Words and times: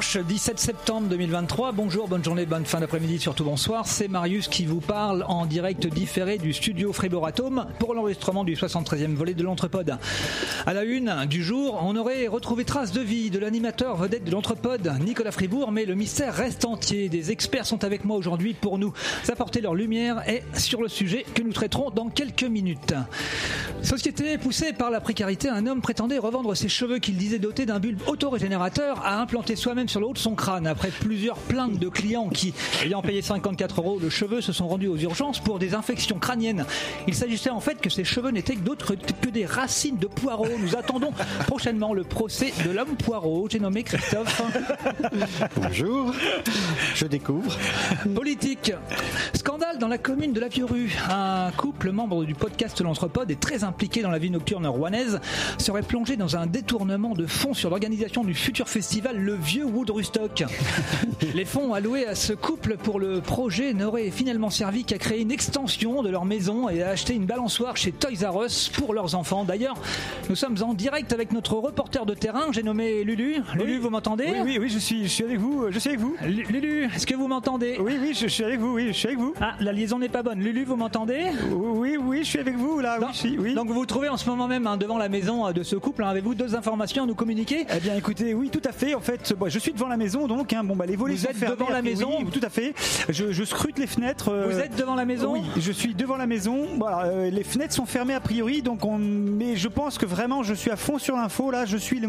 dimanche 0.00 0.16
17 0.16 0.58
septembre 0.58 1.08
2023. 1.08 1.72
Bonjour, 1.72 2.08
bonne 2.08 2.24
journée, 2.24 2.46
bonne 2.46 2.64
fin 2.64 2.80
d'après-midi, 2.80 3.18
surtout 3.18 3.44
bonsoir. 3.44 3.86
C'est 3.86 4.08
Marius 4.08 4.48
qui 4.48 4.64
vous 4.64 4.80
parle 4.80 5.26
en 5.28 5.44
direct 5.44 5.86
différé 5.86 6.38
du 6.38 6.54
studio 6.54 6.94
Fribourg 6.94 7.26
Atome 7.26 7.66
pour 7.78 7.92
l'enregistrement 7.92 8.42
du 8.42 8.54
73e 8.54 9.14
volet 9.14 9.34
de 9.34 9.42
l'Entrepode. 9.42 9.98
À 10.64 10.72
la 10.72 10.84
une 10.84 11.26
du 11.28 11.42
jour, 11.42 11.78
on 11.82 11.96
aurait 11.96 12.28
retrouvé 12.28 12.64
trace 12.64 12.92
de 12.92 13.02
vie 13.02 13.28
de 13.28 13.38
l'animateur 13.38 13.96
vedette 13.96 14.24
de 14.24 14.30
l'Entrepode, 14.30 14.90
Nicolas 15.04 15.32
Fribourg, 15.32 15.70
mais 15.70 15.84
le 15.84 15.94
mystère 15.94 16.34
reste 16.34 16.64
entier. 16.64 17.10
Des 17.10 17.30
experts 17.30 17.66
sont 17.66 17.84
avec 17.84 18.06
moi 18.06 18.16
aujourd'hui 18.16 18.54
pour 18.54 18.78
nous 18.78 18.94
apporter 19.28 19.60
leur 19.60 19.74
lumière 19.74 20.26
et 20.26 20.42
sur 20.54 20.80
le 20.80 20.88
sujet 20.88 21.26
que 21.34 21.42
nous 21.42 21.52
traiterons 21.52 21.90
dans 21.90 22.08
quelques 22.08 22.44
minutes. 22.44 22.94
Société 23.82 24.38
poussée 24.38 24.72
par 24.72 24.90
la 24.90 25.00
précarité, 25.00 25.50
un 25.50 25.66
homme 25.66 25.82
prétendait 25.82 26.18
revendre 26.18 26.56
ses 26.56 26.68
cheveux 26.68 27.00
qu'il 27.00 27.16
disait 27.16 27.38
dotés 27.38 27.66
d'un 27.66 27.80
bulbe 27.80 28.00
autorégénérateur 28.06 29.04
à 29.04 29.20
implanter 29.20 29.56
soi-même 29.56 29.88
sur 29.90 29.98
le 29.98 30.06
haut 30.06 30.12
de 30.12 30.18
son 30.18 30.36
crâne. 30.36 30.68
Après 30.68 30.90
plusieurs 30.90 31.36
plaintes 31.36 31.78
de 31.78 31.88
clients 31.88 32.28
qui, 32.28 32.54
ayant 32.84 33.02
payé 33.02 33.22
54 33.22 33.80
euros 33.80 33.98
le 34.00 34.08
cheveu, 34.08 34.40
se 34.40 34.52
sont 34.52 34.68
rendus 34.68 34.86
aux 34.86 34.96
urgences 34.96 35.40
pour 35.40 35.58
des 35.58 35.74
infections 35.74 36.18
crâniennes. 36.18 36.64
Il 37.08 37.14
s'agissait 37.14 37.50
en 37.50 37.58
fait 37.58 37.80
que 37.80 37.90
ces 37.90 38.04
cheveux 38.04 38.30
n'étaient 38.30 38.54
que 38.54 38.60
d'autres 38.60 38.94
que 38.94 39.28
des 39.28 39.46
racines 39.46 39.98
de 39.98 40.06
poireaux. 40.06 40.46
Nous 40.60 40.76
attendons 40.76 41.10
prochainement 41.48 41.92
le 41.92 42.04
procès 42.04 42.52
de 42.64 42.70
l'homme 42.70 42.96
poireau. 42.96 43.48
J'ai 43.50 43.58
nommé 43.58 43.82
Christophe. 43.82 44.42
Bonjour, 45.56 46.14
je 46.94 47.06
découvre. 47.06 47.58
Politique. 48.14 48.72
Scandale 49.34 49.78
dans 49.78 49.88
la 49.88 49.98
commune 49.98 50.32
de 50.32 50.40
la 50.40 50.48
Vieux-Rue. 50.48 50.92
Un 51.10 51.50
couple 51.56 51.90
membre 51.90 52.24
du 52.24 52.34
podcast 52.34 52.80
L'Entrepode 52.80 53.30
est 53.32 53.40
très 53.40 53.64
impliqué 53.64 54.02
dans 54.02 54.10
la 54.10 54.18
vie 54.18 54.30
nocturne 54.30 54.68
rouennaise 54.68 55.20
serait 55.58 55.82
plongé 55.82 56.16
dans 56.16 56.36
un 56.36 56.46
détournement 56.46 57.14
de 57.14 57.26
fonds 57.26 57.54
sur 57.54 57.70
l'organisation 57.70 58.22
du 58.22 58.34
futur 58.34 58.68
festival 58.68 59.18
Le 59.18 59.34
Vieux 59.34 59.64
Woodrustock. 59.80 60.44
Les 61.34 61.46
fonds 61.46 61.72
alloués 61.72 62.06
à 62.06 62.14
ce 62.14 62.34
couple 62.34 62.76
pour 62.76 63.00
le 63.00 63.22
projet 63.22 63.72
n'auraient 63.72 64.10
finalement 64.10 64.50
servi 64.50 64.84
qu'à 64.84 64.98
créer 64.98 65.22
une 65.22 65.30
extension 65.30 66.02
de 66.02 66.10
leur 66.10 66.26
maison 66.26 66.68
et 66.68 66.82
à 66.82 66.90
acheter 66.90 67.14
une 67.14 67.24
balançoire 67.24 67.78
chez 67.78 67.90
Toys 67.90 68.28
R 68.30 68.44
Us 68.44 68.68
pour 68.68 68.92
leurs 68.92 69.14
enfants. 69.14 69.44
D'ailleurs, 69.44 69.76
nous 70.28 70.36
sommes 70.36 70.56
en 70.62 70.74
direct 70.74 71.14
avec 71.14 71.32
notre 71.32 71.54
reporter 71.54 72.04
de 72.04 72.12
terrain, 72.12 72.48
j'ai 72.52 72.62
nommé 72.62 73.04
Lulu. 73.04 73.36
Lulu, 73.54 73.78
vous 73.78 73.88
m'entendez? 73.88 74.26
Oui, 74.28 74.40
oui, 74.44 74.58
oui, 74.60 74.68
je 74.68 74.78
suis, 74.78 75.04
je 75.04 75.08
suis 75.08 75.24
avec 75.24 75.38
vous, 75.38 75.64
je 75.70 75.78
suis 75.78 75.88
avec 75.88 76.00
vous. 76.00 76.14
Lu- 76.26 76.44
Lulu, 76.50 76.84
est-ce 76.94 77.06
que 77.06 77.14
vous 77.14 77.26
m'entendez? 77.28 77.78
Oui, 77.80 77.94
oui, 77.98 78.12
je, 78.14 78.26
suis 78.26 78.44
avec 78.44 78.60
vous, 78.60 78.74
oui, 78.74 78.88
je 78.88 78.92
suis 78.92 79.06
avec 79.08 79.18
vous. 79.18 79.32
Ah, 79.40 79.54
la 79.60 79.72
liaison 79.72 79.98
n'est 79.98 80.10
pas 80.10 80.22
bonne. 80.22 80.40
Lulu, 80.40 80.64
vous 80.64 80.76
m'entendez? 80.76 81.30
Oui, 81.52 81.96
oui, 81.98 82.18
je 82.22 82.28
suis 82.28 82.38
avec 82.38 82.56
vous, 82.58 82.80
là, 82.80 82.98
oui, 83.00 83.06
suis, 83.14 83.38
oui. 83.38 83.54
Donc 83.54 83.68
vous 83.68 83.74
vous 83.74 83.86
trouvez 83.86 84.10
en 84.10 84.18
ce 84.18 84.28
moment 84.28 84.46
même 84.46 84.66
hein, 84.66 84.76
devant 84.76 84.98
la 84.98 85.08
maison 85.08 85.46
euh, 85.46 85.52
de 85.52 85.62
ce 85.62 85.76
couple. 85.76 86.04
hein. 86.04 86.08
Avez-vous 86.08 86.34
deux 86.34 86.54
informations 86.54 87.04
à 87.04 87.06
nous 87.06 87.14
communiquer? 87.14 87.64
Eh 87.74 87.80
bien, 87.80 87.94
écoutez, 87.94 88.34
oui, 88.34 88.50
tout 88.50 88.60
à 88.68 88.72
fait. 88.72 88.94
En 88.94 89.00
fait, 89.00 89.32
bon, 89.38 89.48
je 89.48 89.58
suis 89.58 89.69
devant 89.72 89.88
la 89.88 89.96
maison, 89.96 90.26
donc, 90.26 90.52
hein, 90.52 90.62
bon, 90.64 90.76
bah, 90.76 90.86
les 90.86 90.96
volets 90.96 91.14
Vous 91.14 91.22
sont 91.22 91.30
êtes 91.30 91.36
fermés, 91.36 91.56
devant 91.56 91.70
la 91.70 91.82
maison 91.82 92.10
Oui, 92.20 92.26
tout 92.30 92.44
à 92.44 92.48
fait. 92.50 92.74
Je, 93.08 93.32
je 93.32 93.44
scrute 93.44 93.78
les 93.78 93.86
fenêtres. 93.86 94.28
euh, 94.30 94.48
Vous 94.50 94.58
êtes 94.58 94.76
devant 94.76 94.94
la 94.94 95.04
maison 95.04 95.32
Oui, 95.32 95.42
je 95.58 95.72
suis 95.72 95.94
devant 95.94 96.16
la 96.16 96.26
maison. 96.26 96.66
Voilà, 96.78 97.04
euh, 97.06 97.30
les 97.30 97.44
fenêtres 97.44 97.74
sont 97.74 97.86
fermées 97.86 98.14
a 98.14 98.20
priori, 98.20 98.62
donc 98.62 98.84
on. 98.84 98.98
Mais 98.98 99.56
je 99.56 99.68
pense 99.68 99.98
que 99.98 100.06
vraiment, 100.06 100.42
je 100.42 100.54
suis 100.54 100.70
à 100.70 100.76
fond 100.76 100.98
sur 100.98 101.16
l'info. 101.16 101.50
Là, 101.50 101.64
je 101.66 101.76
suis. 101.76 102.00
Le... 102.00 102.08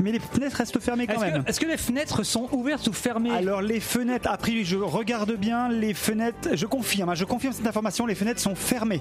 Mais 0.00 0.12
les 0.12 0.20
fenêtres 0.20 0.56
restent 0.56 0.80
fermées 0.80 1.06
quand 1.06 1.20
même. 1.20 1.42
est-ce 1.46 1.60
que 1.60 1.66
les 1.66 1.76
fenêtres 1.76 2.22
sont 2.24 2.48
ouvertes 2.52 2.86
ou 2.88 2.92
fermées? 2.92 3.30
Alors 3.30 3.62
les 3.62 3.80
fenêtres, 3.80 4.28
a 4.30 4.36
priori, 4.36 4.64
je 4.64 4.76
regarde 4.76 5.32
bien 5.36 5.68
les 5.68 5.94
fenêtres. 5.94 6.50
Je 6.54 6.66
confirme, 6.66 7.10
hein, 7.10 7.14
je 7.14 7.24
confirme 7.24 7.52
cette 7.52 7.66
information. 7.66 8.06
Les 8.06 8.14
fenêtres 8.14 8.40
sont 8.40 8.54
fermées. 8.54 9.00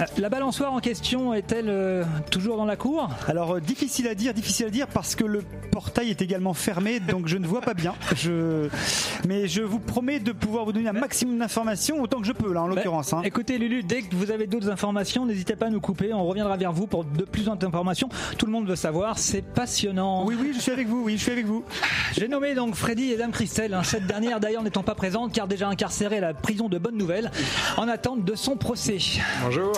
Euh, 0.00 0.04
La 0.18 0.28
balançoire 0.28 0.72
en 0.72 0.80
question 0.80 1.32
est-elle 1.34 2.06
toujours 2.30 2.56
dans 2.56 2.64
la 2.64 2.76
cour? 2.76 3.08
Alors 3.28 3.60
difficile 3.60 4.08
à 4.08 4.14
dire, 4.14 4.34
difficile 4.34 4.66
à 4.66 4.70
dire 4.70 4.86
parce 4.86 5.14
que 5.14 5.24
le 5.24 5.42
portail 5.70 6.10
est 6.10 6.22
également 6.22 6.54
fermé, 6.54 7.00
donc 7.10 7.28
je 7.28 7.36
ne 7.36 7.46
vois 7.46 7.60
pas 7.60 7.74
bien. 7.74 7.94
Je... 8.16 8.68
Mais 9.26 9.48
je 9.48 9.62
vous 9.62 9.78
promets 9.78 10.20
de 10.20 10.32
pouvoir 10.32 10.64
vous 10.64 10.72
donner 10.72 10.88
un 10.88 10.92
maximum 10.94 11.38
d'informations 11.38 12.00
autant 12.00 12.20
que 12.20 12.26
je 12.26 12.32
peux 12.32 12.52
là 12.52 12.62
en 12.62 12.66
l'occurrence. 12.66 13.10
Bah, 13.10 13.18
hein. 13.18 13.22
Écoutez 13.24 13.58
Lulu, 13.58 13.82
dès 13.82 14.02
que 14.02 14.14
vous 14.14 14.30
avez 14.30 14.46
d'autres 14.46 14.70
informations, 14.70 15.26
n'hésitez 15.26 15.56
pas 15.56 15.66
à 15.66 15.70
nous 15.70 15.80
couper. 15.80 16.12
On 16.12 16.24
reviendra 16.24 16.56
vers 16.56 16.72
vous 16.72 16.86
pour 16.86 17.04
de 17.04 17.24
plus 17.24 17.44
d'informations. 17.44 18.08
Tout 18.38 18.46
le 18.46 18.52
monde 18.52 18.66
veut 18.68 18.76
savoir. 18.76 19.18
C'est 19.18 19.42
passionnant. 19.42 20.24
Oui, 20.26 20.36
oui, 20.40 20.52
je 20.54 20.60
suis 20.60 20.72
avec 20.72 20.88
vous. 20.88 21.02
Oui, 21.04 21.16
je 21.16 21.22
suis 21.22 21.32
avec 21.32 21.46
vous. 21.46 21.64
J'ai 22.16 22.28
nommé 22.28 22.54
donc 22.54 22.74
Freddy 22.74 23.12
et 23.12 23.16
Dame 23.16 23.32
Christelle. 23.32 23.74
hein. 23.74 23.82
Cette 23.82 24.06
dernière 24.06 24.40
d'ailleurs 24.40 24.62
n'étant 24.62 24.82
pas 24.82 24.94
présente 24.94 25.32
car 25.32 25.46
déjà 25.48 25.68
incarcérée 25.68 26.18
à 26.18 26.20
la 26.20 26.34
prison 26.34 26.68
de 26.68 26.78
Bonne 26.78 26.96
Nouvelle 26.96 27.30
en 27.76 27.88
attente 27.88 28.24
de 28.24 28.34
son 28.34 28.56
procès. 28.56 28.98
Bonjour. 29.42 29.72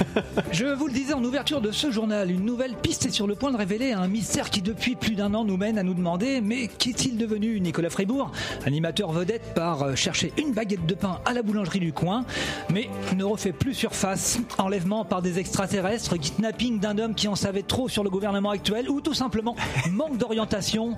Je 0.52 0.66
vous 0.66 0.86
le 0.86 0.92
disais 0.92 1.14
en 1.14 1.24
ouverture 1.24 1.60
de 1.60 1.70
ce 1.70 1.90
journal, 1.90 2.30
une 2.30 2.44
nouvelle 2.44 2.74
piste 2.74 3.06
est 3.06 3.10
sur 3.10 3.26
le 3.26 3.34
point 3.34 3.50
de 3.50 3.56
révéler 3.56 3.92
un 3.92 4.08
mystère 4.08 4.50
qui 4.50 4.62
depuis 4.62 4.94
plus 4.96 5.14
d'un 5.14 5.34
an 5.34 5.44
nous 5.44 5.56
mène 5.56 5.78
à 5.78 5.82
nous 5.82 5.94
demander 5.94 6.40
mais 6.40 6.61
qu'est-il 6.68 7.16
devenu 7.16 7.60
Nicolas 7.60 7.90
Fribourg? 7.90 8.30
Animateur 8.66 9.12
vedette 9.12 9.54
par 9.54 9.82
euh, 9.82 9.94
chercher 9.94 10.32
une 10.38 10.52
baguette 10.52 10.86
de 10.86 10.94
pain 10.94 11.20
à 11.24 11.32
la 11.32 11.42
boulangerie 11.42 11.80
du 11.80 11.92
coin, 11.92 12.24
mais 12.70 12.88
ne 13.16 13.24
refait 13.24 13.52
plus 13.52 13.74
surface. 13.74 14.38
Enlèvement 14.58 15.04
par 15.04 15.22
des 15.22 15.38
extraterrestres, 15.38 16.16
kidnapping 16.16 16.80
d'un 16.80 16.98
homme 16.98 17.14
qui 17.14 17.28
en 17.28 17.36
savait 17.36 17.62
trop 17.62 17.88
sur 17.88 18.04
le 18.04 18.10
gouvernement 18.10 18.50
actuel 18.50 18.88
ou 18.90 19.00
tout 19.00 19.14
simplement 19.14 19.56
manque 19.90 20.18
d'orientation. 20.18 20.96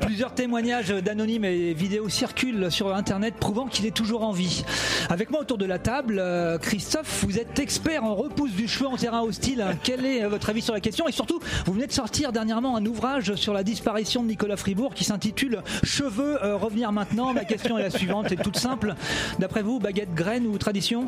Plusieurs 0.00 0.34
témoignages 0.34 0.90
d'anonymes 0.90 1.44
et 1.44 1.74
vidéos 1.74 2.08
circulent 2.08 2.70
sur 2.70 2.94
internet 2.94 3.34
prouvant 3.34 3.66
qu'il 3.66 3.86
est 3.86 3.94
toujours 3.94 4.22
en 4.22 4.32
vie. 4.32 4.64
Avec 5.10 5.30
moi 5.30 5.40
autour 5.40 5.58
de 5.58 5.66
la 5.66 5.78
table, 5.78 6.18
euh, 6.18 6.58
Christophe, 6.58 7.24
vous 7.24 7.38
êtes 7.38 7.58
expert 7.58 8.04
en 8.04 8.14
repousse 8.14 8.52
du 8.52 8.68
cheveu 8.68 8.86
en 8.86 8.96
terrain 8.96 9.22
hostile. 9.22 9.64
Quel 9.82 10.04
est 10.04 10.24
euh, 10.24 10.28
votre 10.28 10.50
avis 10.50 10.62
sur 10.62 10.74
la 10.74 10.80
question? 10.80 11.08
Et 11.08 11.12
surtout, 11.12 11.40
vous 11.66 11.72
venez 11.72 11.86
de 11.86 11.92
sortir 11.92 12.32
dernièrement 12.32 12.76
un 12.76 12.86
ouvrage 12.86 13.34
sur 13.34 13.52
la 13.52 13.62
disparition 13.62 14.22
de 14.22 14.28
Nicolas 14.28 14.56
Fribourg 14.56 14.73
qui 14.94 15.04
s'intitule 15.04 15.62
Cheveux 15.82 16.42
euh, 16.44 16.56
revenir 16.56 16.90
maintenant. 16.92 17.32
Ma 17.32 17.44
question 17.44 17.78
est 17.78 17.82
la 17.82 17.90
suivante, 17.90 18.26
c'est 18.28 18.42
toute 18.42 18.58
simple. 18.58 18.94
D'après 19.38 19.62
vous, 19.62 19.78
baguette 19.78 20.14
graine 20.14 20.46
ou 20.46 20.58
tradition 20.58 21.06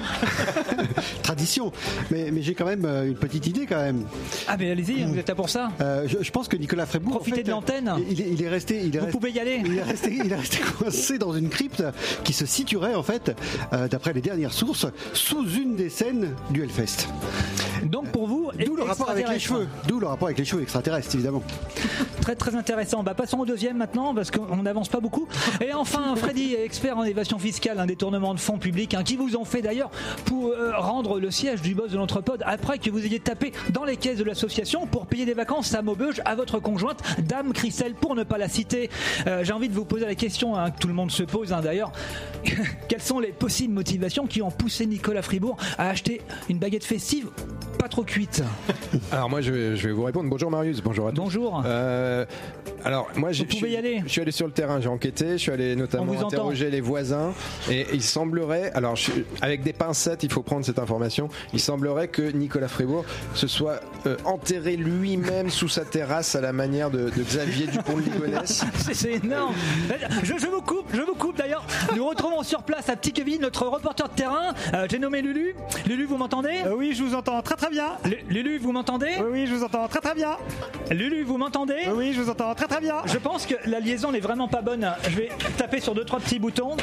Tradition. 1.22 1.72
Mais, 2.10 2.30
mais 2.32 2.42
j'ai 2.42 2.54
quand 2.54 2.64
même 2.66 2.84
euh, 2.84 3.06
une 3.08 3.16
petite 3.16 3.46
idée 3.46 3.66
quand 3.66 3.80
même. 3.80 4.04
Ah 4.48 4.56
mais 4.58 4.70
allez-y, 4.70 5.02
vous 5.04 5.18
êtes 5.18 5.28
là 5.28 5.34
pour 5.34 5.48
ça. 5.50 5.70
Euh, 5.80 6.06
je, 6.06 6.22
je 6.22 6.30
pense 6.30 6.48
que 6.48 6.56
Nicolas 6.56 6.86
Frébourg. 6.86 7.14
en 7.14 7.16
Profitez 7.16 7.36
fait, 7.38 7.42
de 7.44 7.50
l'antenne. 7.50 7.92
Il, 8.08 8.20
est- 8.20 8.30
il 8.30 8.42
est 8.42 8.48
resté. 8.48 8.80
Il 8.84 8.94
est 8.96 9.00
Vous 9.00 9.06
pouvez 9.08 9.30
y 9.30 9.40
aller. 9.40 9.62
Il 9.64 9.76
est 9.78 9.82
resté, 9.82 10.12
il 10.24 10.32
est 10.32 10.36
resté 10.36 10.58
coincé 10.78 11.18
dans 11.18 11.32
une 11.34 11.48
crypte 11.48 11.82
qui 12.24 12.32
se 12.32 12.46
situerait 12.46 12.94
en 12.94 13.02
fait, 13.02 13.36
euh, 13.72 13.88
d'après 13.88 14.12
les 14.12 14.20
dernières 14.20 14.52
sources, 14.52 14.86
sous 15.12 15.46
une 15.50 15.76
des 15.76 15.88
scènes 15.90 16.34
du 16.50 16.62
Hellfest. 16.62 17.08
Donc 17.84 18.08
pour 18.10 18.25
D'où 18.64 18.76
le 18.76 18.82
rapport 18.82 19.10
avec 19.10 19.28
les 19.28 19.38
cheveux. 19.38 19.66
D'où 19.86 20.00
le 20.00 20.06
rapport 20.06 20.28
avec 20.28 20.38
les 20.38 20.44
cheveux 20.44 20.62
extraterrestres, 20.62 21.14
évidemment. 21.14 21.42
Très 22.20 22.34
très 22.34 22.56
intéressant. 22.56 23.04
Bah, 23.04 23.14
passons 23.14 23.38
au 23.38 23.46
deuxième 23.46 23.76
maintenant 23.76 24.12
parce 24.12 24.32
qu'on 24.32 24.62
n'avance 24.62 24.88
pas 24.88 24.98
beaucoup. 24.98 25.28
Et 25.60 25.72
enfin, 25.72 26.16
Freddy, 26.16 26.54
expert 26.54 26.98
en 26.98 27.04
évasion 27.04 27.38
fiscale, 27.38 27.78
un 27.78 27.86
détournement 27.86 28.34
de 28.34 28.40
fonds 28.40 28.58
publics, 28.58 28.94
hein, 28.94 29.04
qui 29.04 29.16
vous 29.16 29.36
ont 29.36 29.44
fait 29.44 29.62
d'ailleurs 29.62 29.90
pour 30.24 30.48
euh, 30.48 30.72
rendre 30.76 31.20
le 31.20 31.30
siège 31.30 31.62
du 31.62 31.74
boss 31.74 31.92
de 31.92 31.96
l'entrepode 31.96 32.42
après 32.44 32.78
que 32.78 32.90
vous 32.90 33.04
ayez 33.04 33.20
tapé 33.20 33.52
dans 33.70 33.84
les 33.84 33.96
caisses 33.96 34.18
de 34.18 34.24
l'association 34.24 34.86
pour 34.86 35.06
payer 35.06 35.24
des 35.24 35.34
vacances 35.34 35.74
à 35.74 35.82
Maubeuge 35.82 36.20
à 36.24 36.34
votre 36.34 36.58
conjointe, 36.58 37.00
Dame 37.18 37.52
Christelle, 37.52 37.94
pour 37.94 38.14
ne 38.16 38.24
pas 38.24 38.38
la 38.38 38.48
citer. 38.48 38.90
Euh, 39.26 39.44
J'ai 39.44 39.52
envie 39.52 39.68
de 39.68 39.74
vous 39.74 39.84
poser 39.84 40.06
la 40.06 40.14
question 40.14 40.56
hein, 40.56 40.70
que 40.72 40.78
tout 40.78 40.88
le 40.88 40.94
monde 40.94 41.10
se 41.10 41.22
pose 41.22 41.52
hein, 41.52 41.60
d'ailleurs. 41.60 41.92
Quelles 42.88 43.02
sont 43.02 43.20
les 43.20 43.32
possibles 43.32 43.74
motivations 43.74 44.26
qui 44.26 44.42
ont 44.42 44.50
poussé 44.50 44.86
Nicolas 44.86 45.22
Fribourg 45.22 45.56
à 45.78 45.88
acheter 45.88 46.22
une 46.48 46.58
baguette 46.58 46.84
festive 46.84 47.28
pas 47.78 47.88
trop 47.88 48.02
cuite 48.04 48.42
Alors 49.12 49.28
moi 49.30 49.40
je 49.40 49.50
vais, 49.52 49.76
je 49.76 49.86
vais 49.88 49.92
vous 49.92 50.04
répondre. 50.04 50.28
Bonjour 50.28 50.50
Marius, 50.50 50.80
bonjour 50.82 51.08
à 51.08 51.12
tous. 51.12 51.16
Bonjour. 51.22 51.62
Euh, 51.66 52.24
alors 52.84 53.08
moi 53.16 53.32
j'ai- 53.32 53.44
Vous 53.44 53.50
pouvez 53.50 53.60
je 53.60 53.66
suis- 53.66 53.74
y 53.74 53.76
aller. 53.76 54.02
Je 54.04 54.10
suis 54.10 54.20
allé 54.20 54.30
sur 54.32 54.46
le 54.46 54.52
terrain, 54.52 54.80
j'ai 54.80 54.88
enquêté, 54.88 55.32
je 55.32 55.36
suis 55.36 55.50
allé 55.52 55.76
notamment 55.76 56.04
vous 56.06 56.16
entend. 56.18 56.28
interroger 56.28 56.70
les 56.70 56.80
voisins 56.80 57.32
et 57.70 57.86
il 57.92 58.02
semblerait, 58.02 58.70
alors 58.74 58.96
je 58.96 59.10
avec 59.42 59.62
des 59.62 59.72
pincettes, 59.72 60.22
il 60.22 60.32
faut 60.32 60.42
prendre 60.42 60.64
cette 60.64 60.78
information. 60.78 61.28
Il 61.52 61.60
semblerait 61.60 62.08
que 62.08 62.22
Nicolas 62.22 62.68
Fribourg 62.68 63.04
se 63.34 63.46
soit 63.46 63.80
euh, 64.06 64.16
enterré 64.24 64.76
lui-même 64.76 65.50
sous 65.50 65.68
sa 65.68 65.84
terrasse 65.84 66.34
à 66.34 66.40
la 66.40 66.52
manière 66.52 66.90
de, 66.90 67.10
de 67.10 67.22
Xavier 67.22 67.66
Dupont 67.66 67.96
de 67.96 68.02
Ligonnès. 68.02 68.64
C'est- 68.92 69.06
énorme. 69.16 69.54
Je, 70.22 70.34
je 70.38 70.46
vous 70.46 70.60
coupe, 70.60 70.86
je 70.92 71.00
vous 71.00 71.14
coupe 71.14 71.36
d'ailleurs. 71.38 71.64
Nous 71.96 72.06
retrouvons 72.06 72.42
sur 72.42 72.62
place 72.62 72.88
à 72.88 72.96
Petit 72.96 73.16
notre 73.40 73.66
reporter 73.66 74.08
de 74.08 74.14
terrain. 74.14 74.52
Euh, 74.74 74.86
J'ai 74.90 74.98
nommé 74.98 75.22
Lulu. 75.22 75.54
Lulu, 75.86 76.04
vous 76.04 76.16
m'entendez? 76.18 76.60
Euh, 76.66 76.74
oui, 76.76 76.92
je 76.94 77.02
vous 77.02 77.14
entends 77.14 77.40
très 77.42 77.56
très 77.56 77.65
bien. 77.70 77.92
Lu- 78.04 78.18
Lulu, 78.28 78.58
vous 78.58 78.72
m'entendez? 78.72 79.10
Oui, 79.18 79.26
oui, 79.32 79.46
je 79.46 79.54
vous 79.54 79.64
entends 79.64 79.86
très 79.88 80.00
très 80.00 80.14
bien. 80.14 80.36
Lulu, 80.90 81.22
vous 81.24 81.36
m'entendez? 81.38 81.74
Oui, 81.88 81.92
oui, 81.96 82.12
je 82.14 82.20
vous 82.22 82.30
entends 82.30 82.54
très 82.54 82.66
très 82.66 82.80
bien. 82.80 82.96
Je 83.06 83.18
pense 83.18 83.46
que 83.46 83.54
la 83.66 83.80
liaison 83.80 84.12
n'est 84.12 84.20
vraiment 84.20 84.48
pas 84.48 84.62
bonne. 84.62 84.90
Je 85.08 85.16
vais 85.16 85.28
taper 85.56 85.80
sur 85.80 85.94
deux 85.94 86.04
trois 86.04 86.20
petits 86.20 86.38
boutons. 86.38 86.76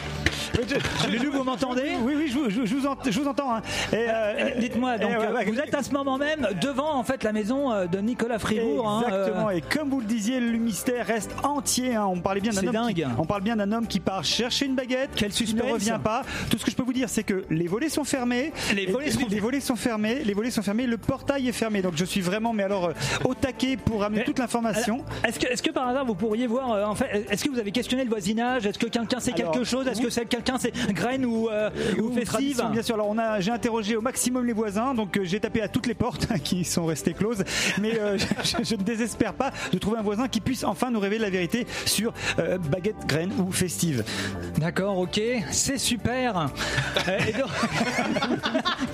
Lulu, 1.09 1.27
vous 1.29 1.43
m'entendez? 1.43 1.91
Oui, 2.01 2.13
oui, 2.15 2.27
je, 2.27 2.33
vous- 2.37 2.49
je, 2.49 2.65
je 2.65 2.75
vous, 2.75 2.85
ent- 2.87 2.97
je 3.05 3.19
vous 3.19 3.27
entends. 3.27 3.55
hein. 3.55 3.61
Et, 3.91 3.95
euh, 3.95 4.33
Euh, 4.33 4.49
Dites-moi, 4.59 4.97
donc, 4.97 5.11
euh, 5.11 5.33
ouais, 5.33 5.45
vous 5.45 5.59
êtes 5.59 5.73
à 5.73 5.83
ce 5.83 5.91
moment 5.91 6.17
même 6.17 6.47
devant 6.61 6.93
en 6.95 7.03
fait 7.03 7.23
la 7.23 7.31
maison 7.33 7.71
euh, 7.71 7.85
de 7.85 7.99
Nicolas 7.99 8.39
Fribourg. 8.39 8.87
hein, 8.87 9.03
euh, 9.03 9.07
Exactement. 9.25 9.49
Et 9.49 9.61
comme 9.61 9.89
vous 9.89 9.99
le 9.99 10.05
disiez, 10.05 10.39
le 10.39 10.57
mystère 10.57 11.05
reste 11.07 11.31
entier. 11.43 11.95
hein. 11.95 12.05
On 12.07 12.19
parlait 12.19 12.41
bien 12.41 12.51
d'un 12.51 12.67
homme. 12.67 12.87
qui- 12.87 12.93
dingue. 13.01 13.07
on 13.17 13.25
parle 13.25 13.41
bien 13.41 13.55
d'un 13.55 13.71
homme 13.71 13.87
qui 13.87 13.99
part 13.99 14.23
chercher 14.23 14.65
une 14.65 14.75
baguette. 14.75 15.11
Quel 15.15 15.31
qui 15.31 15.43
ne 15.43 15.47
suspense. 15.47 15.71
revient 15.71 15.99
pas. 16.03 16.23
Tout 16.49 16.57
ce 16.57 16.65
que 16.65 16.71
je 16.71 16.75
peux 16.75 16.83
vous 16.83 16.93
dire, 16.93 17.09
c'est 17.09 17.23
que 17.23 17.43
les 17.49 17.67
volets 17.67 17.89
sont 17.89 18.03
fermés. 18.03 18.51
Les 18.75 18.85
volets 18.85 19.11
sont- 19.11 19.19
les 19.29 19.39
volets 19.39 19.59
sont 19.59 19.75
fermés. 19.75 20.23
Les 20.23 20.33
volets 20.33 20.51
sont 20.51 20.61
fermés. 20.61 20.72
Fermé, 20.73 20.87
le 20.87 20.97
portail 20.97 21.47
est 21.47 21.51
fermé. 21.51 21.81
Donc 21.81 21.93
je 21.95 22.05
suis 22.05 22.21
vraiment, 22.21 22.51
mais 22.53 22.63
alors, 22.63 22.85
euh, 22.85 22.93
au 23.25 23.35
taquet 23.35 23.77
pour 23.77 24.03
amener 24.03 24.19
Mais- 24.19 24.25
toute 24.25 24.39
l'information. 24.39 25.03
Est-ce 25.27 25.39
que, 25.39 25.47
est-ce 25.47 25.61
que 25.61 25.69
par 25.71 25.87
hasard 25.87 26.05
vous 26.05 26.15
pourriez 26.15 26.47
voir, 26.47 26.71
euh, 26.71 26.85
en 26.85 26.95
fait, 26.95 27.25
est-ce 27.29 27.43
que 27.43 27.49
vous 27.51 27.59
avez 27.59 27.71
questionné 27.71 28.03
le 28.03 28.09
voisinage? 28.09 28.65
Est-ce 28.65 28.79
que 28.79 28.87
quelqu'un 28.87 29.19
sait 29.19 29.33
Alors, 29.39 29.51
quelque 29.51 29.63
chose? 29.65 29.87
Est-ce 29.87 30.01
que 30.01 30.09
c'est 30.09 30.25
quelqu'un 30.25 30.57
c'est 30.59 30.73
graine 30.93 31.25
ou, 31.25 31.49
euh, 31.49 31.69
ou 32.01 32.11
festive 32.13 32.63
bien 32.71 32.81
sûr. 32.81 32.95
Alors 32.95 33.09
on 33.09 33.17
a, 33.17 33.39
j'ai 33.39 33.51
interrogé 33.51 33.95
au 33.95 34.01
maximum 34.01 34.45
les 34.45 34.53
voisins, 34.53 34.93
donc 34.93 35.19
j'ai 35.23 35.39
tapé 35.39 35.61
à 35.61 35.67
toutes 35.67 35.85
les 35.87 35.93
portes 35.93 36.27
qui 36.43 36.63
sont 36.65 36.85
restées 36.85 37.13
closes, 37.13 37.43
mais 37.79 37.99
euh, 37.99 38.17
je, 38.17 38.63
je 38.63 38.75
ne 38.75 38.81
désespère 38.83 39.33
pas 39.33 39.51
de 39.71 39.77
trouver 39.77 39.97
un 39.99 40.01
voisin 40.03 40.27
qui 40.27 40.41
puisse 40.41 40.63
enfin 40.63 40.89
nous 40.89 40.99
révéler 40.99 41.21
la 41.21 41.29
vérité 41.29 41.67
sur 41.85 42.13
euh, 42.39 42.57
baguette, 42.57 43.05
graine 43.07 43.31
ou 43.39 43.51
festive. 43.51 44.03
D'accord, 44.57 44.97
ok, 44.97 45.21
c'est 45.51 45.77
super. 45.77 46.47
Et 47.27 47.33
donc- 47.33 47.49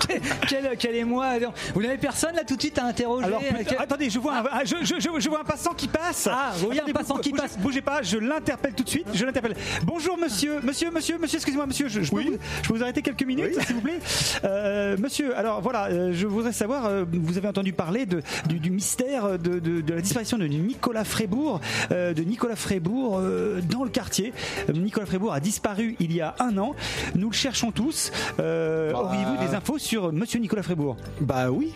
quel, 0.48 0.76
quel, 0.78 0.96
est 0.96 1.04
moi? 1.04 1.34
Vous 1.74 1.82
n'avez 1.82 1.98
personne 1.98 2.34
là 2.34 2.42
tout 2.44 2.56
de 2.56 2.60
suite 2.60 2.78
à 2.78 2.84
interroger 2.86 3.26
Alors 3.26 3.40
peut- 3.40 3.74
attendez, 3.78 4.10
je 4.10 4.18
vois, 4.18 4.38
un, 4.38 4.44
ah, 4.50 4.60
je, 4.64 4.76
je- 4.82 4.94
je- 5.00 5.20
je 5.20 5.28
vois 5.28 5.40
un 5.40 5.44
passant 5.44 5.72
qui 5.74 5.88
passe. 5.88 6.28
Ah, 6.30 6.52
oui, 6.62 6.74
un 6.76 6.78
Attendez, 6.78 6.92
passant 6.92 7.14
bou- 7.16 7.20
qui 7.20 7.30
bougez- 7.30 7.40
passe. 7.42 7.58
Bougez 7.58 7.82
pas, 7.82 8.02
je 8.02 8.18
l'interpelle 8.18 8.74
tout 8.74 8.84
de 8.84 8.88
suite. 8.88 9.06
Je 9.12 9.24
l'interpelle. 9.24 9.54
Bonjour 9.84 10.16
monsieur, 10.18 10.60
monsieur, 10.62 10.90
monsieur, 10.90 11.18
monsieur. 11.18 11.36
Excusez-moi, 11.36 11.66
monsieur. 11.66 11.88
Je, 11.88 12.00
je 12.02 12.10
peux 12.10 12.22
vous, 12.22 12.36
je 12.62 12.68
peux 12.68 12.74
vous 12.76 12.82
arrêter 12.82 13.02
quelques 13.02 13.22
minutes, 13.24 13.60
s'il 13.66 13.74
vous 13.76 13.80
plaît. 13.82 13.98
Euh, 14.44 14.96
monsieur, 14.98 15.36
alors 15.36 15.60
voilà, 15.60 15.86
euh, 15.86 16.12
je 16.12 16.26
voudrais 16.26 16.52
savoir. 16.52 16.86
euh, 16.86 17.04
vous 17.12 17.38
avez 17.38 17.48
entendu 17.48 17.72
parler 17.72 18.06
de, 18.06 18.22
du, 18.48 18.58
du 18.58 18.70
mystère 18.70 19.38
de, 19.38 19.58
de- 19.58 19.80
de 19.80 19.94
la 19.94 20.00
disparition 20.00 20.38
de 20.38 20.46
Nicolas 20.46 21.04
Frébourg, 21.04 21.60
euh, 21.92 22.12
de 22.14 22.22
Nicolas 22.22 22.56
Frébourg 22.56 23.18
euh, 23.18 23.60
dans 23.62 23.84
le 23.84 23.90
quartier. 23.90 24.32
Euh, 24.68 24.72
Nicolas 24.72 25.06
Frébourg 25.06 25.32
a 25.32 25.40
disparu 25.40 25.96
il 26.00 26.12
y 26.14 26.20
a 26.20 26.34
un 26.38 26.56
an. 26.58 26.74
Nous 27.14 27.28
le 27.30 27.34
cherchons 27.34 27.70
tous. 27.72 28.10
Euh, 28.40 28.92
Auriez-vous 28.92 29.36
des 29.46 29.54
infos 29.54 29.78
sur 29.78 30.12
monsieur 30.12 30.40
Nicolas 30.40 30.62
Frébourg? 30.62 30.96
Bah 31.20 31.50
oui. 31.50 31.59
oui. 31.60 31.74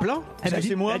Plein. 0.00 0.22
Eh 0.44 0.50
ben, 0.50 0.62
c'est 0.62 0.74
moi. 0.74 0.94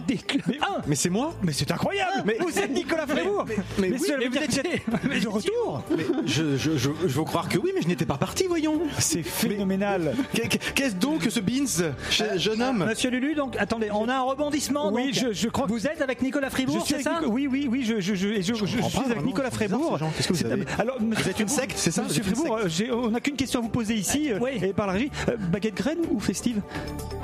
mais 0.48 0.58
un 0.60 0.82
Mais 0.86 0.94
c'est 0.96 1.10
moi. 1.10 1.34
Mais 1.42 1.52
c'est 1.52 1.70
incroyable 1.70 2.22
Mais- 2.24 2.36
Vous 2.40 2.58
êtes 2.58 2.70
Nicolas 2.70 3.06
Frébourg 3.06 3.44
mais 3.46 3.56
mais 3.78 3.96
vous 3.96 4.04
êtes- 4.06 4.28
vous 4.28 4.38
êtes 4.38 5.22
de 5.22 5.28
retour 5.28 5.82
Mais 5.96 6.04
je, 6.26 6.56
je, 6.56 6.76
je, 6.76 6.90
je 7.02 7.06
veux 7.06 7.24
croire 7.24 7.48
que 7.48 7.58
oui, 7.58 7.72
mais 7.74 7.82
je 7.82 7.88
n'étais 7.88 8.06
pas 8.06 8.16
parti, 8.16 8.46
voyons. 8.48 8.80
C'est 8.98 9.22
phénoménal 9.22 10.14
Qu'est- 10.32 10.72
Qu'est-ce 10.74 10.94
donc 10.96 11.20
que 11.22 11.30
ce 11.30 11.40
Beans, 11.40 11.64
che- 12.10 12.38
jeune 12.38 12.62
homme 12.62 12.84
Monsieur 12.88 13.10
Lulu, 13.10 13.34
donc 13.34 13.56
attendez, 13.58 13.88
on 13.92 14.08
a 14.08 14.14
un 14.14 14.22
rebondissement. 14.22 14.92
Oui, 14.92 15.06
donc, 15.06 15.14
je- 15.14 15.32
je 15.32 15.48
crois 15.48 15.66
que- 15.66 15.72
Vous 15.72 15.86
êtes 15.86 16.00
avec 16.00 16.22
Nicolas 16.22 16.50
suis 16.50 16.94
c'est 16.96 17.02
ça 17.02 17.20
Oui, 17.26 17.46
oui, 17.50 17.68
oui, 17.70 17.84
je, 17.84 18.00
je, 18.00 18.14
je, 18.14 18.28
et 18.28 18.42
je, 18.42 18.54
je- 18.54 18.66
je 18.66 18.76
comprends 18.78 19.02
suis 19.02 19.12
avec 19.12 19.24
Nicolas 19.24 19.50
Frébourg. 19.50 19.98
Qu'est-ce 20.16 20.28
que 20.28 20.32
vous 20.34 20.44
avez 20.46 20.64
Alors, 20.78 21.00
monsieur 21.00 21.30
êtes 21.30 21.40
une 21.40 21.48
Frébourg- 21.48 21.60
secte, 21.70 21.72
c'est 21.76 21.90
ça 21.90 22.02
Monsieur 22.02 22.22
Vous 22.22 22.34
Frébourg, 22.34 22.58
euh, 22.64 22.68
on 22.92 23.10
n'a 23.10 23.20
qu'une 23.20 23.36
question 23.36 23.60
à 23.60 23.62
vous 23.62 23.68
poser 23.68 23.94
ici, 23.94 24.32
euh, 24.32 24.38
Oui. 24.40 24.50
et 24.62 24.72
par 24.72 24.86
la 24.86 24.94
régie. 24.94 25.10
Euh, 25.28 25.36
baguette 25.36 25.74
graine 25.74 25.98
ou 26.10 26.20
festive 26.20 26.60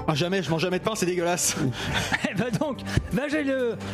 Ah, 0.06 0.14
jamais, 0.14 0.42
je 0.42 0.50
mange 0.50 0.62
jamais 0.62 0.78
de 0.78 0.84
pain, 0.84 0.92
c'est 0.94 1.04
dégueulasse. 1.06 1.56
Eh 2.30 2.34
ben 2.34 2.50
donc, 2.60 2.78
ben 3.12 3.24
j'ai 3.30 3.44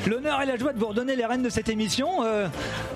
l'honneur 0.06 0.42
et 0.42 0.46
la 0.46 0.56
joie 0.56 0.72
de 0.72 0.78
vous 0.78 0.86
redonner 0.88 1.16
les 1.16 1.24
rênes 1.26 1.42
de 1.42 1.48
cette 1.48 1.68
émission. 1.68 2.22
Euh, 2.24 2.48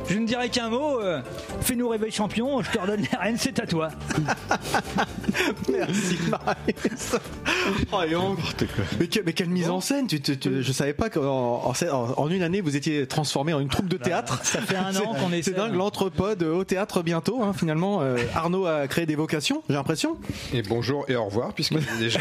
je 0.09 0.19
ne 0.19 0.27
dirai 0.27 0.49
qu'un 0.49 0.69
mot. 0.69 1.01
euh, 1.01 1.21
Fais-nous 1.61 1.89
rêver 1.89 2.11
champion, 2.11 2.63
je 2.63 2.71
te 2.71 2.79
redonne 2.79 3.01
les 3.01 3.19
rênes, 3.19 3.37
c'est 3.39 3.59
à 3.61 3.67
toi. 3.67 3.89
Merci, 5.69 6.19
Marius. 6.31 7.17
Oh, 7.93 8.03
et 8.03 8.17
on- 8.17 8.35
mais, 8.99 9.07
que- 9.09 9.21
mais 9.25 9.33
quelle 9.35 9.51
mise 9.51 9.69
en 9.69 9.81
scène 9.81 10.07
tu, 10.07 10.21
tu- 10.21 10.39
tu- 10.39 10.63
Je 10.63 10.73
savais 10.73 10.95
pas 10.95 11.11
qu'en 11.11 11.23
en, 11.67 11.73
en- 11.73 12.15
en 12.17 12.31
une 12.31 12.43
année 12.43 12.61
vous 12.63 12.77
étiez 12.77 13.07
transformé 13.07 13.53
en 13.53 13.61
une 13.61 13.69
troupe 13.69 13.89
de 13.89 13.97
théâtre. 13.99 14.41
Ça 14.43 14.61
fait 14.63 14.77
un 14.77 14.95
an 14.97 15.15
qu'on 15.15 15.29
essaie. 15.33 15.51
C'est 15.51 15.57
dingue, 15.57 15.75
l'entrepode 15.75 16.43
au 16.43 16.65
théâtre 16.65 17.03
bientôt. 17.03 17.43
hein, 17.43 17.53
finalement, 17.57 18.01
Euh, 18.01 18.17
Arnaud 18.35 18.67
a 18.67 18.87
créé 18.89 19.07
des 19.07 19.17
vocations, 19.17 19.63
j'ai 19.69 19.75
l'impression. 19.75 20.17
Et 20.55 20.63
bonjour 20.63 21.05
et 21.09 21.17
au 21.17 21.25
revoir, 21.27 21.53
puisqu'il 21.53 21.79
est 21.79 21.99
déjà 21.99 22.21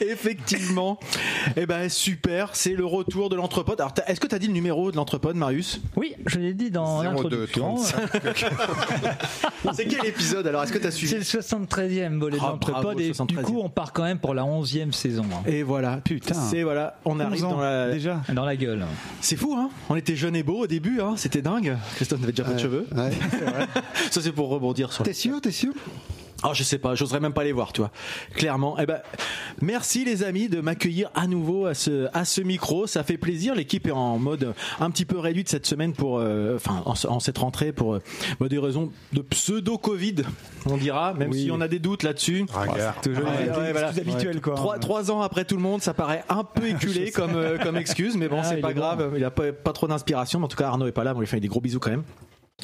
Effectivement. 0.00 0.98
Eh 1.56 1.66
ben 1.66 1.88
super, 1.88 2.50
c'est 2.54 2.74
le 2.74 2.84
retour 2.86 3.28
de 3.28 3.36
l'entrepode. 3.36 3.80
Alors, 3.80 3.92
est-ce 4.06 4.20
que 4.20 4.26
tu 4.26 4.34
as 4.34 4.38
dit 4.38 4.46
le 4.46 4.52
numéro 4.52 4.90
de 4.90 4.96
l'entrepode, 4.96 5.36
Marius? 5.36 5.80
Oui, 5.96 6.14
je 6.26 6.38
l'ai 6.38 6.54
dit 6.54 6.70
dans 6.70 7.02
02 7.02 7.08
l'introduction. 7.08 7.74
35. 7.76 8.44
C'est 9.74 9.86
quel 9.86 10.06
épisode 10.06 10.46
Alors, 10.46 10.62
est-ce 10.62 10.72
que 10.72 10.78
tu 10.78 10.86
as 10.86 10.90
C'est 10.90 10.96
suivi 10.98 11.14
le 11.14 11.20
73e 11.22 12.18
volet 12.18 12.36
de 12.38 12.42
Ah, 12.42 12.56
et 12.98 13.02
du 13.06 13.12
73e. 13.12 13.42
coup 13.42 13.60
on 13.62 13.68
part 13.68 13.92
quand 13.92 14.02
même 14.04 14.18
pour 14.18 14.34
la 14.34 14.42
11e 14.44 14.92
saison. 14.92 15.24
hein. 15.32 15.42
Et 15.46 15.62
voilà, 15.62 15.98
Putain. 16.04 16.34
C'est 16.34 16.62
voilà, 16.62 16.98
on 17.04 17.20
arrive 17.20 17.44
11 17.44 17.44
ans, 17.44 17.50
dans 17.52 17.60
la. 17.60 17.90
déjà. 17.90 18.20
Dans 18.32 18.44
la 18.44 18.56
gueule. 18.56 18.84
C'est 19.20 19.36
fou, 19.36 19.54
hein 19.56 19.70
On 19.88 19.96
était 19.96 20.16
jeunes 20.16 20.36
et 20.36 20.42
beaux 20.42 20.60
au 20.62 20.66
début, 20.66 21.00
hein 21.00 21.14
C'était 21.16 21.42
dingue. 21.42 21.76
Christophe 21.96 22.20
n'avait 22.20 22.32
déjà 22.32 22.44
pas 22.44 22.54
de 22.54 22.60
cheveux. 22.60 22.86
Ouais. 22.94 23.10
Ça, 24.10 24.20
c'est 24.20 24.32
pour 24.32 24.48
rebondir 24.48 24.92
sur. 24.92 25.04
T'es 25.04 25.12
sûr, 25.12 25.40
t'es 25.40 25.52
sûr? 25.52 25.72
Ah, 26.44 26.50
je 26.54 26.64
sais 26.64 26.78
pas, 26.78 26.96
j'oserais 26.96 27.20
même 27.20 27.32
pas 27.32 27.44
les 27.44 27.52
voir, 27.52 27.72
tu 27.72 27.80
vois. 27.82 27.92
Clairement. 28.34 28.76
Eh 28.80 28.84
ben, 28.84 28.98
merci 29.60 29.81
les 30.04 30.22
amis 30.24 30.48
de 30.48 30.60
m'accueillir 30.60 31.10
à 31.14 31.26
nouveau 31.26 31.66
à 31.66 31.74
ce 31.74 32.08
à 32.12 32.24
ce 32.24 32.40
micro. 32.40 32.86
Ça 32.86 33.02
fait 33.02 33.18
plaisir. 33.18 33.54
L'équipe 33.54 33.86
est 33.86 33.90
en 33.92 34.18
mode 34.18 34.54
un 34.80 34.90
petit 34.90 35.04
peu 35.04 35.18
réduite 35.18 35.48
cette 35.48 35.66
semaine 35.66 35.92
pour, 35.92 36.18
euh, 36.18 36.56
enfin, 36.56 36.82
en, 36.86 36.94
en 37.14 37.20
cette 37.20 37.38
rentrée 37.38 37.72
pour 37.72 37.94
euh, 37.94 38.02
bah, 38.40 38.48
des 38.48 38.58
raisons 38.58 38.90
de 39.12 39.20
pseudo 39.22 39.78
Covid, 39.78 40.16
on 40.66 40.76
dira, 40.76 41.14
même 41.14 41.32
si 41.32 41.50
on 41.52 41.60
a 41.60 41.68
des 41.68 41.78
doutes 41.78 42.02
là-dessus. 42.02 42.46
Ringard. 42.52 43.00
Toujours 43.00 43.24
Ouais, 43.24 43.48
ouais, 43.50 43.72
voilà. 43.72 43.92
quoi. 44.42 44.54
Trois, 44.54 44.78
trois 44.78 45.10
ans 45.10 45.20
après 45.20 45.44
tout 45.44 45.56
le 45.56 45.62
monde, 45.62 45.82
ça 45.82 45.94
paraît 45.94 46.24
un 46.28 46.44
peu 46.44 46.68
éculé 46.70 47.10
comme, 47.10 47.34
euh, 47.36 47.58
comme 47.58 47.76
excuse, 47.76 48.16
mais 48.16 48.28
bon, 48.28 48.38
Ah, 48.40 48.44
c'est 48.44 48.56
pas 48.58 48.72
bon. 48.72 48.80
grave. 48.80 49.12
Il 49.16 49.24
a 49.24 49.30
pas, 49.30 49.52
pas 49.52 49.72
trop 49.72 49.86
d'inspiration, 49.88 50.38
mais 50.38 50.44
en 50.44 50.48
tout 50.48 50.56
cas, 50.56 50.68
Arnaud 50.68 50.86
est 50.86 50.92
pas 50.92 51.04
là. 51.04 51.12
On 51.16 51.20
lui 51.20 51.26
fait 51.26 51.40
des 51.40 51.48
gros 51.48 51.60
bisous 51.60 51.80
quand 51.80 51.90
même. 51.90 52.04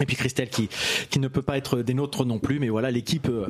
Et 0.00 0.06
puis 0.06 0.16
Christelle 0.16 0.48
qui, 0.48 0.68
qui 1.10 1.18
ne 1.18 1.28
peut 1.28 1.42
pas 1.42 1.56
être 1.56 1.82
des 1.82 1.94
nôtres 1.94 2.24
non 2.24 2.38
plus, 2.38 2.58
mais 2.58 2.68
voilà, 2.68 2.90
l'équipe 2.90 3.28
euh, 3.28 3.46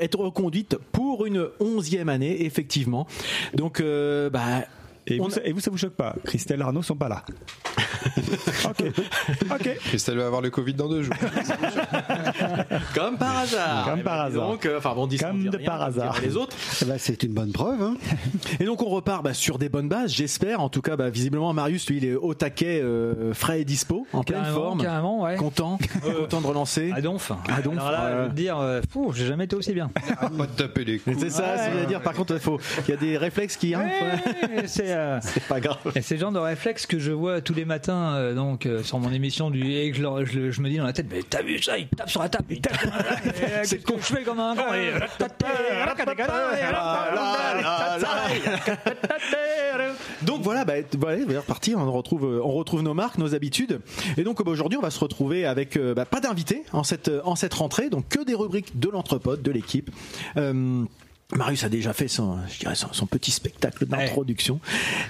est 0.00 0.14
reconduite 0.14 0.76
pour 0.92 1.26
une 1.26 1.48
onzième 1.60 2.08
année, 2.08 2.44
effectivement. 2.44 3.06
Donc, 3.54 3.80
euh, 3.80 4.30
bah, 4.30 4.64
Et 5.08 5.18
vous, 5.18 5.30
ça, 5.30 5.40
et 5.44 5.52
vous, 5.52 5.60
ça 5.60 5.70
vous 5.70 5.76
choque 5.76 5.94
pas 5.94 6.16
Christelle 6.24 6.60
et 6.60 6.62
Arnaud 6.62 6.82
sont 6.82 6.96
pas 6.96 7.08
là. 7.08 7.24
ok. 8.64 8.92
Ok. 9.52 9.76
Christelle 9.84 10.18
va 10.18 10.26
avoir 10.26 10.40
le 10.42 10.50
Covid 10.50 10.74
dans 10.74 10.88
deux 10.88 11.02
jours. 11.02 11.14
comme 12.94 13.16
par 13.16 13.38
hasard. 13.38 13.84
Comme 13.84 14.00
Eh 14.00 14.02
par 14.02 14.24
ben, 14.24 14.30
dis 14.30 14.36
hasard. 14.36 14.50
Donc, 14.50 14.66
euh, 14.66 14.78
enfin 14.78 14.94
bon, 14.94 15.08
Comme 15.08 15.44
de 15.44 15.56
rien, 15.56 15.66
par 15.66 15.82
hasard. 15.82 16.20
Les 16.22 16.36
autres. 16.36 16.56
Ben, 16.86 16.96
C'est 16.98 17.22
une 17.22 17.32
bonne 17.32 17.52
preuve. 17.52 17.82
Hein. 17.82 17.96
Et 18.60 18.64
donc 18.64 18.82
on 18.82 18.88
repart 18.88 19.22
bah, 19.22 19.34
sur 19.34 19.58
des 19.58 19.68
bonnes 19.68 19.88
bases, 19.88 20.12
j'espère. 20.12 20.60
En 20.60 20.68
tout 20.68 20.82
cas, 20.82 20.96
bah, 20.96 21.10
visiblement 21.10 21.52
Marius, 21.52 21.88
lui, 21.88 21.98
il 21.98 22.04
est 22.04 22.14
au 22.14 22.34
taquet, 22.34 22.80
euh, 22.82 23.32
frais 23.32 23.60
et 23.60 23.64
dispo, 23.64 24.06
en 24.12 24.22
pleine 24.22 24.40
Carrément, 24.40 24.56
forme, 24.56 24.82
carrément, 24.82 25.22
ouais. 25.22 25.36
content, 25.36 25.78
content 26.02 26.40
de 26.40 26.46
relancer. 26.46 26.92
À 26.94 27.00
donf. 27.00 27.32
À 27.48 27.62
donf, 27.62 27.76
Alors 27.78 27.90
là, 27.92 28.04
ouais. 28.04 28.12
je 28.16 28.22
veux 28.24 28.28
te 28.30 28.34
dire, 28.34 28.58
euh, 28.58 28.80
fou, 28.90 29.12
j'ai 29.14 29.26
jamais 29.26 29.44
été 29.44 29.56
aussi 29.56 29.72
bien. 29.72 29.88
pas 29.88 30.28
de 30.46 30.52
taper 30.52 30.84
les 30.84 30.98
coups. 30.98 31.16
C'est 31.18 31.30
ça, 31.30 31.56
c'est 31.56 31.64
ce 31.64 31.68
que 31.70 31.74
je 31.76 31.80
veux 31.80 31.86
dire. 31.86 32.02
Par 32.02 32.14
contre, 32.14 32.34
il 32.34 32.40
faut, 32.40 32.58
il 32.86 32.90
y 32.90 32.94
a 32.94 32.96
des 32.96 33.16
réflexes 33.16 33.56
qui, 33.56 33.74
hein, 33.74 33.84
Ouais, 33.86 34.64
c'est 34.66 34.95
euh, 34.96 35.18
c'est 35.22 35.44
pas 35.44 35.60
grave. 35.60 35.78
c'est 36.00 36.14
le 36.14 36.20
genre 36.20 36.32
de 36.32 36.38
réflexe 36.38 36.86
que 36.86 36.98
je 36.98 37.12
vois 37.12 37.40
tous 37.40 37.54
les 37.54 37.64
matins 37.64 38.14
euh, 38.14 38.34
donc 38.34 38.66
euh, 38.66 38.82
sur 38.82 38.98
mon 38.98 39.12
émission 39.12 39.50
du 39.50 39.72
et 39.72 39.90
que 39.90 39.96
je, 39.96 40.60
me 40.60 40.68
dis 40.68 40.76
dans 40.76 40.84
la 40.84 40.92
tête 40.92 41.06
mais 41.10 41.22
t'as 41.28 41.42
vu 41.42 41.62
ça 41.62 41.78
il 41.78 41.88
tape 41.88 42.10
sur 42.10 42.22
la 42.22 42.28
table 42.28 42.46
il 42.50 42.60
tape 42.60 42.78
sur 42.78 42.90
la 42.90 43.02
table 43.02 43.26
Et, 43.26 43.44
euh, 43.44 43.60
qu'est-ce 43.60 43.76
que 43.76 43.96
je 43.96 44.02
fais 44.02 44.22
comme 44.22 44.40
un 44.40 44.54
con 44.54 44.62
Donc 50.22 50.42
voilà, 50.42 50.64
bah, 50.64 50.74
voilà, 50.98 51.22
on 51.26 51.30
est 51.30 51.38
reparti. 51.38 51.74
On 51.74 51.92
retrouve, 51.92 52.24
euh, 52.24 52.40
on 52.42 52.52
retrouve 52.52 52.82
nos 52.82 52.94
marques, 52.94 53.18
nos 53.18 53.34
habitudes. 53.34 53.80
Et 54.16 54.22
donc 54.22 54.42
bah, 54.44 54.50
aujourd'hui, 54.50 54.78
on 54.78 54.82
va 54.82 54.90
se 54.90 55.00
retrouver 55.00 55.46
avec 55.46 55.76
euh, 55.76 55.94
bah, 55.94 56.04
pas 56.04 56.20
d'invités 56.20 56.64
en 56.72 56.84
cette 56.84 57.10
en 57.24 57.36
cette 57.36 57.54
rentrée, 57.54 57.90
donc 57.90 58.08
que 58.08 58.24
des 58.24 58.34
rubriques 58.34 58.78
de 58.78 58.88
l'entrepode, 58.88 59.42
de 59.42 59.50
l'équipe. 59.50 59.90
Euh, 60.36 60.84
Marius 61.34 61.64
a 61.64 61.68
déjà 61.68 61.92
fait 61.92 62.06
son, 62.06 62.38
je 62.48 62.60
dirais, 62.60 62.76
son, 62.76 62.92
son 62.92 63.06
petit 63.06 63.32
spectacle 63.32 63.84
d'introduction. 63.84 64.60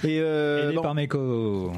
Et 0.03 0.19
euh, 0.19 0.71
bon, 0.73 0.81
par 0.81 0.95
mes 0.95 1.07
co 1.07 1.71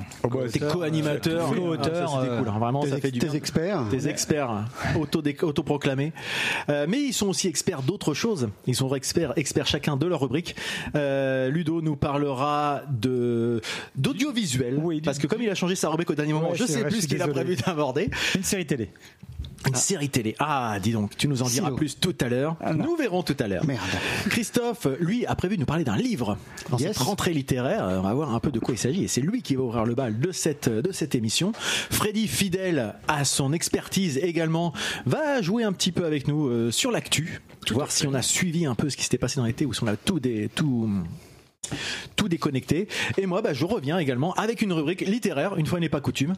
tes 0.51 0.60
co-animateurs, 0.60 1.50
co-auteurs, 1.53 2.13
Ah, 2.15 2.24
euh, 2.24 2.39
cool, 2.39 2.48
hein. 2.48 2.58
vraiment, 2.58 2.79
Tes, 2.84 2.89
ça 2.91 2.98
fait 3.00 3.12
du 3.12 3.19
tes 3.19 3.25
bien. 3.27 3.36
experts. 3.36 3.84
Des 3.89 4.08
experts 4.08 4.50
hein, 4.50 4.65
auto 4.98 5.22
autoproclamés, 5.41 6.13
Euh, 6.69 6.86
mais 6.88 7.01
ils 7.01 7.13
sont 7.13 7.27
aussi 7.27 7.50
experts 7.50 7.81
d'autres 7.81 8.13
choses. 8.13 8.48
Ils 8.65 8.75
sont 8.75 8.96
experts, 8.96 9.34
experts 9.36 9.67
chacun 9.67 9.98
de 9.98 10.05
leur 10.05 10.22
rubrique. 10.22 10.55
Euh, 10.96 11.50
Ludo 11.50 11.81
nous 11.81 11.98
parlera 11.98 12.84
de 12.89 13.62
d'audiovisuel, 13.98 14.75
Oui, 14.81 15.01
parce 15.01 15.17
que 15.19 15.27
comme 15.27 15.41
il 15.41 15.50
a 15.50 15.55
changé 15.55 15.75
sa 15.75 15.89
rubrique 15.89 16.12
au 16.12 16.15
dernier 16.15 16.31
moment, 16.31 16.51
Ouais, 16.51 16.58
je 16.58 16.65
sais 16.65 16.79
vrai, 16.79 16.89
plus 16.89 17.01
ce 17.01 17.08
qu'il 17.08 17.22
a 17.22 17.27
prévu 17.27 17.58
d'aborder. 17.58 18.10
Une 18.36 18.43
série 18.43 18.65
télé. 18.65 18.89
Une 19.67 19.75
série 19.75 20.09
télé. 20.09 20.35
Ah, 20.39 20.77
dis 20.81 20.91
donc, 20.93 21.17
tu 21.17 21.27
nous 21.27 21.41
en 21.41 21.47
diras 21.47 21.67
Silo. 21.67 21.75
plus 21.75 21.99
tout 21.99 22.15
à 22.21 22.29
l'heure. 22.29 22.55
Ah, 22.61 22.73
nous 22.73 22.95
verrons 22.95 23.23
tout 23.23 23.35
à 23.39 23.47
l'heure. 23.47 23.65
Merde. 23.65 23.81
Christophe, 24.29 24.87
lui, 24.99 25.25
a 25.25 25.35
prévu 25.35 25.55
de 25.57 25.59
nous 25.61 25.65
parler 25.65 25.83
d'un 25.83 25.97
livre 25.97 26.37
dans 26.69 26.77
Yes. 26.77 26.89
cette 26.89 26.97
rentrée 26.99 27.33
littéraire. 27.33 27.83
On 27.89 28.01
va 28.01 28.13
voir 28.13 28.33
un 28.33 28.39
peu 28.39 28.51
de 28.51 28.59
quoi 28.59 28.73
il 28.73 28.77
s'agit. 28.77 29.03
Et 29.03 29.07
c'est 29.07 29.21
lui 29.21 29.41
qui 29.41 29.55
va 29.55 29.63
ouvrir 29.63 29.85
le 29.85 29.95
bal 29.95 30.19
de 30.19 30.31
cette, 30.31 30.69
de 30.69 30.91
cette 30.91 31.13
émission. 31.13 31.51
Freddy, 31.91 32.27
fidèle 32.27 32.95
à 33.07 33.25
son 33.25 33.51
expertise 33.51 34.17
également, 34.17 34.73
va 35.05 35.41
jouer 35.41 35.63
un 35.63 35.73
petit 35.73 35.91
peu 35.91 36.05
avec 36.05 36.27
nous 36.27 36.47
euh, 36.47 36.71
sur 36.71 36.89
l'actu. 36.91 37.41
Voir 37.71 37.91
si 37.91 38.07
on 38.07 38.13
a 38.13 38.21
suivi 38.21 38.65
un 38.65 38.75
peu 38.75 38.89
ce 38.89 38.95
qui 38.97 39.03
s'était 39.03 39.17
passé 39.17 39.35
dans 39.39 39.45
l'été 39.45 39.65
ou 39.65 39.73
si 39.73 39.83
on 39.83 39.87
a 39.87 39.97
tout 39.97 40.19
des, 40.19 40.49
tout, 40.55 40.89
tout 42.15 42.27
déconnecté. 42.27 42.87
Et 43.17 43.25
moi, 43.25 43.41
bah, 43.41 43.53
je 43.53 43.63
reviens 43.65 43.97
également 43.99 44.33
avec 44.33 44.61
une 44.61 44.73
rubrique 44.73 45.01
littéraire, 45.01 45.55
une 45.57 45.65
fois 45.65 45.79
n'est 45.79 45.89
pas 45.89 46.01
coutume. 46.01 46.33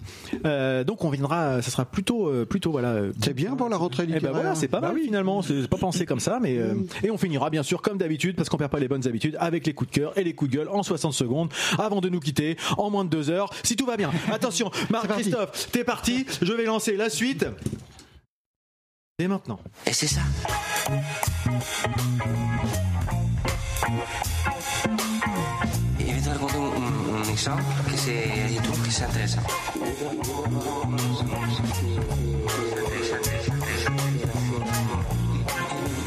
Euh, 0.45 0.83
donc 0.83 1.03
on 1.03 1.09
viendra, 1.09 1.61
ça 1.61 1.71
sera 1.71 1.85
plutôt, 1.85 2.27
euh, 2.27 2.45
plutôt 2.45 2.71
voilà. 2.71 2.89
euh, 2.89 3.13
C'est 3.23 3.33
bien 3.33 3.55
pour 3.55 3.69
la 3.69 3.77
rentrée 3.77 4.03
eh 4.03 4.07
ben 4.07 4.13
littéraire. 4.15 4.33
voilà, 4.35 4.55
c'est 4.55 4.67
pas 4.67 4.81
mal 4.81 4.97
finalement, 5.01 5.41
c'est 5.41 5.67
pas 5.67 5.77
pensé 5.77 6.05
comme 6.05 6.19
ça, 6.19 6.39
mais 6.41 6.57
euh, 6.57 6.75
et 7.03 7.11
on 7.11 7.17
finira 7.17 7.49
bien 7.49 7.63
sûr 7.63 7.81
comme 7.81 7.97
d'habitude 7.97 8.35
parce 8.35 8.49
qu'on 8.49 8.57
perd 8.57 8.71
pas 8.71 8.79
les 8.79 8.87
bonnes 8.87 9.07
habitudes 9.07 9.37
avec 9.39 9.65
les 9.65 9.73
coups 9.73 9.89
de 9.91 9.95
cœur 9.95 10.17
et 10.17 10.23
les 10.23 10.33
coups 10.33 10.51
de 10.51 10.57
gueule 10.57 10.69
en 10.69 10.83
60 10.83 11.13
secondes 11.13 11.49
avant 11.79 12.01
de 12.01 12.09
nous 12.09 12.19
quitter 12.19 12.57
en 12.77 12.89
moins 12.89 13.05
de 13.05 13.09
deux 13.09 13.29
heures 13.29 13.49
si 13.63 13.75
tout 13.75 13.85
va 13.85 13.97
bien. 13.97 14.11
Attention, 14.31 14.69
Marc. 14.89 15.07
Christophe, 15.07 15.69
t'es 15.71 15.83
parti, 15.83 16.25
je 16.41 16.53
vais 16.53 16.65
lancer 16.65 16.95
la 16.97 17.09
suite. 17.09 17.45
Et 19.19 19.27
maintenant. 19.27 19.59
Et 19.85 19.93
c'est 19.93 20.07
ça. 20.07 20.21
Un, 27.47 27.53
un 27.53 27.57
exemple 27.57 27.91
que 27.91 27.97
c'est 27.97 28.53
YouTube, 28.53 28.83
que 28.83 28.91
c'est 28.91 29.03
intéressant. 29.03 29.41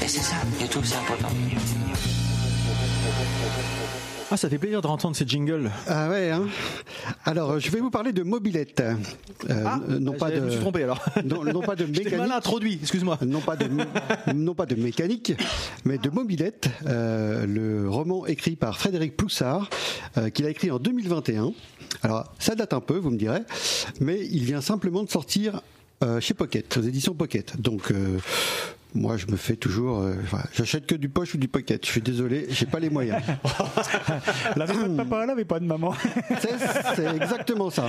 Et 0.02 0.08
c'est 0.08 0.20
ça, 0.20 0.36
YouTube 0.60 0.84
c'est 0.84 0.96
important. 0.96 1.28
Ah, 4.34 4.36
ça 4.36 4.48
fait 4.50 4.58
plaisir 4.58 4.82
de 4.82 4.88
entendre 4.88 5.14
ces 5.14 5.24
jingles. 5.28 5.70
Ah 5.86 6.08
ouais. 6.10 6.32
Hein 6.32 6.46
alors, 7.24 7.52
euh, 7.52 7.58
je 7.60 7.70
vais 7.70 7.78
vous 7.78 7.90
parler 7.90 8.12
de 8.12 8.24
mobilette. 8.24 8.80
Euh, 8.80 9.62
Ah, 9.64 9.78
non 9.88 10.14
pas 10.14 10.28
je 10.30 10.40
de. 10.40 10.40
me 10.40 10.50
suis 10.50 10.58
trompé 10.58 10.82
alors. 10.82 11.00
Non, 11.24 11.44
non 11.44 11.60
pas 11.60 11.76
de 11.76 11.86
J'étais 11.92 12.02
mal 12.02 12.12
mécanique. 12.22 12.32
introduit, 12.32 12.78
excuse-moi. 12.82 13.16
Non 13.24 13.38
pas 13.40 13.54
de 13.54 13.68
non 14.34 14.54
pas 14.56 14.66
de 14.66 14.74
mécanique, 14.74 15.34
mais 15.84 15.98
de 15.98 16.10
mobilette. 16.10 16.68
euh, 16.86 17.46
le 17.46 17.88
roman 17.88 18.26
écrit 18.26 18.56
par 18.56 18.76
Frédéric 18.76 19.16
Ploussard, 19.16 19.70
euh, 20.18 20.30
qu'il 20.30 20.46
a 20.46 20.50
écrit 20.50 20.72
en 20.72 20.80
2021. 20.80 21.52
Alors, 22.02 22.24
ça 22.40 22.56
date 22.56 22.72
un 22.72 22.80
peu, 22.80 22.96
vous 22.98 23.10
me 23.10 23.16
direz, 23.18 23.42
mais 24.00 24.18
il 24.32 24.42
vient 24.42 24.60
simplement 24.60 25.04
de 25.04 25.10
sortir 25.10 25.60
euh, 26.02 26.18
chez 26.20 26.34
Pocket, 26.34 26.76
aux 26.76 26.82
éditions 26.82 27.14
Pocket. 27.14 27.60
Donc 27.60 27.92
euh, 27.92 28.18
moi, 28.94 29.16
je 29.16 29.26
me 29.26 29.36
fais 29.36 29.56
toujours, 29.56 30.00
euh, 30.00 30.14
j'achète 30.54 30.86
que 30.86 30.94
du 30.94 31.08
poche 31.08 31.34
ou 31.34 31.38
du 31.38 31.48
Pocket. 31.48 31.84
Je 31.84 31.90
suis 31.90 32.00
désolé, 32.00 32.46
j'ai 32.50 32.66
pas 32.66 32.78
les 32.78 32.90
moyens. 32.90 33.20
L'avait 34.56 34.72
pas 34.74 34.88
de 34.88 34.96
papa, 34.96 35.26
l'avait 35.26 35.44
pas 35.44 35.58
de 35.58 35.64
maman. 35.64 35.94
C'est 36.96 37.06
exactement 37.14 37.70
ça. 37.70 37.88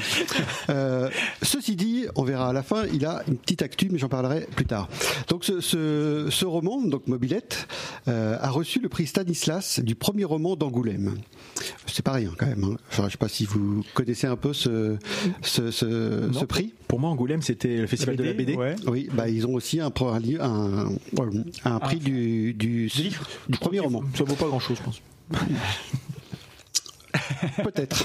Euh, 0.70 1.10
ceci 1.44 1.76
dit, 1.76 2.06
on 2.16 2.24
verra 2.24 2.50
à 2.50 2.54
la 2.54 2.64
fin, 2.64 2.86
il 2.92 3.06
a 3.06 3.22
une 3.28 3.38
petite 3.38 3.62
actu, 3.62 3.90
mais 3.92 4.00
j'en 4.00 4.10
parlerai 4.10 4.48
plus 4.56 4.66
tard. 4.66 4.90
Donc 5.28 5.46
ce, 5.46 5.62
ce, 5.62 6.28
ce 6.32 6.46
roman, 6.46 6.82
donc 6.82 7.08
Mobilette, 7.08 7.68
euh, 8.08 8.38
a 8.42 8.50
reçu 8.50 8.80
le 8.80 8.90
prix 8.90 9.06
Stanislas 9.06 9.80
du 9.80 9.94
premier 9.94 10.24
roman 10.24 10.56
d'Angoulême. 10.56 11.16
C'est 11.86 12.04
pas 12.04 12.14
rien 12.14 12.32
quand 12.36 12.48
même. 12.48 12.64
Hein. 12.64 12.78
Enfin, 12.90 13.06
je 13.06 13.12
sais 13.12 13.18
pas 13.18 13.28
si 13.30 13.46
vous 13.46 13.84
connaissez 13.94 14.28
un 14.28 14.36
peu 14.36 14.54
ce, 14.54 14.98
ce, 15.42 15.70
ce, 15.72 16.30
ce 16.34 16.46
prix. 16.46 16.74
Pour 16.88 17.00
moi, 17.00 17.10
Angoulême, 17.10 17.42
c'était 17.42 17.78
le 17.78 17.88
festival 17.88 18.16
de 18.16 18.24
la 18.24 18.34
BD. 18.34 18.56
Ouais. 18.56 18.76
Oui, 18.88 19.10
bah 19.14 19.30
ils 19.30 19.46
ont 19.46 19.54
aussi 19.54 19.80
un, 19.80 19.88
un, 19.88 20.36
un, 20.42 20.95
un 21.66 21.80
prix 21.80 21.98
du, 21.98 22.54
du, 22.54 22.88
du 23.50 23.58
premier 23.58 23.80
roman. 23.80 24.04
Ça 24.16 24.24
vaut 24.24 24.36
pas 24.36 24.48
grand 24.48 24.60
chose, 24.60 24.78
je 24.78 24.84
pense. 24.84 25.02
Peut-être. 27.64 28.04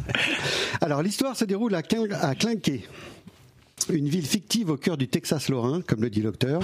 Alors 0.80 1.02
l'histoire 1.02 1.36
se 1.36 1.44
déroule 1.44 1.74
à, 1.74 1.82
Quin- 1.82 2.12
à 2.12 2.34
Clinquet. 2.34 2.82
Une 3.88 4.08
ville 4.08 4.26
fictive 4.26 4.70
au 4.70 4.76
cœur 4.76 4.96
du 4.96 5.06
Texas 5.06 5.48
lorrain, 5.48 5.80
comme 5.80 6.02
le 6.02 6.10
dit 6.10 6.20
l'auteur. 6.20 6.60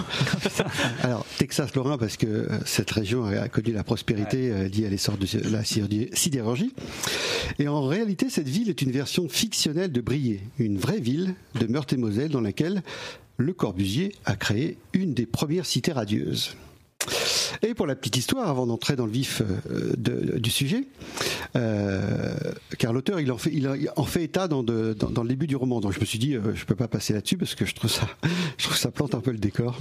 Alors 1.02 1.24
Texas 1.38 1.72
lorrain 1.74 1.96
parce 1.96 2.16
que 2.16 2.26
euh, 2.26 2.48
cette 2.66 2.90
région 2.90 3.24
a 3.24 3.48
connu 3.48 3.72
la 3.72 3.84
prospérité 3.84 4.50
euh, 4.50 4.68
liée 4.68 4.86
à 4.86 4.90
l'essor 4.90 5.16
de 5.16 5.26
la 5.50 5.62
sidé- 5.62 6.10
sidérurgie. 6.14 6.74
Et 7.58 7.68
en 7.68 7.82
réalité, 7.86 8.28
cette 8.28 8.48
ville 8.48 8.68
est 8.68 8.82
une 8.82 8.90
version 8.90 9.28
fictionnelle 9.28 9.92
de 9.92 10.00
Briey, 10.00 10.40
une 10.58 10.78
vraie 10.78 10.98
ville 11.00 11.34
de 11.60 11.66
Meurthe-et-Moselle 11.66 12.30
dans 12.30 12.40
laquelle 12.40 12.82
Le 13.42 13.52
Corbusier 13.52 14.14
a 14.24 14.36
créé 14.36 14.78
une 14.92 15.14
des 15.14 15.26
premières 15.26 15.66
cités 15.66 15.90
radieuses. 15.92 16.56
Et 17.62 17.74
pour 17.74 17.86
la 17.88 17.96
petite 17.96 18.16
histoire, 18.16 18.48
avant 18.48 18.66
d'entrer 18.66 18.94
dans 18.94 19.06
le 19.06 19.12
vif 19.12 19.42
euh, 19.42 19.92
de- 19.96 20.38
du 20.38 20.50
sujet, 20.50 20.84
euh, 21.56 22.34
car 22.78 22.92
l'auteur 22.92 23.18
il 23.20 23.30
en 23.32 23.38
fait, 23.38 23.50
il 23.52 23.68
en 23.96 24.04
fait 24.04 24.22
état 24.24 24.46
dans, 24.48 24.62
de- 24.62 24.94
dans- 24.98 25.10
dans 25.10 25.22
le 25.22 25.28
début 25.28 25.46
du 25.48 25.56
roman. 25.56 25.80
Donc 25.80 25.92
je 25.92 26.00
me 26.00 26.04
suis 26.04 26.18
dit, 26.20 26.34
euh, 26.34 26.54
je 26.54 26.64
peux 26.64 26.76
pas 26.76 26.86
passer 26.88 27.12
là-dessus 27.12 27.36
parce 27.36 27.54
que 27.56 27.66
je 27.66 27.74
trouve 27.74 27.90
ça, 27.90 28.08
je 28.58 28.64
trouve 28.64 28.76
ça 28.76 28.90
plante 28.92 29.14
un 29.16 29.20
peu 29.20 29.32
le 29.32 29.38
décor. 29.38 29.76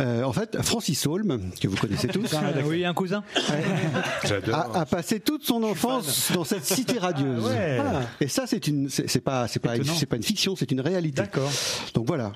Euh, 0.00 0.24
en 0.24 0.32
fait, 0.32 0.60
Francis 0.62 1.06
Holm, 1.06 1.50
que 1.60 1.68
vous 1.68 1.76
connaissez 1.76 2.08
tous, 2.08 2.28
Ah, 2.34 2.52
oui, 2.66 2.84
un 2.84 2.94
cousin. 2.94 3.22
a, 4.52 4.80
a 4.80 4.86
passé 4.86 5.20
toute 5.20 5.44
son 5.44 5.62
enfance 5.62 6.32
dans 6.34 6.44
cette 6.44 6.64
cité 6.64 6.98
radieuse. 6.98 7.44
ouais. 7.44 7.76
Voilà. 7.80 8.02
Et 8.20 8.28
ça, 8.28 8.46
c'est 8.46 8.66
une, 8.66 8.88
c'est 8.88 9.20
pas, 9.20 9.46
c'est 9.48 9.60
pas, 9.60 9.74
c'est 9.96 10.06
pas 10.06 10.16
une 10.16 10.22
fiction, 10.22 10.56
c'est 10.56 10.70
une 10.72 10.80
réalité. 10.80 11.22
D'accord. 11.22 11.50
Donc 11.94 12.06
voilà. 12.06 12.32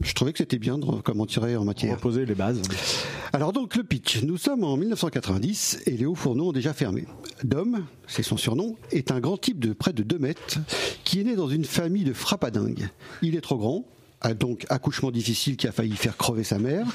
Je 0.00 0.12
trouvais 0.12 0.32
que 0.32 0.38
c'était 0.38 0.58
bien 0.58 0.76
de 0.78 0.84
comment 1.02 1.26
tirer 1.26 1.56
en 1.56 1.64
matière. 1.64 1.96
Reposer 1.96 2.26
les 2.26 2.34
bases. 2.34 2.60
Alors 3.32 3.52
donc 3.52 3.76
le 3.76 3.84
pitch, 3.84 4.22
nous 4.22 4.36
sommes 4.36 4.64
en 4.64 4.76
1990 4.76 5.80
et 5.86 5.92
les 5.92 6.06
hauts 6.06 6.14
fourneaux 6.14 6.48
ont 6.48 6.52
déjà 6.52 6.72
fermé. 6.72 7.04
Dom, 7.42 7.84
c'est 8.06 8.22
son 8.22 8.36
surnom, 8.36 8.76
est 8.92 9.10
un 9.10 9.20
grand 9.20 9.36
type 9.36 9.58
de 9.60 9.72
près 9.72 9.92
de 9.92 10.02
2 10.02 10.18
mètres 10.18 10.58
qui 11.04 11.20
est 11.20 11.24
né 11.24 11.36
dans 11.36 11.48
une 11.48 11.64
famille 11.64 12.04
de 12.04 12.12
frappadingues. 12.12 12.88
Il 13.22 13.34
est 13.36 13.40
trop 13.40 13.56
grand, 13.56 13.84
a 14.20 14.34
donc 14.34 14.66
accouchement 14.68 15.10
difficile 15.10 15.56
qui 15.56 15.66
a 15.68 15.72
failli 15.72 15.96
faire 15.96 16.16
crever 16.16 16.44
sa 16.44 16.58
mère 16.58 16.86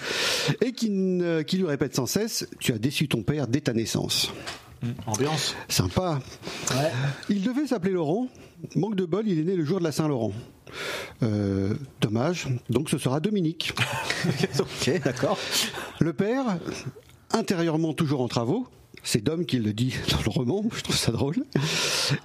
et 0.62 0.72
qui, 0.72 0.90
ne- 0.90 1.42
qui 1.42 1.58
lui 1.58 1.66
répète 1.66 1.96
sans 1.96 2.06
cesse 2.06 2.48
«tu 2.60 2.74
as 2.74 2.78
déçu 2.80 3.08
ton 3.08 3.22
père 3.24 3.48
dès 3.48 3.62
ta 3.62 3.74
naissance». 3.74 4.32
Ambiance. 5.08 5.56
Sympa. 5.68 6.22
Il 7.30 7.42
devait 7.44 7.68
s'appeler 7.68 7.92
Laurent. 7.92 8.28
Manque 8.76 8.96
de 8.96 9.06
bol, 9.06 9.28
il 9.28 9.38
est 9.40 9.44
né 9.44 9.56
le 9.56 9.66
jour 9.66 9.80
de 9.80 9.84
la 9.84 9.92
Saint-Laurent. 9.92 10.32
Euh, 11.24 11.74
dommage. 12.02 12.48
Donc 12.70 12.90
ce 12.90 12.98
sera 12.98 13.20
Dominique. 13.20 13.74
ok, 14.60 15.02
d'accord. 15.04 15.38
Le 16.00 16.14
père, 16.14 16.60
intérieurement 17.32 17.94
toujours 17.94 18.22
en 18.22 18.28
travaux, 18.28 18.68
c'est 19.04 19.24
Dom 19.24 19.46
qui 19.46 19.60
le 19.60 19.74
dit 19.74 19.96
dans 20.12 20.22
le 20.22 20.30
roman, 20.30 20.64
je 20.74 20.82
trouve 20.82 20.98
ça 20.98 21.12
drôle, 21.12 21.46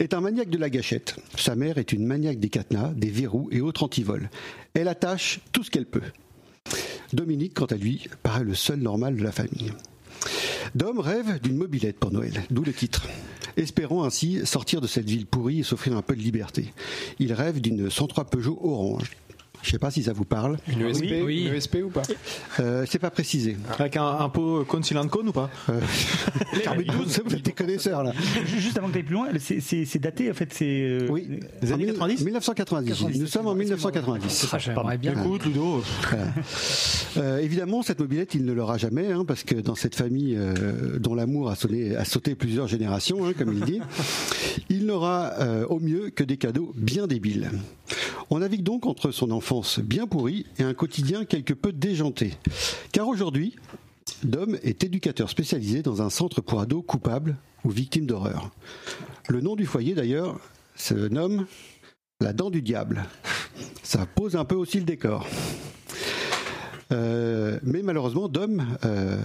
est 0.00 0.14
un 0.14 0.20
maniaque 0.20 0.50
de 0.50 0.58
la 0.58 0.70
gâchette. 0.70 1.16
Sa 1.36 1.54
mère 1.54 1.78
est 1.78 1.92
une 1.92 2.06
maniaque 2.06 2.40
des 2.40 2.48
cadenas, 2.48 2.92
des 2.94 3.10
verrous 3.10 3.48
et 3.52 3.60
autres 3.60 3.84
antivols. 3.84 4.30
Elle 4.74 4.88
attache 4.88 5.40
tout 5.52 5.62
ce 5.62 5.70
qu'elle 5.70 5.86
peut. 5.86 6.02
Dominique, 7.12 7.54
quant 7.54 7.66
à 7.66 7.76
lui, 7.76 8.08
paraît 8.22 8.44
le 8.44 8.54
seul 8.54 8.80
normal 8.80 9.16
de 9.16 9.22
la 9.22 9.32
famille. 9.32 9.72
Dom 10.74 10.98
rêve 10.98 11.40
d'une 11.40 11.56
mobilette 11.56 11.98
pour 11.98 12.12
Noël, 12.12 12.44
d'où 12.50 12.62
le 12.62 12.72
titre. 12.72 13.06
Espérant 13.56 14.04
ainsi 14.04 14.44
sortir 14.44 14.80
de 14.80 14.86
cette 14.86 15.08
ville 15.08 15.26
pourrie 15.26 15.60
et 15.60 15.62
s'offrir 15.62 15.96
un 15.96 16.02
peu 16.02 16.16
de 16.16 16.20
liberté. 16.20 16.72
Il 17.18 17.32
rêve 17.32 17.60
d'une 17.60 17.90
103 17.90 18.24
Peugeot 18.24 18.58
orange. 18.62 19.10
Je 19.64 19.70
sais 19.70 19.78
pas 19.78 19.90
si 19.90 20.02
ça 20.02 20.12
vous 20.12 20.26
parle. 20.26 20.58
Une 20.68 20.82
USP, 20.82 21.02
Oui, 21.04 21.22
oui. 21.24 21.46
Une 21.48 21.54
USP 21.54 21.76
ou 21.84 21.88
pas 21.88 22.02
Euh, 22.60 22.84
c'est 22.88 22.98
pas 22.98 23.10
précisé. 23.10 23.56
Avec 23.78 23.96
un, 23.96 24.04
un 24.06 24.28
pot 24.28 24.62
cône 24.68 24.82
silicone 24.84 25.28
ou 25.28 25.32
pas 25.32 25.48
Euh, 25.70 25.80
vous 27.26 27.34
êtes 27.36 27.42
des 27.42 27.52
connaisseurs 27.52 28.02
là. 28.04 28.12
Juste 28.46 28.76
avant 28.78 28.88
que 28.88 28.92
tu 28.92 28.98
ailles 28.98 29.04
plus 29.04 29.14
loin, 29.14 29.28
c'est- 29.38 29.60
c'est 29.60 29.84
c'est 29.86 29.98
daté 29.98 30.30
en 30.30 30.34
fait. 30.34 30.52
C'est 30.52 30.66
euh, 30.82 31.08
Oui. 31.10 31.40
Les 31.62 31.70
En 31.72 31.74
années 31.76 31.84
mille- 31.86 31.94
90? 31.94 32.24
1990. 32.24 33.18
Nous 33.18 33.26
sommes 33.26 33.46
en 33.46 33.54
1990. 33.54 34.48
Ah, 34.52 34.58
J'aimerais 34.58 34.98
bien. 34.98 35.12
Écoute, 35.12 35.46
Ludo. 35.46 35.82
Voilà. 36.10 36.26
Euh, 37.16 37.38
évidemment, 37.38 37.82
cette 37.82 38.00
mobilette, 38.00 38.34
il 38.34 38.44
ne 38.44 38.52
l'aura 38.52 38.76
jamais, 38.76 39.12
hein, 39.12 39.24
parce 39.26 39.44
que 39.44 39.54
dans 39.54 39.74
cette 39.74 39.94
famille 39.94 40.36
euh, 40.36 40.98
dont 40.98 41.14
l'amour 41.14 41.50
a, 41.50 41.54
sonné- 41.54 41.96
a 41.96 42.04
sauté 42.04 42.34
plusieurs 42.34 42.66
générations, 42.68 43.24
hein, 43.24 43.32
comme 43.36 43.52
il 43.54 43.60
dit, 43.64 43.80
il 44.68 44.84
n'aura 44.86 45.32
euh, 45.40 45.64
au 45.66 45.80
mieux 45.80 46.10
que 46.10 46.22
des 46.24 46.36
cadeaux 46.36 46.72
bien 46.76 47.06
débiles. 47.06 47.50
On 48.30 48.38
navigue 48.38 48.62
donc 48.62 48.86
entre 48.86 49.10
son 49.10 49.30
enfance 49.30 49.80
bien 49.80 50.06
pourrie 50.06 50.46
et 50.58 50.62
un 50.62 50.74
quotidien 50.74 51.24
quelque 51.24 51.54
peu 51.54 51.72
déjanté. 51.72 52.34
Car 52.92 53.08
aujourd'hui, 53.08 53.56
Dom 54.22 54.56
est 54.62 54.84
éducateur 54.84 55.28
spécialisé 55.28 55.82
dans 55.82 56.02
un 56.02 56.10
centre 56.10 56.40
pour 56.40 56.60
ados 56.60 56.84
coupables 56.86 57.36
ou 57.64 57.70
victimes 57.70 58.06
d'horreur. 58.06 58.50
Le 59.28 59.40
nom 59.40 59.56
du 59.56 59.66
foyer, 59.66 59.94
d'ailleurs, 59.94 60.38
se 60.76 60.94
nomme 60.94 61.46
La 62.20 62.32
Dent 62.32 62.50
du 62.50 62.62
Diable. 62.62 63.04
Ça 63.82 64.06
pose 64.06 64.36
un 64.36 64.44
peu 64.44 64.54
aussi 64.54 64.78
le 64.78 64.84
décor. 64.84 65.26
Euh, 66.92 67.58
mais 67.62 67.82
malheureusement, 67.82 68.28
Dom, 68.28 68.64
euh, 68.84 69.18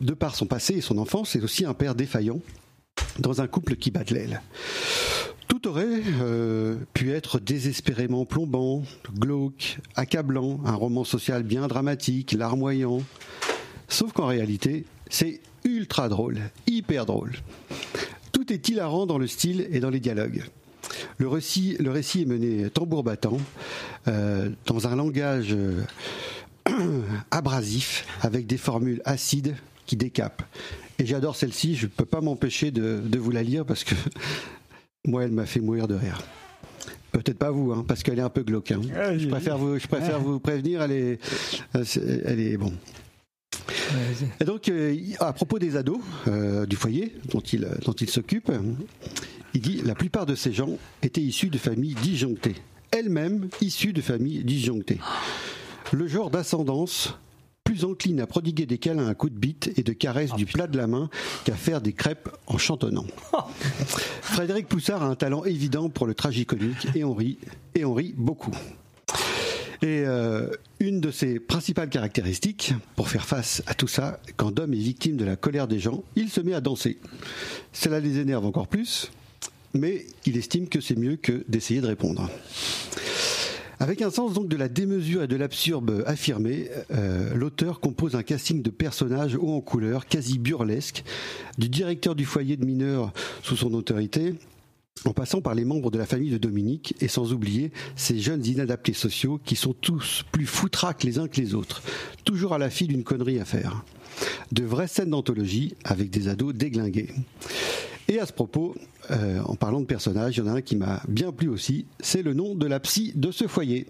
de 0.00 0.14
par 0.14 0.34
son 0.34 0.46
passé 0.46 0.74
et 0.74 0.80
son 0.80 0.98
enfance, 0.98 1.36
est 1.36 1.42
aussi 1.42 1.64
un 1.64 1.74
père 1.74 1.94
défaillant 1.94 2.40
dans 3.18 3.40
un 3.40 3.46
couple 3.46 3.76
qui 3.76 3.90
bat 3.90 4.04
de 4.04 4.14
l'aile. 4.14 4.42
Tout 5.56 5.68
aurait 5.68 6.02
euh, 6.20 6.76
pu 6.92 7.12
être 7.12 7.38
désespérément 7.38 8.26
plombant, 8.26 8.82
glauque, 9.18 9.78
accablant, 9.94 10.60
un 10.66 10.74
roman 10.74 11.02
social 11.02 11.44
bien 11.44 11.66
dramatique, 11.66 12.32
larmoyant. 12.32 13.00
Sauf 13.88 14.12
qu'en 14.12 14.26
réalité, 14.26 14.84
c'est 15.08 15.40
ultra 15.64 16.10
drôle, 16.10 16.40
hyper 16.66 17.06
drôle. 17.06 17.32
Tout 18.32 18.52
est 18.52 18.68
hilarant 18.68 19.06
dans 19.06 19.16
le 19.16 19.26
style 19.26 19.66
et 19.70 19.80
dans 19.80 19.88
les 19.88 19.98
dialogues. 19.98 20.44
Le 21.16 21.26
récit, 21.26 21.74
est 21.80 22.26
mené 22.26 22.68
tambour 22.68 23.02
battant, 23.02 23.38
euh, 24.08 24.50
dans 24.66 24.88
un 24.88 24.94
langage 24.94 25.54
euh, 25.54 25.84
abrasif, 27.30 28.04
avec 28.20 28.46
des 28.46 28.58
formules 28.58 29.00
acides 29.06 29.56
qui 29.86 29.96
décapent. 29.96 30.42
Et 30.98 31.06
j'adore 31.06 31.34
celle-ci, 31.34 31.76
je 31.76 31.86
ne 31.86 31.90
peux 31.90 32.04
pas 32.04 32.20
m'empêcher 32.20 32.70
de 32.70 33.18
vous 33.18 33.30
la 33.30 33.42
lire 33.42 33.64
parce 33.64 33.84
que 33.84 33.94
moi, 35.06 35.24
elle 35.24 35.32
m'a 35.32 35.46
fait 35.46 35.60
mourir 35.60 35.86
de 35.88 35.94
rire. 35.94 36.20
Peut-être 37.12 37.38
pas 37.38 37.50
vous, 37.50 37.72
hein, 37.72 37.84
parce 37.86 38.02
qu'elle 38.02 38.18
est 38.18 38.22
un 38.22 38.28
peu 38.28 38.42
glauque. 38.42 38.72
hein. 38.72 38.80
Ah, 38.94 39.16
Je 39.16 39.28
préfère 39.28 39.56
vous, 39.58 39.78
je 39.78 39.86
préfère 39.86 40.20
vous 40.20 40.38
prévenir, 40.38 40.82
elle 40.82 40.92
est, 40.92 41.18
elle 42.24 42.40
est 42.40 42.56
bon. 42.56 42.72
Et 44.40 44.44
donc, 44.44 44.68
euh, 44.68 44.94
à 45.20 45.32
propos 45.32 45.58
des 45.58 45.76
ados 45.76 45.98
euh, 46.28 46.66
du 46.66 46.76
foyer 46.76 47.14
dont 47.30 47.40
il, 47.40 47.66
dont 47.84 47.92
il 47.92 48.10
s'occupe, 48.10 48.50
il 49.54 49.60
dit 49.60 49.80
la 49.84 49.94
plupart 49.94 50.26
de 50.26 50.34
ces 50.34 50.52
gens 50.52 50.70
étaient 51.02 51.22
issus 51.22 51.48
de 51.48 51.58
familles 51.58 51.94
disjonctées, 52.02 52.56
elles-mêmes 52.90 53.48
issues 53.62 53.92
de 53.92 54.00
familles 54.02 54.44
disjonctées. 54.44 54.98
Le 55.92 56.06
genre 56.08 56.30
d'ascendance 56.30 57.18
plus 57.66 57.84
encline 57.84 58.20
à 58.20 58.26
prodiguer 58.26 58.64
des 58.64 58.78
câlins 58.78 59.08
à 59.08 59.14
coups 59.14 59.32
de 59.32 59.38
bite 59.38 59.72
et 59.76 59.82
de 59.82 59.92
caresses 59.92 60.34
du 60.34 60.46
plat 60.46 60.68
de 60.68 60.78
la 60.78 60.86
main 60.86 61.10
qu'à 61.44 61.54
faire 61.54 61.80
des 61.80 61.92
crêpes 61.92 62.30
en 62.46 62.58
chantonnant. 62.58 63.04
Frédéric 64.22 64.68
Poussard 64.68 65.02
a 65.02 65.06
un 65.06 65.16
talent 65.16 65.44
évident 65.44 65.90
pour 65.90 66.06
le 66.06 66.14
tragicomique 66.14 66.86
et 66.94 67.02
on 67.02 67.12
rit, 67.12 67.38
et 67.74 67.84
on 67.84 67.92
rit 67.92 68.14
beaucoup. 68.16 68.54
Et 69.82 70.04
euh, 70.06 70.48
une 70.78 71.00
de 71.00 71.10
ses 71.10 71.40
principales 71.40 71.90
caractéristiques, 71.90 72.72
pour 72.94 73.08
faire 73.08 73.26
face 73.26 73.62
à 73.66 73.74
tout 73.74 73.88
ça, 73.88 74.20
quand 74.36 74.52
Dom 74.52 74.72
est 74.72 74.76
victime 74.76 75.16
de 75.16 75.24
la 75.24 75.34
colère 75.34 75.66
des 75.66 75.80
gens, 75.80 76.04
il 76.14 76.30
se 76.30 76.40
met 76.40 76.54
à 76.54 76.60
danser. 76.60 76.98
Cela 77.72 77.98
les 77.98 78.18
énerve 78.18 78.46
encore 78.46 78.68
plus, 78.68 79.10
mais 79.74 80.06
il 80.24 80.36
estime 80.36 80.68
que 80.68 80.80
c'est 80.80 80.96
mieux 80.96 81.16
que 81.16 81.44
d'essayer 81.48 81.80
de 81.80 81.88
répondre. 81.88 82.30
Avec 83.78 84.00
un 84.00 84.10
sens 84.10 84.32
donc 84.32 84.48
de 84.48 84.56
la 84.56 84.68
démesure 84.68 85.24
et 85.24 85.26
de 85.26 85.36
l'absurde 85.36 86.02
affirmé, 86.06 86.70
euh, 86.92 87.34
l'auteur 87.34 87.78
compose 87.78 88.14
un 88.14 88.22
casting 88.22 88.62
de 88.62 88.70
personnages 88.70 89.36
haut 89.36 89.52
en 89.52 89.60
couleur, 89.60 90.06
quasi 90.06 90.38
burlesque, 90.38 91.04
du 91.58 91.68
directeur 91.68 92.14
du 92.14 92.24
foyer 92.24 92.56
de 92.56 92.64
mineurs 92.64 93.12
sous 93.42 93.56
son 93.56 93.74
autorité, 93.74 94.34
en 95.04 95.12
passant 95.12 95.42
par 95.42 95.54
les 95.54 95.66
membres 95.66 95.90
de 95.90 95.98
la 95.98 96.06
famille 96.06 96.30
de 96.30 96.38
Dominique, 96.38 96.94
et 97.02 97.08
sans 97.08 97.34
oublier 97.34 97.70
ces 97.96 98.18
jeunes 98.18 98.46
inadaptés 98.46 98.94
sociaux 98.94 99.38
qui 99.44 99.56
sont 99.56 99.74
tous 99.74 100.24
plus 100.32 100.46
foutraques 100.46 101.04
les 101.04 101.18
uns 101.18 101.28
que 101.28 101.38
les 101.38 101.54
autres, 101.54 101.82
toujours 102.24 102.54
à 102.54 102.58
la 102.58 102.70
file 102.70 102.88
d'une 102.88 103.04
connerie 103.04 103.40
à 103.40 103.44
faire. 103.44 103.84
De 104.52 104.64
vraies 104.64 104.88
scènes 104.88 105.10
d'anthologie 105.10 105.74
avec 105.84 106.08
des 106.08 106.28
ados 106.28 106.54
déglingués. 106.54 107.10
Et 108.08 108.20
à 108.20 108.26
ce 108.26 108.32
propos, 108.32 108.74
euh, 109.10 109.40
en 109.44 109.54
parlant 109.56 109.80
de 109.80 109.86
personnages, 109.86 110.36
il 110.36 110.40
y 110.40 110.42
en 110.42 110.46
a 110.48 110.56
un 110.56 110.60
qui 110.62 110.76
m'a 110.76 111.02
bien 111.08 111.32
plu 111.32 111.48
aussi, 111.48 111.86
c'est 112.00 112.22
le 112.22 112.34
nom 112.34 112.54
de 112.54 112.66
la 112.66 112.80
psy 112.80 113.12
de 113.14 113.30
ce 113.30 113.46
foyer. 113.46 113.86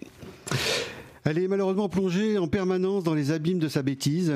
Elle 1.23 1.37
est 1.39 1.47
malheureusement 1.47 1.89
plongée 1.89 2.37
en 2.37 2.47
permanence 2.47 3.03
dans 3.03 3.13
les 3.13 3.31
abîmes 3.31 3.59
de 3.59 3.67
sa 3.67 3.81
bêtise, 3.83 4.31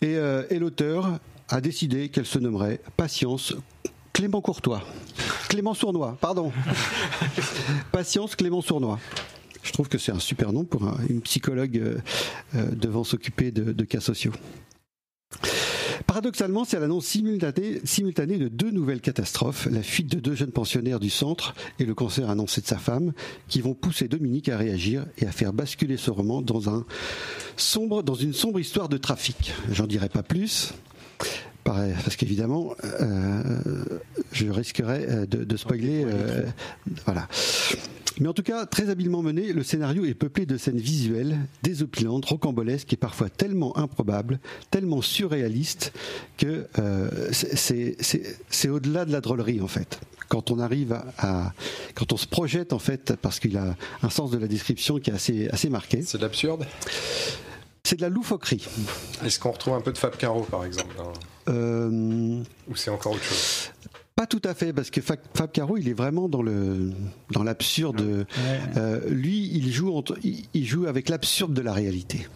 et, 0.00 0.16
euh, 0.16 0.44
et 0.50 0.58
l'auteur 0.58 1.18
a 1.48 1.60
décidé 1.60 2.08
qu'elle 2.08 2.26
se 2.26 2.38
nommerait 2.38 2.80
Patience 2.96 3.54
Clément 4.12 4.40
Courtois. 4.40 4.82
Clément 5.48 5.74
Sournois, 5.74 6.16
pardon. 6.20 6.50
Patience 7.92 8.36
Clément 8.36 8.60
Sournois. 8.62 8.98
Je 9.62 9.72
trouve 9.72 9.88
que 9.88 9.98
c'est 9.98 10.12
un 10.12 10.18
super 10.18 10.52
nom 10.52 10.64
pour 10.64 10.84
un- 10.84 10.96
une 11.08 11.20
psychologue 11.20 11.76
euh, 12.54 12.70
devant 12.72 13.04
s'occuper 13.04 13.50
de, 13.52 13.72
de 13.72 13.84
cas 13.84 14.00
sociaux. 14.00 14.32
Paradoxalement, 16.12 16.66
c'est 16.66 16.78
l'annonce 16.78 17.06
simultanée, 17.06 17.80
simultanée 17.84 18.36
de 18.36 18.48
deux 18.48 18.70
nouvelles 18.70 19.00
catastrophes, 19.00 19.66
la 19.72 19.82
fuite 19.82 20.08
de 20.08 20.20
deux 20.20 20.34
jeunes 20.34 20.50
pensionnaires 20.50 21.00
du 21.00 21.08
centre 21.08 21.54
et 21.78 21.86
le 21.86 21.94
cancer 21.94 22.28
annoncé 22.28 22.60
de 22.60 22.66
sa 22.66 22.76
femme, 22.76 23.14
qui 23.48 23.62
vont 23.62 23.72
pousser 23.72 24.08
Dominique 24.08 24.50
à 24.50 24.58
réagir 24.58 25.06
et 25.16 25.24
à 25.24 25.32
faire 25.32 25.54
basculer 25.54 25.96
ce 25.96 26.10
roman 26.10 26.42
dans, 26.42 26.68
un 26.68 26.84
sombre, 27.56 28.02
dans 28.02 28.12
une 28.12 28.34
sombre 28.34 28.60
histoire 28.60 28.90
de 28.90 28.98
trafic. 28.98 29.54
J'en 29.70 29.86
dirai 29.86 30.10
pas 30.10 30.22
plus, 30.22 30.74
pareil, 31.64 31.94
parce 32.04 32.16
qu'évidemment, 32.16 32.74
euh, 32.84 33.82
je 34.32 34.48
risquerais 34.48 35.06
euh, 35.08 35.24
de, 35.24 35.44
de 35.44 35.56
spoiler. 35.56 36.04
euh, 36.04 36.44
voilà. 37.06 37.26
Mais 38.20 38.28
en 38.28 38.32
tout 38.32 38.42
cas, 38.42 38.66
très 38.66 38.88
habilement 38.90 39.22
mené, 39.22 39.52
le 39.52 39.62
scénario 39.62 40.04
est 40.04 40.14
peuplé 40.14 40.44
de 40.46 40.56
scènes 40.56 40.78
visuelles, 40.78 41.38
désopilantes, 41.62 42.24
rocambolesques 42.26 42.92
et 42.92 42.96
parfois 42.96 43.28
tellement 43.30 43.76
improbables, 43.78 44.38
tellement 44.70 45.00
surréalistes 45.02 45.92
que 46.36 46.66
euh, 46.78 47.30
c'est- 47.32 48.68
au-delà 48.68 49.04
de 49.04 49.12
la 49.12 49.20
drôlerie 49.20 49.60
en 49.60 49.68
fait. 49.68 49.98
Quand 50.28 50.50
on 50.50 50.58
arrive 50.58 50.92
à, 50.92 51.04
à- 51.18 51.52
quand 51.94 52.12
on 52.12 52.16
se 52.16 52.26
projette 52.26 52.72
en 52.72 52.78
fait, 52.78 53.14
parce 53.20 53.40
qu'il 53.40 53.56
a 53.56 53.76
un 54.02 54.10
sens 54.10 54.30
de 54.30 54.38
la 54.38 54.46
description 54.46 54.98
qui 54.98 55.10
est 55.10 55.14
assez 55.14 55.48
assez 55.48 55.68
marqué, 55.68 56.02
C'est 56.02 56.18
de 56.18 56.22
l'absurde? 56.22 56.66
c'est 57.84 57.96
de 57.96 58.02
la 58.02 58.08
loufoquerie. 58.08 58.66
Est-ce 59.24 59.38
qu'on 59.38 59.50
retrouve 59.52 59.74
un 59.74 59.80
peu 59.80 59.92
de 59.92 59.98
Fab 59.98 60.16
Caro, 60.16 60.42
par 60.42 60.64
exemple 60.64 60.94
Euh, 61.48 62.42
Ou 62.68 62.76
c'est 62.76 62.90
encore 62.90 63.12
autre 63.12 63.24
chose? 63.24 63.70
Pas 64.14 64.26
tout 64.26 64.42
à 64.44 64.54
fait, 64.54 64.72
parce 64.72 64.90
que 64.90 65.00
Fa- 65.00 65.16
Fab 65.34 65.50
Caro, 65.52 65.76
il 65.78 65.88
est 65.88 65.94
vraiment 65.94 66.28
dans 66.28 66.42
le 66.42 66.90
dans 67.32 67.42
l'absurde. 67.42 68.26
Euh, 68.76 69.00
lui, 69.08 69.50
il 69.54 69.72
joue 69.72 69.94
entre- 69.94 70.18
il, 70.22 70.44
il 70.52 70.66
joue 70.66 70.86
avec 70.86 71.08
l'absurde 71.08 71.54
de 71.54 71.62
la 71.62 71.72
réalité. 71.72 72.26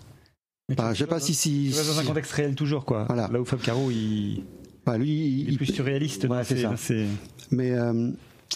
Enfin, 0.73 0.95
je 0.95 1.01
sais 1.01 1.07
pas 1.07 1.21
si 1.21 1.35
si, 1.35 1.71
dans 1.71 2.01
un 2.01 2.05
contexte 2.05 2.33
réel 2.33 2.55
toujours 2.55 2.85
quoi. 2.85 3.05
Voilà. 3.05 3.29
Là 3.31 3.41
où 3.41 3.45
Fab 3.45 3.61
Caro 3.61 3.91
il, 3.91 4.43
enfin, 4.87 4.99
lui, 4.99 5.11
il 5.11 5.49
il, 5.49 5.55
est 5.55 5.57
plus 5.59 5.67
surréaliste. 5.67 6.25
Ouais, 6.25 6.29
dans 6.39 6.45
c'est 6.45 6.63
ça. 6.63 6.71
dans 6.71 7.07
mais 7.51 7.71
euh, 7.73 8.11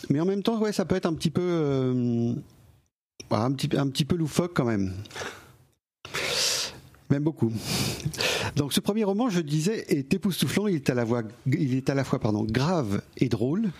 mais 0.08 0.18
en 0.18 0.24
même 0.24 0.42
temps, 0.42 0.58
ouais, 0.58 0.72
ça 0.72 0.84
peut 0.84 0.96
être 0.96 1.06
un 1.06 1.14
petit 1.14 1.30
peu 1.30 1.42
euh, 1.44 2.32
bah, 3.30 3.40
un 3.42 3.52
petit 3.52 3.68
un 3.76 3.88
petit 3.88 4.04
peu 4.06 4.16
loufoque 4.16 4.52
quand 4.54 4.64
même. 4.64 4.92
Même 7.10 7.24
beaucoup. 7.24 7.52
Donc 8.56 8.72
ce 8.72 8.80
premier 8.80 9.04
roman, 9.04 9.28
je 9.28 9.40
disais, 9.40 9.84
est 9.88 10.14
époustouflant. 10.14 10.68
Il 10.68 10.76
est 10.76 10.90
à 10.90 11.94
la 11.94 12.04
fois, 12.04 12.20
grave 12.46 13.02
et 13.16 13.28
drôle. 13.28 13.70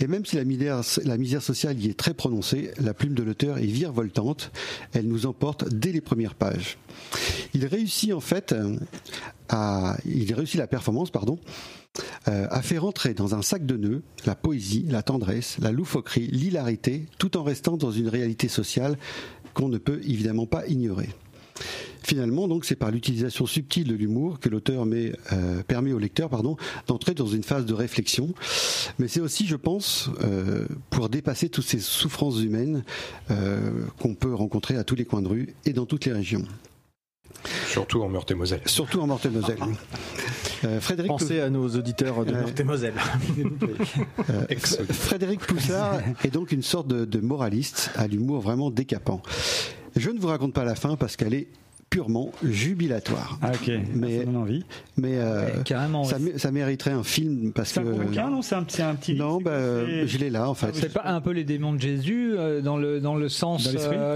Et 0.00 0.06
même 0.06 0.24
si 0.24 0.36
la 0.36 0.44
misère, 0.44 1.42
sociale 1.42 1.78
y 1.78 1.88
est 1.88 1.98
très 1.98 2.14
prononcée, 2.14 2.70
la 2.78 2.94
plume 2.94 3.14
de 3.14 3.22
l'auteur 3.22 3.58
est 3.58 3.66
virevoltante. 3.66 4.50
Elle 4.92 5.08
nous 5.08 5.26
emporte 5.26 5.68
dès 5.68 5.92
les 5.92 6.00
premières 6.00 6.34
pages. 6.34 6.78
Il 7.54 7.66
réussit 7.66 8.12
en 8.12 8.20
fait 8.20 8.54
à, 9.48 9.96
il 10.06 10.32
réussit 10.32 10.58
la 10.58 10.66
performance, 10.66 11.10
pardon, 11.10 11.38
euh, 12.28 12.46
à 12.50 12.62
faire 12.62 12.84
entrer 12.84 13.14
dans 13.14 13.34
un 13.34 13.42
sac 13.42 13.66
de 13.66 13.76
nœuds 13.76 14.02
la 14.24 14.34
poésie, 14.34 14.86
la 14.88 15.02
tendresse, 15.02 15.58
la 15.58 15.72
loufoquerie, 15.72 16.28
l'hilarité, 16.28 17.06
tout 17.18 17.36
en 17.36 17.42
restant 17.42 17.76
dans 17.76 17.90
une 17.90 18.08
réalité 18.08 18.48
sociale 18.48 18.96
qu'on 19.54 19.68
ne 19.68 19.78
peut 19.78 20.00
évidemment 20.04 20.46
pas 20.46 20.66
ignorer. 20.66 21.08
Finalement, 22.02 22.48
donc, 22.48 22.64
c'est 22.64 22.76
par 22.76 22.90
l'utilisation 22.90 23.46
subtile 23.46 23.86
de 23.88 23.94
l'humour 23.94 24.40
que 24.40 24.48
l'auteur 24.48 24.86
met, 24.86 25.12
euh, 25.32 25.62
permet 25.62 25.92
au 25.92 25.98
lecteur, 25.98 26.28
pardon, 26.30 26.56
d'entrer 26.86 27.14
dans 27.14 27.26
une 27.26 27.42
phase 27.42 27.66
de 27.66 27.74
réflexion. 27.74 28.32
Mais 28.98 29.06
c'est 29.08 29.20
aussi, 29.20 29.46
je 29.46 29.56
pense, 29.56 30.08
euh, 30.22 30.66
pour 30.88 31.08
dépasser 31.10 31.48
toutes 31.50 31.66
ces 31.66 31.78
souffrances 31.80 32.40
humaines 32.40 32.84
euh, 33.30 33.70
qu'on 33.98 34.14
peut 34.14 34.34
rencontrer 34.34 34.76
à 34.76 34.84
tous 34.84 34.94
les 34.94 35.04
coins 35.04 35.22
de 35.22 35.28
rue 35.28 35.54
et 35.66 35.72
dans 35.72 35.86
toutes 35.86 36.04
les 36.06 36.12
régions, 36.12 36.44
Surtout 37.68 38.02
en 38.02 38.08
Meurthe-et-Moselle. 38.10 38.60
surtout 38.66 39.00
en 39.00 39.06
Meurthe-et-Moselle. 39.06 39.58
Euh, 40.64 40.78
Frédéric 40.80 41.10
Pensez 41.10 41.40
à 41.40 41.48
nos 41.48 41.68
auditeurs 41.70 42.24
de. 42.26 42.32
Meurthe-et-Moselle. 42.32 42.94
Euh, 44.30 44.44
Ex- 44.50 44.78
Frédéric 44.92 45.40
Poussard 45.46 46.00
est 46.22 46.30
donc 46.30 46.52
une 46.52 46.62
sorte 46.62 46.86
de, 46.88 47.04
de 47.06 47.18
moraliste 47.20 47.90
à 47.96 48.06
l'humour 48.06 48.40
vraiment 48.42 48.70
décapant. 48.70 49.22
Je 49.96 50.10
ne 50.10 50.18
vous 50.18 50.28
raconte 50.28 50.52
pas 50.54 50.64
la 50.64 50.74
fin 50.74 50.96
parce 50.96 51.16
qu'elle 51.16 51.34
est 51.34 51.48
purement 51.88 52.30
jubilatoire. 52.44 53.36
Ah 53.42 53.50
ok. 53.52 53.72
Mais- 53.94 54.18
ça 54.20 54.24
donne 54.26 54.36
envie. 54.36 54.64
Mais 54.96 55.16
euh, 55.18 55.44
Ouais, 55.46 55.52
carrément, 55.64 56.04
ça, 56.04 56.18
ouais. 56.18 56.34
mé- 56.34 56.38
ça 56.38 56.52
mériterait 56.52 56.92
un 56.92 57.02
film 57.02 57.52
parce 57.52 57.70
C'est 57.72 57.82
que. 57.82 57.88
un 57.88 57.90
gros 57.90 58.02
bouquin 58.02 58.30
non 58.30 58.42
C'est 58.42 58.54
un, 58.54 58.64
c'est 58.68 58.82
un 58.82 58.94
petit. 58.94 59.14
livre, 59.14 59.24
non, 59.26 59.38
c'est 59.38 59.44
bah, 59.44 59.50
euh, 59.50 59.86
C'est- 60.02 60.06
je 60.06 60.18
l'ai 60.18 60.30
là 60.30 60.48
en 60.48 60.54
fait. 60.54 60.70
C'est 60.76 60.92
pas 60.92 61.02
un 61.06 61.20
peu 61.20 61.32
les 61.32 61.42
démons 61.42 61.72
de 61.72 61.80
Jésus 61.80 62.34
euh, 62.38 62.60
dans 62.60 62.76
le 62.76 63.00
dans 63.00 63.16
le 63.16 63.28
sens 63.28 63.64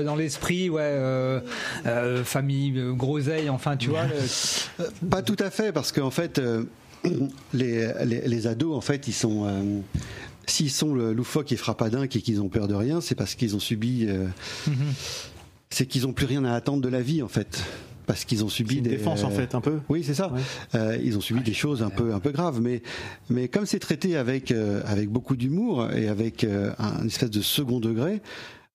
Dans 0.04 0.14
l'esprit 0.14 0.68
euh, 0.68 0.72
ouais 0.72 0.80
euh, 0.82 1.40
euh, 1.86 2.22
famille 2.22 2.78
euh, 2.78 2.92
groseille 2.92 3.50
enfin 3.50 3.76
tu 3.76 3.88
vois 3.90 4.04
le- 4.04 5.08
Pas 5.08 5.22
tout 5.22 5.36
à 5.40 5.50
fait, 5.50 5.72
parce 5.72 5.90
qu'en 5.90 6.10
fait, 6.12 6.38
euh, 6.38 6.62
les, 7.52 7.88
les, 8.04 8.20
les 8.28 8.46
ados, 8.46 8.76
en 8.76 8.80
fait, 8.80 9.08
ils 9.08 9.12
sont. 9.14 9.46
euh, 9.48 9.80
S'ils 10.46 10.70
sont 10.70 10.94
le 10.94 11.14
loufoque 11.14 11.52
et 11.52 11.56
frappadinques 11.56 12.14
et 12.16 12.20
qu'ils 12.20 12.42
ont 12.42 12.50
peur 12.50 12.68
de 12.68 12.74
rien, 12.74 13.00
c'est 13.00 13.14
parce 13.14 13.34
qu'ils 13.34 13.56
ont 13.56 13.60
subi. 13.60 14.04
euh, 14.06 14.26
C'est 15.74 15.86
qu'ils 15.86 16.02
n'ont 16.02 16.12
plus 16.12 16.26
rien 16.26 16.44
à 16.44 16.52
attendre 16.54 16.80
de 16.82 16.88
la 16.88 17.00
vie, 17.00 17.20
en 17.20 17.26
fait. 17.28 17.64
Parce 18.06 18.24
qu'ils 18.24 18.44
ont 18.44 18.48
subi 18.48 18.76
une 18.76 18.84
des. 18.84 18.90
défense 18.90 19.24
en 19.24 19.30
fait, 19.30 19.54
un 19.56 19.60
peu. 19.60 19.80
Oui, 19.88 20.04
c'est 20.04 20.14
ça. 20.14 20.30
Ouais. 20.30 20.40
Euh, 20.76 20.96
ils 21.02 21.16
ont 21.16 21.20
subi 21.20 21.40
des 21.40 21.54
choses 21.54 21.82
un 21.82 21.90
peu, 21.90 22.14
un 22.14 22.20
peu 22.20 22.30
graves, 22.30 22.60
mais, 22.60 22.80
mais 23.30 23.48
comme 23.48 23.66
c'est 23.66 23.78
traité 23.80 24.16
avec, 24.16 24.52
euh, 24.52 24.82
avec 24.86 25.08
beaucoup 25.08 25.34
d'humour 25.36 25.90
et 25.92 26.06
avec 26.08 26.44
euh, 26.44 26.70
un 26.78 27.06
espèce 27.06 27.30
de 27.30 27.40
second 27.40 27.80
degré, 27.80 28.20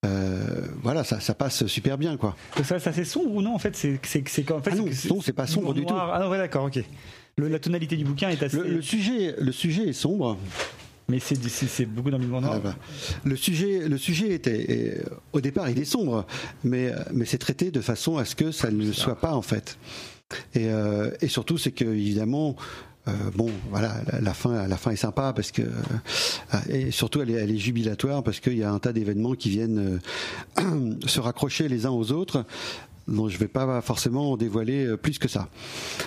euh, 0.06 0.66
voilà, 0.82 1.04
ça, 1.06 1.20
ça 1.22 1.34
passe 1.36 1.68
super 1.68 1.98
bien, 1.98 2.18
quoi. 2.18 2.36
Ça, 2.64 2.80
ça 2.80 2.92
c'est 2.92 3.06
sombre 3.06 3.34
ou 3.36 3.42
non 3.42 3.54
En 3.56 3.60
fait, 3.60 3.76
c'est 3.78 4.00
c'est 4.04 4.28
c'est 4.28 4.44
qu'en 4.44 4.60
fait. 4.62 4.72
Ah 4.74 4.76
non, 4.76 4.86
c'est- 4.92 5.10
non, 5.10 5.22
c'est 5.22 5.32
pas 5.34 5.48
sombre 5.48 5.74
du 5.74 5.86
noir. 5.86 6.12
Ah 6.14 6.20
non, 6.24 6.30
ouais, 6.30 6.38
d'accord, 6.38 6.66
ok. 6.66 6.84
Le- 7.38 7.48
la 7.48 7.60
tonalité 7.60 7.96
du 7.98 8.04
bouquin 8.06 8.30
est 8.30 8.42
assez. 8.44 8.58
Le, 8.58 8.64
le 8.68 8.82
sujet, 8.82 9.36
le 9.40 9.52
sujet 9.54 9.88
est 9.90 9.94
sombre. 9.94 10.38
Mais 11.10 11.20
c'est 11.20 11.86
beaucoup 11.86 12.12
dans 12.12 12.18
le 12.18 12.26
noir. 12.26 12.44
Ah 12.46 12.60
bah. 12.60 12.76
Le 13.24 13.36
sujet, 13.36 13.88
le 13.88 13.98
sujet 13.98 14.34
était, 14.34 15.02
au 15.34 15.42
départ, 15.42 15.70
il 15.70 15.80
est 15.80 15.86
sombre, 15.86 16.26
mais, 16.64 16.92
mais 17.12 17.26
c'est 17.26 17.38
traité 17.38 17.72
de 17.72 17.82
façon 17.82 18.18
à 18.18 18.26
ce 18.26 18.36
que 18.36 18.52
ça 18.52 18.72
ne 18.72 18.86
le 18.86 18.94
soit 18.94 19.20
pas 19.20 19.34
en 19.34 19.42
fait. 19.42 19.78
Et, 20.54 20.70
euh, 20.70 21.12
et 21.22 21.28
surtout, 21.28 21.58
c'est 21.58 21.72
que 21.72 21.86
évidemment, 21.86 22.56
euh, 23.08 23.12
bon, 23.36 23.50
voilà, 23.70 23.96
la, 24.12 24.22
la 24.22 24.34
fin, 24.34 24.68
la 24.68 24.78
fin 24.78 24.92
est 24.92 24.98
sympa 24.98 25.34
parce 25.34 25.52
que, 25.52 25.62
euh, 25.62 26.58
et 26.70 26.92
surtout, 26.92 27.22
elle 27.22 27.32
est, 27.32 27.34
elle 27.34 27.52
est 27.52 27.58
jubilatoire 27.58 28.24
parce 28.24 28.40
qu'il 28.40 28.58
y 28.58 28.64
a 28.64 28.72
un 28.72 28.80
tas 28.80 28.94
d'événements 28.94 29.34
qui 29.34 29.50
viennent 29.50 30.00
euh, 30.60 30.96
se 31.08 31.20
raccrocher 31.20 31.68
les 31.68 31.86
uns 31.86 31.92
aux 31.92 32.12
autres. 32.12 32.46
Dont 33.10 33.28
je 33.28 33.36
ne 33.36 33.40
vais 33.40 33.48
pas 33.48 33.82
forcément 33.82 34.32
en 34.32 34.38
dévoiler 34.38 34.86
euh, 34.86 34.98
plus 34.98 35.20
que 35.20 35.28
ça. 35.28 35.50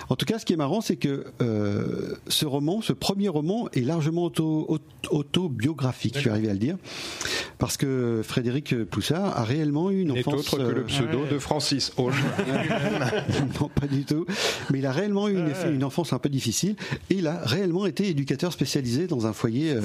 En 0.09 0.15
tout 0.15 0.25
cas, 0.25 0.39
ce 0.39 0.45
qui 0.45 0.53
est 0.53 0.57
marrant, 0.57 0.81
c'est 0.81 0.95
que 0.95 1.25
euh, 1.41 2.15
ce 2.27 2.45
roman, 2.45 2.81
ce 2.81 2.93
premier 2.93 3.27
roman, 3.29 3.67
est 3.73 3.81
largement 3.81 4.23
auto- 4.25 4.65
auto- 4.69 4.83
autobiographique, 5.11 6.15
je 6.15 6.19
suis 6.21 6.29
arrivé 6.29 6.49
à 6.49 6.53
le 6.53 6.59
dire, 6.59 6.77
parce 7.59 7.77
que 7.77 8.21
Frédéric 8.23 8.83
Poussard 8.85 9.37
a 9.37 9.43
réellement 9.43 9.91
eu 9.91 10.01
une 10.01 10.13
N'est 10.13 10.19
enfance. 10.27 10.53
autre 10.53 10.57
que 10.57 10.71
le 10.71 10.81
euh, 10.81 10.85
pseudo 10.85 11.25
de 11.29 11.37
Francis 11.39 11.91
Hall. 11.97 12.13
non, 13.61 13.69
pas 13.69 13.87
du 13.87 14.05
tout. 14.05 14.25
Mais 14.71 14.79
il 14.79 14.85
a 14.85 14.91
réellement 14.91 15.27
eu 15.27 15.33
une, 15.37 15.73
une 15.73 15.83
enfance 15.83 16.13
un 16.13 16.19
peu 16.19 16.29
difficile 16.29 16.75
et 17.09 17.15
il 17.15 17.27
a 17.27 17.39
réellement 17.43 17.85
été 17.85 18.07
éducateur 18.07 18.51
spécialisé 18.53 19.07
dans 19.07 19.27
un 19.27 19.33
foyer 19.33 19.73
euh, 19.73 19.81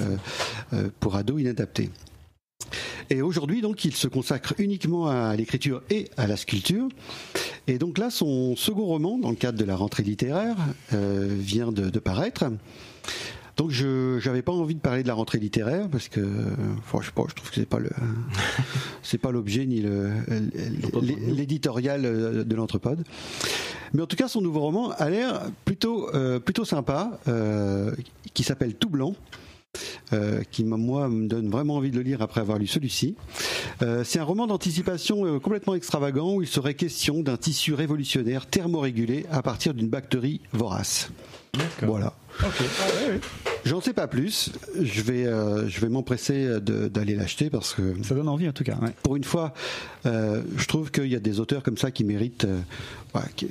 euh, 0.72 0.88
pour 1.00 1.16
ados 1.16 1.40
inadaptés. 1.40 1.90
Et 3.10 3.22
aujourd'hui, 3.22 3.60
donc, 3.60 3.84
il 3.84 3.94
se 3.94 4.06
consacre 4.06 4.54
uniquement 4.58 5.08
à 5.08 5.34
l'écriture 5.34 5.82
et 5.90 6.08
à 6.16 6.26
la 6.26 6.36
sculpture. 6.36 6.88
Et 7.66 7.78
donc 7.78 7.98
là, 7.98 8.10
son 8.10 8.56
second 8.56 8.84
roman, 8.84 9.18
dans 9.18 9.30
le 9.30 9.36
cadre 9.36 9.58
de 9.58 9.64
la 9.64 9.76
rentrée 9.76 10.02
littéraire, 10.02 10.56
euh, 10.92 11.28
vient 11.30 11.72
de, 11.72 11.90
de 11.90 11.98
paraître. 11.98 12.44
Donc 13.58 13.72
je 13.72 14.24
n'avais 14.24 14.42
pas 14.42 14.52
envie 14.52 14.76
de 14.76 14.80
parler 14.80 15.02
de 15.02 15.08
la 15.08 15.14
rentrée 15.14 15.38
littéraire 15.38 15.88
parce 15.90 16.06
que 16.08 16.20
je, 16.20 17.04
sais 17.04 17.12
pas, 17.12 17.24
je 17.28 17.34
trouve 17.34 17.48
que 17.48 17.56
c'est 17.56 17.66
pas 17.66 17.80
le 17.80 17.90
c'est 19.02 19.18
pas 19.18 19.32
l'objet 19.32 19.66
ni 19.66 19.80
le 19.80 20.12
l'éditorial 21.26 22.04
euh, 22.04 22.44
de 22.44 22.54
l'entrepode. 22.54 23.02
Mais 23.92 24.02
en 24.02 24.06
tout 24.06 24.14
cas, 24.14 24.28
son 24.28 24.42
nouveau 24.42 24.60
roman 24.60 24.90
a 24.92 25.10
l'air 25.10 25.50
plutôt 25.64 26.06
plutôt 26.06 26.40
plutôt 26.40 26.64
sympa, 26.64 27.18
euh, 27.26 27.90
qui 28.32 28.44
s'appelle 28.44 28.74
Tout 28.74 28.90
blanc. 28.90 29.14
Euh, 30.14 30.42
qui 30.50 30.64
moi 30.64 31.08
me 31.08 31.28
donne 31.28 31.50
vraiment 31.50 31.76
envie 31.76 31.90
de 31.90 31.96
le 31.96 32.02
lire 32.02 32.22
après 32.22 32.40
avoir 32.40 32.58
lu 32.58 32.66
celui-ci. 32.66 33.14
Euh, 33.82 34.04
c'est 34.04 34.18
un 34.18 34.24
roman 34.24 34.46
d'anticipation 34.46 35.26
euh, 35.26 35.38
complètement 35.38 35.74
extravagant 35.74 36.34
où 36.34 36.42
il 36.42 36.48
serait 36.48 36.72
question 36.72 37.20
d'un 37.22 37.36
tissu 37.36 37.74
révolutionnaire 37.74 38.46
thermorégulé 38.46 39.26
à 39.30 39.42
partir 39.42 39.74
d'une 39.74 39.88
bactérie 39.88 40.40
vorace. 40.52 41.10
Voilà. 41.82 42.14
J'en 43.64 43.80
sais 43.80 43.92
pas 43.92 44.06
plus. 44.06 44.50
Je 44.80 45.02
vais, 45.02 45.26
euh, 45.26 45.68
je 45.68 45.80
vais 45.80 45.88
m'empresser 45.88 46.60
d'aller 46.60 47.14
l'acheter 47.14 47.50
parce 47.50 47.74
que 47.74 47.94
Ça 48.02 48.14
donne 48.14 48.28
envie 48.28 48.48
en 48.48 48.52
tout 48.52 48.64
cas. 48.64 48.76
ouais. 48.80 48.94
pour 49.02 49.16
une 49.16 49.24
fois, 49.24 49.52
euh, 50.06 50.42
je 50.56 50.66
trouve 50.66 50.90
qu'il 50.90 51.08
y 51.08 51.16
a 51.16 51.20
des 51.20 51.40
auteurs 51.40 51.62
comme 51.62 51.76
ça 51.76 51.90
qui 51.90 52.04
méritent, 52.04 52.46
euh, 52.46 53.20
qui, 53.36 53.48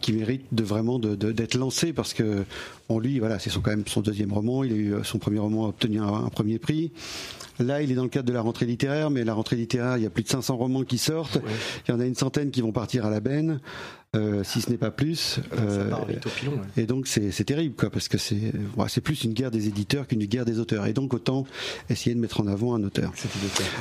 qui 0.00 0.12
méritent 0.12 0.46
de 0.52 0.62
vraiment 0.64 0.98
d'être 0.98 1.54
lancés 1.56 1.92
parce 1.92 2.14
que 2.14 2.44
on 2.88 2.98
lui, 2.98 3.18
voilà, 3.18 3.38
c'est 3.38 3.50
son- 3.50 3.60
quand 3.60 3.70
même 3.70 3.84
son 3.86 4.00
deuxième 4.00 4.32
roman. 4.32 4.64
Il 4.64 4.72
a 4.72 4.76
eu 4.76 4.94
euh, 4.94 5.02
son 5.04 5.18
premier 5.18 5.38
roman 5.38 5.66
a 5.66 5.68
obtenu 5.68 6.00
un, 6.00 6.06
un 6.08 6.28
premier 6.28 6.58
prix. 6.58 6.90
Là, 7.58 7.82
il 7.82 7.92
est 7.92 7.94
dans 7.94 8.04
le 8.04 8.08
cadre 8.08 8.26
de 8.26 8.32
la 8.32 8.40
rentrée 8.40 8.64
littéraire, 8.64 9.10
mais 9.10 9.22
la 9.22 9.34
rentrée 9.34 9.56
littéraire, 9.56 9.98
il 9.98 10.02
y 10.02 10.06
a 10.06 10.10
plus 10.10 10.22
de 10.22 10.28
500 10.30 10.56
romans 10.56 10.82
qui 10.82 10.96
sortent. 10.96 11.38
Il 11.86 11.90
y 11.90 11.94
en 11.94 12.00
a 12.00 12.06
une 12.06 12.14
centaine 12.14 12.50
qui 12.50 12.62
vont 12.62 12.72
partir 12.72 13.04
à 13.04 13.10
la 13.10 13.20
benne, 13.20 13.60
euh, 14.16 14.42
si 14.44 14.62
ce 14.62 14.70
n'est 14.70 14.78
pas 14.78 14.90
plus. 14.90 15.16
Ça 15.16 15.40
Euh, 15.60 15.90
part 15.90 16.06
vite 16.06 16.24
au 16.26 16.30
pilon. 16.30 16.52
ouais. 16.52 16.82
et 16.82 16.86
donc 16.86 17.06
c'est 17.06 17.30
c'est 17.30 17.44
terrible 17.44 17.74
quoi 17.76 17.90
parce 17.90 18.08
que 18.08 18.16
c'est 18.16 18.52
ouais, 18.78 18.86
c'est 18.88 19.02
plus 19.02 19.24
une 19.24 19.34
guerre 19.34 19.50
des 19.50 19.68
éditeurs 19.68 20.06
qu'une 20.06 20.24
guerre 20.24 20.46
des 20.46 20.58
auteurs 20.58 20.86
et 20.86 20.94
donc 20.94 21.12
autant 21.12 21.44
essayer 21.90 22.14
de 22.16 22.20
mettre 22.20 22.40
en 22.40 22.46
avant 22.46 22.74
un 22.74 22.82
auteur. 22.82 23.12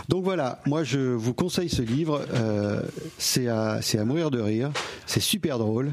Donc 0.10 0.26
voilà, 0.26 0.62
moi 0.66 0.84
je 0.84 1.00
vous 1.00 1.34
conseille 1.34 1.70
ce 1.70 1.82
livre, 1.82 2.22
euh, 2.34 2.82
c'est 3.18 3.48
à 3.48 3.80
c'est 3.82 3.98
à 3.98 4.04
mourir 4.04 4.30
de 4.30 4.42
rire, 4.42 4.72
c'est 5.06 5.22
super 5.22 5.58
drôle. 5.58 5.89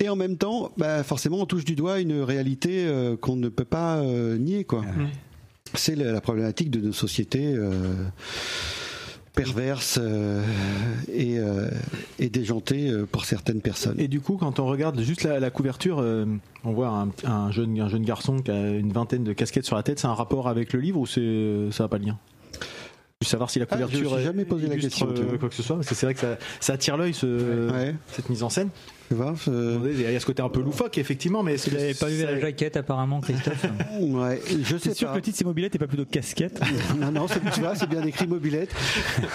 Et 0.00 0.08
en 0.08 0.16
même 0.16 0.36
temps, 0.36 0.72
bah, 0.76 1.02
forcément, 1.02 1.40
on 1.40 1.46
touche 1.46 1.64
du 1.64 1.74
doigt 1.76 2.00
une 2.00 2.20
réalité 2.22 2.84
euh, 2.86 3.16
qu'on 3.16 3.36
ne 3.36 3.48
peut 3.48 3.64
pas 3.66 3.96
euh, 3.98 4.36
nier, 4.38 4.64
quoi. 4.64 4.82
C'est 5.74 5.94
la, 5.94 6.12
la 6.12 6.20
problématique 6.20 6.70
de 6.70 6.80
nos 6.80 6.92
sociétés 6.92 7.52
euh, 7.54 7.94
perverses 9.34 9.98
euh, 10.00 10.42
et, 11.12 11.38
euh, 11.38 11.68
et 12.20 12.28
déjantées 12.28 12.88
euh, 12.90 13.04
pour 13.04 13.24
certaines 13.24 13.60
personnes. 13.60 13.98
Et 13.98 14.06
du 14.06 14.20
coup, 14.20 14.36
quand 14.36 14.60
on 14.60 14.66
regarde 14.66 15.00
juste 15.00 15.24
la, 15.24 15.40
la 15.40 15.50
couverture, 15.50 15.98
euh, 15.98 16.24
on 16.64 16.72
voit 16.72 16.88
un, 16.88 17.08
un 17.24 17.50
jeune, 17.50 17.80
un 17.80 17.88
jeune 17.88 18.04
garçon 18.04 18.38
qui 18.38 18.52
a 18.52 18.68
une 18.70 18.92
vingtaine 18.92 19.24
de 19.24 19.32
casquettes 19.32 19.66
sur 19.66 19.74
la 19.76 19.82
tête. 19.82 19.98
C'est 19.98 20.06
un 20.06 20.14
rapport 20.14 20.48
avec 20.48 20.72
le 20.72 20.80
livre 20.80 21.00
ou 21.00 21.06
c'est 21.06 21.68
ça 21.72 21.84
n'a 21.84 21.88
pas 21.88 21.98
de 21.98 22.06
lien? 22.06 22.18
Juste 23.20 23.30
savoir 23.32 23.50
si 23.50 23.58
la 23.58 23.64
Ah, 23.70 23.76
je 23.76 23.82
couverture 23.84 24.10
suis 24.10 24.18
euh, 24.20 24.24
jamais 24.24 24.44
posé 24.44 24.66
la 24.68 24.76
question, 24.76 25.06
quoi 25.40 25.48
que 25.48 25.54
ce 25.54 25.62
soit. 25.62 25.76
Parce 25.76 25.88
que 25.88 25.94
c'est 25.96 26.06
vrai 26.06 26.14
que 26.14 26.20
ça, 26.20 26.38
ça 26.60 26.72
attire 26.74 26.96
l'œil 26.96 27.14
ce- 27.14 27.70
Ouais. 27.72 27.94
cette 28.12 28.28
mise 28.30 28.42
en 28.44 28.50
scène. 28.50 28.68
Tu 29.08 29.14
vois, 29.14 29.34
euh, 29.48 29.78
Il 29.92 30.00
y 30.00 30.06
a 30.16 30.18
ce 30.18 30.24
côté 30.26 30.40
un 30.42 30.48
peu 30.48 30.60
loufoque 30.62 30.96
effectivement, 30.98 31.42
mais 31.42 31.56
Vous 31.56 31.70
n'avez 31.72 31.94
pas 31.94 32.08
vu 32.08 32.20
ça- 32.20 32.30
la 32.30 32.40
jaquette 32.40 32.76
apparemment, 32.76 33.20
Christophe 33.20 33.64
ouais, 34.00 34.40
je 34.62 34.76
sais 34.76 34.90
C'est 34.90 34.94
sûr 34.94 35.08
pas. 35.08 35.12
que 35.14 35.18
le 35.18 35.22
titre 35.22 35.36
c'est 35.38 35.44
mobilette 35.44 35.74
et 35.74 35.78
pas 35.78 35.86
plutôt 35.86 36.04
casquette. 36.06 36.58
Non, 36.98 37.10
non, 37.12 37.28
c'est- 37.28 37.40
tu 37.52 37.60
vois, 37.60 37.74
c'est 37.74 37.88
bien 37.88 38.02
écrit 38.04 38.26
mobilette. 38.26 38.74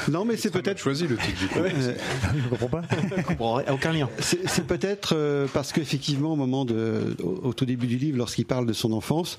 Non, 0.10 0.25
mais 0.25 0.38
c'est 0.38 0.49
Peut-être 0.51 0.79
choisi 0.79 1.08
le 1.08 1.17
titre 1.17 1.39
du 1.39 1.47
coup. 1.47 1.60
euh, 1.60 1.93
Je 2.36 2.49
comprends 2.49 2.67
pas. 2.67 2.82
je 3.17 3.21
comprends 3.23 3.62
aucun 3.71 3.93
lien. 3.93 4.10
C'est 4.19 4.65
peut-être 4.65 5.13
euh, 5.15 5.47
parce 5.53 5.71
qu'effectivement, 5.71 6.34
au 6.34 6.36
moment 6.36 6.65
de, 6.65 7.15
au, 7.23 7.49
au 7.49 7.53
tout 7.53 7.65
début 7.65 7.88
du 7.88 7.97
livre, 7.97 8.17
lorsqu'il 8.17 8.45
parle 8.45 8.65
de 8.65 8.73
son 8.73 8.91
enfance, 8.91 9.38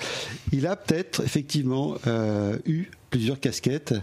il 0.52 0.66
a 0.66 0.76
peut-être 0.76 1.22
effectivement 1.24 1.96
euh, 2.06 2.56
eu 2.66 2.86
plusieurs 3.10 3.40
casquettes 3.40 3.94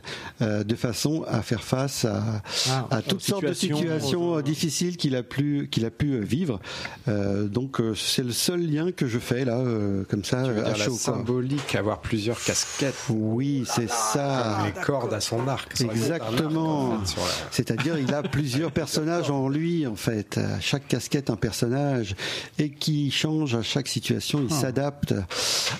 euh, 0.41 0.65
de 0.65 0.75
façon 0.75 1.23
à 1.29 1.41
faire 1.41 1.63
face 1.63 2.03
à, 2.03 2.43
Ah, 2.69 2.87
à 2.91 3.01
toutes 3.01 3.21
sortes 3.21 3.45
de 3.45 3.53
situations, 3.53 4.37
euh, 4.37 4.41
difficiles 4.41 4.97
qu'il 4.97 5.15
a 5.15 5.23
pu 5.23 5.69
qu'il 5.71 5.85
a 5.85 5.89
pu 5.91 6.19
vivre. 6.27 6.59
Euh, 7.07 7.45
donc 7.47 7.79
euh, 7.81 7.95
c'est 7.95 8.23
le 8.23 8.31
seul 8.31 8.61
lien 8.61 8.91
que 8.91 9.07
je 9.07 9.17
fais 9.19 9.45
là, 9.45 9.57
euh, 9.57 10.03
comme 10.09 10.23
ça, 10.23 10.43
Tu 10.43 10.51
veux 10.51 10.59
à 10.65 10.69
dire 10.69 10.77
la 10.77 10.85
chaud. 10.85 10.91
quoi. 10.91 10.99
symbolique, 10.99 11.73
avoir 11.75 11.99
plusieurs 12.01 12.39
casquettes, 12.43 12.93
Oui, 13.09 13.63
c'est 13.67 13.89
ça. 13.89 14.59
les 14.65 14.81
cordes 14.83 15.13
à 15.13 15.19
son 15.21 15.47
arc. 15.47 15.79
Exactement. 15.81 16.91
en 16.93 16.99
fait, 16.99 17.07
sur 17.07 17.21
la- 17.21 17.27
C'est-à-dire, 17.51 17.97
il 17.97 18.13
a 18.13 18.21
plusieurs 18.23 18.71
personnages 18.71 19.31
en 19.31 19.49
lui, 19.49 19.87
en 19.87 19.95
fait. 19.95 20.37
À 20.37 20.59
chaque 20.59 20.87
casquette, 20.87 21.29
un 21.29 21.35
personnage. 21.35 22.15
Et 22.59 22.69
qui 22.69 23.09
change 23.11 23.55
à 23.55 23.61
chaque 23.61 23.87
situation. 23.87 24.41
Il 24.47 24.53
s'adapte 24.53 25.13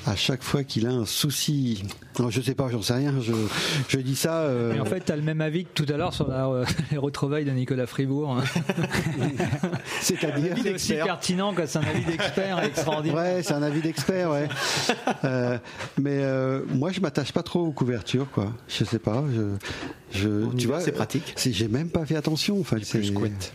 à 0.06 0.16
chaque 0.16 0.44
fois 0.44 0.64
qu'il 0.64 0.88
a 0.88 0.92
un 0.92 1.06
souci. 1.06 1.84
Alors, 2.18 2.32
je 2.32 2.42
sais 2.42 2.56
pas, 2.56 2.70
j'en 2.72 2.82
sais 2.82 2.94
rien. 2.94 3.14
Je, 3.22 3.34
je 3.90 3.98
dis 4.00 4.16
ça. 4.16 4.42
euh, 4.42 4.74
Et 4.74 4.80
en 4.80 4.86
fait, 4.86 5.04
tu 5.06 5.12
as 5.12 5.16
le 5.16 5.22
même 5.22 5.42
avis 5.42 5.66
que 5.66 5.70
tout 5.74 5.92
à 5.92 5.98
l'heure 5.98 6.14
sur 6.14 6.28
la, 6.28 6.48
euh, 6.48 6.66
les 6.92 6.98
retrouvailles 6.98 7.46
de 7.46 7.52
Nicolas 7.52 7.86
Fribourg. 7.88 8.38
hein. 8.40 8.44
c'est-à-dire. 10.28 10.56
C'est 10.64 10.74
aussi 10.74 10.94
pertinent 10.94 11.54
que 11.54 11.66
c'est 11.66 11.80
un 11.80 11.84
avis 11.84 12.04
d'expert 12.06 12.64
extraordinaire. 12.64 13.16
Ouais, 13.18 13.44
c'est 13.44 13.54
un 13.54 13.64
avis 13.64 13.82
d'expert, 13.82 14.32
ouais. 14.32 14.48
Euh, 15.24 15.58
mais 16.00 16.20
euh, 16.22 16.62
moi, 16.70 16.92
je 16.92 17.00
m'attache 17.00 17.32
pas 17.32 17.44
trop 17.44 17.62
aux 17.66 17.72
couvertures, 17.72 18.30
quoi. 18.32 18.52
Je 18.68 18.84
sais 18.84 19.00
pas. 19.00 19.24
Je, 19.34 20.20
je, 20.20 20.46
tu 20.58 20.68
vois, 20.68 20.82
c'est 20.82 20.92
pratique. 20.92 21.34
c'est- 21.36 21.52
J'ai 21.54 21.68
même 21.68 21.90
pas 21.90 22.06
fait 22.06 22.16
attention. 22.16 22.60
Enfin, 22.60 22.78
c'est 22.84 23.00
Plus 23.00 23.12
couette. 23.12 23.54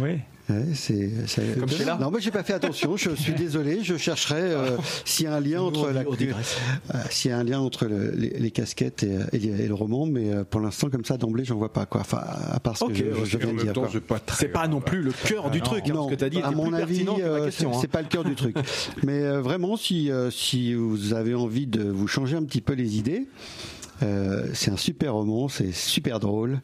Oui. 0.00 0.20
Ouais, 0.50 0.64
c'est, 0.74 1.08
c'est- 1.28 1.58
Comme 1.58 1.68
chez 1.68 1.84
là. 1.84 1.96
Non, 2.00 2.10
moi 2.10 2.18
j'ai 2.18 2.32
pas 2.32 2.42
fait 2.42 2.52
attention. 2.52 2.96
Je 2.96 3.10
suis 3.14 3.32
désolé. 3.32 3.78
Je 3.84 3.96
chercherai 3.96 4.40
euh, 4.40 4.76
s'il 5.04 5.26
y 5.26 5.28
a 5.28 5.34
un 5.36 5.40
lien 5.40 5.62
entre 5.62 5.90
la, 5.90 6.00
euh, 6.00 6.98
s'il 7.10 7.30
y 7.30 7.34
a 7.34 7.38
un 7.38 7.44
lien 7.44 7.60
entre 7.60 7.86
le- 7.86 8.10
les, 8.10 8.30
les 8.30 8.50
casquettes 8.50 9.04
et, 9.04 9.18
et- 9.32 9.44
et 9.46 9.68
le 9.68 9.74
roman, 9.74 10.04
mais 10.04 10.32
euh, 10.32 10.44
pour 10.44 10.60
l'instant 10.60 10.90
comme 10.90 11.04
ça 11.04 11.16
d'emblée, 11.16 11.44
j'en 11.44 11.56
vois 11.56 11.72
pas 11.72 11.86
quoi. 11.86 12.00
Enfin, 12.00 12.20
à 12.50 12.58
part 12.58 12.76
ce 12.76 12.86
que 12.86 12.92
je, 12.94 13.04
viens 13.38 13.50
en 13.50 13.54
de 13.54 13.60
dire. 13.62 13.72
temps, 13.72 13.86
pas 14.08 14.18
C'est 14.36 14.48
pas 14.48 14.66
non 14.66 14.80
plus 14.80 15.02
le 15.02 15.12
cœur 15.12 15.48
du 15.50 15.60
truc. 15.60 15.84
hein, 15.88 15.92
Non, 15.94 16.10
ce 16.10 16.14
que 16.16 16.24
as 16.24 16.28
dit 16.28 16.42
à 16.42 16.50
mon 16.50 16.66
plus 16.70 16.76
avis, 16.76 17.04
pertinent 17.04 17.16
que 17.16 17.22
euh, 17.22 17.38
la 17.38 17.44
question. 17.46 17.70
c'est- 17.70 17.76
hein. 17.76 17.80
c'est 17.82 17.90
pas 17.90 18.02
le 18.02 18.08
cœur 18.08 18.24
du 18.24 18.34
truc. 18.34 18.56
Mais 19.04 19.22
euh, 19.22 19.40
vraiment, 19.40 19.76
si 19.76 20.10
euh, 20.10 20.30
si 20.32 20.74
vous 20.74 21.14
avez 21.14 21.34
envie 21.36 21.68
de 21.68 21.84
vous 21.84 22.08
changer 22.08 22.36
un 22.36 22.42
petit 22.44 22.60
peu 22.60 22.72
les 22.72 22.96
idées. 22.98 23.26
euh, 24.02 24.48
c'est 24.54 24.72
un 24.72 24.76
super 24.76 25.14
roman, 25.14 25.48
c'est 25.48 25.70
super 25.72 26.18
drôle 26.18 26.60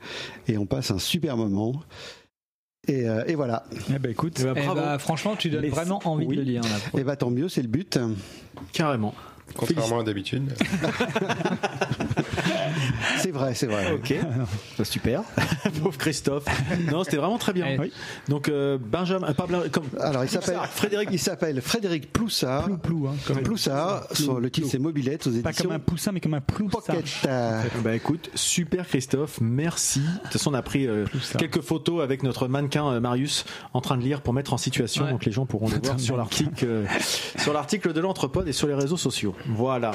et 0.48 0.58
on 0.58 0.66
passe 0.66 0.90
un 0.90 0.98
super 0.98 1.36
moment. 1.36 1.80
Et, 2.88 3.08
euh, 3.08 3.22
et 3.26 3.34
voilà. 3.34 3.64
Eh 3.94 3.98
ben 3.98 4.10
écoute. 4.10 4.38
Eh 4.40 4.44
ben, 4.44 4.54
Eh 4.56 4.74
bah, 4.74 4.98
franchement, 4.98 5.36
tu 5.36 5.50
donnes 5.50 5.62
Les- 5.62 5.68
vraiment 5.68 6.00
envie 6.04 6.26
oui. 6.26 6.36
de 6.36 6.40
le 6.42 6.46
lire. 6.46 6.62
là. 6.62 6.98
Et 7.00 7.04
bah 7.04 7.16
tant 7.16 7.30
mieux, 7.30 7.48
c'est 7.48 7.62
le 7.62 7.68
but. 7.68 7.98
Carrément. 8.72 9.14
Contrairement 9.56 10.00
à 10.00 10.04
d'habitude. 10.04 10.52
C'est 13.18 13.30
vrai, 13.32 13.54
c'est 13.54 13.66
vrai. 13.66 13.92
Ok, 13.92 14.14
Bah, 14.78 14.84
super. 14.84 15.22
Pauvre 15.82 15.96
Christophe. 15.98 16.44
Non, 16.90 17.04
c'était 17.04 17.16
vraiment 17.16 17.38
très 17.38 17.52
bien. 17.52 17.66
Eh, 17.68 17.78
oui. 17.78 17.92
Donc 18.28 18.48
euh, 18.48 18.78
Benjamin, 18.80 19.32
pas 19.32 19.46
comme 19.72 19.84
Alors 20.00 20.24
il 20.24 20.30
s'appelle 20.30 20.58
Frédéric. 20.70 21.08
Il 21.12 21.18
s'appelle 21.18 21.60
Frédéric 21.60 22.12
Ploussard. 22.12 22.64
Plou 22.64 22.76
plou, 22.78 23.08
hein, 23.08 23.14
comme- 23.26 23.42
Ploussard. 23.42 24.06
Le 24.40 24.50
titre 24.50 24.68
c'est 24.70 24.78
Mobilette 24.78 25.26
aux 25.26 25.30
Pas 25.30 25.50
éditions 25.50 25.64
comme 25.64 25.72
un 25.76 25.78
poussin, 25.80 26.12
mais 26.12 26.20
comme 26.20 26.34
un 26.34 26.40
plou. 26.40 26.68
Pocket. 26.68 27.04
Bah 27.82 27.94
écoute, 27.94 28.30
super 28.34 28.86
Christophe, 28.86 29.38
merci. 29.40 30.00
De 30.00 30.22
toute 30.24 30.32
façon, 30.34 30.50
on 30.50 30.54
a 30.54 30.62
pris 30.62 30.86
euh, 30.86 31.04
quelques 31.38 31.60
photos 31.60 32.02
avec 32.02 32.22
notre 32.22 32.48
mannequin 32.48 32.86
euh, 32.92 33.00
Marius 33.00 33.44
en 33.74 33.80
train 33.80 33.96
de 33.96 34.02
lire 34.02 34.20
pour 34.22 34.32
mettre 34.34 34.52
en 34.52 34.58
situation, 34.58 35.04
Ouais. 35.04 35.10
donc 35.10 35.24
les 35.24 35.32
gens 35.32 35.46
pourront 35.46 35.68
le 35.68 35.80
voir 35.82 35.98
sur 36.00 36.16
l'article, 36.16 36.64
euh, 36.66 36.84
sur 37.38 37.52
l'article 37.52 37.92
de 37.92 38.00
l'Entrepode 38.00 38.48
et 38.48 38.52
sur 38.52 38.68
les 38.68 38.74
réseaux 38.74 38.96
sociaux. 38.96 39.34
Voilà. 39.48 39.92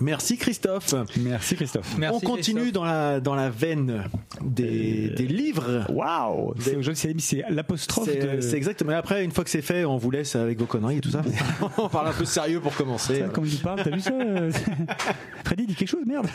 Merci 0.00 0.36
Christophe. 0.38 0.94
Merci 1.18 1.56
Christophe. 1.56 1.96
Merci, 1.98 2.16
On 2.16 2.20
continue 2.26 2.60
Christophe. 2.60 2.72
dans 2.72 2.84
la, 2.84 3.20
dans 3.20 3.34
la 3.34 3.50
veine 3.50 4.04
des, 4.40 5.08
des 5.10 5.26
livres. 5.26 5.84
Waouh 5.90 6.54
C'est 6.58 6.76
aujourd'hui 6.76 7.00
c'est 7.00 7.20
c'est 7.20 7.44
l'apostrophe 7.50 8.08
C'est 8.10 8.36
de. 8.36 8.40
c'est 8.40 8.56
exactement. 8.56 8.92
Après, 8.92 9.24
une 9.24 9.30
fois 9.32 9.44
que 9.44 9.50
c'est 9.50 9.62
fait, 9.62 9.84
on 9.84 9.96
vous 9.98 10.10
laisse 10.10 10.36
avec 10.36 10.58
vos 10.58 10.66
conneries 10.66 10.98
et 10.98 11.00
tout 11.00 11.10
ça. 11.10 11.22
on 11.78 11.88
parle 11.88 12.08
un 12.08 12.12
peu 12.12 12.24
sérieux 12.24 12.60
pour 12.60 12.74
commencer. 12.74 13.24
Comme 13.32 13.46
il 13.46 13.58
parle, 13.58 13.82
t'as 13.82 13.90
vu 13.90 14.00
ça 14.00 14.12
euh 14.12 14.50
Freddy 15.44 15.66
dit 15.66 15.74
quelque 15.74 15.88
chose, 15.88 16.04
merde. 16.06 16.26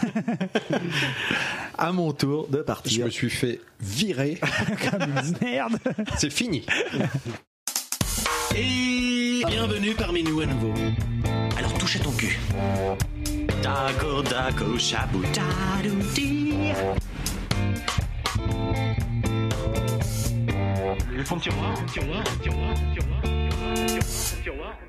À 1.77 1.91
mon 1.91 2.11
tour 2.11 2.47
de 2.47 2.57
Je 2.57 2.63
partir. 2.63 3.05
me 3.05 3.09
suis 3.11 3.29
fait 3.29 3.61
virer. 3.81 4.39
Comme 4.91 5.01
une 5.03 5.35
merde. 5.41 5.77
C'est 6.17 6.31
fini. 6.31 6.65
Et 8.55 9.41
bienvenue 9.47 9.93
parmi 9.97 10.23
nous 10.23 10.41
à 10.41 10.45
nouveau. 10.45 10.73
Alors 11.57 11.73
touche 11.77 11.95
à 11.97 11.99
ton 11.99 12.11
cul. 12.11 12.37
Dago 13.65 14.21
dago 14.21 14.77
shabu 14.77 15.21
tadouti. 15.33 16.29
Le 21.09 21.23
fond 21.23 21.37
de 21.37 21.41
tiroir, 21.41 21.73
tiroir, 21.91 22.23
tiroir, 22.43 22.75
tiroir, 22.93 22.93
tiroir, 22.93 23.23
tiroir, 23.23 24.43
tiroir. 24.43 24.84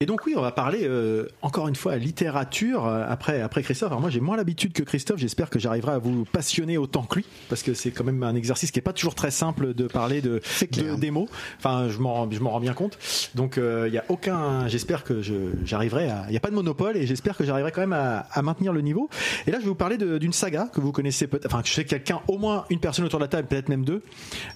Et 0.00 0.06
donc 0.06 0.26
oui, 0.26 0.34
on 0.36 0.40
va 0.42 0.52
parler 0.52 0.82
euh, 0.84 1.26
encore 1.42 1.66
une 1.66 1.74
fois 1.74 1.96
littérature 1.96 2.86
euh, 2.86 3.04
après 3.08 3.40
après 3.40 3.64
Christophe. 3.64 3.88
Alors 3.90 4.00
moi 4.00 4.10
j'ai 4.10 4.20
moins 4.20 4.36
l'habitude 4.36 4.72
que 4.72 4.84
Christophe. 4.84 5.18
J'espère 5.18 5.50
que 5.50 5.58
j'arriverai 5.58 5.90
à 5.90 5.98
vous 5.98 6.24
passionner 6.24 6.78
autant 6.78 7.02
que 7.02 7.16
lui 7.16 7.26
parce 7.48 7.64
que 7.64 7.74
c'est 7.74 7.90
quand 7.90 8.04
même 8.04 8.22
un 8.22 8.36
exercice 8.36 8.70
qui 8.70 8.78
est 8.78 8.82
pas 8.82 8.92
toujours 8.92 9.16
très 9.16 9.32
simple 9.32 9.74
de 9.74 9.88
parler 9.88 10.20
de, 10.22 10.40
de 10.70 10.94
des 10.94 11.10
mots. 11.10 11.28
Enfin 11.58 11.88
je 11.88 11.98
m'en 11.98 12.14
rends- 12.14 12.30
je 12.30 12.38
m'en 12.38 12.50
rends 12.50 12.60
bien 12.60 12.74
compte. 12.74 12.96
Donc 13.34 13.56
il 13.56 13.92
y 13.92 13.98
a 13.98 14.04
aucun. 14.08 14.68
J'espère 14.68 15.02
que 15.02 15.20
je 15.20 15.34
j'arriverai. 15.64 16.08
Il 16.28 16.32
y 16.32 16.36
a 16.36 16.40
pas 16.40 16.50
de 16.50 16.54
monopole 16.54 16.96
et 16.96 17.04
j'espère 17.04 17.36
que 17.36 17.42
j'arriverai 17.42 17.72
quand 17.72 17.80
même 17.80 17.92
à, 17.92 18.18
à 18.30 18.40
maintenir 18.42 18.72
le 18.72 18.82
niveau. 18.82 19.10
Et 19.48 19.50
là 19.50 19.58
je 19.58 19.64
vais 19.64 19.68
vous 19.68 19.74
parler 19.74 19.96
d'une 19.98 20.32
saga 20.32 20.68
que 20.72 20.80
vous 20.80 20.92
connaissez 20.92 21.26
peut-être. 21.26 21.46
Enfin 21.46 21.62
que 21.62 21.66
je 21.68 21.74
sais 21.74 21.82
que 21.82 21.90
quelqu'un 21.90 22.20
au 22.28 22.38
moins 22.38 22.66
une 22.70 22.78
personne 22.78 23.04
autour 23.04 23.18
de 23.18 23.24
la 23.24 23.28
table 23.28 23.48
peut-être 23.48 23.68
même 23.68 23.84
deux 23.84 24.04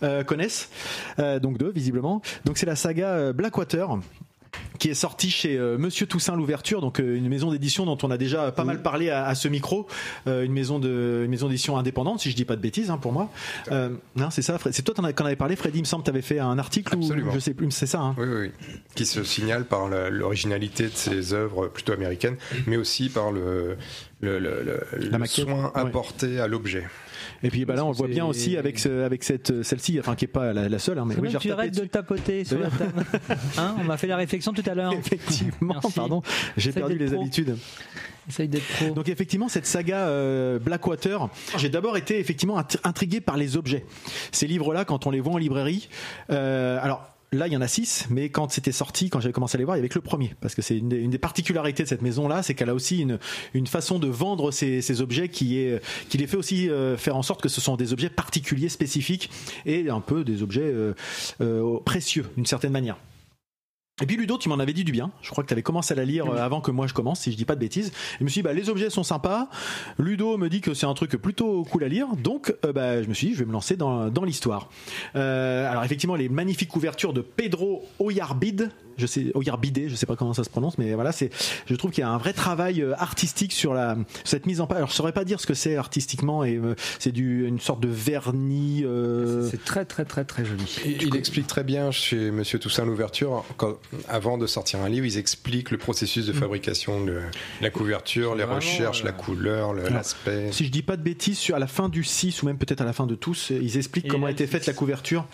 euh, 0.04 0.22
connaissent. 0.22 0.70
Euh, 1.18 1.40
donc 1.40 1.58
deux 1.58 1.72
visiblement. 1.72 2.22
Donc 2.44 2.58
c'est 2.58 2.66
la 2.66 2.76
saga 2.76 3.08
euh, 3.08 3.32
Blackwater 3.32 3.88
qui 4.82 4.90
est 4.90 4.94
sorti 4.94 5.30
chez 5.30 5.56
euh, 5.56 5.78
Monsieur 5.78 6.06
Toussaint 6.06 6.34
l'ouverture, 6.34 6.80
donc 6.80 6.98
euh, 6.98 7.14
une 7.16 7.28
maison 7.28 7.52
d'édition 7.52 7.86
dont 7.86 7.96
on 8.02 8.10
a 8.10 8.18
déjà 8.18 8.50
pas 8.50 8.64
mal 8.64 8.82
parlé 8.82 9.10
à, 9.10 9.26
à 9.26 9.36
ce 9.36 9.46
micro, 9.46 9.86
euh, 10.26 10.42
une 10.44 10.50
maison 10.52 10.80
de 10.80 11.22
une 11.24 11.30
maison 11.30 11.46
d'édition 11.46 11.76
indépendante, 11.78 12.18
si 12.18 12.32
je 12.32 12.34
dis 12.34 12.44
pas 12.44 12.56
de 12.56 12.60
bêtises 12.60 12.90
hein, 12.90 12.98
pour 12.98 13.12
moi. 13.12 13.30
Non, 13.70 14.30
c'est 14.30 14.42
ça. 14.42 14.58
C'est 14.72 14.82
toi 14.82 14.92
qu'on 14.92 15.24
avait 15.24 15.36
parlé, 15.36 15.54
Freddy. 15.54 15.78
Il 15.78 15.82
me 15.82 15.86
semble, 15.86 16.02
t'avais 16.02 16.20
fait 16.20 16.40
un 16.40 16.58
article 16.58 16.94
Absolument. 16.96 17.30
ou 17.30 17.34
je 17.34 17.38
sais 17.38 17.54
plus. 17.54 17.70
C'est 17.70 17.86
ça. 17.86 18.00
Hein. 18.00 18.16
Oui, 18.18 18.24
oui, 18.28 18.50
oui. 18.66 18.74
Qui 18.96 19.06
se 19.06 19.22
signale 19.22 19.66
par 19.66 19.88
l'originalité 19.88 20.84
de 20.84 20.96
ses 20.96 21.32
œuvres 21.32 21.68
plutôt 21.68 21.92
américaines, 21.92 22.36
mais 22.66 22.76
aussi 22.76 23.08
par 23.08 23.30
le, 23.30 23.76
le, 24.20 24.40
le- 24.40 24.64
le- 24.64 24.84
le 24.98 25.10
maquette, 25.18 25.44
soin 25.44 25.66
ouais. 25.66 25.80
apporté 25.80 26.40
à 26.40 26.48
l'objet. 26.48 26.84
Et 27.42 27.50
puis 27.50 27.64
bah 27.64 27.74
là, 27.74 27.84
on 27.84 27.90
le 27.90 27.96
voit 27.96 28.06
bien 28.08 28.24
aussi 28.24 28.56
avec 28.56 28.78
ce, 28.78 29.02
avec 29.04 29.24
cette 29.24 29.62
celle-ci, 29.62 29.98
enfin 29.98 30.14
qui 30.14 30.26
est 30.26 30.28
pas 30.28 30.52
la, 30.52 30.68
la 30.68 30.78
seule, 30.78 30.98
hein, 30.98 31.04
mais 31.06 31.16
oui, 31.18 31.34
tu 31.40 31.50
arrêtes 31.50 31.74
de 31.76 31.84
tapoter 31.84 32.44
sur 32.44 32.58
la 32.58 32.70
table. 32.70 33.04
Hein, 33.58 33.76
on 33.80 33.84
m'a 33.84 33.96
fait 33.96 34.06
la 34.06 34.16
réflexion 34.16 34.52
tout 34.52 34.62
à 34.64 34.74
l'heure. 34.74 34.92
Effectivement, 34.98 35.74
Merci. 35.82 35.92
pardon, 35.92 36.22
j'ai 36.56 36.72
perdu 36.72 36.96
les 36.98 37.06
pro. 37.06 37.20
habitudes. 37.20 37.56
Pro. 38.78 38.94
Donc 38.94 39.08
effectivement 39.08 39.48
cette 39.48 39.66
saga 39.66 40.06
euh, 40.06 40.60
Blackwater, 40.60 41.28
j'ai 41.58 41.68
d'abord 41.68 41.96
été 41.96 42.20
effectivement 42.20 42.60
int- 42.60 42.76
intrigué 42.84 43.20
par 43.20 43.36
les 43.36 43.56
objets. 43.56 43.84
Ces 44.30 44.46
livres-là, 44.46 44.84
quand 44.84 45.06
on 45.06 45.10
les 45.10 45.18
voit 45.20 45.32
en 45.32 45.38
librairie, 45.38 45.88
euh, 46.30 46.78
alors. 46.80 47.08
Là, 47.32 47.46
il 47.46 47.52
y 47.54 47.56
en 47.56 47.62
a 47.62 47.68
six, 47.68 48.06
mais 48.10 48.28
quand 48.28 48.52
c'était 48.52 48.72
sorti, 48.72 49.08
quand 49.08 49.20
j'avais 49.20 49.32
commencé 49.32 49.56
à 49.56 49.58
les 49.58 49.64
voir, 49.64 49.76
il 49.76 49.80
y 49.80 49.82
avait 49.82 49.88
que 49.88 49.98
le 49.98 50.02
premier. 50.02 50.34
Parce 50.42 50.54
que 50.54 50.60
c'est 50.60 50.76
une, 50.76 50.88
des- 50.90 51.18
particularités 51.18 51.82
de 51.82 51.88
cette 51.88 52.02
maison-là, 52.02 52.42
c'est 52.42 52.52
qu'elle 52.54 52.68
a 52.68 52.74
aussi 52.74 53.06
une, 53.54 53.66
façon 53.66 53.98
de 53.98 54.08
vendre 54.08 54.50
ces, 54.50 54.82
ces 54.82 55.00
objets 55.00 55.30
qui, 55.30 55.58
est, 55.58 55.82
qui 56.10 56.18
les 56.18 56.26
fait 56.26 56.36
aussi 56.36 56.68
euh, 56.68 56.98
faire 56.98 57.16
en 57.16 57.22
sorte 57.22 57.40
que 57.40 57.48
ce 57.48 57.62
sont 57.62 57.76
des 57.76 57.94
objets 57.94 58.10
particuliers, 58.10 58.68
spécifiques, 58.68 59.30
et 59.64 59.88
un 59.88 60.00
peu 60.00 60.24
des 60.24 60.42
objets 60.42 60.60
euh, 60.62 60.92
euh, 61.40 61.78
précieux, 61.84 62.26
d'une 62.36 62.44
certaine 62.44 62.72
manière. 62.72 62.98
Et 64.02 64.06
puis 64.06 64.16
Ludo, 64.16 64.36
tu 64.36 64.48
m'en 64.48 64.58
avais 64.58 64.72
dit 64.72 64.82
du 64.82 64.90
bien. 64.90 65.12
Je 65.22 65.30
crois 65.30 65.44
que 65.44 65.48
tu 65.48 65.54
avais 65.54 65.62
commencé 65.62 65.94
à 65.94 65.96
la 65.96 66.04
lire 66.04 66.26
euh, 66.26 66.44
avant 66.44 66.60
que 66.60 66.72
moi 66.72 66.88
je 66.88 66.92
commence, 66.92 67.20
si 67.20 67.30
je 67.30 67.36
dis 67.36 67.44
pas 67.44 67.54
de 67.54 67.60
bêtises. 67.60 67.88
Et 67.88 68.18
je 68.18 68.24
me 68.24 68.28
suis 68.28 68.40
dit, 68.40 68.42
bah, 68.42 68.52
les 68.52 68.68
objets 68.68 68.90
sont 68.90 69.04
sympas. 69.04 69.48
Ludo 69.96 70.36
me 70.36 70.48
dit 70.48 70.60
que 70.60 70.74
c'est 70.74 70.86
un 70.86 70.94
truc 70.94 71.12
plutôt 71.12 71.62
cool 71.62 71.84
à 71.84 71.88
lire. 71.88 72.08
Donc, 72.16 72.52
euh, 72.64 72.72
bah, 72.72 73.00
je 73.00 73.08
me 73.08 73.14
suis 73.14 73.28
dit, 73.28 73.34
je 73.34 73.38
vais 73.38 73.44
me 73.44 73.52
lancer 73.52 73.76
dans, 73.76 74.10
l'histoire. 74.24 74.70
Euh, 75.14 75.70
alors, 75.70 75.84
effectivement, 75.84 76.16
les 76.16 76.28
magnifiques 76.28 76.68
couvertures 76.68 77.12
de 77.12 77.20
Pedro 77.20 77.84
Oyarbide. 78.00 78.72
Je 78.96 79.06
sais, 79.06 79.30
Oyarbide, 79.34 79.88
je 79.88 79.94
sais 79.94 80.06
pas 80.06 80.16
comment 80.16 80.34
ça 80.34 80.44
se 80.44 80.50
prononce, 80.50 80.78
mais 80.78 80.94
voilà, 80.94 81.12
c'est, 81.12 81.30
je 81.66 81.74
trouve 81.74 81.90
qu'il 81.90 82.02
y 82.02 82.04
a 82.04 82.10
un 82.10 82.18
vrai 82.18 82.32
travail 82.32 82.82
euh, 82.82 82.94
artistique 82.98 83.52
sur 83.52 83.74
la, 83.74 83.96
cette 84.24 84.46
mise 84.46 84.60
en 84.60 84.66
page. 84.66 84.78
Alors, 84.78 84.90
je 84.90 84.94
saurais 84.94 85.12
pas 85.12 85.24
dire 85.24 85.40
ce 85.40 85.46
que 85.46 85.54
c'est 85.54 85.76
artistiquement 85.76 86.44
et 86.44 86.56
euh, 86.56 86.74
c'est 86.98 87.12
du, 87.12 87.46
une 87.46 87.60
sorte 87.60 87.80
de 87.80 87.88
vernis, 87.88 88.82
euh, 88.84 89.48
C'est 89.50 89.64
très 89.64 89.84
très 89.84 90.04
très 90.04 90.24
très 90.24 90.44
joli. 90.44 90.80
Il, 90.84 91.16
explique 91.16 91.46
très 91.46 91.64
bien 91.64 91.90
chez 91.90 92.30
Monsieur 92.30 92.58
Toussaint 92.58 92.84
l'ouverture, 92.84 93.44
avant 94.08 94.38
de 94.38 94.46
sortir 94.46 94.80
un 94.80 94.88
livre, 94.88 95.06
ils 95.06 95.18
expliquent 95.18 95.70
le 95.70 95.78
processus 95.78 96.26
de 96.26 96.32
fabrication 96.32 97.04
de 97.04 97.20
la 97.60 97.70
couverture, 97.70 98.34
les 98.34 98.42
Vraiment, 98.44 98.56
recherches, 98.56 99.02
euh, 99.02 99.06
la 99.06 99.12
couleur, 99.12 99.72
le- 99.72 99.88
l'aspect. 99.88 100.50
Si 100.52 100.64
je 100.64 100.70
dis 100.70 100.82
pas 100.82 100.96
de 100.96 101.02
bêtises, 101.02 101.38
sur, 101.38 101.54
à 101.56 101.58
la 101.58 101.66
fin 101.66 101.88
du 101.88 102.04
6 102.04 102.42
ou 102.42 102.46
même 102.46 102.58
peut-être 102.58 102.80
à 102.80 102.84
la 102.84 102.92
fin 102.92 103.06
de 103.06 103.14
tous, 103.14 103.50
ils 103.50 103.76
expliquent 103.76 104.06
Et 104.06 104.08
comment 104.08 104.26
a 104.26 104.30
été 104.30 104.46
faite 104.46 104.66
la 104.66 104.72
couverture. 104.72 105.26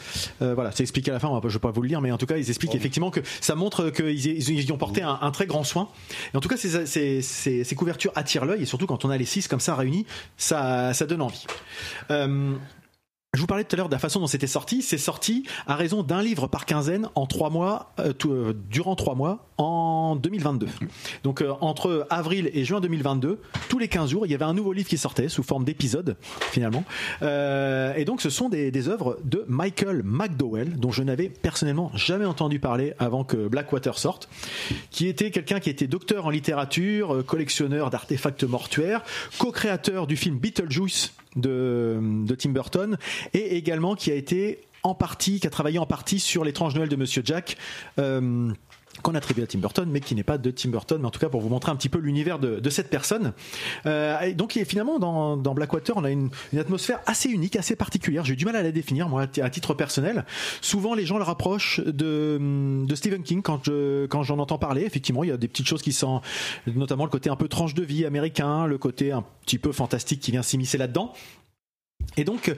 Euh, 0.42 0.55
voilà, 0.55 0.73
c'est 0.73 0.83
expliqué 0.83 1.11
à 1.11 1.14
la 1.14 1.21
fin, 1.21 1.40
je 1.44 1.49
vais 1.49 1.59
pas 1.59 1.71
vous 1.71 1.83
le 1.83 1.88
lire, 1.88 2.01
mais 2.01 2.11
en 2.12 2.18
tout 2.18 2.27
cas, 2.27 2.37
ils 2.37 2.49
expliquent 2.49 2.75
effectivement 2.75 3.11
que 3.11 3.21
ça 3.48 3.54
montre 3.54 3.88
qu'ils 3.88 4.50
y- 4.50 4.72
ont 4.72 4.76
porté 4.76 5.00
un, 5.00 5.30
très 5.30 5.46
grand 5.46 5.64
soin. 5.64 5.88
Et 6.34 6.37
en 6.37 6.40
tout 6.40 6.50
cas, 6.50 6.58
ces, 6.58 7.74
couvertures 7.74 8.12
attirent 8.14 8.44
l'œil 8.44 8.62
et 8.62 8.66
surtout 8.66 8.87
quand 8.87 9.06
on 9.06 9.11
a 9.11 9.16
les 9.16 9.24
6 9.24 9.48
comme 9.48 9.58
ça 9.58 9.74
réunis, 9.74 10.04
ça, 10.37 10.92
ça 10.92 11.06
donne 11.06 11.22
envie. 11.22 11.46
Euh, 12.11 12.52
je 13.38 13.40
vous 13.40 13.46
parlais 13.46 13.62
tout 13.62 13.77
à 13.77 13.79
l'heure 13.79 13.88
de 13.88 13.94
la 13.94 14.01
façon 14.01 14.18
dont 14.18 14.27
c'était 14.27 14.48
sorti. 14.48 14.83
C'est 14.83 14.98
sorti 14.98 15.44
à 15.68 15.77
raison 15.77 16.03
d'un 16.03 16.22
livre 16.22 16.48
par 16.48 16.66
quinzaine 16.66 17.09
en 17.14 17.24
trois 17.27 17.51
mois, 17.51 17.92
euh, 18.01 18.12
euh, 18.27 18.53
durant 18.68 18.96
trois 18.96 19.14
mois 19.14 19.46
en 19.59 20.16
2022. 20.16 20.66
Donc 21.22 21.40
euh, 21.40 21.53
entre 21.61 22.05
avril 22.11 22.51
et 22.53 22.64
juin 22.64 22.81
2022, 22.81 23.40
tous 23.68 23.79
les 23.79 23.87
15 23.87 24.11
jours, 24.11 24.27
il 24.27 24.33
y 24.33 24.35
avait 24.35 24.44
un 24.44 24.55
nouveau 24.55 24.72
livre 24.72 24.88
qui 24.88 24.98
sortait 24.98 25.29
sous 25.29 25.44
forme 25.44 25.62
d'épisode 25.64 26.16
finalement. 26.51 26.83
Et 27.22 28.05
donc 28.05 28.22
ce 28.22 28.29
sont 28.29 28.48
des, 28.48 28.72
des 28.72 28.88
œuvres 28.88 29.20
de 29.22 29.44
Michael 29.46 30.03
McDowell, 30.05 30.77
dont 30.77 30.90
je 30.90 31.05
n'avais 31.05 31.29
personnellement 31.29 31.92
jamais 31.94 32.24
entendu 32.24 32.59
parler 32.59 32.94
avant 32.98 33.22
que 33.22 33.46
Blackwater 33.46 33.96
sorte, 33.98 34.29
qui 34.90 35.07
était 35.07 35.31
quelqu'un 35.31 35.61
qui 35.61 35.70
était 35.70 35.87
docteur 35.87 36.27
en 36.27 36.31
littérature, 36.31 37.24
collectionneur 37.24 37.90
d'artefacts 37.90 38.42
mortuaires, 38.42 39.05
co-créateur 39.38 40.09
du 40.09 40.16
film 40.16 40.38
Beetlejuice 40.38 41.12
de, 41.38 42.35
Tim 42.38 42.51
Burton, 42.51 42.98
et 43.35 43.57
également 43.57 43.94
qui 43.94 44.11
a 44.11 44.14
été 44.14 44.61
en 44.83 44.94
partie, 44.94 45.40
qui 45.40 45.46
a 45.46 45.51
travaillé 45.51 45.79
en 45.79 45.87
partie 45.87 46.20
sur 46.20 46.44
l'étrange 46.44 46.74
Noël 46.74 46.88
de 46.88 46.96
Monsieur 46.96 47.22
Jack. 47.24 47.57
euh, 47.98 48.53
qu'on 49.02 49.14
attribue 49.14 49.42
à 49.42 49.46
Tim 49.46 49.58
Burton, 49.58 49.88
mais 49.90 50.00
qui 50.00 50.14
n'est 50.14 50.22
pas 50.22 50.38
de 50.38 50.50
Tim 50.50 50.70
Burton, 50.70 50.98
mais 51.00 51.06
en 51.06 51.11
tout 51.11 51.20
cas 51.20 51.28
pour 51.28 51.40
vous 51.40 51.48
montrer 51.48 51.70
un 51.72 51.76
petit 51.76 51.88
peu 51.88 51.98
l'univers 51.98 52.38
de, 52.38 52.61
de 52.61 52.70
cette 52.70 52.90
personne. 52.90 53.32
Euh, 53.87 54.18
et 54.20 54.34
donc 54.34 54.56
et 54.56 54.64
finalement 54.64 54.98
dans, 54.98 55.37
dans 55.37 55.54
Blackwater, 55.54 55.96
on 55.96 56.04
a 56.04 56.11
une, 56.11 56.30
une 56.52 56.58
atmosphère 56.58 57.00
assez 57.06 57.28
unique, 57.28 57.56
assez 57.56 57.76
particulière. 57.76 58.24
J'ai 58.24 58.34
eu 58.34 58.37
du 58.37 58.44
mal 58.44 58.56
à 58.56 58.62
la 58.62 58.72
définir 58.72 59.08
moi 59.08 59.22
à 59.22 59.26
ti- 59.26 59.40
à 59.40 59.50
titre 59.50 59.74
personnel. 59.74 60.24
Souvent 60.61 60.94
les 60.94 61.06
gens 61.06 61.18
le 61.18 61.24
rapprochent 61.24 61.80
de, 61.80 62.38
de 62.87 62.94
Stephen 62.94 63.22
King 63.22 63.42
quand 63.42 63.64
je 63.64 64.06
quand 64.06 64.22
j'en 64.22 64.38
entends 64.38 64.58
parler. 64.58 64.82
Effectivement, 64.82 65.24
il 65.24 65.30
y 65.30 65.32
a 65.32 65.37
des 65.37 65.48
petites 65.48 65.66
choses 65.68 65.82
qui 65.82 65.92
sont, 65.92 66.20
notamment 66.66 67.04
le 67.04 67.11
côté 67.11 67.30
un 67.30 67.37
peu 67.37 67.48
tranche 67.48 67.74
de 67.74 67.82
vie 67.82 68.04
américain, 68.04 68.66
le 68.66 68.78
côté 68.78 69.12
un 69.12 69.24
petit 69.44 69.58
peu 69.58 69.72
fantastique 69.72 70.20
qui 70.20 70.30
vient 70.30 70.42
s'immiscer 70.42 70.78
là-dedans. 70.78 71.12
Et 72.18 72.24
donc, 72.24 72.52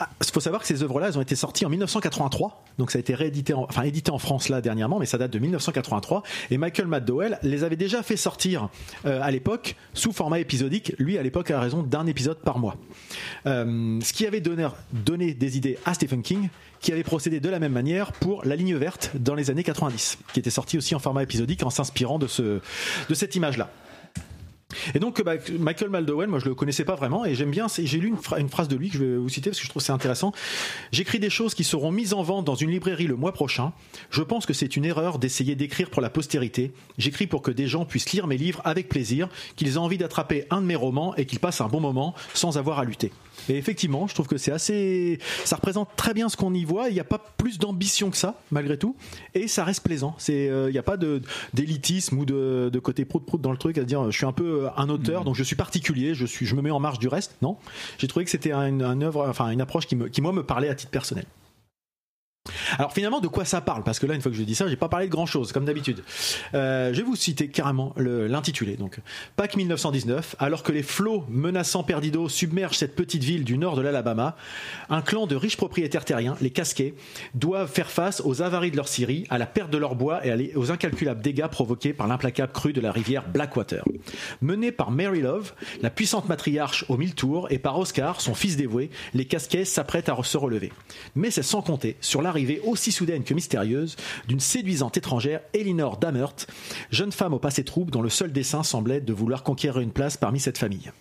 il 0.00 0.30
faut 0.30 0.40
savoir 0.40 0.60
que 0.62 0.68
ces 0.68 0.82
œuvres-là, 0.82 1.08
elles 1.08 1.18
ont 1.18 1.22
été 1.22 1.34
sorties 1.34 1.64
en 1.66 1.70
1983. 1.70 2.64
Donc, 2.78 2.90
ça 2.90 2.98
a 2.98 3.00
été 3.00 3.14
réédité, 3.14 3.54
en- 3.54 3.64
enfin 3.64 3.82
édité 3.82 4.10
en 4.10 4.18
France 4.18 4.48
là 4.50 4.60
dernièrement, 4.60 4.98
mais 4.98 5.06
ça 5.06 5.16
date 5.18 5.32
de 5.32 5.38
1983. 5.38 6.22
Et 6.50 6.58
Michael 6.58 6.86
McDowell 6.86 7.38
les 7.42 7.64
avait 7.64 7.76
déjà 7.76 8.02
fait 8.02 8.16
sortir 8.16 8.68
euh, 9.06 9.18
à 9.22 9.30
l'époque 9.30 9.74
sous 9.94 10.12
format 10.12 10.38
épisodique. 10.38 10.92
Lui, 10.98 11.16
à 11.18 11.22
l'époque, 11.22 11.50
à 11.50 11.58
raison 11.60 11.82
d'un 11.82 12.06
épisode 12.06 12.38
par 12.38 12.58
mois. 12.58 12.76
Euh, 13.46 13.98
ce 14.02 14.12
qui 14.12 14.26
avait 14.26 14.40
donné, 14.40 14.68
donné 14.92 15.32
des 15.34 15.56
idées 15.56 15.78
à 15.86 15.94
Stephen 15.94 16.22
King, 16.22 16.48
qui 16.80 16.92
avait 16.92 17.02
procédé 17.04 17.40
de 17.40 17.48
la 17.48 17.58
même 17.58 17.72
manière 17.72 18.12
pour 18.12 18.44
La 18.44 18.54
Ligne 18.54 18.76
Verte 18.76 19.12
dans 19.14 19.34
les 19.34 19.50
années 19.50 19.64
90, 19.64 20.18
qui 20.34 20.40
était 20.40 20.50
sorti 20.50 20.76
aussi 20.76 20.94
en 20.94 20.98
format 20.98 21.22
épisodique 21.22 21.62
en 21.62 21.70
s'inspirant 21.70 22.18
de 22.18 22.26
ce, 22.26 22.60
de 23.08 23.14
cette 23.14 23.34
image-là. 23.34 23.70
Et 24.94 24.98
donc 24.98 25.22
bah, 25.22 25.34
Michael 25.58 25.90
Maldowell, 25.90 26.28
moi 26.28 26.38
je 26.38 26.46
le 26.46 26.54
connaissais 26.54 26.84
pas 26.84 26.94
vraiment 26.94 27.24
et 27.24 27.34
j'aime 27.34 27.50
bien. 27.50 27.66
J'ai 27.68 27.98
lu 27.98 28.08
une, 28.08 28.16
phra- 28.16 28.40
une 28.40 28.48
phrase 28.48 28.68
de 28.68 28.76
lui 28.76 28.88
que 28.90 28.98
je 28.98 29.04
vais 29.04 29.16
vous 29.16 29.28
citer 29.28 29.50
parce 29.50 29.58
que 29.60 29.64
je 29.64 29.70
trouve 29.70 29.82
c'est 29.82 29.92
intéressant. 29.92 30.32
J'écris 30.92 31.18
des 31.18 31.30
choses 31.30 31.54
qui 31.54 31.64
seront 31.64 31.90
mises 31.90 32.12
en 32.14 32.22
vente 32.22 32.44
dans 32.44 32.54
une 32.54 32.70
librairie 32.70 33.06
le 33.06 33.16
mois 33.16 33.32
prochain. 33.32 33.72
Je 34.10 34.22
pense 34.22 34.46
que 34.46 34.52
c'est 34.52 34.76
une 34.76 34.84
erreur 34.84 35.18
d'essayer 35.18 35.54
d'écrire 35.54 35.90
pour 35.90 36.02
la 36.02 36.10
postérité. 36.10 36.72
J'écris 36.98 37.26
pour 37.26 37.42
que 37.42 37.50
des 37.50 37.68
gens 37.68 37.84
puissent 37.84 38.12
lire 38.12 38.26
mes 38.26 38.36
livres 38.36 38.60
avec 38.64 38.88
plaisir, 38.88 39.28
qu'ils 39.56 39.74
aient 39.74 39.76
envie 39.78 39.98
d'attraper 39.98 40.46
un 40.50 40.60
de 40.60 40.66
mes 40.66 40.76
romans 40.76 41.14
et 41.16 41.26
qu'ils 41.26 41.40
passent 41.40 41.60
un 41.60 41.68
bon 41.68 41.80
moment 41.80 42.14
sans 42.34 42.58
avoir 42.58 42.78
à 42.78 42.84
lutter. 42.84 43.12
Et 43.48 43.56
effectivement, 43.56 44.06
je 44.06 44.14
trouve 44.14 44.26
que 44.26 44.38
c'est 44.38 44.52
assez, 44.52 45.18
ça 45.44 45.56
représente 45.56 45.88
très 45.96 46.14
bien 46.14 46.28
ce 46.28 46.36
qu'on 46.36 46.54
y 46.54 46.64
voit. 46.64 46.88
Il 46.88 46.94
n'y 46.94 47.00
a 47.00 47.04
pas 47.04 47.18
plus 47.36 47.58
d'ambition 47.58 48.10
que 48.10 48.16
ça, 48.16 48.40
malgré 48.50 48.78
tout, 48.78 48.96
et 49.34 49.48
ça 49.48 49.64
reste 49.64 49.82
plaisant. 49.82 50.14
C'est, 50.18 50.48
euh, 50.48 50.68
il 50.68 50.72
n'y 50.72 50.78
a 50.78 50.82
pas 50.82 50.96
de 50.96 51.22
d'élitisme 51.54 52.18
ou 52.18 52.24
de, 52.24 52.70
de 52.72 52.78
côté 52.78 53.04
prout 53.04 53.24
prout 53.24 53.40
dans 53.40 53.52
le 53.52 53.58
truc 53.58 53.78
à 53.78 53.84
dire, 53.84 54.10
je 54.10 54.16
suis 54.16 54.26
un 54.26 54.32
peu 54.32 54.68
un 54.76 54.88
auteur, 54.88 55.24
donc 55.24 55.34
je 55.34 55.42
suis 55.42 55.56
particulier, 55.56 56.14
je 56.14 56.26
suis, 56.26 56.46
je 56.46 56.54
me 56.54 56.62
mets 56.62 56.70
en 56.70 56.80
marge 56.80 56.98
du 56.98 57.08
reste. 57.08 57.36
Non, 57.42 57.56
j'ai 57.98 58.08
trouvé 58.08 58.24
que 58.24 58.30
c'était 58.30 58.52
un, 58.52 58.80
un 58.80 59.00
œuvre, 59.00 59.26
enfin 59.28 59.50
une 59.50 59.60
approche 59.60 59.86
qui 59.86 59.96
me, 59.96 60.08
qui 60.08 60.20
moi 60.20 60.32
me 60.32 60.42
parlait 60.42 60.68
à 60.68 60.74
titre 60.74 60.90
personnel. 60.90 61.26
Alors 62.78 62.92
finalement, 62.92 63.20
de 63.20 63.28
quoi 63.28 63.44
ça 63.44 63.60
parle? 63.60 63.82
Parce 63.82 63.98
que 63.98 64.06
là, 64.06 64.14
une 64.14 64.20
fois 64.20 64.30
que 64.30 64.36
je 64.36 64.42
dis 64.42 64.54
ça, 64.54 64.68
j'ai 64.68 64.76
pas 64.76 64.88
parlé 64.88 65.06
de 65.06 65.10
grand 65.10 65.26
chose, 65.26 65.52
comme 65.52 65.64
d'habitude. 65.64 66.02
Euh, 66.54 66.92
je 66.92 66.98
vais 66.98 67.06
vous 67.06 67.16
citer 67.16 67.48
carrément 67.48 67.94
l'intitulé. 67.96 68.76
Donc, 68.76 68.98
Pâques 69.36 69.56
1919, 69.56 70.36
alors 70.38 70.62
que 70.62 70.72
les 70.72 70.82
flots 70.82 71.24
menaçant 71.28 71.82
Perdido 71.82 72.28
submergent 72.28 72.76
cette 72.76 72.94
petite 72.94 73.24
ville 73.24 73.44
du 73.44 73.58
nord 73.58 73.76
de 73.76 73.82
l'Alabama, 73.82 74.36
un 74.90 75.02
clan 75.02 75.26
de 75.26 75.36
riches 75.36 75.56
propriétaires 75.56 76.04
terriens, 76.04 76.36
les 76.40 76.50
Casquets, 76.50 76.94
doivent 77.34 77.70
faire 77.70 77.90
face 77.90 78.20
aux 78.24 78.42
avaries 78.42 78.70
de 78.70 78.76
leur 78.76 78.88
scierie, 78.88 79.26
à 79.30 79.38
la 79.38 79.46
perte 79.46 79.70
de 79.70 79.78
leur 79.78 79.94
bois 79.94 80.24
et 80.26 80.54
aux 80.56 80.70
incalculables 80.70 81.20
dégâts 81.20 81.48
provoqués 81.48 81.92
par 81.92 82.06
l'implacable 82.06 82.52
crue 82.52 82.72
de 82.72 82.80
la 82.80 82.92
rivière 82.92 83.28
Blackwater. 83.28 83.84
Menés 84.40 84.72
par 84.72 84.90
Mary 84.90 85.20
Love, 85.20 85.52
la 85.82 85.90
puissante 85.90 86.28
matriarche 86.28 86.84
aux 86.88 86.96
mille 86.96 87.14
tours, 87.14 87.48
et 87.50 87.58
par 87.58 87.78
Oscar, 87.78 88.20
son 88.20 88.34
fils 88.34 88.56
dévoué, 88.56 88.90
les 89.14 89.24
Casquets 89.24 89.64
s'apprêtent 89.64 90.08
à 90.08 90.16
se 90.22 90.36
relever. 90.36 90.72
Mais 91.14 91.30
c'est 91.30 91.42
sans 91.42 91.62
compter 91.62 91.96
sur 92.00 92.22
l'arrivée 92.36 92.60
aussi 92.64 92.92
soudaine 92.92 93.24
que 93.24 93.32
mystérieuse 93.32 93.96
d'une 94.28 94.40
séduisante 94.40 94.98
étrangère, 94.98 95.40
Elinor 95.54 95.96
Damert, 95.96 96.34
jeune 96.90 97.12
femme 97.12 97.32
au 97.32 97.38
passé 97.38 97.64
trouble 97.64 97.90
dont 97.90 98.02
le 98.02 98.10
seul 98.10 98.30
dessein 98.30 98.62
semblait 98.62 99.00
de 99.00 99.12
vouloir 99.14 99.42
conquérir 99.42 99.80
une 99.80 99.90
place 99.90 100.18
parmi 100.18 100.38
cette 100.38 100.58
famille. 100.58 100.92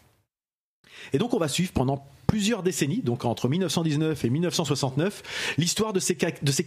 Et 1.12 1.18
donc 1.18 1.34
on 1.34 1.38
va 1.38 1.50
suivre 1.50 1.74
pendant 1.74 2.08
plusieurs 2.28 2.64
décennies, 2.64 3.02
donc 3.02 3.26
entre 3.26 3.48
1919 3.48 4.26
et 4.26 4.30
1969, 4.30 5.56
l'histoire 5.58 5.94
de 5.94 6.00
ces, 6.00 6.16
de 6.16 6.52
ces. 6.52 6.66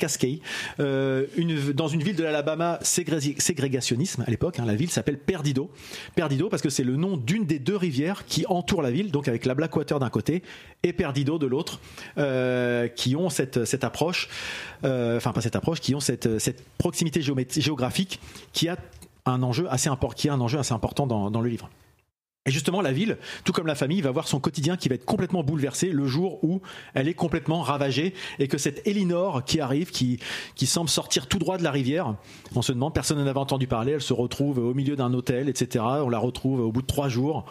Euh, 0.81 1.27
dans 1.75 1.89
une 1.89 2.03
ville 2.03 2.17
de 2.17 2.23
l'Alabama, 2.23 2.79
ségré- 2.83 3.39
ségrégationnisme 3.41 4.25
à 4.27 4.31
l'époque, 4.31 4.59
hein, 4.59 4.65
la 4.65 4.75
ville 4.75 4.91
s'appelle 4.91 5.19
Perdido. 5.19 5.71
Perdido 6.15 6.49
parce 6.49 6.63
que 6.63 6.71
c'est 6.71 6.85
le 6.85 6.97
nom 6.97 7.17
d'une 7.17 7.45
des 7.45 7.59
deux 7.59 7.77
rivières 7.77 8.25
qui 8.27 8.47
entourent 8.47 8.83
la 8.83 8.91
ville, 8.91 9.11
donc 9.11 9.29
avec 9.29 9.45
la 9.45 9.55
Blackwater 9.55 9.99
d'un 9.99 10.11
côté 10.11 10.43
et 10.83 10.93
Perdido 10.93 11.39
de 11.39 11.47
l'autre, 11.47 11.81
euh, 12.17 12.89
qui 12.89 13.17
ont 13.17 13.31
cette, 13.31 13.85
approche, 13.85 14.29
euh, 14.85 15.17
enfin 15.17 15.33
pas 15.33 15.41
cette 15.41 15.57
approche, 15.57 15.81
qui 15.81 15.95
ont 15.95 16.01
cette, 16.01 16.29
proximité 16.79 17.21
géographique 17.23 18.21
qui 18.53 18.69
a 18.69 18.77
un 19.27 19.43
enjeu 19.43 19.67
assez, 19.71 19.89
important 19.89 21.07
dans 21.07 21.41
le 21.41 21.49
livre. 21.49 21.69
Et 22.49 22.51
justement, 22.51 22.81
la 22.81 22.93
ville, 22.93 23.19
tout 23.45 23.53
comme 23.53 23.67
la 23.67 23.75
famille, 23.75 24.01
va 24.01 24.11
voir 24.11 24.27
son 24.27 24.41
quotidien 24.41 24.79
qui 24.79 24.89
va 24.89 24.95
être 24.95 25.05
complètement 25.05 25.43
bouleversé 25.43 25.91
le 25.91 26.07
jour 26.07 26.43
où 26.43 26.63
elle 26.95 27.07
est 27.07 27.13
complètement 27.13 27.61
ravagée 27.61 28.15
et 28.39 28.49
que 28.49 28.57
cette 28.57 28.87
Elinor 28.87 29.45
qui 29.45 29.61
arrive, 29.61 29.91
qui, 29.91 30.19
qui 30.55 30.65
semble 30.65 30.89
sortir 30.89 31.27
tout 31.27 31.39
droit 31.39 31.59
de 31.59 31.63
la 31.63 31.71
rivière, 31.71 32.15
on 32.55 32.63
se 32.63 32.73
demande, 32.73 32.95
personne 32.95 33.19
n'en 33.19 33.27
avait 33.27 33.39
entendu 33.39 33.67
parler, 33.67 33.93
elle 33.93 34.01
se 34.01 34.15
retrouve 34.15 34.57
au 34.57 34.73
milieu 34.73 34.97
d'un 34.97 35.13
hôtel, 35.13 35.51
etc. 35.51 35.85
On 36.03 36.09
la 36.09 36.19
retrouve 36.19 36.61
au 36.61 36.73
bout 36.73 36.81
de 36.81 36.87
trois 36.87 37.11
jours, 37.11 37.45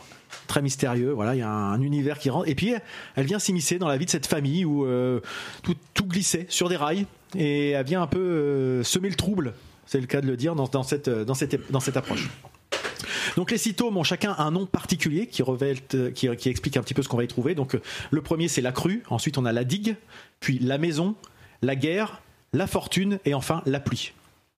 très 0.47 0.63
mystérieux, 0.63 1.11
voilà, 1.11 1.35
il 1.35 1.39
y 1.39 1.43
a 1.43 1.51
un 1.51 1.79
univers 1.83 2.17
qui 2.17 2.31
rentre. 2.31 2.49
Et 2.49 2.55
puis, 2.55 2.73
elle 3.15 3.25
vient 3.27 3.37
s'immiscer 3.37 3.77
dans 3.77 3.87
la 3.87 3.97
vie 3.97 4.05
de 4.05 4.09
cette 4.09 4.25
famille 4.25 4.65
où 4.65 4.83
euh, 4.87 5.19
tout, 5.61 5.75
tout 5.93 6.05
glissait 6.05 6.47
sur 6.49 6.69
des 6.69 6.75
rails 6.75 7.05
et 7.35 7.69
elle 7.69 7.85
vient 7.85 8.01
un 8.01 8.07
peu 8.07 8.17
euh, 8.17 8.83
semer 8.83 9.09
le 9.09 9.15
trouble, 9.15 9.53
c'est 9.85 10.01
le 10.01 10.07
cas 10.07 10.21
de 10.21 10.27
le 10.27 10.37
dire, 10.37 10.55
dans, 10.55 10.81
cette, 10.81 11.07
dans, 11.07 11.35
cette, 11.35 11.71
dans 11.71 11.81
cette 11.81 11.97
approche. 11.97 12.31
Donc 13.35 13.51
les 13.51 13.57
six 13.57 13.73
tomes 13.73 13.97
ont 13.97 14.03
chacun 14.03 14.35
un 14.37 14.51
nom 14.51 14.65
particulier 14.65 15.27
qui, 15.27 15.43
révèle, 15.43 15.77
euh, 15.93 16.11
qui, 16.11 16.27
qui 16.35 16.49
explique 16.49 16.77
un 16.77 16.81
petit 16.81 16.93
peu 16.93 17.01
ce 17.01 17.09
qu'on 17.09 17.17
va 17.17 17.23
y 17.23 17.27
trouver. 17.27 17.55
Donc 17.55 17.75
euh, 17.75 17.81
le 18.11 18.21
premier 18.21 18.47
c'est 18.47 18.61
la 18.61 18.71
crue, 18.71 19.03
ensuite 19.09 19.37
on 19.37 19.45
a 19.45 19.51
la 19.51 19.63
digue, 19.63 19.95
puis 20.39 20.59
la 20.59 20.77
maison, 20.77 21.15
la 21.61 21.75
guerre, 21.75 22.21
la 22.53 22.67
fortune 22.67 23.19
et 23.25 23.33
enfin 23.33 23.61
la 23.65 23.79
pluie. 23.79 24.13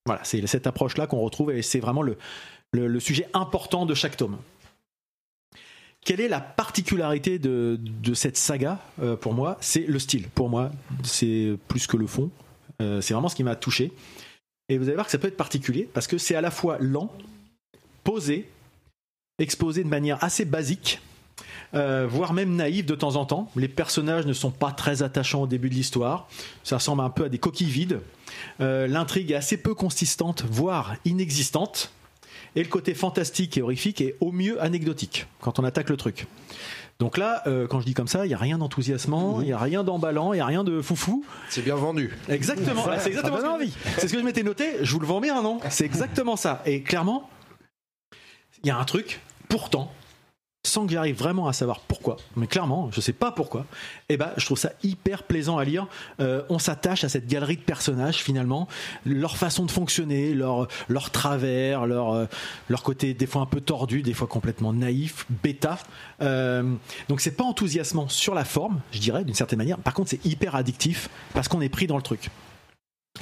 Voilà, 0.06 0.24
c'est 0.24 0.46
cette 0.48 0.68
approche-là 0.68 1.08
qu'on 1.08 1.20
retrouve 1.20 1.52
et 1.52 1.62
c'est 1.62 1.80
vraiment 1.80 2.02
le, 2.02 3.00
sujet 3.00 3.28
important 3.34 3.86
de 3.86 3.94
chaque 3.94 4.18
tome. 4.18 4.38
Quelle 6.04 6.22
est 6.22 6.30
la 6.30 6.40
particularité 6.40 7.38
de, 7.38 7.80
cette 8.14 8.38
saga 8.38 8.80
euh, 9.02 9.16
pour 9.16 9.34
moi? 9.34 9.58
C'est 9.60 9.86
le 9.86 10.00
style. 10.00 10.28
Pour 10.30 10.50
moi, 10.50 10.72
c'est 11.04 11.56
plus 11.68 11.88
que 11.88 11.98
le 11.98 12.08
fond. 12.08 12.32
Euh, 12.82 13.02
c'est 13.02 13.14
vraiment 13.14 13.30
ce 13.30 13.36
qui 13.36 13.44
m'a 13.44 13.56
touché. 13.56 13.92
Et 14.70 14.78
vous 14.78 14.86
allez 14.86 14.96
voir 14.96 15.06
que 15.06 15.12
ça 15.12 15.18
peut 15.18 15.28
être 15.28 15.38
particulier 15.38 15.90
parce 15.94 16.08
que 16.08 16.18
c'est 16.18 16.36
à 16.36 16.42
la 16.42 16.52
fois 16.52 16.78
lent, 16.80 17.12
posé, 18.04 18.50
exposé 19.40 19.84
de 19.84 19.90
manière 19.90 20.24
assez 20.24 20.46
basique, 20.46 21.02
euh, 21.74 22.08
voire 22.10 22.34
même 22.34 22.56
naïve 22.56 22.86
de 22.86 22.96
temps 22.96 23.16
en 23.16 23.26
temps. 23.26 23.52
Les 23.56 23.68
personnages 23.68 24.26
ne 24.26 24.34
sont 24.34 24.52
pas 24.52 24.72
très 24.72 25.04
attachants 25.04 25.44
au 25.44 25.48
début 25.48 25.70
de 25.70 25.76
l'histoire. 25.76 26.28
Ça 26.64 26.78
ressemble 26.78 27.02
un 27.02 27.10
peu 27.10 27.26
à 27.26 27.30
des 27.30 27.38
coquilles 27.38 27.70
vides. 27.70 28.00
Euh, 28.60 28.88
L'intrigue 28.88 29.32
est 29.32 29.36
assez 29.36 29.58
peu 29.58 29.76
consistante, 29.76 30.44
voire 30.50 30.96
inexistante. 31.06 31.92
Et 32.56 32.64
le 32.64 32.70
côté 32.70 32.96
fantastique 32.96 33.58
et 33.58 33.62
horrifique 33.62 34.02
est 34.02 34.16
au 34.20 34.32
mieux 34.32 34.62
anecdotique 34.62 35.28
quand 35.40 35.60
on 35.60 35.64
attaque 35.64 35.90
le 35.90 35.98
truc. 35.98 36.26
Donc 37.00 37.18
là, 37.18 37.44
euh, 37.48 37.68
quand 37.68 37.80
je 37.80 37.86
dis 37.86 37.94
comme 37.94 38.08
ça, 38.08 38.26
il 38.26 38.30
n'y 38.30 38.34
a 38.34 38.38
rien 38.38 38.58
d'enthousiasmant, 38.58 39.40
il 39.40 39.46
n'y 39.46 39.54
a 39.54 39.58
rien 39.58 39.84
d'emballant, 39.84 40.34
il 40.34 40.38
n'y 40.38 40.42
a 40.42 40.46
rien 40.46 40.66
de 40.66 40.82
foufou. 40.82 41.24
C'est 41.50 41.62
bien 41.62 41.76
vendu. 41.76 42.18
Exactement, 42.28 42.84
c'est 43.00 43.10
exactement 43.10 43.40
ça 43.40 43.58
ce 43.58 43.66
que-. 43.66 43.72
C'est 44.00 44.08
ce 44.08 44.14
que 44.14 44.20
je 44.20 44.26
m'étais 44.26 44.44
noté, 44.44 44.78
je 44.82 44.92
vous 44.92 45.00
le 45.00 45.08
vends 45.08 45.22
bien, 45.22 45.42
non? 45.42 45.60
C'est 45.70 45.86
exactement 45.86 46.36
ça. 46.36 46.62
Et 46.66 46.82
clairement, 46.82 47.30
il 48.64 48.68
y 48.68 48.72
a 48.72 48.78
un 48.78 48.86
truc, 48.86 49.22
pourtant, 49.48 49.92
sans 50.68 50.86
que 50.86 50.92
j'arrive 50.92 51.18
vraiment 51.18 51.48
à 51.48 51.54
savoir 51.54 51.80
pourquoi, 51.80 52.18
mais 52.36 52.46
clairement, 52.46 52.90
je 52.92 53.00
sais 53.00 53.14
pas 53.14 53.32
pourquoi, 53.32 53.66
et 54.10 54.18
ben, 54.18 54.32
je 54.36 54.46
trouve 54.46 54.58
ça 54.58 54.72
hyper 54.84 55.24
plaisant 55.24 55.58
à 55.58 55.64
lire. 55.64 55.88
Euh, 56.20 56.44
on 56.50 56.60
s'attache 56.60 57.06
à 57.06 57.10
cette 57.10 57.28
galerie 57.28 57.56
de 57.56 57.62
personnages 57.62 58.18
finalement, 58.18 58.68
leur 59.06 59.38
façon 59.38 59.66
de 59.66 59.72
fonctionner, 59.72 60.34
leur, 60.34 60.68
leur 60.90 61.12
travers, 61.12 61.86
leur, 61.86 62.14
euh, 62.14 62.26
leur 62.68 62.84
côté 62.84 63.14
des 63.14 63.26
fois 63.26 63.42
un 63.42 63.46
peu 63.46 63.62
tordu, 63.62 64.02
des 64.02 64.14
fois 64.14 64.28
complètement 64.28 64.74
naïf, 64.74 65.26
bêta. 65.30 65.80
Euh, 66.22 66.76
donc 67.08 67.22
c'est 67.22 67.32
pas 67.32 67.46
enthousiasmant 67.46 68.10
sur 68.10 68.36
la 68.36 68.44
forme, 68.44 68.82
je 68.92 69.00
dirais, 69.00 69.24
d'une 69.24 69.36
certaine 69.36 69.60
manière. 69.60 69.78
Par 69.78 69.94
contre, 69.94 70.10
c'est 70.10 70.26
hyper 70.26 70.56
addictif 70.56 71.10
parce 71.34 71.48
qu'on 71.48 71.62
est 71.62 71.70
pris 71.70 71.88
dans 71.88 71.98
le 71.98 72.04
truc. 72.04 72.30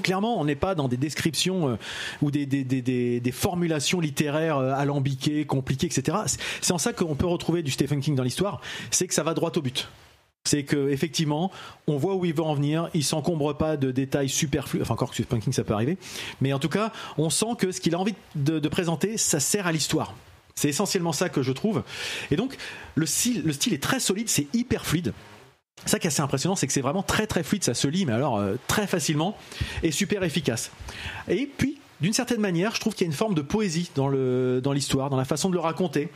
Clairement, 0.04 0.40
on 0.40 0.46
n'est 0.46 0.56
pas 0.56 0.76
dans 0.76 0.88
des 0.88 0.98
descriptions 0.98 1.70
euh, 1.70 1.76
ou 2.22 2.32
des, 2.32 3.32
formulations 3.32 4.00
littéraires 4.00 4.58
euh, 4.58 4.74
alambiquées, 4.74 5.46
compliquées, 5.46 5.88
etc. 5.88 6.18
C'est- 6.62 6.72
en 6.72 6.78
ça 6.78 6.94
qu'on 6.94 7.16
peut 7.16 7.26
retrouver 7.26 7.64
du 7.64 7.72
Stephen 7.72 8.02
King 8.02 8.16
dans 8.16 8.24
l'histoire, 8.24 8.62
c'est 8.92 9.08
que 9.08 9.14
ça 9.14 9.24
va 9.24 9.34
droit 9.34 9.52
au 9.56 9.62
but. 9.62 9.88
C'est 10.44 10.64
que 10.64 10.90
effectivement, 10.90 11.52
on 11.88 11.98
voit 11.98 12.16
où 12.16 12.24
il 12.24 12.34
veut 12.34 12.44
en 12.44 12.54
venir. 12.54 12.90
Il 12.94 13.04
s'encombre 13.04 13.58
pas 13.58 13.76
de 13.78 13.92
détails 13.92 14.30
superflus. 14.30 14.82
Enfin, 14.82 14.94
encore 14.94 15.10
que 15.10 15.16
Stephen 15.16 15.42
King, 15.42 15.52
ça 15.52 15.64
peut 15.64 15.74
arriver. 15.74 15.98
Mais 16.40 16.54
en 16.54 16.60
tout 16.60 16.70
cas, 16.70 16.92
on 17.18 17.30
sent 17.30 17.56
que 17.58 17.72
ce 17.72 17.82
qu'il 17.82 17.96
a 17.96 18.00
envie 18.00 18.16
de, 18.36 18.60
présenter, 18.70 19.18
ça 19.18 19.40
sert 19.40 19.68
à 19.68 19.72
l'histoire. 19.72 20.14
C'est 20.56 20.70
essentiellement 20.70 21.12
ça 21.12 21.30
que 21.30 21.42
je 21.42 21.52
trouve. 21.52 21.84
Et 22.32 22.36
donc, 22.36 22.58
le 22.96 23.06
style 23.06 23.44
est 23.74 23.84
très 23.84 24.00
solide, 24.00 24.30
c'est 24.30 24.48
hyper 24.54 24.86
fluide. 24.86 25.14
Ça 25.86 26.00
qui 26.00 26.08
est 26.08 26.10
assez 26.10 26.22
impressionnant, 26.22 26.56
c'est 26.56 26.68
que 26.68 26.74
c'est 26.74 26.82
vraiment 26.82 27.04
très 27.04 27.28
très 27.28 27.44
fluide, 27.44 27.64
ça 27.64 27.74
se 27.74 27.88
lit, 27.88 28.06
mais 28.06 28.14
alors 28.14 28.38
euh, 28.38 28.56
très 28.68 28.88
facilement 28.88 29.38
et 29.84 29.92
super 29.92 30.24
efficace. 30.24 30.72
Et 31.30 31.50
puis, 31.58 31.78
d'une 32.02 32.14
certaine 32.14 32.40
manière, 32.40 32.76
je 32.76 32.80
trouve 32.80 32.94
qu'il 32.94 33.06
y 33.06 33.10
a 33.10 33.12
une 33.12 33.18
forme 33.18 33.34
de 33.34 33.42
poésie 33.42 33.90
dans 33.96 34.10
l'histoire, 34.74 35.10
dans 35.10 35.18
la 35.18 35.26
façon 35.26 35.50
de 35.50 35.56
le 35.56 35.60
raconter. 35.60 36.10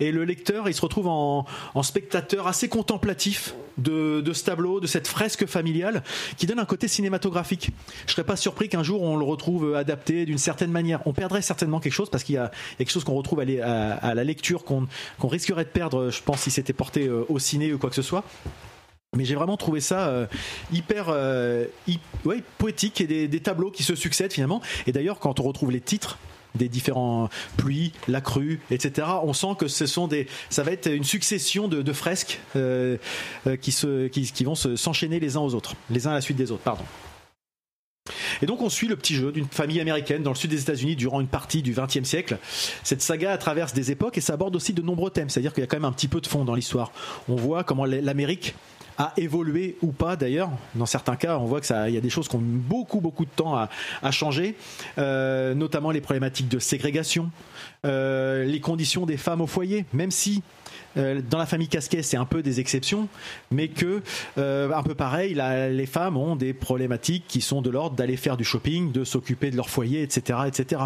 Et 0.00 0.10
le 0.10 0.24
lecteur, 0.24 0.68
il 0.68 0.74
se 0.74 0.80
retrouve 0.80 1.06
en, 1.06 1.46
spectateur 1.82 2.48
assez 2.48 2.68
contemplatif 2.68 3.54
de, 3.76 4.22
ce 4.32 4.44
tableau, 4.44 4.80
de 4.80 4.88
cette 4.88 5.06
fresque 5.06 5.46
familiale, 5.46 6.02
qui 6.36 6.46
donne 6.46 6.58
un 6.58 6.64
côté 6.64 6.88
cinématographique. 6.88 7.70
Je 8.06 8.12
serais 8.12 8.24
pas 8.24 8.36
surpris 8.36 8.68
qu'un 8.68 8.82
jour 8.82 9.02
on 9.02 9.16
le 9.16 9.24
retrouve 9.24 9.76
adapté 9.76 10.26
d'une 10.26 10.38
certaine 10.38 10.72
manière. 10.72 11.00
On 11.06 11.12
perdrait 11.12 11.42
certainement 11.42 11.78
quelque 11.78 11.92
chose 11.92 12.10
parce 12.10 12.24
qu'il 12.24 12.34
y 12.34 12.38
a, 12.38 12.50
quelque 12.76 12.90
chose 12.90 13.04
qu'on 13.04 13.14
retrouve 13.14 13.40
à, 13.40 14.14
la 14.14 14.24
lecture 14.24 14.64
qu'on 14.64 14.88
qu'on 15.18 15.28
risquerait 15.28 15.64
de 15.64 15.70
perdre, 15.70 16.10
je 16.10 16.22
pense, 16.22 16.40
si 16.40 16.50
c'était 16.50 16.72
porté 16.72 17.06
euh, 17.06 17.24
au 17.28 17.38
ciné 17.38 17.72
ou 17.72 17.78
quoi 17.78 17.90
que 17.90 17.96
ce 17.96 18.02
soit. 18.02 18.24
Mais 19.16 19.24
j'ai 19.24 19.34
vraiment 19.34 19.56
trouvé 19.56 19.80
ça 19.80 20.08
euh, 20.08 20.26
hyper 20.70 21.06
euh, 21.08 21.64
poétique 22.58 23.00
et 23.00 23.06
des, 23.06 23.40
tableaux 23.40 23.70
qui 23.70 23.82
se 23.82 23.94
succèdent 23.94 24.32
finalement. 24.32 24.60
Et 24.86 24.92
d'ailleurs, 24.92 25.18
quand 25.18 25.40
on 25.40 25.44
retrouve 25.44 25.70
les 25.70 25.80
titres 25.80 26.18
des 26.54 26.68
différents 26.68 27.28
pluies, 27.56 27.92
la 28.06 28.20
crue, 28.20 28.60
etc. 28.70 29.06
On 29.22 29.32
sent 29.32 29.54
que 29.58 29.68
ce 29.68 29.86
sont 29.86 30.08
des, 30.08 30.26
ça 30.50 30.62
va 30.62 30.72
être 30.72 30.90
une 30.90 31.04
succession 31.04 31.68
de, 31.68 31.92
fresques 31.92 32.40
euh, 32.56 32.96
qui, 33.60 34.44
vont 34.44 34.54
se- 34.54 34.76
s'enchaîner 34.76 35.20
les 35.20 35.36
uns 35.36 35.40
aux 35.40 35.54
autres, 35.54 35.74
les 35.90 36.06
uns 36.06 36.10
à 36.10 36.14
la 36.14 36.20
suite 36.20 36.36
des 36.36 36.50
autres. 36.50 36.62
Pardon. 36.62 36.84
Et 38.42 38.46
donc 38.46 38.62
on 38.62 38.68
suit 38.68 38.88
le 38.88 38.96
petit 38.96 39.14
jeu 39.14 39.32
d'une 39.32 39.46
famille 39.46 39.80
américaine 39.80 40.22
dans 40.22 40.30
le 40.30 40.36
sud 40.36 40.50
des 40.50 40.60
États-Unis 40.60 40.96
durant 40.96 41.20
une 41.20 41.28
partie 41.28 41.62
du 41.62 41.72
XXe 41.72 42.04
siècle. 42.04 42.38
Cette 42.82 43.02
saga 43.02 43.36
traverse 43.38 43.72
des 43.72 43.90
époques 43.90 44.18
et 44.18 44.20
ça 44.20 44.34
aborde 44.34 44.56
aussi 44.56 44.72
de 44.72 44.82
nombreux 44.82 45.10
thèmes, 45.10 45.28
c'est-à-dire 45.28 45.52
qu'il 45.52 45.62
y 45.62 45.64
a 45.64 45.66
quand 45.66 45.76
même 45.76 45.84
un 45.84 45.92
petit 45.92 46.08
peu 46.08 46.20
de 46.20 46.26
fond 46.26 46.44
dans 46.44 46.54
l'histoire. 46.54 46.92
On 47.28 47.36
voit 47.36 47.64
comment 47.64 47.84
l'Amérique 47.84 48.54
a 48.98 49.12
évolué 49.16 49.76
ou 49.80 49.92
pas 49.92 50.16
d'ailleurs. 50.16 50.50
Dans 50.74 50.86
certains 50.86 51.16
cas, 51.16 51.38
on 51.38 51.44
voit 51.46 51.60
que 51.60 51.66
ça, 51.66 51.88
il 51.88 51.94
y 51.94 51.98
a 51.98 52.00
des 52.00 52.10
choses 52.10 52.28
qui 52.28 52.36
ont 52.36 52.42
beaucoup 52.42 53.00
beaucoup 53.00 53.24
de 53.24 53.30
temps 53.30 53.56
à, 53.56 53.68
à 54.02 54.10
changer, 54.10 54.56
euh, 54.98 55.54
notamment 55.54 55.90
les 55.90 56.00
problématiques 56.00 56.48
de 56.48 56.58
ségrégation, 56.58 57.30
euh, 57.86 58.44
les 58.44 58.60
conditions 58.60 59.06
des 59.06 59.16
femmes 59.16 59.40
au 59.40 59.46
foyer, 59.46 59.86
même 59.92 60.10
si 60.10 60.42
dans 60.96 61.38
la 61.38 61.46
famille 61.46 61.68
Casquet, 61.68 62.02
c'est 62.02 62.16
un 62.16 62.24
peu 62.24 62.42
des 62.42 62.60
exceptions, 62.60 63.08
mais 63.50 63.68
que 63.68 64.02
euh, 64.38 64.72
un 64.72 64.82
peu 64.82 64.94
pareil, 64.94 65.34
la- 65.34 65.68
les 65.68 65.86
femmes 65.86 66.16
ont 66.16 66.34
des 66.36 66.52
problématiques 66.52 67.24
qui 67.28 67.40
sont 67.40 67.62
de 67.62 67.70
l'ordre 67.70 67.94
d'aller 67.96 68.16
faire 68.16 68.36
du 68.36 68.44
shopping, 68.44 68.90
de 68.92 69.04
s'occuper 69.04 69.50
de 69.50 69.56
leur 69.56 69.70
foyer, 69.70 70.02
etc., 70.02 70.40
etc. 70.46 70.82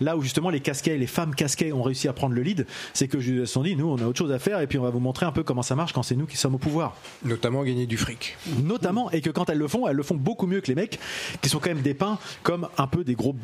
Là 0.00 0.16
où 0.16 0.22
justement 0.22 0.50
les 0.50 0.60
Casquets, 0.60 0.96
les 0.98 1.06
femmes 1.06 1.34
Casquet 1.34 1.72
ont 1.72 1.82
réussi 1.82 2.08
à 2.08 2.12
prendre 2.12 2.34
le 2.34 2.42
lead, 2.42 2.66
c'est 2.92 3.08
que 3.08 3.20
je 3.20 3.44
sont 3.44 3.62
dit, 3.62 3.76
nous, 3.76 3.88
on 3.88 3.98
a 3.98 4.04
autre 4.06 4.18
chose 4.18 4.32
à 4.32 4.38
faire, 4.38 4.60
et 4.60 4.66
puis 4.66 4.78
on 4.78 4.82
va 4.82 4.90
vous 4.90 5.00
montrer 5.00 5.24
un 5.26 5.32
peu 5.32 5.42
comment 5.42 5.62
ça 5.62 5.74
marche 5.76 5.92
quand 5.92 6.02
c'est 6.02 6.16
nous 6.16 6.26
qui 6.26 6.36
sommes 6.36 6.54
au 6.54 6.58
pouvoir 6.58 6.96
Notamment 7.24 7.62
gagner 7.64 7.86
du 7.86 7.96
fric. 7.96 8.36
notamment 8.62 9.10
et 9.12 9.20
que 9.20 9.30
quand 9.30 9.48
elles 9.50 9.58
le 9.58 9.68
font 9.68 9.86
elles 9.88 9.96
le 9.96 10.02
font 10.02 10.14
beaucoup 10.16 10.46
mieux 10.46 10.60
que 10.60 10.66
les 10.68 10.74
mecs 10.74 10.98
qui 11.42 11.48
sont 11.48 11.58
quand 11.58 11.70
même 11.70 11.82
dépeints 11.82 12.18
comme 12.42 12.68
un 12.78 12.86
peu 12.86 13.04
des 13.04 13.14
gros 13.14 13.34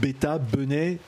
bêta 0.00 0.38
benets 0.38 0.98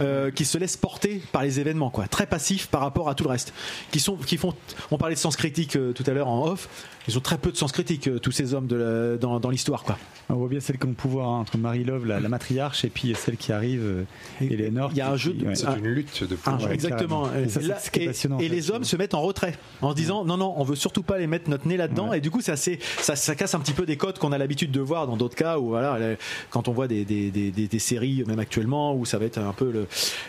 euh, 0.00 0.30
qui 0.30 0.44
se 0.44 0.58
laissent 0.58 0.76
porter 0.76 1.20
par 1.32 1.42
les 1.42 1.58
événements 1.58 1.90
quoi. 1.90 2.06
Très 2.06 2.26
passifs 2.26 2.68
par 2.68 2.82
rapport 2.82 3.08
à 3.08 3.16
tout 3.16 3.24
le 3.24 3.30
reste. 3.30 3.52
Qui 3.90 3.98
sont 3.98 4.16
qui 4.16 4.36
font 4.36 4.54
on 4.92 4.98
parlait 4.98 5.16
de 5.16 5.20
sens 5.20 5.36
critique 5.36 5.74
euh, 5.76 5.92
tout 5.92 6.04
à 6.06 6.12
l'heure 6.12 6.28
en 6.28 6.46
off 6.46 6.68
ils 7.08 7.16
ont 7.18 7.20
très 7.20 7.38
peu 7.38 7.50
de 7.50 7.56
sens 7.56 7.72
critique 7.72 8.06
euh, 8.08 8.18
tous 8.18 8.32
ces 8.32 8.54
hommes 8.54 8.66
de 8.66 8.76
la- 8.76 9.16
dans, 9.16 9.40
dans 9.40 9.50
l'histoire 9.50 9.82
quoi 9.82 9.98
On 10.28 10.34
voit 10.34 10.48
bien 10.48 10.60
celle 10.60 10.76
le 10.80 10.92
pouvoir 10.92 11.28
hein, 11.28 11.40
entre 11.40 11.58
Marie-Love, 11.58 12.06
la, 12.06 12.20
la 12.20 12.28
matriarche, 12.28 12.84
et 12.84 12.88
puis 12.90 13.14
celle 13.16 13.36
qui 13.36 13.50
arrive, 13.52 13.82
euh, 13.82 14.04
Eleanor. 14.40 14.90
il 14.92 14.98
y 14.98 15.00
a 15.00 15.10
un 15.10 15.16
jeu 15.16 15.32
de- 15.32 15.46
ouais. 15.46 15.54
C'est 15.54 15.66
Ah. 15.66 15.76
une 15.78 15.86
lutte 15.88 16.22
de 16.24 16.36
Ah, 16.44 16.50
pouvoir. 16.52 16.68
ouais, 16.68 16.74
exactement. 16.74 17.28
Et 17.34 17.48
ça, 17.48 17.60
c'est 17.60 17.66
Là, 17.66 17.78
ce 17.78 17.90
qui 17.90 18.00
est 18.00 18.02
et- 18.04 18.06
passionnant, 18.06 18.38
et 18.38 18.46
en 18.46 18.48
fait. 18.48 18.54
les 18.54 18.70
hommes 18.70 18.84
se 18.84 18.96
mettent 18.96 19.14
en 19.14 19.22
retrait 19.22 19.56
en 19.82 19.90
se 19.90 19.96
disant 19.96 20.24
non 20.24 20.36
non 20.36 20.54
on 20.56 20.64
veut 20.64 20.76
surtout 20.76 21.02
pas 21.02 21.18
les 21.18 21.26
mettre 21.26 21.48
notre 21.50 21.66
nez 21.66 21.76
là-dedans 21.76 22.10
Ouais. 22.10 22.18
et 22.18 22.20
du 22.20 22.30
coup 22.30 22.40
c'est 22.40 22.52
assez 22.52 22.78
ça, 23.00 23.16
ça 23.16 23.34
casse 23.34 23.54
un 23.54 23.60
petit 23.60 23.72
peu 23.72 23.86
des 23.86 23.96
codes 23.96 24.18
qu'on 24.18 24.32
a 24.32 24.38
l'habitude 24.38 24.70
de 24.70 24.80
voir 24.80 25.06
dans 25.06 25.16
d'autres 25.16 25.36
cas 25.36 25.58
où 25.58 25.68
voilà 25.68 25.98
quand 26.50 26.68
on 26.68 26.72
voit 26.72 26.88
des, 26.88 27.04
des, 27.04 27.30
des, 27.30 27.50
des- 27.50 27.66
des 27.68 27.78
séries 27.78 28.24
même 28.26 28.38
actuellement 28.38 28.94
où 28.94 29.04
ça 29.04 29.18
va 29.18 29.24
être 29.24 29.38
un 29.38 29.52
peu 29.52 29.70
le, 29.70 29.86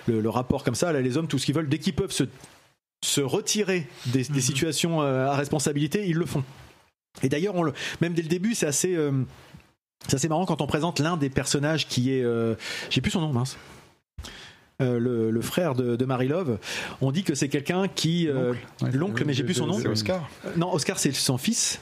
le, 0.07 0.21
le 0.21 0.29
rapport 0.29 0.63
comme 0.63 0.75
ça 0.75 0.91
là 0.91 1.01
les 1.01 1.17
hommes 1.17 1.27
tout 1.27 1.37
ce 1.39 1.45
qu'ils 1.45 1.55
veulent 1.55 1.69
dès 1.69 1.77
qu'ils 1.79 1.93
peuvent 1.95 2.11
se 2.11 2.23
se 3.03 3.21
retirer 3.21 3.87
des, 4.07 4.23
des 4.23 4.41
situations 4.41 5.01
euh, 5.01 5.27
à 5.27 5.35
responsabilité 5.35 6.05
ils 6.07 6.15
le 6.17 6.25
font 6.25 6.43
et 7.23 7.29
d'ailleurs 7.29 7.55
on 7.55 7.63
le 7.63 7.73
même 8.01 8.13
dès 8.13 8.21
le 8.21 8.27
début 8.27 8.55
c'est 8.55 8.67
assez 8.67 8.95
euh, 8.95 9.11
assez 10.11 10.27
marrant 10.29 10.45
quand 10.45 10.61
on 10.61 10.67
présente 10.67 10.99
l'un 10.99 11.17
des 11.17 11.29
personnages 11.29 11.87
qui 11.87 12.13
est 12.13 12.23
euh, 12.23 12.55
j'ai 12.89 13.01
plus 13.01 13.11
son 13.11 13.21
nom 13.21 13.33
mince 13.33 13.57
Euh, 14.81 14.97
le, 14.97 15.29
le 15.29 15.41
frère 15.41 15.75
de, 15.75 15.97
de 15.97 16.05
Marie 16.05 16.29
Love, 16.29 16.57
on 17.01 17.11
dit 17.11 17.23
que 17.23 17.35
c'est 17.35 17.49
quelqu'un 17.49 17.89
qui 17.89 18.29
Ouais, 18.29 18.53
l'oncle, 18.93 19.25
mais 19.25 19.33
j'ai 19.33 19.43
plus 19.43 19.55
son 19.55 19.67
nom. 19.67 19.77
C'est 19.77 19.89
Oscar. 19.89 20.29
Non, 20.55 20.71
Oscar, 20.73 20.97
c'est 20.97 21.11
son 21.13 21.37
fils. 21.37 21.81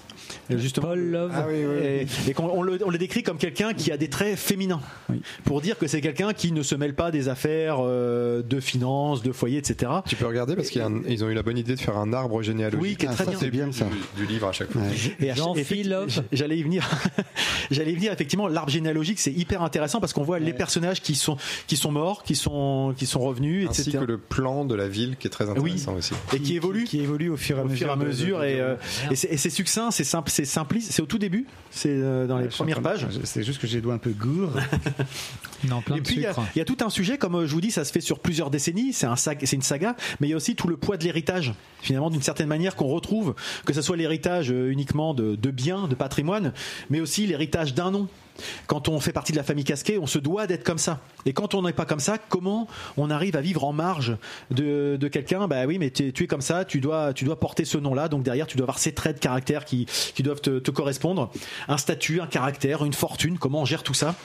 Euh, 0.52 0.58
Justement. 0.58 0.88
Paul 0.88 1.00
Love. 1.00 1.32
Ah 1.34 1.46
oui, 1.48 1.56
oui. 1.58 1.66
oui. 1.80 1.86
Et, 2.28 2.30
et 2.30 2.34
qu'on 2.34 2.46
on 2.50 2.62
le, 2.64 2.80
on 2.86 2.90
le 2.90 2.98
décrit 2.98 3.24
comme 3.24 3.38
quelqu'un 3.38 3.74
qui 3.74 3.92
a 3.92 3.98
des 3.98 4.10
traits 4.10 4.38
féminins, 4.38 4.82
Oui. 5.10 5.22
pour 5.44 5.62
dire 5.62 5.78
que 5.78 5.88
c'est 5.88 6.02
quelqu'un 6.02 6.34
qui 6.34 6.52
ne 6.52 6.64
se 6.64 6.76
mêle 6.76 6.94
pas 6.96 7.12
des 7.12 7.30
affaires 7.30 7.78
euh, 7.80 8.42
de 8.44 8.60
finances, 8.60 9.22
de 9.24 9.32
foyer, 9.32 9.58
etc. 9.58 9.92
Tu 10.06 10.16
peux 10.16 10.26
regarder 10.28 10.56
parce 10.56 10.70
qu'ils 10.70 11.24
ont 11.24 11.30
eu 11.30 11.34
la 11.34 11.44
bonne 11.44 11.58
idée 11.58 11.76
de 11.76 11.80
faire 11.80 11.98
un 11.98 12.14
arbre 12.14 12.42
généalogique. 12.42 12.82
Oui, 12.82 12.96
qui 12.96 13.06
est 13.06 13.10
Ah, 13.10 13.14
très 13.14 13.26
ça, 13.26 13.30
bien. 13.32 13.40
c'est 13.40 13.50
bien 13.52 13.72
ça. 13.72 13.86
Du, 14.16 14.26
du 14.26 14.32
livre 14.32 14.48
à 14.48 14.52
chaque 14.52 14.72
fois. 14.72 14.82
Ouais. 14.82 15.28
Et 15.28 15.34
Jean-Phil 15.36 15.90
Love. 15.90 16.22
J'allais 16.32 16.58
y 16.58 16.64
venir. 16.64 16.88
J'allais 17.72 17.92
y 17.92 17.96
venir. 17.96 18.12
Effectivement, 18.14 18.48
l'arbre 18.48 18.72
généalogique, 18.72 19.20
c'est 19.20 19.32
hyper 19.34 19.62
intéressant 19.62 20.00
parce 20.00 20.14
qu'on 20.14 20.24
voit 20.24 20.40
les 20.40 20.54
personnages 20.54 21.02
qui 21.02 21.16
sont 21.16 21.38
qui 21.68 21.78
sont 21.78 21.92
morts, 21.92 22.24
qui 22.24 22.36
sont 22.36 22.94
qui 22.98 23.06
sont 23.06 23.20
revenus, 23.20 23.68
Ainsi 23.70 23.82
etc. 23.82 24.00
que 24.00 24.06
le 24.06 24.18
plan 24.18 24.66
de 24.66 24.76
la 24.76 24.88
ville 24.88 25.16
qui 25.20 25.28
est 25.28 25.30
très 25.30 25.50
intéressant 25.50 25.96
aussi. 25.96 26.14
Et 26.34 26.40
qui 26.40 26.56
évolue. 26.56 26.84
qui 26.86 27.00
évolue 27.02 27.30
au 27.30 27.38
fur 27.38 27.58
et 27.58 27.60
à 27.60 27.64
au 27.64 27.68
mesure. 27.68 27.78
fur 27.78 27.90
et 27.90 27.92
à 27.92 27.96
de- 27.96 28.02
de- 28.02 28.08
mesure 28.08 28.40
de- 28.40 28.46
et, 28.46 28.56
de- 28.56 28.62
euh, 28.62 28.76
et 29.12 29.16
c'est 29.38 29.50
succinct, 29.50 29.92
c'est 29.92 30.04
simple, 30.04 30.17
c'est 30.28 30.46
simpliste, 30.46 30.92
c'est 30.92 31.02
au 31.02 31.06
tout 31.06 31.18
début, 31.18 31.46
c'est 31.72 31.90
euh, 31.92 32.28
dans 32.28 32.38
les 32.38 32.48
premières 32.48 32.82
pages. 32.82 33.08
C'est 33.24 33.44
juste 33.44 33.60
que 33.62 33.68
j'ai 33.68 33.78
les 33.78 33.82
doigts 33.82 33.94
un 33.96 34.00
peu 34.00 34.12
gourds. 34.12 34.54
Non, 35.68 35.82
plein 35.82 35.96
Et 35.96 36.02
de 36.02 36.06
puis 36.06 36.16
il 36.18 36.22
y, 36.22 36.26
a- 36.28 36.36
y 36.56 36.66
tout 36.66 36.78
un 36.86 36.90
sujet, 36.92 37.18
comme 37.18 37.34
euh, 37.36 37.48
je 37.48 37.54
vous 37.54 37.62
dis, 37.62 37.72
ça 37.72 37.84
se 37.84 37.92
fait 37.92 38.00
sur 38.02 38.20
plusieurs 38.20 38.52
décennies, 38.52 38.94
c'est 38.94 39.08
un 39.08 39.16
sag- 39.16 39.44
c'est 39.44 39.56
une 39.56 39.64
saga, 39.64 39.96
mais 40.20 40.28
il 40.28 40.30
y 40.30 40.34
a 40.34 40.38
aussi 40.38 40.56
tout 40.56 40.68
le 40.68 40.78
poids 40.78 40.98
de 40.98 41.04
l'héritage, 41.04 41.54
finalement 41.82 42.12
d'une 42.12 42.22
certaine 42.22 42.48
manière 42.48 42.76
qu'on 42.76 42.86
retrouve, 42.88 43.34
que 43.66 43.74
ce 43.74 43.82
soit 43.82 43.98
l'héritage 43.98 44.52
euh, 44.52 44.70
uniquement 44.70 45.16
de, 45.16 45.36
de 45.36 45.50
biens, 45.52 45.88
de 45.88 45.96
patrimoine, 45.96 46.54
mais 46.92 47.00
aussi 47.00 47.26
l'héritage 47.26 47.74
d'un 47.74 47.90
nom. 47.90 48.08
Quand 48.68 48.90
on 48.90 49.00
fait 49.00 49.12
partie 49.12 49.32
de 49.32 49.38
la 49.38 49.44
famille 49.44 49.64
Casquet, 49.64 49.98
on 49.98 50.08
se 50.08 50.20
doit 50.20 50.48
d'être 50.48 50.64
comme 50.64 50.78
ça. 50.78 51.00
Et 51.26 51.34
quand 51.34 51.54
on 51.56 51.62
n'est 51.64 51.74
pas 51.74 51.86
comme 51.86 52.00
ça, 52.00 52.18
comment 52.18 52.68
on 52.98 53.10
arrive 53.10 53.36
à 53.36 53.42
vivre 53.42 53.64
en 53.64 53.74
marge 53.74 54.18
de, 54.52 54.98
de 55.00 55.08
quelqu'un? 55.08 55.48
Bah 55.48 55.66
oui, 55.66 55.78
mais 55.80 55.92
tu 55.92 56.08
es, 56.08 56.28
comme 56.28 56.42
ça, 56.42 56.66
tu 56.66 56.80
dois, 56.80 57.14
tu 57.14 57.26
dois 57.26 57.40
porter 57.40 57.66
ce 57.66 57.78
nom-là. 57.78 58.08
Donc 58.08 58.24
derrière, 58.24 58.48
tu 58.48 58.58
dois 58.58 58.66
avoir 58.66 58.80
ces 58.80 58.94
traits 58.94 59.18
de 59.18 59.22
caractère 59.22 59.66
qui, 59.66 59.86
qui 60.16 60.24
doivent 60.24 60.42
te, 60.42 60.60
te 60.60 60.72
correspondre. 60.72 61.32
Un 61.68 61.78
statut, 61.78 62.22
un 62.22 62.28
caractère, 62.28 62.86
une 62.86 62.94
fortune. 62.94 63.38
Comment 63.38 63.62
on 63.62 63.66
gère 63.66 63.84
tout 63.84 63.94
ça? 63.94 64.16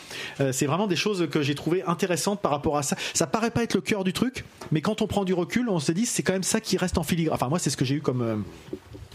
Euh, 0.40 0.52
C'est 0.52 0.66
vraiment 0.66 0.86
des 0.86 0.96
choses 0.96 1.28
que 1.30 1.42
j'ai 1.42 1.54
trouvées 1.54 1.82
intéressantes 1.84 2.40
par 2.40 2.52
rapport 2.52 2.76
à 2.76 2.82
ça. 2.82 2.96
Ça 3.14 3.26
paraît 3.26 3.50
pas 3.50 3.62
être 3.62 3.74
le 3.74 3.80
cœur 3.80 4.04
du 4.04 4.12
truc, 4.12 4.44
mais 4.70 4.80
quand 4.80 5.02
on 5.02 5.06
prend 5.06 5.24
du 5.24 5.34
recul, 5.34 5.68
on 5.68 5.78
se 5.78 5.92
dit 5.92 6.06
c'est 6.06 6.22
quand 6.22 6.32
même 6.32 6.42
ça 6.42 6.60
qui 6.60 6.76
reste 6.76 6.98
en 6.98 7.02
filigrane. 7.02 7.34
Enfin 7.34 7.48
moi, 7.48 7.58
c'est 7.58 7.70
ce 7.70 7.76
que 7.76 7.84
j'ai 7.84 7.96
eu 7.96 8.00
comme 8.00 8.22
euh, 8.22 8.36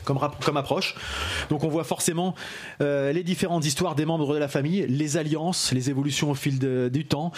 comme, 0.07 0.57
approche. 0.57 0.95
Donc 1.49 1.63
on 1.63 1.67
voit 1.67 1.83
forcément 1.83 2.33
euh, 2.81 3.11
les 3.11 3.23
différentes 3.23 3.65
histoires 3.65 3.95
des 3.95 4.05
membres 4.05 4.33
de 4.33 4.39
la 4.39 4.47
famille, 4.47 4.85
les 4.87 5.17
alliances, 5.17 5.73
les 5.73 5.89
évolutions 5.89 6.31
au 6.31 6.35
fil 6.35 6.59
du 6.59 7.05
temps. 7.05 7.31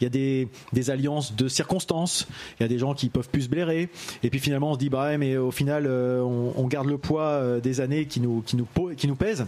Il 0.00 0.02
y 0.02 0.06
a 0.06 0.08
des, 0.08 0.90
alliances 0.90 1.34
de 1.34 1.48
circonstances. 1.48 2.26
Il 2.58 2.64
y 2.64 2.66
a 2.66 2.68
des 2.68 2.78
gens 2.78 2.94
qui 2.94 3.08
peuvent 3.08 3.28
plus 3.28 3.42
se 3.42 3.48
blairer. 3.48 3.88
Et 4.22 4.30
puis 4.30 4.40
finalement 4.40 4.72
on 4.72 4.74
se 4.74 4.78
dit 4.78 4.90
bah 4.90 5.16
mais 5.16 5.36
au 5.36 5.52
final 5.52 5.86
euh, 5.86 6.20
on, 6.20 6.66
garde 6.66 6.88
le 6.88 6.98
poids 6.98 7.22
euh, 7.22 7.60
des 7.60 7.80
années 7.80 8.06
qui 8.06 8.20
nous 8.20 8.42
qui 8.42 8.56
qui 8.96 9.06
nous 9.06 9.16
pèsent. 9.16 9.46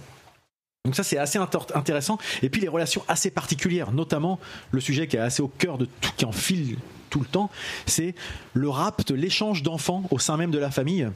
Donc 0.84 0.94
ça 0.94 1.02
c'est 1.02 1.18
assez 1.18 1.38
intéressant. 1.74 2.18
Et 2.42 2.48
puis 2.48 2.60
les 2.60 2.68
relations 2.68 3.02
assez 3.08 3.30
particulières, 3.30 3.90
notamment 3.90 4.38
le 4.70 4.80
sujet 4.80 5.08
qui 5.08 5.16
est 5.16 5.20
assez 5.20 5.42
au 5.42 5.48
cœur 5.48 5.78
de 5.78 5.86
tout, 5.86 6.10
qui 6.16 6.24
en 6.24 6.32
file 6.32 6.76
tout 7.10 7.20
le 7.20 7.26
temps, 7.26 7.50
c'est 7.86 8.14
le 8.54 8.68
rapt, 8.68 9.10
l'échange 9.10 9.62
d'enfants 9.62 10.02
au 10.10 10.18
sein 10.18 10.36
même 10.36 10.50
de 10.50 10.58
la 10.58 10.70
famille. 10.70 11.08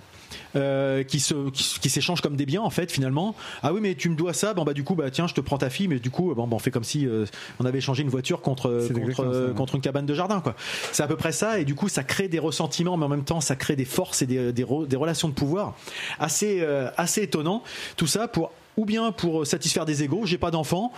euh, 0.57 1.03
qui 1.03 1.21
se 1.21 1.51
qui, 1.51 1.79
qui 1.81 1.91
s'échangent 1.91 2.21
comme 2.21 2.37
des 2.37 2.47
biens 2.47 2.63
en 2.63 2.71
fait 2.71 2.91
finalement. 2.91 3.35
Ah 3.63 3.73
oui 3.73 3.81
mais 3.81 3.95
tu 3.95 4.09
me 4.09 4.17
dois 4.17 4.33
ça 4.33 4.55
bon 4.55 4.65
bah 4.65 4.73
du 4.73 4.85
coup 4.85 4.95
bah 4.95 5.11
tiens 5.11 5.27
je 5.27 5.35
te 5.35 5.41
prends 5.41 5.59
ta 5.59 5.71
fille 5.71 5.89
mais 5.89 5.99
du 5.99 6.11
coup 6.11 6.35
bon, 6.35 6.47
bah, 6.47 6.57
on 6.57 6.59
fait 6.59 6.71
comme 6.71 6.85
si 6.85 7.07
euh, 7.07 7.27
on 7.59 7.65
avait 7.65 7.79
échangé 7.79 8.03
une 8.03 8.09
voiture 8.09 8.41
contre 8.41 8.87
contre, 8.93 9.25
euh, 9.25 9.75
une 9.75 9.81
cabane 9.81 10.07
de 10.07 10.15
jardin 10.15 10.41
quoi. 10.41 10.55
C'est 10.93 11.03
à 11.03 11.07
peu 11.07 11.17
près 11.17 11.33
ça 11.33 11.59
et 11.59 11.65
du 11.65 11.75
coup 11.75 11.89
ça 11.89 12.05
crée 12.05 12.29
des 12.29 12.39
ressentiments 12.39 12.97
mais 12.97 13.07
en 13.07 13.09
même 13.09 13.25
temps 13.25 13.41
ça 13.41 13.57
crée 13.57 13.77
des 13.77 13.85
forces 13.85 14.23
et 14.23 14.27
des, 14.27 14.53
des, 14.53 14.65
relations 14.65 15.29
de 15.29 15.35
pouvoir 15.35 15.77
assez 16.19 16.61
euh, 16.61 16.91
assez 16.97 17.23
étonnant 17.23 17.63
tout 17.97 18.07
ça 18.07 18.29
pour 18.29 18.53
ou 18.77 18.85
bien 18.85 19.13
pour 19.13 19.47
satisfaire 19.47 19.85
des 19.85 20.03
égaux. 20.03 20.23
J'ai 20.25 20.39
pas 20.39 20.51
d'enfant 20.51 20.93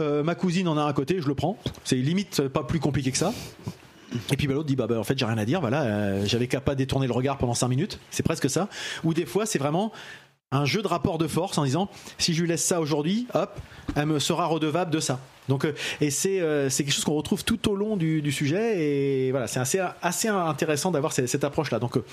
euh, 0.00 0.24
ma 0.24 0.34
cousine 0.34 0.66
en 0.66 0.76
a 0.76 0.82
un 0.82 0.86
à 0.88 0.92
côté 0.92 1.20
je 1.20 1.28
le 1.28 1.34
prends. 1.34 1.56
C'est 1.84 1.96
limite 1.96 2.48
pas 2.48 2.64
plus 2.64 2.80
compliqué 2.80 3.12
que 3.12 3.18
ça 3.18 3.32
et 4.30 4.36
puis 4.36 4.46
bah, 4.46 4.54
l'autre 4.54 4.66
dit 4.66 4.76
bah, 4.76 4.86
bah, 4.86 4.98
en 4.98 5.04
fait 5.04 5.18
j'ai 5.18 5.24
rien 5.24 5.38
à 5.38 5.44
dire 5.44 5.60
voilà 5.60 5.82
euh, 5.82 6.22
j'avais 6.26 6.46
qu'à 6.46 6.60
pas 6.60 6.74
détourner 6.74 7.06
le 7.06 7.12
regard 7.12 7.38
pendant 7.38 7.54
5 7.54 7.68
minutes 7.68 7.98
c'est 8.10 8.22
presque 8.22 8.48
ça. 8.50 8.68
Ou 9.04 9.14
des 9.14 9.26
fois 9.26 9.46
c'est 9.46 9.58
vraiment 9.58 9.92
un 10.52 10.64
jeu 10.64 10.82
de 10.82 10.88
rapport 10.88 11.18
de 11.18 11.26
force 11.26 11.58
en 11.58 11.64
disant 11.64 11.88
si 12.18 12.34
je 12.34 12.42
lui 12.42 12.48
laisse 12.48 12.64
ça 12.64 12.80
aujourd'hui 12.80 13.26
hop 13.34 13.58
elle 13.96 14.06
me 14.06 14.18
sera 14.18 14.46
redevable 14.46 14.90
de 14.90 15.00
ça. 15.00 15.20
Donc 15.48 15.64
euh, 15.64 15.74
et 16.00 16.10
c'est 16.10 16.40
euh, 16.40 16.70
quelque 16.70 16.92
chose 16.92 17.04
qu'on 17.04 17.14
retrouve 17.14 17.44
tout 17.44 17.68
au 17.70 17.76
long 17.76 17.96
du, 17.96 18.32
sujet 18.32 18.82
et 18.82 19.30
voilà 19.30 19.46
c'est 19.46 19.60
assez 19.60 19.80
assez 20.02 20.28
intéressant 20.28 20.90
d'avoir 20.90 21.12
cette, 21.12 21.44
approche 21.44 21.70
là 21.70 21.78
donc 21.78 21.96
euh, 21.96 22.04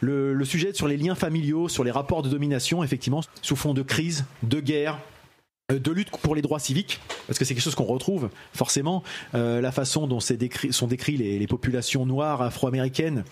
le, 0.00 0.34
le 0.34 0.44
sujet 0.44 0.72
sur 0.74 0.86
les 0.86 0.96
liens 0.96 1.14
familiaux 1.14 1.68
sur 1.68 1.82
les 1.84 1.90
rapports 1.90 2.22
de 2.22 2.28
domination 2.28 2.84
effectivement 2.84 3.22
sous 3.42 3.56
fond 3.56 3.74
de 3.74 3.82
crise 3.82 4.26
de 4.42 4.60
guerre 4.60 4.98
de 5.68 5.92
lutte 5.92 6.08
pour 6.08 6.34
les 6.34 6.40
droits 6.40 6.60
civiques, 6.60 6.98
parce 7.26 7.38
que 7.38 7.44
c'est 7.44 7.52
quelque 7.52 7.62
chose 7.62 7.74
qu'on 7.74 7.84
retrouve 7.84 8.30
forcément, 8.54 9.02
euh, 9.34 9.60
la 9.60 9.70
façon 9.70 10.06
dont 10.06 10.18
décrit, 10.30 10.72
sont 10.72 10.86
décrites 10.86 11.18
les, 11.18 11.38
les 11.38 11.46
populations 11.46 12.06
noires 12.06 12.40
afro-américaines, 12.40 13.22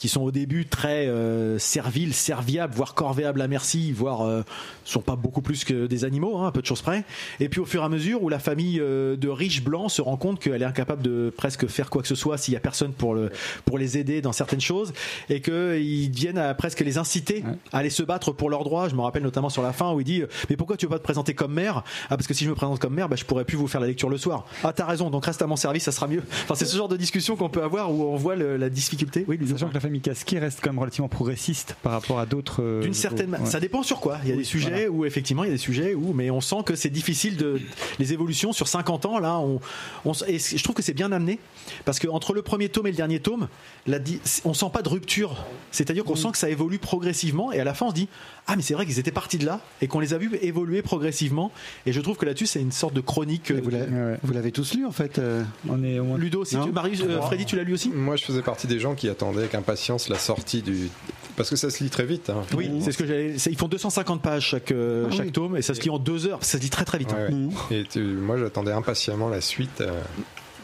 qui 0.00 0.08
sont 0.08 0.22
au 0.22 0.32
début 0.32 0.66
très 0.66 1.06
euh, 1.06 1.56
serviles, 1.60 2.12
serviables, 2.12 2.74
voire 2.74 2.94
corvéables 2.94 3.40
à 3.40 3.46
merci, 3.46 3.92
voire 3.92 4.22
euh, 4.22 4.42
sont 4.84 5.02
pas 5.02 5.14
beaucoup 5.14 5.40
plus 5.40 5.64
que 5.64 5.86
des 5.86 6.04
animaux, 6.04 6.38
hein, 6.38 6.48
à 6.48 6.50
peu 6.50 6.62
de 6.62 6.66
choses 6.66 6.82
près. 6.82 7.04
Et 7.38 7.48
puis 7.48 7.60
au 7.60 7.64
fur 7.64 7.82
et 7.82 7.84
à 7.84 7.88
mesure 7.88 8.24
où 8.24 8.28
la 8.28 8.40
famille 8.40 8.80
euh, 8.80 9.14
de 9.14 9.28
riches 9.28 9.62
blancs 9.62 9.92
se 9.92 10.02
rend 10.02 10.16
compte 10.16 10.40
qu'elle 10.40 10.62
est 10.62 10.64
incapable 10.64 11.02
de 11.02 11.32
presque 11.36 11.68
faire 11.68 11.90
quoi 11.90 12.02
que 12.02 12.08
ce 12.08 12.16
soit 12.16 12.38
s'il 12.38 12.54
y 12.54 12.56
a 12.56 12.60
personne 12.60 12.92
pour, 12.92 13.14
le, 13.14 13.30
pour 13.64 13.78
les 13.78 13.98
aider 13.98 14.20
dans 14.20 14.32
certaines 14.32 14.60
choses, 14.60 14.92
et 15.28 15.40
qu'ils 15.40 16.10
viennent 16.10 16.38
à 16.38 16.54
presque 16.54 16.80
les 16.80 16.98
inciter 16.98 17.44
à 17.72 17.78
aller 17.78 17.90
se 17.90 18.02
battre 18.02 18.32
pour 18.32 18.50
leurs 18.50 18.64
droits. 18.64 18.88
Je 18.88 18.96
me 18.96 19.02
rappelle 19.02 19.22
notamment 19.22 19.48
sur 19.48 19.62
la 19.62 19.72
fin 19.72 19.92
où 19.92 20.00
il 20.00 20.04
dit 20.04 20.24
mais 20.50 20.56
pourquoi 20.56 20.76
tu 20.76 20.86
veux 20.86 20.90
pas 20.90 20.98
te 20.98 21.04
présenter 21.04 21.34
comme 21.34 21.54
maire? 21.54 21.83
Ah 22.10 22.16
parce 22.16 22.26
que 22.26 22.34
si 22.34 22.44
je 22.44 22.50
me 22.50 22.54
présente 22.54 22.78
comme 22.78 22.94
maire, 22.94 23.08
bah, 23.08 23.16
je 23.16 23.24
pourrais 23.24 23.44
plus 23.44 23.56
vous 23.56 23.66
faire 23.68 23.80
la 23.80 23.86
lecture 23.86 24.08
le 24.08 24.18
soir. 24.18 24.46
Ah 24.62 24.72
t'as 24.72 24.86
raison, 24.86 25.10
donc 25.10 25.24
reste 25.26 25.42
à 25.42 25.46
mon 25.46 25.56
service, 25.56 25.84
ça 25.84 25.92
sera 25.92 26.06
mieux. 26.08 26.22
Enfin 26.44 26.54
c'est 26.54 26.64
ce 26.64 26.76
genre 26.76 26.88
de 26.88 26.96
discussion 26.96 27.36
qu'on 27.36 27.48
peut 27.48 27.62
avoir 27.62 27.92
où 27.92 28.02
on 28.04 28.16
voit 28.16 28.36
le- 28.36 28.56
la 28.56 28.68
difficulté. 28.70 29.24
Oui. 29.28 29.38
Sachant 29.48 29.68
que 29.68 29.74
la 29.74 29.80
famille 29.80 30.00
Casquet 30.00 30.38
reste 30.38 30.60
quand 30.62 30.70
même 30.70 30.78
relativement 30.78 31.08
progressiste 31.08 31.76
par 31.82 31.92
rapport 31.92 32.18
à 32.18 32.26
d'autres. 32.26 32.62
euh, 32.62 32.82
D'une 32.82 32.94
certaine, 32.94 33.32
ouais. 33.32 33.46
ça 33.46 33.60
dépend 33.60 33.82
sur 33.82 34.00
quoi. 34.00 34.18
Il 34.24 34.30
y 34.30 34.32
a 34.32 34.36
des 34.36 34.44
sujets 34.44 34.88
où 34.88 35.04
effectivement 35.04 35.44
il 35.44 35.48
y 35.48 35.50
a 35.50 35.54
des 35.54 35.58
sujets 35.58 35.94
où, 35.94 36.12
mais 36.12 36.30
on 36.30 36.40
sent 36.40 36.62
que 36.64 36.74
c'est 36.76 36.90
difficile 36.90 37.36
de 37.36 37.60
les 37.98 38.12
évolutions 38.12 38.52
sur 38.52 38.68
50 38.68 39.06
ans 39.06 39.18
là. 39.18 39.38
On, 39.38 39.60
on 40.04 40.12
s- 40.12 40.24
et 40.28 40.38
je 40.38 40.62
trouve 40.62 40.74
que 40.76 40.82
c'est 40.82 40.94
bien 40.94 41.12
amené 41.12 41.38
parce 41.84 41.98
que 41.98 42.08
entre 42.08 42.32
le 42.34 42.42
premier 42.42 42.68
tome 42.68 42.86
et 42.86 42.90
le 42.90 42.96
dernier 42.96 43.20
tome, 43.20 43.48
la 43.86 43.98
on 44.44 44.54
sent 44.54 44.66
pas 44.72 44.82
de 44.82 44.88
rupture. 44.88 45.44
C'est-à-dire 45.70 46.04
qu'on 46.04 46.16
sent 46.16 46.28
que 46.32 46.38
ça 46.38 46.48
évolue 46.50 46.78
progressivement 46.78 47.52
et 47.52 47.60
à 47.60 47.64
la 47.64 47.74
fin 47.74 47.86
on 47.86 47.90
se 47.90 47.94
dit 47.94 48.08
ah 48.46 48.56
mais 48.56 48.62
c'est 48.62 48.74
vrai 48.74 48.84
qu'ils 48.86 48.98
étaient 48.98 49.10
partis 49.10 49.38
de 49.38 49.46
là 49.46 49.60
et 49.80 49.86
qu'on 49.86 50.00
les 50.00 50.14
a 50.14 50.18
vus 50.18 50.30
évoluer 50.42 50.82
progressivement. 50.82 51.50
Et 51.86 51.92
je 51.92 52.00
trouve 52.00 52.16
que 52.16 52.24
là-dessus 52.26 52.46
c'est 52.46 52.60
une 52.60 52.72
sorte 52.72 52.94
de 52.94 53.00
chronique. 53.00 53.50
euh, 53.50 53.60
Vous 53.62 53.70
l'avez 53.70 53.84
Ouais, 53.92 54.02
ouais. 54.12 54.18
vous 54.22 54.32
l'avez 54.32 54.52
tous 54.52 54.74
lu 54.74 54.86
en 54.86 54.92
fait. 54.92 55.18
euh, 55.18 55.42
On 55.68 55.82
est 55.84 55.98
au 55.98 56.04
moins. 56.04 56.18
Ludo, 56.18 56.44
si 56.44 56.56
tu, 56.60 56.70
Marius, 56.72 57.02
euh, 57.02 57.20
Freddy, 57.20 57.44
tu 57.44 57.56
l'as 57.56 57.62
lu 57.64 57.74
aussi 57.74 57.90
Moi, 57.90 58.16
je 58.16 58.24
faisais 58.24 58.42
partie 58.42 58.66
des 58.66 58.78
gens 58.80 58.94
qui 58.94 59.08
attendaient 59.08 59.40
avec 59.40 59.54
impatience 59.54 60.08
la 60.08 60.18
sortie 60.18 60.62
du. 60.62 60.88
Parce 61.36 61.50
que 61.50 61.56
ça 61.56 61.68
se 61.70 61.82
lit 61.82 61.90
très 61.90 62.06
vite. 62.06 62.30
hein. 62.30 62.42
Oui, 62.56 62.70
c'est 62.80 62.92
ce 62.92 62.98
que 62.98 63.06
j'allais. 63.06 63.38
c'est- 63.38 63.50
Ils 63.50 63.58
font 63.58 63.68
250 63.68 64.22
pages 64.22 64.46
chaque 64.50 64.72
Ah 64.72 65.10
chaque 65.10 65.26
oui. 65.26 65.32
tome 65.32 65.56
et 65.56 65.62
ça 65.62 65.74
se 65.74 65.80
lit 65.80 65.90
en 65.90 65.98
deux 65.98 66.26
heures. 66.26 66.38
Ça 66.44 66.58
se 66.58 66.62
lit 66.62 66.70
très 66.70 66.84
très 66.84 66.98
vite. 66.98 67.12
hein. 67.12 67.26
Ouais. 67.28 67.34
Mhm. 67.34 67.50
Et 67.70 67.84
tu- 67.90 68.00
moi, 68.02 68.38
j'attendais 68.38 68.72
impatiemment 68.72 69.28
la 69.28 69.40
suite 69.40 69.80
euh, 69.80 70.00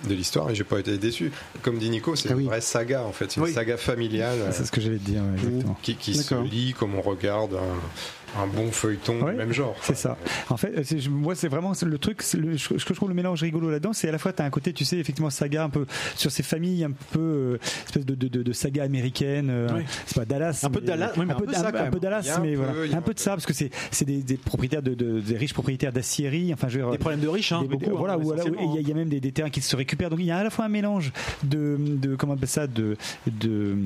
de 0.09 0.15
l'histoire 0.15 0.49
et 0.51 0.55
j'ai 0.55 0.65
pas 0.65 0.79
été 0.79 0.97
déçu. 0.97 1.31
Comme 1.63 1.79
dit 1.79 1.91
Nico, 1.91 2.17
c'est 2.17 2.31
Ah 2.31 2.35
oui. 2.35 2.43
une 2.45 2.49
vraie 2.49 2.61
saga 2.63 3.03
en 3.03 3.13
fait, 3.13 3.31
c'est 3.33 3.37
une 3.41 3.47
Oui. 3.47 3.53
saga 3.53 3.77
familiale 3.77 4.39
C'est 4.53 4.65
ce 4.65 4.73
que 4.73 4.81
j'allais 4.81 4.97
te 4.97 5.05
dire, 5.05 5.21
ouais, 5.23 5.39
exactement. 5.39 5.77
qui, 5.83 5.97
qui 5.97 6.15
se 6.15 6.35
lit 6.43 6.73
comme 6.79 6.95
on 6.95 7.03
regarde 7.03 7.53
un, 7.55 8.20
un 8.39 8.47
bon 8.47 8.71
feuilleton 8.71 9.21
Ouais. 9.23 9.35
même 9.35 9.53
genre. 9.53 9.77
C'est 9.83 9.97
ça. 9.97 10.17
En 10.49 10.57
fait, 10.57 10.83
je- 10.99 11.11
moi, 11.11 11.35
c'est 11.35 11.49
vraiment 11.49 11.73
le 11.83 11.99
truc. 11.99 12.23
le- 12.35 12.57
ce 12.59 12.69
que 12.69 12.79
je 12.79 12.95
trouve 12.95 13.09
le 13.09 13.15
mélange 13.15 13.43
rigolo 13.43 13.71
là-dedans, 13.71 13.93
c'est 13.93 14.09
à 14.09 14.13
la 14.13 14.19
fois, 14.19 14.33
tu 14.33 14.43
as 14.43 14.45
un 14.45 14.51
côté, 14.51 14.73
tu 14.73 14.85
sais, 14.85 14.99
effectivement, 14.99 15.31
saga 15.31 15.65
un 15.65 15.69
peu 15.71 15.87
sur 16.17 16.31
ces 16.31 16.43
familles, 16.43 16.85
un 16.85 16.93
peu 17.13 17.19
euh, 17.21 17.59
espèce 17.87 18.07
de, 18.07 18.15
de, 18.15 18.29
de, 18.29 18.43
de 18.43 18.53
saga 18.53 18.85
américaine. 18.85 19.49
euh, 19.51 19.69
Oui. 19.75 19.83
C'est 20.07 20.17
pas 20.17 20.25
Dallas. 20.25 20.61
Un 20.63 20.71
peu 20.71 20.81
Dallas, 20.81 21.13
oui, 21.17 21.25
mais 21.27 21.33
un 21.33 21.37
peu 21.37 21.53
ça, 21.53 21.69
un, 21.69 21.73
quand 21.73 21.83
même. 21.83 21.91
peu 21.91 22.01
Dallas, 22.01 22.39
mais 22.43 22.55
voilà, 22.55 22.73
un 22.97 23.01
peu 23.03 23.15
de 23.15 23.19
ça, 23.19 23.31
parce 23.33 23.47
que 23.47 23.53
c'est 23.53 23.71
c'est 23.91 24.05
des, 24.05 24.23
des 24.23 24.37
propriétaires 24.37 24.83
de, 24.83 24.95
de- 24.95 25.21
des 25.21 25.37
riches 25.37 25.55
propriétaires 25.55 25.93
d'aciérie. 25.93 26.53
Enfin, 26.55 26.69
je 26.69 26.79
veux 26.79 26.85
dire, 26.85 26.93
Des 26.93 26.99
problèmes 26.99 27.21
de 27.21 27.29
riches, 27.29 27.53
hein, 27.53 27.63
des- 27.63 27.69
beaucoup. 27.69 27.97
voilà, 27.97 28.15
hein, 28.15 28.19
où- 28.19 28.25
voilà, 28.25 28.43
où 28.43 28.47
essentiellement, 28.47 28.73
il 28.73 28.77
y, 28.77 28.79
a- 28.79 28.81
il 28.83 28.89
y 28.89 28.93
a 28.93 28.95
même 28.95 29.09
des, 29.09 29.21
des 29.21 29.33
terrains 29.33 29.51
qui 29.51 29.61
se 29.61 29.75
récupèrent. 29.77 30.11
Donc 30.11 30.21
il 30.21 30.27
y 30.27 30.31
a 30.31 30.39
à 30.39 30.45
la 30.45 30.51
fois 30.51 30.65
un 30.65 30.69
mélange 30.69 31.13
de, 31.43 31.77
de 31.79 32.15
comment 32.17 32.33
on 32.35 32.37
appelle 32.37 32.49
ça, 32.49 32.67
de, 32.67 32.97
de 33.27 33.77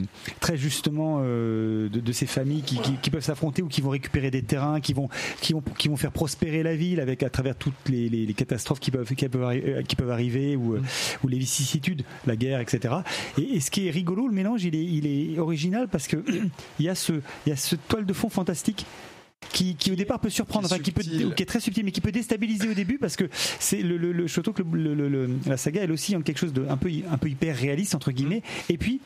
très 0.41 0.57
justement 0.57 1.21
euh, 1.23 1.89
de, 1.89 2.01
de 2.01 2.13
ces 2.13 2.27
familles 2.27 2.63
qui, 2.63 2.79
qui- 2.79 2.95
qui 3.01 3.11
peuvent 3.11 3.23
s'affronter 3.25 3.63
ou 3.63 3.69
qui 3.69 3.81
vont 3.81 3.91
récupérer 3.91 4.31
des 4.35 4.47
terrains, 4.47 4.81
qui 4.81 4.93
vont 4.93 5.09
qui 5.41 5.53
vont 5.53 5.63
qui 5.79 5.89
vont 5.89 5.97
faire 5.97 6.13
prospérer 6.13 6.63
la 6.63 6.77
ville 6.77 7.01
avec 7.01 7.23
à 7.23 7.31
travers 7.31 7.57
toutes 7.57 7.75
les, 7.89 8.09
les- 8.09 8.27
les 8.27 8.35
catastrophes 8.35 8.81
qui 8.81 8.91
peuvent 8.91 9.15
qui 9.15 9.29
peuvent, 9.29 9.43
euh, 9.45 9.83
qui 9.83 9.97
peuvent 9.97 10.11
arriver 10.11 10.57
ou 10.57 10.75
euh, 10.75 10.83
ou 11.23 11.29
les 11.29 11.39
vicissitudes, 11.39 12.03
la 12.27 12.37
guerre, 12.37 12.61
etc. 12.61 12.95
Et, 13.39 13.57
et 13.57 13.61
ce 13.61 13.71
qui 13.71 13.87
est 13.87 13.91
rigolo, 13.91 14.27
le 14.29 14.35
mélange, 14.35 14.65
il 14.65 14.75
est 14.75 14.85
il 14.85 15.07
est 15.07 15.39
original 15.39 15.89
parce 15.89 16.07
que 16.07 16.17
il 16.79 16.85
y 16.85 16.89
a 16.89 16.95
ce 16.95 17.13
il 17.47 17.51
y 17.51 17.53
a 17.53 17.57
ce 17.57 17.77
toile 17.77 18.07
de 18.07 18.13
fond 18.13 18.29
fantastique 18.29 18.87
qui, 19.53 19.75
qui 19.77 19.93
au 19.93 19.95
départ 19.95 20.21
peut 20.21 20.31
surprendre, 20.31 20.69
Qui 20.69 20.75
est 20.75 20.77
enfin, 20.77 20.83
qui, 20.83 20.91
peut, 20.93 21.03
qui 21.35 21.43
est 21.43 21.47
très 21.47 21.61
subtil, 21.61 21.85
mais 21.85 21.91
qui 21.93 22.01
peut 22.01 22.11
déstabiliser 22.13 22.71
au 22.71 22.75
début 22.75 22.97
parce 22.99 23.15
que 23.15 23.29
c'est 23.61 23.83
le, 23.83 23.99
le, 23.99 24.11
le- 24.13 24.27
je 24.27 24.41
trouve 24.41 24.55
que 24.55 24.63
le- 24.63 25.31
la 25.47 25.57
saga 25.59 25.83
elle 25.83 25.93
aussi 25.93 26.17
en 26.17 26.23
quelque 26.23 26.39
chose 26.39 26.55
de 26.55 26.67
un 26.69 26.79
peu 26.79 26.89
un 27.11 27.19
peu 27.19 27.29
hyper 27.29 27.55
réaliste 27.57 27.95
entre 27.95 28.11
guillemets. 28.11 28.43
Et 28.71 28.79
puis 28.79 29.01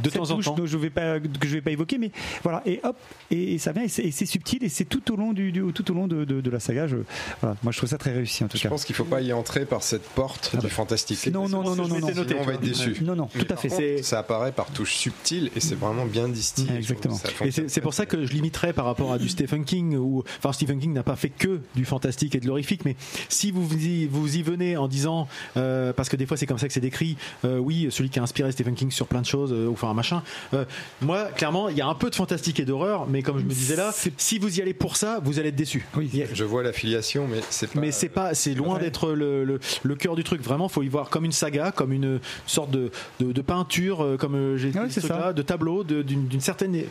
De 0.00 0.08
cette 0.10 0.18
temps 0.20 0.30
en 0.30 0.40
temps. 0.40 0.56
je 0.64 0.78
vais 0.78 0.90
pas 0.90 1.20
que 1.20 1.46
je 1.46 1.54
vais 1.54 1.60
pas 1.60 1.70
évoquer, 1.70 1.98
mais 1.98 2.10
voilà 2.42 2.62
et 2.66 2.80
hop 2.82 2.96
et, 3.30 3.54
et 3.54 3.58
ça 3.58 3.72
vient 3.72 3.82
et 3.84 3.88
c'est 3.88 4.26
subtil 4.26 4.62
et 4.64 4.68
c'est 4.68 4.84
tout 4.84 5.12
au 5.12 5.16
long 5.16 5.32
du, 5.32 5.52
du- 5.52 5.72
tout 5.72 5.90
au 5.90 5.94
long 5.94 6.06
de, 6.08 6.24
de, 6.24 6.40
de 6.40 6.50
la 6.50 6.60
saga. 6.60 6.86
Je, 6.86 6.96
voilà, 7.40 7.56
moi 7.62 7.72
je 7.72 7.78
trouve 7.78 7.88
ça 7.90 7.98
très 7.98 8.12
réussi 8.12 8.44
en 8.44 8.48
tout 8.48 8.56
Je 8.56 8.62
cas. 8.62 8.68
pense 8.68 8.84
qu'il 8.84 8.94
faut 8.94 9.04
pas 9.04 9.20
y 9.20 9.32
entrer 9.32 9.66
par 9.66 9.82
cette 9.82 10.02
porte 10.10 10.56
du 10.58 10.68
fantastique. 10.68 11.26
Non 11.32 11.48
non 11.48 11.62
non 11.62 11.74
non 11.76 11.88
non 11.88 11.98
non. 12.00 12.08
Sinon, 12.08 12.24
on 12.40 12.44
va 12.44 12.54
être 12.54 12.60
déçu. 12.60 12.96
Non 13.02 13.14
non 13.16 13.28
Mais 13.34 13.44
tout 13.44 13.52
à 13.52 13.56
fait. 13.56 13.68
contre, 13.68 14.04
ça 14.04 14.18
apparaît 14.20 14.52
par 14.52 14.66
touches 14.70 14.94
subtiles 14.94 15.50
et 15.56 15.60
c'est 15.60 15.74
vraiment 15.78 16.06
bien 16.06 16.28
distillé. 16.28 16.74
Exactement. 16.76 17.18
Et 17.44 17.50
c'est 17.50 17.80
pour 17.80 17.94
ça 17.94 18.06
que 18.06 18.24
je 18.24 18.32
limiterais 18.32 18.72
par 18.72 18.84
rapport 18.84 19.12
à 19.12 19.18
du 19.18 19.28
Stephen 19.28 19.64
King 19.64 19.96
ou 19.96 20.22
enfin 20.38 20.52
Stephen 20.52 20.78
King 20.78 20.92
n'a 20.92 21.02
pas 21.02 21.16
fait 21.16 21.28
que 21.30 21.60
du 21.74 21.84
fantastique 21.84 22.34
et 22.34 22.40
de 22.40 22.46
l'horrifique 22.46 22.84
mais 22.84 22.96
si 23.28 23.50
vous 23.50 23.66
vous 23.66 23.76
y, 23.86 24.06
vous 24.06 24.36
y 24.36 24.42
venez 24.42 24.76
en 24.76 24.88
disant 24.88 25.28
euh, 25.56 25.92
parce 25.92 26.08
que 26.08 26.16
des 26.16 26.26
fois 26.26 26.36
c'est 26.36 26.46
comme 26.46 26.58
ça 26.58 26.66
que 26.68 26.72
c'est 26.74 26.80
décrit 26.80 27.16
euh, 27.44 27.58
oui 27.58 27.88
celui 27.90 28.10
qui 28.10 28.18
a 28.18 28.22
inspiré 28.22 28.50
Stephen 28.52 28.74
King 28.74 28.90
sur 28.90 29.06
plein 29.06 29.20
de 29.20 29.26
choses 29.26 29.52
euh, 29.52 29.66
enfin 29.82 29.90
un 29.90 29.94
machin 29.94 30.22
euh, 30.54 30.64
moi 31.00 31.24
clairement 31.34 31.68
il 31.68 31.76
y 31.76 31.80
a 31.80 31.86
un 31.86 31.94
peu 31.94 32.08
de 32.10 32.14
fantastique 32.14 32.60
et 32.60 32.64
d'horreur 32.64 33.06
mais 33.08 33.22
comme 33.22 33.38
je 33.38 33.44
me 33.44 33.48
disais 33.50 33.76
là 33.76 33.92
si 34.16 34.38
vous 34.38 34.58
y 34.58 34.62
allez 34.62 34.74
pour 34.74 34.96
ça 34.96 35.20
vous 35.24 35.38
allez 35.38 35.48
être 35.48 35.56
déçu 35.56 35.86
Oui. 35.96 36.08
Il 36.12 36.18
y 36.20 36.22
a- 36.22 36.26
Je 36.32 36.44
vois 36.44 36.62
l'affiliation, 36.62 37.26
mais 37.28 37.40
c'est 37.50 37.66
pas. 37.70 37.80
mais 37.80 37.90
c'est 37.92 38.08
pas, 38.08 38.34
c'est 38.34 38.54
loin 38.54 38.78
d'être 38.78 39.12
le, 39.12 39.44
le, 39.44 39.60
le 39.82 39.94
cœur 39.96 40.14
du 40.16 40.24
truc. 40.24 40.42
Vraiment, 40.42 40.68
faut 40.68 40.82
y 40.82 40.88
voir 40.88 41.10
comme 41.10 41.24
une 41.24 41.32
saga, 41.32 41.72
comme 41.72 41.92
une 41.92 42.20
sorte 42.46 42.70
de, 42.70 42.90
de, 43.20 43.32
de 43.32 43.40
peinture, 43.42 44.02
euh, 44.04 44.16
comme 44.16 44.34
euh, 44.34 44.56
j'ai 44.56 44.70
dit 44.70 44.78
Ah 44.78 44.84
oui, 44.86 44.92
ça. 44.92 45.32
de 45.32 45.42
tableau, 45.42 45.84
d'une 45.84 46.26
d'une 46.28 46.40
certaine 46.40 46.82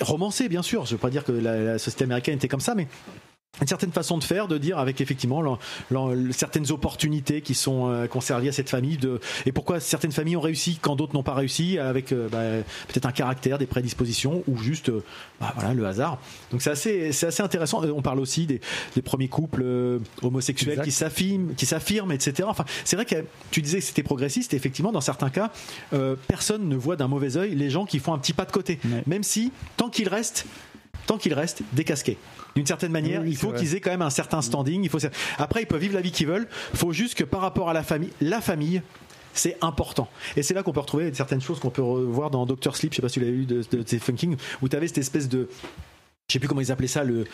romancée, 0.00 0.48
bien 0.48 0.62
sûr. 0.62 0.86
Je 0.86 0.92
veux 0.92 0.98
pas 0.98 1.10
dire 1.10 1.24
que 1.24 1.32
la, 1.32 1.56
la 1.58 1.78
société 1.78 2.04
américaine 2.04 2.34
était 2.36 2.48
comme 2.48 2.60
ça, 2.60 2.74
mais 2.74 2.86
une 3.60 3.66
certaine 3.66 3.92
façon 3.92 4.18
de 4.18 4.24
faire, 4.24 4.48
de 4.48 4.58
dire 4.58 4.78
avec 4.78 5.00
effectivement 5.00 5.42
l'en- 5.42 5.58
certaines 6.32 6.70
opportunités 6.70 7.40
qui 7.40 7.54
sont 7.54 7.88
euh, 7.90 8.06
conservées 8.06 8.48
à 8.48 8.52
cette 8.52 8.70
famille, 8.70 8.96
de, 8.96 9.20
et 9.46 9.52
pourquoi 9.52 9.80
certaines 9.80 10.12
familles 10.12 10.36
ont 10.36 10.40
réussi 10.40 10.78
quand 10.80 10.96
d'autres 10.96 11.14
n'ont 11.14 11.22
pas 11.22 11.34
réussi, 11.34 11.78
avec 11.78 12.12
euh, 12.12 12.28
bah, 12.30 12.64
peut-être 12.88 13.06
un 13.06 13.12
caractère, 13.12 13.58
des 13.58 13.66
prédispositions, 13.66 14.42
ou 14.46 14.58
juste 14.58 14.88
euh, 14.90 15.02
bah, 15.40 15.52
voilà, 15.56 15.74
le 15.74 15.86
hasard. 15.86 16.18
Donc 16.52 16.62
c'est 16.62 16.70
assez, 16.70 17.12
c'est 17.12 17.26
assez 17.26 17.42
intéressant. 17.42 17.82
Euh, 17.84 17.92
On 17.94 18.02
parle 18.02 18.20
aussi 18.20 18.46
des, 18.46 18.60
des 18.94 19.02
premiers 19.02 19.28
couples 19.28 19.62
euh, 19.64 19.98
homosexuels 20.22 20.72
Exact. 20.72 20.84
qui 20.84 20.90
s'affirment, 20.92 21.54
qui 21.54 21.66
s'affirment, 21.66 22.12
etc. 22.12 22.44
Enfin, 22.50 22.64
c'est 22.84 22.96
vrai 22.96 23.04
que 23.04 23.16
tu 23.50 23.62
disais 23.62 23.78
que 23.78 23.84
c'était 23.84 24.02
progressiste. 24.02 24.54
Et 24.54 24.56
effectivement, 24.56 24.92
dans 24.92 25.00
certains 25.00 25.30
cas, 25.30 25.50
euh, 25.92 26.16
personne 26.28 26.68
ne 26.68 26.76
voit 26.76 26.96
d'un 26.96 27.08
mauvais 27.08 27.36
œil 27.36 27.54
les 27.54 27.70
gens 27.70 27.86
qui 27.86 27.98
font 27.98 28.12
un 28.14 28.18
petit 28.18 28.32
pas 28.32 28.44
de 28.44 28.52
côté, 28.52 28.78
Ouais. 28.84 29.02
même 29.06 29.22
si 29.22 29.52
tant 29.76 29.88
qu'ils 29.88 30.08
restent 30.08 30.46
tant 31.06 31.18
qu'ils 31.18 31.34
restent 31.34 31.62
décasqués. 31.72 32.18
D'une 32.54 32.66
certaine 32.66 32.92
manière, 32.92 33.22
Oui, 33.22 33.30
il 33.30 33.36
faut 33.36 33.52
qu'ils 33.52 33.74
aient 33.74 33.80
quand 33.80 33.90
même 33.90 34.02
un 34.02 34.10
certain 34.10 34.42
standing. 34.42 34.82
Il 34.82 34.90
faut... 34.90 34.98
Après, 35.38 35.62
ils 35.62 35.66
peuvent 35.66 35.80
vivre 35.80 35.94
la 35.94 36.00
vie 36.00 36.10
qu'ils 36.10 36.26
veulent. 36.26 36.48
Il 36.72 36.78
faut 36.78 36.92
juste 36.92 37.14
que 37.14 37.24
par 37.24 37.40
rapport 37.40 37.70
à 37.70 37.72
la 37.72 37.82
famille, 37.82 38.10
la 38.20 38.40
famille, 38.40 38.82
c'est 39.32 39.56
important. 39.60 40.08
Et 40.36 40.42
c'est 40.42 40.54
là 40.54 40.62
qu'on 40.62 40.72
peut 40.72 40.80
retrouver 40.80 41.12
certaines 41.14 41.40
choses 41.40 41.60
qu'on 41.60 41.70
peut 41.70 41.82
revoir 41.82 42.30
dans 42.30 42.44
Doctor 42.46 42.76
Sleep, 42.76 42.92
je 42.92 42.96
sais 42.96 43.02
pas 43.02 43.08
si 43.08 43.14
tu 43.14 43.20
l'avais 43.20 43.32
lu 43.32 43.46
de, 43.46 43.62
de 43.62 43.82
King, 43.82 44.36
où 44.60 44.68
tu 44.68 44.76
avais 44.76 44.88
cette 44.88 44.98
espèce 44.98 45.28
de. 45.28 45.48
Je 46.28 46.34
sais 46.34 46.38
plus 46.38 46.48
comment 46.48 46.60
ils 46.60 46.72
appelaient 46.72 46.88
ça, 46.88 47.04
le. 47.04 47.24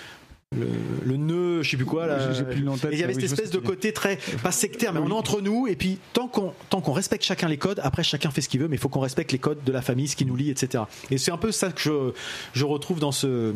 Le, 0.57 0.67
le 1.05 1.17
nœud, 1.17 1.63
je 1.63 1.71
sais 1.71 1.77
plus 1.77 1.85
quoi 1.87 2.07
là. 2.07 2.33
J'ai- 2.33 2.45
plus 2.45 2.61
le 2.61 2.65
nom 2.67 2.73
en 2.75 2.77
tête, 2.79 2.93
Et 2.93 2.95
il 2.97 3.01
y 3.01 3.05
avait 3.05 3.15
oui, 3.15 3.21
cette 3.21 3.33
espèce 3.33 3.51
de 3.51 3.59
côté 3.59 3.93
très 3.93 4.19
pas 4.43 4.53
sectaire, 4.53 4.93
mais 4.93 5.01
on 5.01 5.09
est 5.09 5.13
entre 5.13 5.41
nous. 5.41 5.67
Et 5.67 5.75
puis 5.75 5.99
tant 6.13 6.29
qu'on 6.29 6.53
tant 6.71 6.81
qu'on 6.81 6.93
respecte 6.93 7.25
chacun 7.25 7.49
les 7.49 7.57
codes, 7.59 7.81
après 7.83 8.05
chacun 8.05 8.31
fait 8.31 8.41
ce 8.41 8.49
qu'il 8.49 8.61
veut, 8.61 8.69
mais 8.69 8.77
il 8.77 8.79
faut 8.79 8.89
qu'on 8.89 9.01
respecte 9.01 9.33
les 9.33 9.39
codes 9.39 9.65
de 9.65 9.73
la 9.73 9.83
famille, 9.83 10.07
ce 10.07 10.15
qui 10.17 10.25
nous 10.27 10.37
lie, 10.37 10.51
etc. 10.51 10.85
Et 11.11 11.19
c'est 11.19 11.33
un 11.33 11.39
peu 11.39 11.51
ça 11.51 11.73
que 11.73 11.81
je 11.81 12.13
je 12.53 12.65
retrouve 12.65 13.01
dans 13.01 13.13
ce 13.13 13.53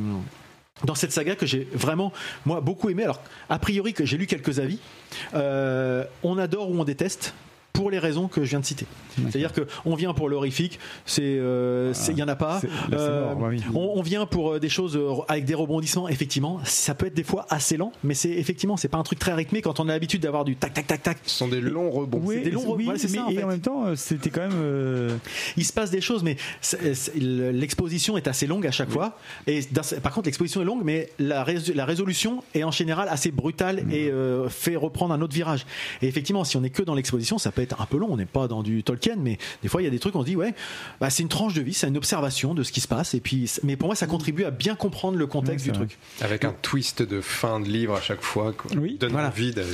dans 0.85 0.95
cette 0.95 1.13
saga 1.13 1.35
que 1.37 1.47
j'ai 1.47 1.69
vraiment 1.73 2.13
moi 2.47 2.61
beaucoup 2.61 2.89
aimé. 2.89 3.05
Alors 3.05 3.21
a 3.49 3.59
priori 3.61 3.93
que 3.93 4.05
j'ai 4.05 4.17
lu 4.17 4.27
quelques 4.27 4.59
avis, 4.59 4.79
euh, 5.35 6.05
on 6.25 6.37
adore 6.39 6.71
ou 6.71 6.81
on 6.81 6.85
déteste 6.85 7.33
pour 7.79 7.91
les 7.93 8.01
raisons 8.01 8.27
que 8.27 8.43
je 8.43 8.51
viens 8.51 8.59
de 8.59 8.65
citer. 8.65 8.87
C'est-à-dire 9.17 9.53
que 9.53 9.61
on 9.85 9.95
vient 9.95 10.13
pour 10.15 10.29
l'horrifique, 10.29 10.81
c'est 11.07 11.23
euh, 11.23 11.93
c'est- 11.95 12.11
il 12.11 12.19
y 12.19 12.23
en 12.25 12.29
a 12.29 12.35
pas. 12.35 12.55
Là, 12.55 12.61
c'est 12.91 12.97
Euh, 12.99 13.25
mort, 13.27 13.37
bah 13.37 13.47
oui. 13.51 13.63
on, 13.73 13.93
on 13.95 14.03
vient 14.03 14.27
pour 14.27 14.55
euh, 14.55 14.59
des 14.59 14.69
choses 14.69 14.97
euh, 14.97 15.13
avec 15.29 15.45
des 15.45 15.55
rebondissements. 15.55 16.09
Effectivement, 16.09 16.59
ça 16.65 16.95
peut 16.97 17.07
être 17.07 17.15
des 17.15 17.23
fois 17.23 17.47
assez 17.51 17.77
lent, 17.77 17.93
mais 18.03 18.15
c'est 18.15 18.31
effectivement 18.31 18.77
c'est 18.77 18.89
pas 18.89 18.99
un 18.99 19.03
truc 19.05 19.21
très 19.21 19.33
rythmé 19.33 19.63
quand 19.63 19.79
on 19.79 19.89
a 19.89 19.93
l'habitude 19.93 20.23
d'avoir 20.23 20.45
du 20.45 20.57
tac 20.57 20.75
tac 20.75 20.87
tac 20.89 21.03
tac. 21.05 21.19
Ce 21.25 21.37
sont 21.39 21.47
des 21.49 21.61
longs 21.61 21.91
rebonds. 21.91 22.21
Oui, 22.25 22.43
des 22.43 22.51
longs 22.51 22.75
oui, 22.75 22.85
voilà, 22.85 22.99
c'est 22.99 23.11
mais 23.13 23.19
ça, 23.19 23.25
en 23.27 23.31
et 23.31 23.35
fait. 23.37 23.45
en 23.45 23.49
même 23.49 23.61
temps, 23.61 23.87
euh, 23.87 23.95
c'était 23.95 24.31
quand 24.31 24.41
même. 24.41 24.51
euh, 24.57 25.17
il 25.57 25.65
se 25.65 25.73
passe 25.73 25.91
des 25.93 26.01
choses, 26.01 26.25
mais 26.25 26.37
l'exposition 27.15 28.17
est 28.17 28.29
assez 28.29 28.47
longue 28.47 28.67
à 28.67 28.71
chaque 28.71 28.91
fois. 28.91 29.17
Et 29.47 29.61
par 30.03 30.13
contre, 30.13 30.27
l'exposition 30.27 30.61
est 30.63 30.65
longue, 30.65 30.83
mais 30.85 31.11
la, 31.19 31.45
rés- 31.45 31.73
la 31.75 31.85
résolution 31.85 32.43
est 32.55 32.65
en 32.65 32.71
général 32.71 33.09
assez 33.09 33.31
brutale 33.31 33.85
et 33.93 34.09
euh, 34.11 34.49
fait 34.49 34.77
reprendre 34.77 35.15
un 35.15 35.21
autre 35.21 35.35
virage. 35.35 35.67
Et 36.03 36.09
effectivement, 36.09 36.45
si 36.45 36.57
on 36.57 36.65
est 36.65 36.71
que 36.71 36.83
dans 36.83 36.95
l'exposition, 36.95 37.39
ça 37.39 37.53
peut 37.53 37.63
être 37.63 37.68
un 37.79 37.87
peu 37.87 37.97
long. 37.99 38.09
On 38.11 38.17
n'est 38.17 38.27
pas 38.27 38.49
dans 38.49 38.63
du 38.63 38.83
Tolkien, 38.83 39.17
mais 39.19 39.39
des 39.63 39.69
fois, 39.69 39.81
il 39.83 39.85
y 39.85 39.89
a 39.89 39.91
des 39.91 39.99
trucs, 39.99 40.15
on 40.17 40.21
se 40.23 40.27
dit, 40.27 40.37
ouais, 40.37 40.55
bah, 41.01 41.11
c'est 41.11 41.23
une 41.23 41.29
tranche 41.29 41.55
de 41.55 41.63
vie, 41.63 41.75
c'est 41.75 41.89
une 41.89 41.97
observation 41.97 42.55
de 42.55 42.63
ce 42.63 42.73
qui 42.73 42.81
se 42.81 42.89
passe. 42.89 43.15
Et 43.15 43.21
puis, 43.21 43.51
mais 43.63 43.77
pour 43.77 43.89
moi, 43.89 43.95
ça 43.97 44.07
contribue 44.07 44.45
à 44.45 44.51
bien 44.51 44.75
comprendre 44.75 45.19
le 45.19 45.27
contexte 45.27 45.65
du 45.67 45.73
truc. 45.73 45.99
Avec 46.21 46.45
un 46.45 46.55
twist 46.63 47.03
de 47.03 47.21
fin 47.21 47.61
de 47.61 47.67
livre 47.69 47.95
à 47.95 48.01
chaque 48.01 48.23
fois. 48.23 48.53
Quoi. 48.53 48.71
Oui, 48.77 48.97
Donne 48.99 49.13
voilà. 49.13 49.29
envie 49.29 49.53
d'aller 49.53 49.67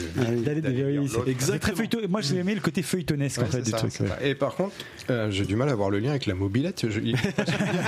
feuilleton- 1.74 2.08
Moi, 2.08 2.20
j'ai 2.20 2.36
aimé 2.36 2.54
le 2.54 2.60
côté 2.60 2.82
feuilletonesque 2.82 3.38
Ouais, 3.40 3.44
en 3.44 3.50
fait 3.50 3.62
du 3.62 3.70
ça, 3.70 3.78
truc. 3.78 3.92
ouais. 4.00 4.28
Et 4.30 4.34
par 4.34 4.54
contre, 4.54 4.74
euh, 5.10 5.30
j'ai 5.30 5.44
du 5.44 5.56
mal 5.56 5.68
à 5.68 5.74
voir 5.74 5.90
le 5.90 5.98
lien 5.98 6.10
avec 6.10 6.26
la 6.26 6.34
mobilette. 6.34 6.86
Je, 6.90 7.00
il, 7.00 7.10
y 7.10 7.14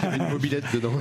avait 0.06 0.16
une 0.16 0.28
mobilette 0.30 0.64
dedans. 0.74 0.92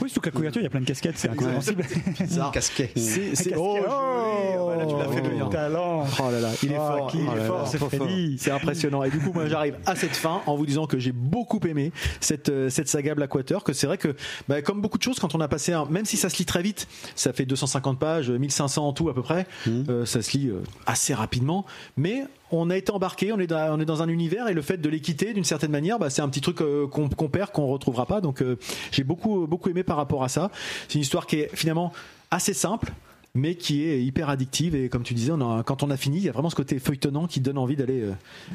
Oui, 0.00 0.10
sous 0.10 0.20
la 0.24 0.30
couverture, 0.30 0.60
il 0.60 0.64
y 0.64 0.66
a 0.66 0.70
plein 0.70 0.80
de 0.80 0.86
casquettes, 0.86 1.18
c'est 1.18 1.28
incompréhensible. 1.28 1.84
Bizarre. 2.20 2.52
Casquet. 2.52 2.90
C'est, 2.96 3.54
oh, 3.56 3.74
casquette. 3.74 3.84
joli. 3.84 3.84
Ah, 3.88 4.66
bah, 4.66 4.76
là, 4.76 4.86
tu 4.86 4.96
l'as 4.96 5.08
fait 5.22 5.28
le 5.28 5.36
lien. 5.36 5.46
talent. 5.48 6.06
Oh 6.18 6.30
là 6.30 6.40
là, 6.40 6.50
il 6.62 6.72
est 6.72 6.76
Oh, 6.78 6.86
fort, 6.86 7.12
il 7.14 7.20
est 7.20 7.46
fort, 7.46 7.68
c'est. 7.68 7.78
Freddy. 7.78 8.31
Si, 8.38 8.44
c'est 8.44 8.50
impressionnant. 8.50 9.02
Et 9.02 9.10
du 9.10 9.18
coup, 9.18 9.32
moi, 9.32 9.46
j'arrive 9.46 9.76
à 9.86 9.96
cette 9.96 10.16
fin 10.16 10.42
en 10.46 10.56
vous 10.56 10.66
disant 10.66 10.86
que 10.86 10.98
j'ai 10.98 11.12
beaucoup 11.12 11.60
aimé 11.66 11.92
cette, 12.20 12.48
euh, 12.48 12.70
cette 12.70 12.88
saga 12.88 13.14
Blackwater, 13.14 13.64
que 13.64 13.72
c'est 13.72 13.86
vrai 13.86 13.98
que, 13.98 14.14
bah, 14.48 14.62
comme 14.62 14.80
beaucoup 14.80 14.98
de 14.98 15.02
choses, 15.02 15.18
quand 15.18 15.34
on 15.34 15.40
a 15.40 15.48
passé 15.48 15.72
un, 15.72 15.86
même 15.86 16.04
si 16.04 16.16
ça 16.16 16.28
se 16.28 16.38
lit 16.38 16.44
très 16.44 16.62
vite, 16.62 16.88
ça 17.14 17.32
fait 17.32 17.46
250 17.46 17.98
pages, 17.98 18.30
1500 18.30 18.86
en 18.86 18.92
tout 18.92 19.08
à 19.08 19.14
peu 19.14 19.22
près, 19.22 19.46
euh, 19.68 20.04
ça 20.04 20.22
se 20.22 20.36
lit 20.36 20.48
euh, 20.48 20.62
assez 20.86 21.14
rapidement, 21.14 21.66
mais 21.96 22.24
on 22.52 22.70
a 22.70 22.76
été 22.76 22.92
embarqué, 22.92 23.32
on 23.32 23.40
est 23.40 23.46
dans, 23.46 23.76
on 23.76 23.80
est 23.80 23.84
dans 23.84 24.02
un 24.02 24.08
univers 24.08 24.48
et 24.48 24.54
le 24.54 24.62
fait 24.62 24.76
de 24.76 24.88
les 24.88 25.00
quitter 25.00 25.32
d'une 25.32 25.44
certaine 25.44 25.70
manière, 25.70 25.98
bah, 25.98 26.10
c'est 26.10 26.22
un 26.22 26.28
petit 26.28 26.40
truc 26.40 26.60
euh, 26.60 26.86
qu'on 26.86 27.08
perd, 27.08 27.50
qu'on 27.50 27.66
retrouvera 27.66 28.06
pas. 28.06 28.20
Donc 28.20 28.42
euh, 28.42 28.58
j'ai 28.90 29.04
beaucoup 29.04 29.46
beaucoup 29.46 29.70
aimé 29.70 29.82
par 29.82 29.96
rapport 29.96 30.22
à 30.22 30.28
ça. 30.28 30.50
C'est 30.88 30.94
une 30.96 31.00
histoire 31.00 31.26
qui 31.26 31.40
est 31.40 31.50
finalement 31.54 31.92
assez 32.30 32.54
simple 32.54 32.92
mais 33.34 33.54
qui 33.54 33.84
est 33.84 34.02
hyper 34.04 34.28
addictive 34.28 34.74
et 34.74 34.90
comme 34.90 35.02
tu 35.04 35.14
disais, 35.14 35.32
on 35.32 35.40
a- 35.58 35.62
quand 35.62 35.82
on 35.82 35.90
a 35.90 35.96
fini, 35.96 36.18
il 36.18 36.24
y 36.24 36.28
a 36.28 36.32
vraiment 36.32 36.50
ce 36.50 36.54
côté 36.54 36.78
feuilletonnant 36.78 37.26
qui 37.26 37.40
donne 37.40 37.56
envie 37.56 37.76
d'aller 37.76 38.02
euh, 38.02 38.12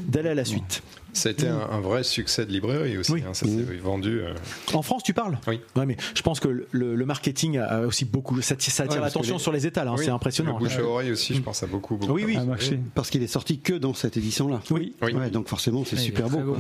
d'aller 0.08 0.30
à 0.30 0.36
la 0.36 0.46
suite. 0.46 0.84
Ça 1.14 1.30
a 1.30 1.32
été 1.32 1.48
un, 1.48 1.58
un 1.72 1.80
vrai 1.80 2.04
succès 2.04 2.46
de 2.46 2.52
librairie 2.52 2.96
aussi. 2.96 3.12
Oui. 3.12 3.24
hein. 3.28 3.34
Ça 3.34 3.48
s'est 3.48 3.64
vendu. 3.82 4.20
euh, 4.22 4.36
En 4.76 4.84
France, 4.84 5.02
tu 5.02 5.16
parles? 5.16 5.40
Oui. 5.48 5.62
Ouais, 5.76 5.88
mais 5.88 5.98
je 6.14 6.22
pense 6.22 6.40
que 6.40 6.48
le, 6.70 6.96
le 6.96 7.06
marketing 7.08 7.58
a 7.58 7.80
aussi 7.88 8.06
beaucoup, 8.06 8.40
ça, 8.42 8.56
tire- 8.56 8.72
ça 8.72 8.84
attire 8.84 8.98
Ouais, 8.98 9.06
l'attention 9.06 9.38
les- 9.38 9.42
sur 9.42 9.52
les 9.52 9.66
étals, 9.66 9.88
hein, 9.88 9.96
oui. 9.98 10.06
c'est 10.06 10.12
impressionnant. 10.12 10.60
Le 10.60 10.66
bouche 10.66 10.78
à 10.78 10.84
oreille 10.84 11.10
aussi, 11.12 11.34
je 11.34 11.42
pense 11.42 11.64
à 11.64 11.68
beaucoup. 11.68 11.96
beaucoup 11.98 12.14
Oui, 12.14 12.24
oui. 12.28 12.38
marché. 12.46 12.80
Parce 12.94 13.10
qu'il 13.10 13.24
est 13.24 13.28
sorti 13.28 13.58
que 13.58 13.74
dans 13.74 13.96
cette 13.96 14.16
édition-là. 14.16 14.60
Oui. 14.70 14.94
Oui. 15.02 15.14
Ouais, 15.14 15.32
donc 15.32 15.48
forcément, 15.48 15.84
c'est 15.86 15.96
super 15.98 16.30
beau. 16.30 16.56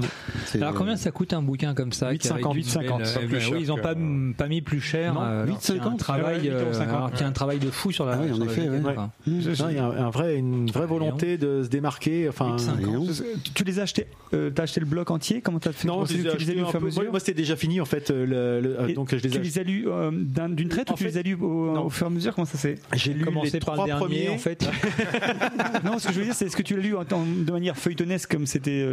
Alors 0.55 0.69
euh, 0.73 0.73
combien 0.75 0.95
ça 0.97 1.11
coûte 1.11 1.33
un 1.33 1.43
bouquin 1.43 1.75
comme 1.75 1.91
ça 1.93 2.15
qui 2.15 2.27
est 2.27 2.31
8,50, 2.31 2.47
réduit 2.47 2.63
de 2.63 2.67
8,50, 2.67 2.81
nouvelles, 2.81 3.05
c'est 3.05 3.53
euh, 3.53 3.59
ils 3.59 3.71
ont 3.71 3.75
que- 3.75 3.81
pas, 3.81 3.95
pas 4.37 4.47
mis 4.47 4.61
plus 4.61 4.81
cher. 4.81 5.13
Non, 5.13 5.21
euh, 5.21 5.43
alors 5.43 5.59
qu'il 5.59 5.75
y 5.75 5.79
a 5.79 5.83
un 5.83 5.85
8,50, 5.91 5.97
travail, 5.99 6.39
ouais, 6.41 6.49
euh, 6.49 6.71
8,50. 6.71 6.81
alors 6.89 7.11
qu'il 7.11 7.21
y 7.21 7.23
a 7.23 7.27
un 7.27 7.31
travail 7.31 7.59
de 7.59 7.69
fou 7.69 7.91
sur 7.91 8.06
la. 8.07 8.13
Ah 8.13 8.19
oui, 8.23 8.31
en 8.31 8.41
effet, 8.45 8.67
ouais. 8.69 8.79
Non, 8.81 9.69
il 9.69 9.75
y 9.75 9.79
a 9.79 9.85
un, 9.85 10.05
un 10.07 10.09
vrai, 10.09 10.35
une 10.37 10.69
vraie 10.71 10.87
volonté 10.87 11.37
de 11.37 11.63
se 11.63 11.69
démarquer. 11.69 12.27
Enfin, 12.29 12.55
8,50. 12.57 12.79
Léon. 12.79 13.07
Tu 13.53 13.63
les 13.63 13.79
as 13.79 13.83
achetés 13.83 14.07
euh, 14.33 14.49
T'as 14.49 14.63
acheté 14.63 14.79
le 14.79 14.85
bloc 14.85 15.11
entier? 15.11 15.41
Comment 15.41 15.59
t'as 15.59 15.71
fait? 15.71 15.87
Non, 15.87 16.05
je 16.05 16.13
les 16.13 16.19
ai 16.19 16.21
tu 16.21 16.23
les 16.23 16.29
as 16.29 16.35
achetés 16.35 16.53
lus 16.55 16.61
au 16.61 16.65
un 16.67 16.71
fur 16.71 16.75
et 16.75 16.77
à 16.77 16.79
peu- 16.79 16.85
mesure 16.87 17.11
moi, 17.11 17.19
c'était 17.19 17.33
déjà 17.33 17.55
fini 17.55 17.79
en 17.81 17.85
fait. 17.85 18.11
euh, 18.11 18.25
le- 18.25 18.61
le- 18.67 18.79
euh, 18.81 18.93
donc 18.93 19.09
je 19.11 19.15
les 19.17 19.29
Tu 19.29 19.39
les 19.39 19.59
as 19.59 19.63
lus 19.63 19.85
euh, 19.87 20.11
d'un- 20.13 20.49
d'une 20.49 20.69
traite 20.69 20.89
En 20.89 20.93
ou 20.93 20.97
tu 20.97 21.03
fait- 21.03 21.09
les 21.11 21.17
as 21.17 21.21
lus 21.21 21.35
au, 21.35 21.89
fur 21.89 22.07
et 22.07 22.09
à 22.09 22.13
mesure? 22.13 22.33
Comment 22.35 22.45
ça 22.45 22.57
c'est 22.57 22.75
J'ai 22.95 23.13
lu 23.13 23.23
Commencer 23.23 23.51
les 23.51 23.59
par 23.59 23.75
le 23.75 23.77
trois 23.77 23.85
dernier 23.87 23.99
premiers. 24.05 24.29
en 24.29 24.37
fait? 24.37 24.67
Non, 25.85 25.99
ce 25.99 26.07
que 26.07 26.13
je 26.13 26.19
veux 26.19 26.25
dire, 26.25 26.33
c'est 26.35 26.45
est-ce 26.45 26.55
que 26.57 26.61
tu 26.63 26.75
l'as 26.75 26.81
lu 26.81 26.95
en- 26.95 27.01
en- 27.01 27.25
de 27.45 27.51
manière 27.51 27.77
feuilletonesque 27.77 28.31
comme 28.31 28.45
c'était 28.45 28.87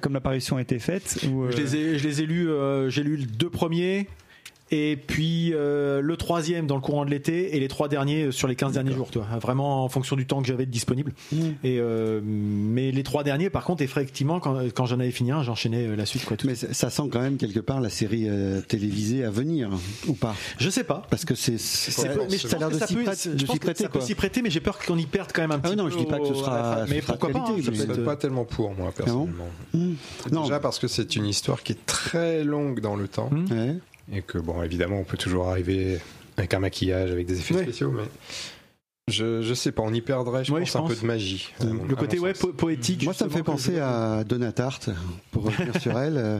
comme 0.00 0.12
l'apparition 0.14 0.56
a 0.56 0.62
été 0.62 0.78
faite 0.78 1.18
Je 1.22 1.56
les 1.56 1.76
ai, 1.76 1.98
je 1.98 2.06
les 2.08 2.22
ai 2.22 2.26
lus. 2.26 2.48
j'ai 2.88 3.02
lu 3.02 3.16
les 3.16 3.26
deux 3.26 3.50
premiers. 3.50 4.06
Et 4.72 4.96
puis 4.96 5.52
euh, 5.52 6.00
le 6.00 6.16
troisième 6.16 6.66
dans 6.66 6.76
le 6.76 6.80
courant 6.80 7.04
de 7.04 7.10
l'été 7.10 7.56
et 7.56 7.60
les 7.60 7.66
trois 7.68 7.88
derniers 7.88 8.24
euh, 8.26 8.30
sur 8.30 8.46
les 8.46 8.54
15 8.54 8.72
derniers 8.74 8.92
jours, 8.92 9.08
tu 9.10 9.18
vois, 9.18 9.26
vraiment 9.38 9.84
en 9.84 9.88
fonction 9.88 10.14
du 10.16 10.26
temps 10.26 10.40
que 10.40 10.46
j'avais 10.46 10.66
disponible. 10.66 11.12
Et 11.64 11.78
euh, 11.80 12.20
mais 12.24 12.92
les 12.92 13.02
trois 13.02 13.24
derniers, 13.24 13.50
par 13.50 13.64
contre, 13.64 13.82
effectivement, 13.82 14.38
quand, 14.38 14.56
quand 14.74 14.86
j'en 14.86 15.00
avais 15.00 15.10
fini 15.10 15.32
un, 15.32 15.42
j'enchaînais 15.42 15.86
euh, 15.86 15.96
la 15.96 16.06
suite, 16.06 16.24
quoi. 16.24 16.36
tout. 16.36 16.46
Mais 16.46 16.54
ça 16.54 16.88
sent 16.90 17.02
quand 17.10 17.20
même 17.20 17.36
quelque 17.36 17.60
part 17.60 17.80
la 17.80 17.90
série 17.90 18.26
euh, 18.28 18.60
télévisée 18.60 19.24
à 19.24 19.30
venir, 19.30 19.70
ou 20.06 20.12
pas? 20.14 20.34
Je 20.58 20.70
sais 20.70 20.84
pas. 20.84 21.02
Parce 21.10 21.24
que 21.24 21.34
c'est, 21.34 21.52
mais 21.52 21.58
je 22.38 22.46
ça 22.46 22.56
a 22.56 22.58
l'air 22.60 22.68
pense 22.68 22.78
de 22.78 22.80
que 22.80 22.86
s'y 22.86 22.94
prêter, 22.94 23.30
je 23.36 23.46
pense 23.46 23.58
que 23.58 23.64
prêter, 23.64 23.82
ça 23.84 23.88
peut 23.88 24.00
s'y 24.00 24.14
prêter, 24.14 24.42
mais 24.42 24.50
j'ai 24.50 24.60
peur 24.60 24.78
qu'on 24.78 24.98
y 24.98 25.06
perde 25.06 25.30
quand 25.34 25.42
même 25.42 25.50
un 25.52 25.58
petit 25.58 25.72
Ah 25.72 25.76
non, 25.76 25.84
peu. 25.86 25.90
je 25.90 25.98
dis 25.98 26.06
pas 26.06 26.18
que 26.20 26.26
ce 26.26 26.34
sera- 26.34 26.84
Mais 26.88 27.00
pourquoi 27.02 27.30
pas 27.30 27.38
hein, 27.40 27.54
Je 27.60 27.70
être- 27.70 27.92
suis 27.94 28.02
pas 28.04 28.16
tellement 28.16 28.44
pour 28.44 28.72
moi 28.74 28.92
personnellement. 28.96 29.48
Mmh. 29.74 29.92
Non. 30.32 30.42
Déjà 30.42 30.60
parce 30.60 30.78
que 30.78 30.86
c'est 30.88 31.16
une 31.16 31.26
histoire 31.26 31.62
qui 31.62 31.72
est 31.72 31.86
très 31.86 32.44
longue 32.44 32.80
dans 32.80 32.94
le 32.96 33.08
temps 33.08 33.28
Mmh. 33.30 33.44
Ouais. 33.52 33.74
Et 34.12 34.22
que 34.22 34.38
bon 34.38 34.62
évidemment 34.62 34.98
on 35.00 35.04
peut 35.04 35.16
toujours 35.18 35.48
arriver 35.48 35.98
avec 36.36 36.54
un 36.54 36.58
maquillage, 36.60 37.10
avec 37.10 37.26
des 37.26 37.38
effets 37.38 37.54
Ouais. 37.54 37.62
spéciaux, 37.62 37.90
mais 37.90 38.04
je, 39.10 39.42
je 39.42 39.54
sais 39.54 39.72
pas, 39.72 39.82
on 39.82 39.92
y 39.92 40.00
perdrait, 40.00 40.44
je 40.44 40.52
Ouais, 40.52 40.60
pense, 40.60 40.72
je 40.72 40.78
un 40.78 40.82
peu 40.86 40.94
de 40.94 41.04
magie. 41.06 41.48
mon- 41.62 41.84
Le 41.84 41.96
côté 41.96 42.18
ouais, 42.18 42.32
po- 42.32 42.52
poétique. 42.52 43.04
Moi, 43.04 43.12
ça 43.14 43.26
me 43.26 43.30
fait 43.30 43.42
penser 43.42 43.78
à 43.78 44.24
Donna 44.24 44.52
Tartt, 44.52 44.90
pour 45.32 45.44
revenir 45.44 45.78
sur 45.80 45.98
elle, 45.98 46.16
euh, 46.16 46.38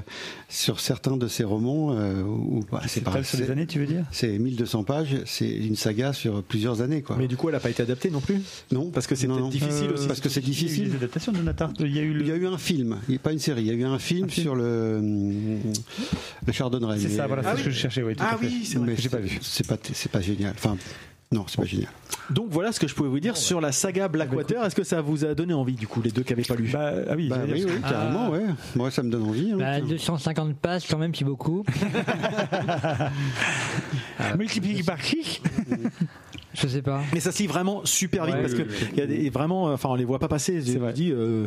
sur 0.48 0.80
certains 0.80 1.16
de 1.16 1.28
ses 1.28 1.44
romans, 1.44 1.92
euh, 1.94 2.22
où 2.22 2.64
bah, 2.70 2.80
c'est 2.86 3.02
pareil, 3.02 3.24
sur 3.24 3.38
les 3.38 3.50
années, 3.50 3.66
tu 3.66 3.78
veux 3.80 3.86
dire? 3.86 4.04
c'est 4.12 4.38
1200 4.38 4.84
pages, 4.84 5.16
c'est 5.26 5.48
une 5.48 5.76
saga 5.76 6.12
sur 6.12 6.42
plusieurs 6.42 6.80
années, 6.82 7.02
quoi. 7.02 7.16
Mais 7.18 7.28
du 7.28 7.36
coup, 7.36 7.48
elle 7.48 7.54
n'a 7.54 7.60
pas 7.60 7.70
été 7.70 7.82
adaptée 7.82 8.10
non 8.10 8.20
plus? 8.20 8.40
non, 8.72 8.90
Parce 8.90 9.06
que 9.06 9.14
c'est 9.14 9.28
difficile 9.50 9.90
aussi. 9.92 10.06
Parce 10.06 10.20
que 10.20 10.28
c'est 10.28 10.40
Il 10.40 10.44
y 10.44 10.46
a 10.46 10.50
eu 10.50 10.52
difficile. 10.52 10.88
des 10.90 10.96
adaptations 10.96 11.32
de 11.32 11.42
Natar. 11.42 11.72
Il 11.80 11.94
y 11.94 11.98
a 11.98 12.02
eu 12.02 12.12
le. 12.12 12.20
Il 12.22 12.28
y 12.28 12.32
a 12.32 12.36
eu 12.36 12.46
un 12.46 12.58
film, 12.58 12.98
il 13.08 13.18
pas 13.18 13.32
une 13.32 13.38
série, 13.38 13.62
il 13.62 13.66
y 13.66 13.70
a 13.70 13.74
eu 13.74 13.84
un 13.84 13.98
film, 13.98 14.24
Un 14.24 14.28
film. 14.28 14.44
sur 14.44 14.54
le, 14.54 15.00
le 16.46 16.52
Chardonnay. 16.52 16.98
C'est 16.98 17.08
ça, 17.10 17.26
voilà, 17.26 17.42
Ah 17.44 17.50
c'est 17.50 17.56
oui. 17.56 17.60
ce 17.60 17.64
que 17.66 17.70
je 17.70 17.78
cherchais. 17.78 18.02
Oui, 18.02 18.14
tout 18.16 18.24
Ah 18.26 18.34
à 18.34 18.38
fait. 18.38 18.46
oui, 18.46 18.62
c'est 18.64 18.78
vrai. 18.78 18.94
J'ai 18.96 19.08
pas 19.08 19.18
vu. 19.18 19.38
C'est 19.42 19.66
pas, 19.66 19.76
c'est 19.92 20.10
pas 20.10 20.20
génial. 20.20 20.54
Enfin, 20.56 20.76
non, 21.32 21.44
c'est 21.46 21.56
pas 21.58 21.64
génial. 21.66 21.90
Donc 22.30 22.46
voilà 22.50 22.72
ce 22.72 22.80
que 22.80 22.88
je 22.88 22.94
pouvais 22.94 23.08
vous 23.08 23.20
dire 23.20 23.36
sur 23.36 23.60
la 23.60 23.70
saga 23.72 24.08
Blackwater. 24.08 24.64
Est-ce 24.64 24.74
que 24.74 24.82
ça 24.84 25.00
vous 25.00 25.24
a 25.24 25.34
donné 25.34 25.54
envie 25.54 25.74
du 25.74 25.86
coup, 25.86 26.00
les 26.02 26.10
deux 26.10 26.22
qui 26.22 26.32
n'avaient 26.32 26.42
pas 26.42 26.54
lu 26.56 26.68
Bah, 26.72 26.92
ah 27.08 27.14
oui, 27.16 27.28
Bah 27.28 27.36
j'allais 27.40 27.52
oui, 27.52 27.60
dire- 27.66 27.74
oui, 27.76 27.80
carrément, 27.88 28.30
ouais. 28.30 28.42
Moi, 28.74 28.90
ça 28.90 29.02
me 29.02 29.10
donne 29.10 29.22
envie. 29.28 29.52
hein. 29.52 29.56
Bah, 29.58 29.80
250 29.80 30.56
pages 30.56 30.86
quand 30.88 30.98
même, 30.98 31.14
c'est 31.14 31.24
beaucoup. 31.24 31.64
Multiplié 34.38 34.82
par 34.82 34.98
qui 34.98 35.40
Je 36.54 36.66
sais 36.66 36.82
pas. 36.82 37.00
Mais 37.12 37.20
ça 37.20 37.30
se 37.32 37.38
lit 37.38 37.46
vraiment 37.46 37.84
super 37.84 38.26
vite 38.26 38.34
Ouais, 38.34 38.40
parce 38.42 38.54
oui, 38.54 38.64
que 38.64 38.70
il 38.92 38.98
y 38.98 39.02
a 39.02 39.06
des 39.06 39.30
vraiment, 39.30 39.64
enfin 39.66 39.88
on 39.90 39.94
les 39.94 40.04
voit 40.04 40.18
pas 40.18 40.28
passer. 40.28 40.60
Je 40.60 40.92
dis, 40.92 41.10
euh, 41.12 41.46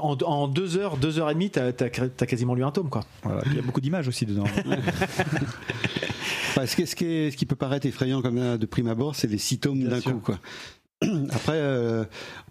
en, 0.00 0.16
en 0.24 0.48
deux 0.48 0.76
heures, 0.78 0.96
deux 0.96 1.18
heures 1.18 1.30
et 1.30 1.34
demie, 1.34 1.50
t'as 1.50 1.68
as, 1.68 2.26
quasiment 2.26 2.54
lu 2.54 2.64
un 2.64 2.70
tome 2.70 2.88
quoi. 2.88 3.02
Voilà, 3.22 3.42
Il 3.46 3.54
y 3.56 3.58
a 3.58 3.62
beaucoup 3.62 3.80
d'images 3.80 4.08
aussi 4.08 4.24
dedans. 4.26 4.44
Enfin, 6.54 6.66
ce, 6.66 6.76
qui, 6.76 6.86
ce 6.86 6.94
qui 6.94 7.06
est- 7.06 7.30
ce 7.30 7.36
qui 7.38 7.46
peut 7.46 7.56
paraître 7.56 7.86
effrayant 7.86 8.20
comme 8.20 8.36
là, 8.36 8.58
de 8.58 8.66
prime 8.66 8.88
abord, 8.88 9.14
c'est 9.16 9.26
les 9.26 9.38
six 9.38 9.58
tomes 9.58 9.82
d'un 9.84 10.00
coup. 10.02 10.20
Quoi. 10.22 10.38
Après, 11.30 11.52
euh, 11.56 12.04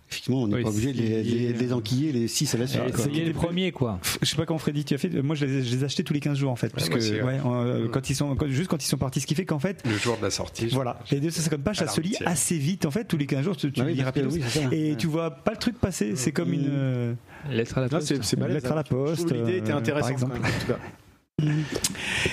effectivement, 0.09 0.41
on 0.43 0.47
n'est 0.47 0.55
Oui, 0.57 0.63
pas 0.63 0.69
obligé 0.69 0.91
de 0.93 0.97
les, 0.97 1.23
les- 1.23 1.53
les 1.53 1.73
enquiller 1.73 2.11
les 2.11 2.27
six 2.27 2.53
à 2.53 2.57
la 2.57 2.67
suite. 2.67 2.81
C'est 2.97 3.09
les 3.09 3.31
premiers 3.31 3.71
quoi. 3.71 3.99
Je 4.21 4.27
sais 4.27 4.35
pas 4.35 4.45
comment 4.45 4.59
Freddy 4.59 4.83
tu 4.83 4.93
as 4.93 4.97
fait. 4.97 5.09
Moi, 5.21 5.35
je 5.35 5.45
les, 5.45 5.63
je 5.63 5.75
les 5.75 5.83
achetais 5.83 6.03
tous 6.03 6.13
les 6.13 6.19
15 6.19 6.37
jours 6.37 6.51
en 6.51 6.55
fait, 6.55 6.69
parce 6.73 6.89
que 6.89 6.97
aussi, 6.97 7.13
ouais. 7.13 7.21
ouais, 7.21 7.39
euh, 7.45 7.87
quand 7.89 8.09
ils 8.09 8.15
sont, 8.15 8.35
quand- 8.35 8.47
juste 8.47 8.69
quand 8.69 8.83
ils 8.83 8.87
sont 8.87 8.97
partis, 8.97 9.21
ce 9.21 9.27
qui 9.27 9.35
fait 9.35 9.45
qu'en 9.45 9.59
fait, 9.59 9.81
Le 9.85 9.97
jour 9.97 10.17
de 10.17 10.23
la 10.23 10.29
sortie. 10.31 10.67
voilà, 10.67 10.99
les 11.11 11.19
250 11.21 11.61
pages, 11.63 11.77
ça 11.77 11.87
se 11.87 12.01
lit 12.01 12.15
assez 12.25 12.57
vite 12.57 12.85
en 12.85 12.91
fait. 12.91 13.05
Tous 13.05 13.17
les 13.17 13.25
15 13.25 13.43
jours, 13.45 13.55
tu, 13.57 13.71
tu 13.71 13.81
Ah 13.81 13.85
oui, 13.85 13.93
lis 13.93 14.03
rapidement. 14.03 14.31
oui. 14.31 14.41
Et 14.71 14.91
Ouais. 14.91 14.97
tu 14.97 15.07
vois 15.07 15.31
pas 15.31 15.51
le 15.51 15.57
truc 15.57 15.79
passer. 15.79 16.15
C'est 16.15 16.31
comme 16.31 16.51
une. 16.53 16.67
euh, 16.69 17.13
Lettre 17.49 17.77
à 17.77 17.81
la 17.81 17.89
poste. 17.89 18.21
c'est 18.21 18.39
lettre 18.39 18.71
à 18.71 18.75
la 18.75 18.83
poste, 18.83 19.31
L'idée 19.31 19.57
était 19.57 19.71
intéressante 19.71 20.23
en 20.23 20.27
tout 20.27 20.67
cas. 20.67 20.77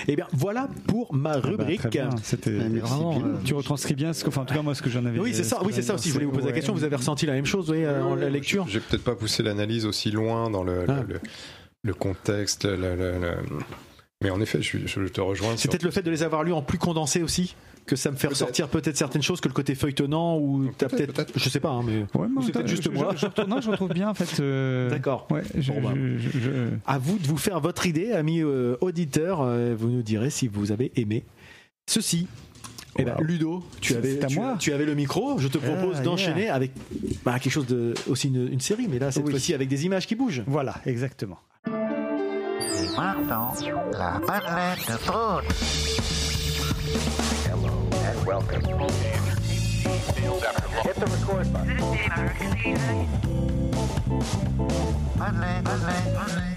Et 0.06 0.16
bien 0.16 0.26
voilà 0.32 0.68
pour 0.86 1.14
ma 1.14 1.34
bah, 1.34 1.40
très 1.40 1.50
rubrique. 1.50 1.86
bien. 1.88 2.10
C'était 2.22 2.50
vraiment, 2.50 3.18
euh, 3.18 3.36
tu 3.44 3.54
retranscris 3.54 3.94
bien 3.94 4.12
ce 4.12 4.24
que, 4.24 4.28
enfin, 4.28 4.42
en 4.42 4.44
tout 4.44 4.54
cas, 4.54 4.62
moi, 4.62 4.74
ce 4.74 4.82
que 4.82 4.90
j'en 4.90 5.04
avais. 5.04 5.18
oui, 5.18 5.30
c'est 5.34 5.40
euh, 5.40 5.44
ça. 5.44 5.60
Oui, 5.64 5.72
c'est 5.74 5.82
ça 5.82 5.94
aussi. 5.94 6.08
Je 6.08 6.14
voulais 6.14 6.26
vous 6.26 6.32
poser 6.32 6.46
la 6.46 6.52
question. 6.52 6.74
Vous 6.74 6.84
avez 6.84 6.96
ressenti 6.96 7.26
la 7.26 7.32
même 7.34 7.46
chose, 7.46 7.70
oui, 7.70 7.84
euh, 7.84 8.02
en 8.02 8.14
la 8.14 8.30
lecture 8.30 8.66
J'ai 8.68 8.80
peut-être 8.80 9.04
pas 9.04 9.14
poussé 9.14 9.42
l'analyse 9.42 9.86
aussi 9.86 10.10
loin 10.10 10.50
dans 10.50 10.62
le, 10.62 10.84
Ah. 10.88 11.02
le, 11.08 11.20
le 11.82 11.94
contexte, 11.94 12.64
le- 12.64 12.76
le- 12.96 13.18
le- 13.18 13.36
mais 14.22 14.30
en 14.30 14.40
effet, 14.40 14.60
je, 14.62 14.78
te 15.06 15.20
rejoins. 15.20 15.52
C'est 15.52 15.62
sur- 15.62 15.70
peut-être 15.70 15.84
le 15.84 15.90
fait 15.90 16.02
de 16.02 16.10
les 16.10 16.22
avoir 16.22 16.42
lus 16.42 16.52
en 16.52 16.62
plus 16.62 16.78
condensé 16.78 17.22
aussi 17.22 17.54
que 17.86 17.96
ça 17.96 18.10
me 18.10 18.16
fait 18.16 18.26
ressortir 18.26 18.68
peut-être 18.68 18.98
certaines 18.98 19.22
choses 19.22 19.40
que 19.40 19.48
le 19.48 19.54
côté 19.54 19.74
feuilletonnant 19.74 20.36
ou 20.38 20.70
t'as 20.76 20.88
Peut-être, 20.88 21.24
je 21.34 21.48
sais 21.48 21.60
pas, 21.60 21.70
hein, 21.70 21.82
mais 21.86 22.00
Ouais, 22.20 22.26
c'est 22.44 22.52
peut-être 22.52 22.66
je- 22.66 22.70
juste 22.72 22.82
je- 22.82 22.90
moi. 22.90 23.12
Je, 23.14 23.20
je 23.20 23.26
retrouve, 23.26 23.48
non, 23.48 23.60
je 23.62 23.70
retrouve 23.70 23.88
bien 23.94 24.10
en 24.10 24.14
fait. 24.14 24.40
euh, 24.40 24.90
d'accord. 24.90 25.26
Ouais, 25.30 25.42
Bon, 25.68 25.80
bah. 25.80 25.94
À 26.86 26.98
vous 26.98 27.18
de 27.18 27.26
vous 27.26 27.38
faire 27.38 27.60
votre 27.60 27.86
idée, 27.86 28.12
amis 28.12 28.42
euh, 28.42 28.76
auditeurs. 28.82 29.40
euh, 29.40 29.74
vous 29.78 29.88
nous 29.88 30.02
direz 30.02 30.28
si 30.30 30.48
vous 30.48 30.70
avez 30.72 30.92
aimé 30.96 31.24
ceci. 31.86 32.26
Eh 32.98 33.04
ben. 33.04 33.14
Ludo, 33.20 33.62
tu 33.80 33.94
avais, 33.94 34.22
à 34.22 34.26
tu, 34.26 34.36
moi. 34.36 34.56
tu 34.58 34.72
avais 34.72 34.84
le 34.84 34.94
micro. 34.94 35.38
Je 35.38 35.46
te 35.48 35.56
propose 35.56 35.96
Ah, 36.00 36.02
d'enchaîner 36.02 36.48
avec 36.50 36.72
bah, 37.24 37.38
quelque 37.38 37.52
chose 37.52 37.66
de 37.66 37.94
aussi 38.08 38.26
une, 38.28 38.52
une 38.52 38.60
série, 38.60 38.88
mais 38.90 38.98
là 38.98 39.12
cette 39.12 39.24
Oui. 39.24 39.30
fois-ci 39.30 39.54
avec 39.54 39.68
des 39.68 39.86
images 39.86 40.06
qui 40.06 40.16
bougent. 40.16 40.42
Voilà, 40.48 40.74
exactement. 40.84 41.38
Maintenant, 42.98 43.54
la 43.92 44.18
madeleine 44.18 44.78
de 44.88 44.96
Prout. 44.96 45.44
Madeleine, 55.16 55.62
Madeleine, 55.62 56.12
Madeleine. 56.12 56.56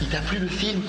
Il 0.00 0.08
t'a 0.08 0.20
plu 0.20 0.38
le 0.38 0.48
film? 0.48 0.80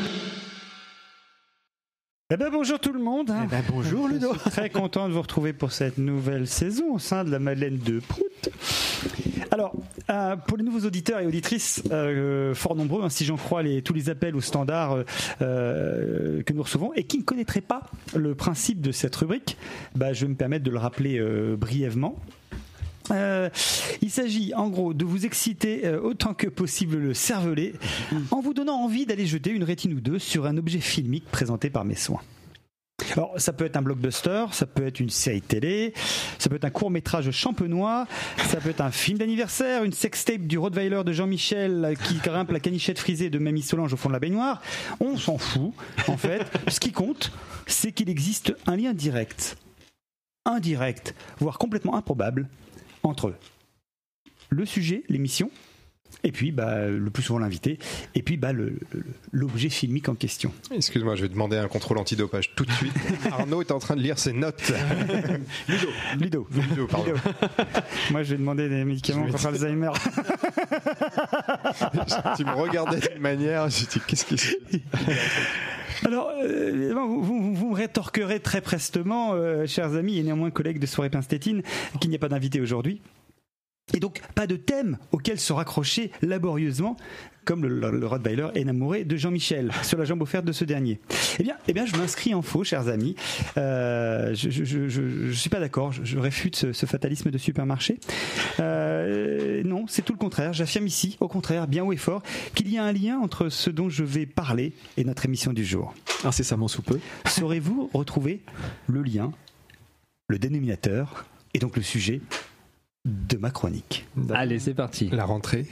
Eh 2.29 2.35
ben 2.35 2.49
bonjour 2.51 2.77
tout 2.77 2.91
le 2.91 2.99
monde. 2.99 3.31
hein. 3.31 3.43
Eh 3.45 3.47
ben, 3.47 3.63
bonjour 3.71 4.09
Ludo. 4.09 4.33
Je 4.33 4.39
suis 4.39 4.49
Très 4.49 4.69
content 4.69 5.07
de 5.07 5.13
vous 5.13 5.21
retrouver 5.21 5.53
pour 5.53 5.71
cette 5.71 5.97
nouvelle 5.97 6.45
saison 6.45 6.95
au 6.95 6.99
sein 6.99 7.23
de 7.23 7.31
la 7.31 7.39
Madeleine 7.39 7.77
de 7.77 8.01
Prout. 8.01 8.49
Alors, 9.49 9.71
euh, 10.09 10.35
pour 10.35 10.57
les 10.57 10.65
nouveaux 10.65 10.85
auditeurs 10.85 11.21
et 11.21 11.25
auditrices, 11.25 11.81
euh, 11.89 12.53
fort 12.53 12.75
nombreux, 12.75 13.01
hein, 13.01 13.07
si 13.09 13.23
j'en 13.23 13.37
crois 13.37 13.63
les, 13.63 13.81
tous 13.81 13.93
les 13.93 14.09
appels 14.09 14.35
au 14.35 14.41
standard 14.41 15.05
euh, 15.41 16.43
que 16.43 16.51
nous 16.51 16.63
recevons, 16.63 16.91
et 16.95 17.05
qui 17.05 17.17
ne 17.19 17.23
connaîtraient 17.23 17.61
pas 17.61 17.83
le 18.13 18.35
principe 18.35 18.81
de 18.81 18.91
cette 18.91 19.15
rubrique, 19.15 19.55
bah, 19.95 20.11
je 20.11 20.25
vais 20.25 20.29
me 20.31 20.35
permettre 20.35 20.65
de 20.65 20.71
le 20.71 20.79
rappeler 20.79 21.21
brièvement. 21.55 22.17
Euh, 23.11 23.49
il 24.01 24.09
s'agit 24.09 24.53
en 24.53 24.69
gros 24.69 24.93
de 24.93 25.05
vous 25.05 25.25
exciter 25.25 25.85
euh, 25.85 26.01
autant 26.01 26.33
que 26.33 26.47
possible 26.47 26.97
le 26.97 27.13
cervelet 27.13 27.73
en 28.31 28.41
vous 28.41 28.53
donnant 28.53 28.83
envie 28.83 29.05
d'aller 29.05 29.25
jeter 29.25 29.51
une 29.51 29.63
rétine 29.63 29.93
ou 29.93 30.01
deux 30.01 30.19
sur 30.19 30.45
un 30.45 30.57
objet 30.57 30.79
filmique 30.79 31.25
présenté 31.31 31.69
par 31.69 31.85
mes 31.85 31.95
soins. 31.95 32.21
Alors, 33.13 33.33
ça 33.37 33.53
peut 33.53 33.65
être 33.65 33.77
un 33.77 33.81
blockbuster, 33.81 34.45
ça 34.51 34.65
peut 34.65 34.85
être 34.85 34.99
une 34.99 35.09
série 35.09 35.41
télé, 35.41 35.93
ça 36.39 36.49
peut 36.49 36.55
être 36.55 36.65
un 36.65 36.71
court 36.71 36.89
métrage 36.89 37.29
champenois, 37.31 38.07
ça 38.47 38.57
peut 38.57 38.69
être 38.69 38.81
un 38.81 38.91
film 38.91 39.19
d'anniversaire, 39.19 39.83
une 39.83 39.93
sextape 39.93 40.41
du 40.41 40.57
Rottweiler 40.57 41.03
de 41.05 41.11
Jean-Michel 41.11 41.95
qui 42.03 42.15
grimpe 42.15 42.51
la 42.51 42.59
canichette 42.59 42.99
frisée 42.99 43.29
de 43.29 43.37
Mamie 43.37 43.61
Solange 43.61 43.93
au 43.93 43.97
fond 43.97 44.09
de 44.09 44.13
la 44.13 44.19
baignoire. 44.19 44.61
On 44.99 45.15
s'en 45.15 45.37
fout, 45.37 45.73
en 46.07 46.17
fait. 46.17 46.41
Ce 46.67 46.79
qui 46.79 46.91
compte, 46.91 47.31
c'est 47.67 47.91
qu'il 47.91 48.09
existe 48.09 48.55
un 48.65 48.75
lien 48.75 48.93
direct, 48.93 49.57
indirect, 50.45 51.13
voire 51.39 51.59
complètement 51.59 51.95
improbable 51.95 52.47
entre 53.03 53.33
le 54.49 54.65
sujet, 54.65 55.03
l'émission, 55.09 55.51
et 56.23 56.31
puis 56.31 56.51
bah, 56.51 56.87
le 56.87 57.09
plus 57.09 57.23
souvent 57.23 57.39
l'invité, 57.39 57.77
et 58.15 58.21
puis 58.21 58.37
bah, 58.37 58.51
l'objet 59.31 59.69
filmique 59.69 60.09
en 60.09 60.15
question. 60.15 60.51
Excuse-moi, 60.71 61.15
je 61.15 61.23
vais 61.23 61.29
demander 61.29 61.57
un 61.57 61.67
contrôle 61.67 61.97
antidopage 61.97 62.55
tout 62.55 62.65
de 62.65 62.71
suite. 62.71 62.93
Arnaud 63.31 63.61
est 63.61 63.71
en 63.71 63.79
train 63.79 63.95
de 63.95 64.01
lire 64.01 64.17
ses 64.17 64.33
notes. 64.33 64.71
Ludo. 65.67 65.87
Ludo. 66.19 66.47
Ludo, 66.51 66.87
pardon. 66.87 67.05
Ludo. 67.07 67.19
Moi, 68.11 68.23
je 68.23 68.31
vais 68.31 68.37
demander 68.37 68.69
des 68.69 68.83
médicaments 68.83 69.27
contre 69.27 69.45
Alzheimer. 69.45 69.91
tu 72.35 72.45
me 72.45 72.55
regardais 72.55 72.99
d'une 72.99 73.21
manière, 73.21 73.69
j'ai 73.69 73.85
dit 73.85 73.99
qu'est-ce 74.07 74.25
qui 74.25 74.37
se 74.37 74.55
Alors, 76.05 76.31
euh, 76.41 76.93
vous- 76.93 77.53
vous 77.55 77.69
me 77.69 77.75
rétorquerez 77.75 78.39
très 78.39 78.61
prestement, 78.61 79.33
euh, 79.33 79.65
chers 79.65 79.93
amis 79.95 80.17
et 80.17 80.23
néanmoins 80.23 80.51
collègues 80.51 80.79
de 80.79 80.85
Soirée 80.85 81.09
Pinstétine, 81.09 81.63
qu'il 81.99 82.09
n'y 82.09 82.15
a 82.15 82.19
pas 82.19 82.29
d'invité 82.29 82.61
aujourd'hui. 82.61 83.01
Et 83.93 83.99
donc, 83.99 84.21
pas 84.35 84.47
de 84.47 84.57
thème 84.57 84.97
auquel 85.11 85.39
se 85.39 85.53
raccrocher 85.53 86.11
laborieusement, 86.21 86.97
comme 87.47 87.63
le, 87.65 87.79
le, 87.79 87.97
le 87.97 88.05
Rottweiler 88.05 88.49
énamouré 88.55 89.05
de 89.05 89.15
Jean-Michel, 89.15 89.71
sur 89.81 89.97
la 89.97 90.03
jambe 90.03 90.21
offerte 90.21 90.43
de 90.45 90.51
ce 90.51 90.65
dernier. 90.65 90.99
Eh 91.39 91.43
bien, 91.43 91.55
eh 91.69 91.73
bien 91.73 91.85
je 91.85 91.95
m'inscris 91.95 92.33
en 92.35 92.41
faux, 92.41 92.65
chers 92.65 92.89
amis. 92.89 93.15
Euh, 93.57 94.35
je 94.35 94.49
je, 94.49 94.65
je, 94.65 94.89
je- 94.89 95.27
je 95.27 95.31
suis 95.31 95.49
pas 95.49 95.61
d'accord, 95.61 95.93
je, 95.93 96.03
je 96.03 96.19
réfute 96.19 96.57
ce, 96.57 96.73
ce 96.73 96.85
fatalisme 96.85 97.31
de 97.31 97.37
supermarché. 97.37 97.99
Euh, 98.59 99.63
non, 99.63 99.85
c'est 99.87 100.03
tout 100.03 100.11
le 100.13 100.17
contraire. 100.19 100.51
J'affirme 100.51 100.87
ici, 100.87 101.15
au 101.21 101.27
contraire, 101.29 101.67
bien 101.67 101.83
haut 101.85 101.93
et 101.93 101.97
fort, 101.97 102.21
qu'il 102.53 102.69
y 102.69 102.77
a 102.77 102.83
un 102.83 102.91
lien 102.91 103.17
entre 103.19 103.47
ce 103.49 103.69
dont 103.69 103.87
je 103.89 104.03
vais 104.03 104.25
parler 104.25 104.73
et 104.97 105.03
notre 105.05 105.25
émission 105.25 105.53
du 105.53 105.63
jour. 105.63 105.93
Incessamment 106.25 106.67
sous 106.67 106.81
peu. 106.81 106.99
Saurez-vous 107.27 107.89
retrouver 107.93 108.41
le 108.87 109.03
lien, 109.03 109.31
le 110.27 110.37
dénominateur 110.37 111.25
et 111.53 111.59
donc 111.59 111.77
le 111.77 111.81
sujet 111.83 112.19
de 113.05 113.37
ma 113.37 113.51
chronique? 113.51 114.05
Allez, 114.33 114.59
c'est 114.59 114.73
parti. 114.73 115.09
La 115.13 115.23
rentrée 115.23 115.65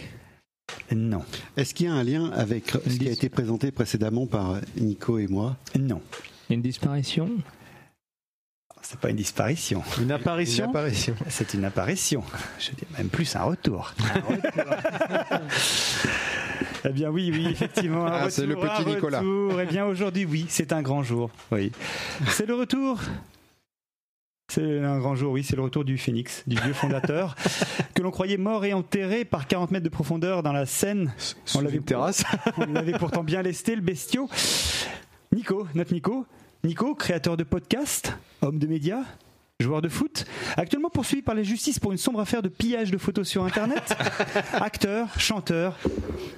Non. 0.96 1.24
Est-ce 1.58 1.74
qu'il 1.74 1.88
y 1.88 1.90
a 1.90 1.94
un 1.94 2.04
lien 2.04 2.30
avec 2.32 2.70
ce 2.72 2.98
qui 2.98 3.08
a 3.08 3.12
été 3.12 3.30
présenté 3.30 3.72
précédemment 3.72 4.28
par 4.28 4.56
Nico 4.78 5.18
et 5.18 5.28
moi? 5.28 5.58
Non. 5.80 6.02
Une 6.50 6.62
disparition? 6.62 7.30
C'est 8.82 9.00
pas 9.00 9.10
une 9.10 9.16
disparition. 9.16 9.82
Une 10.00 10.12
apparition? 10.12 10.66
Une 10.66 10.70
apparition. 10.70 11.16
C'est 11.28 11.56
une 11.56 11.66
apparition. 11.66 12.24
Je 12.60 12.70
dis 12.72 12.84
même 12.98 13.10
plus 13.10 13.36
un 13.36 13.44
retour. 13.44 13.94
eh 16.86 16.90
bien 16.90 17.10
oui, 17.10 17.32
oui, 17.34 17.48
effectivement. 17.50 18.06
un 18.06 18.12
Ah, 18.12 18.30
c'est 18.30 18.46
le 18.46 18.56
petit 18.56 18.84
un 18.84 18.86
Nicolas. 18.96 19.20
retour. 19.22 19.60
Eh 19.60 19.66
bien 19.66 19.86
aujourd'hui, 19.86 20.26
oui, 20.26 20.46
c'est 20.50 20.72
un 20.72 20.84
grand 20.84 21.02
jour. 21.02 21.32
Oui. 21.52 21.72
C'est 22.28 22.46
le 22.46 22.54
retour. 22.54 23.00
C'est 24.48 24.80
un 24.84 25.00
grand 25.00 25.16
jour, 25.16 25.34
oui, 25.34 25.44
c'est 25.44 25.56
le 25.56 25.64
retour 25.64 25.84
du 25.84 25.98
phénix, 25.98 26.44
du 26.46 26.56
dieu 26.56 26.72
fondateur, 26.74 27.36
que 27.96 28.02
l'on 28.04 28.12
croyait 28.12 28.38
mort 28.38 28.64
et 28.64 28.74
enterré 28.74 29.26
par 29.26 29.48
40 29.48 29.72
mètres 29.72 29.84
de 29.84 29.90
profondeur 29.90 30.44
dans 30.44 30.54
la 30.54 30.66
Seine. 30.68 31.14
On 31.56 31.62
l'avait 31.62 31.78
une 31.78 31.84
terrasse. 31.84 32.24
On 32.58 32.66
l'avait 32.72 32.92
pourtant 33.00 33.24
bien 33.24 33.42
lesté, 33.42 33.76
le 33.76 33.82
bestiau. 33.82 34.30
Nico, 35.34 35.68
notre 35.74 35.94
Nico. 35.94 36.26
Nico, 36.64 36.94
créateur 36.96 37.38
de 37.38 37.44
podcasts, 37.44 38.14
homme 38.42 38.60
de 38.60 38.68
médias, 38.68 39.02
joueur 39.60 39.82
de 39.82 39.90
foot, 39.90 40.26
actuellement 40.58 40.90
poursuivi 40.90 41.22
par 41.24 41.36
la 41.36 41.44
justice 41.44 41.80
pour 41.80 41.92
une 41.92 41.98
sombre 41.98 42.20
affaire 42.20 42.42
de 42.44 42.50
pillage 42.50 42.92
de 42.92 42.98
photos 43.00 43.28
sur 43.28 43.44
Internet. 43.46 43.96
Acteur, 44.54 45.20
chanteur. 45.20 45.78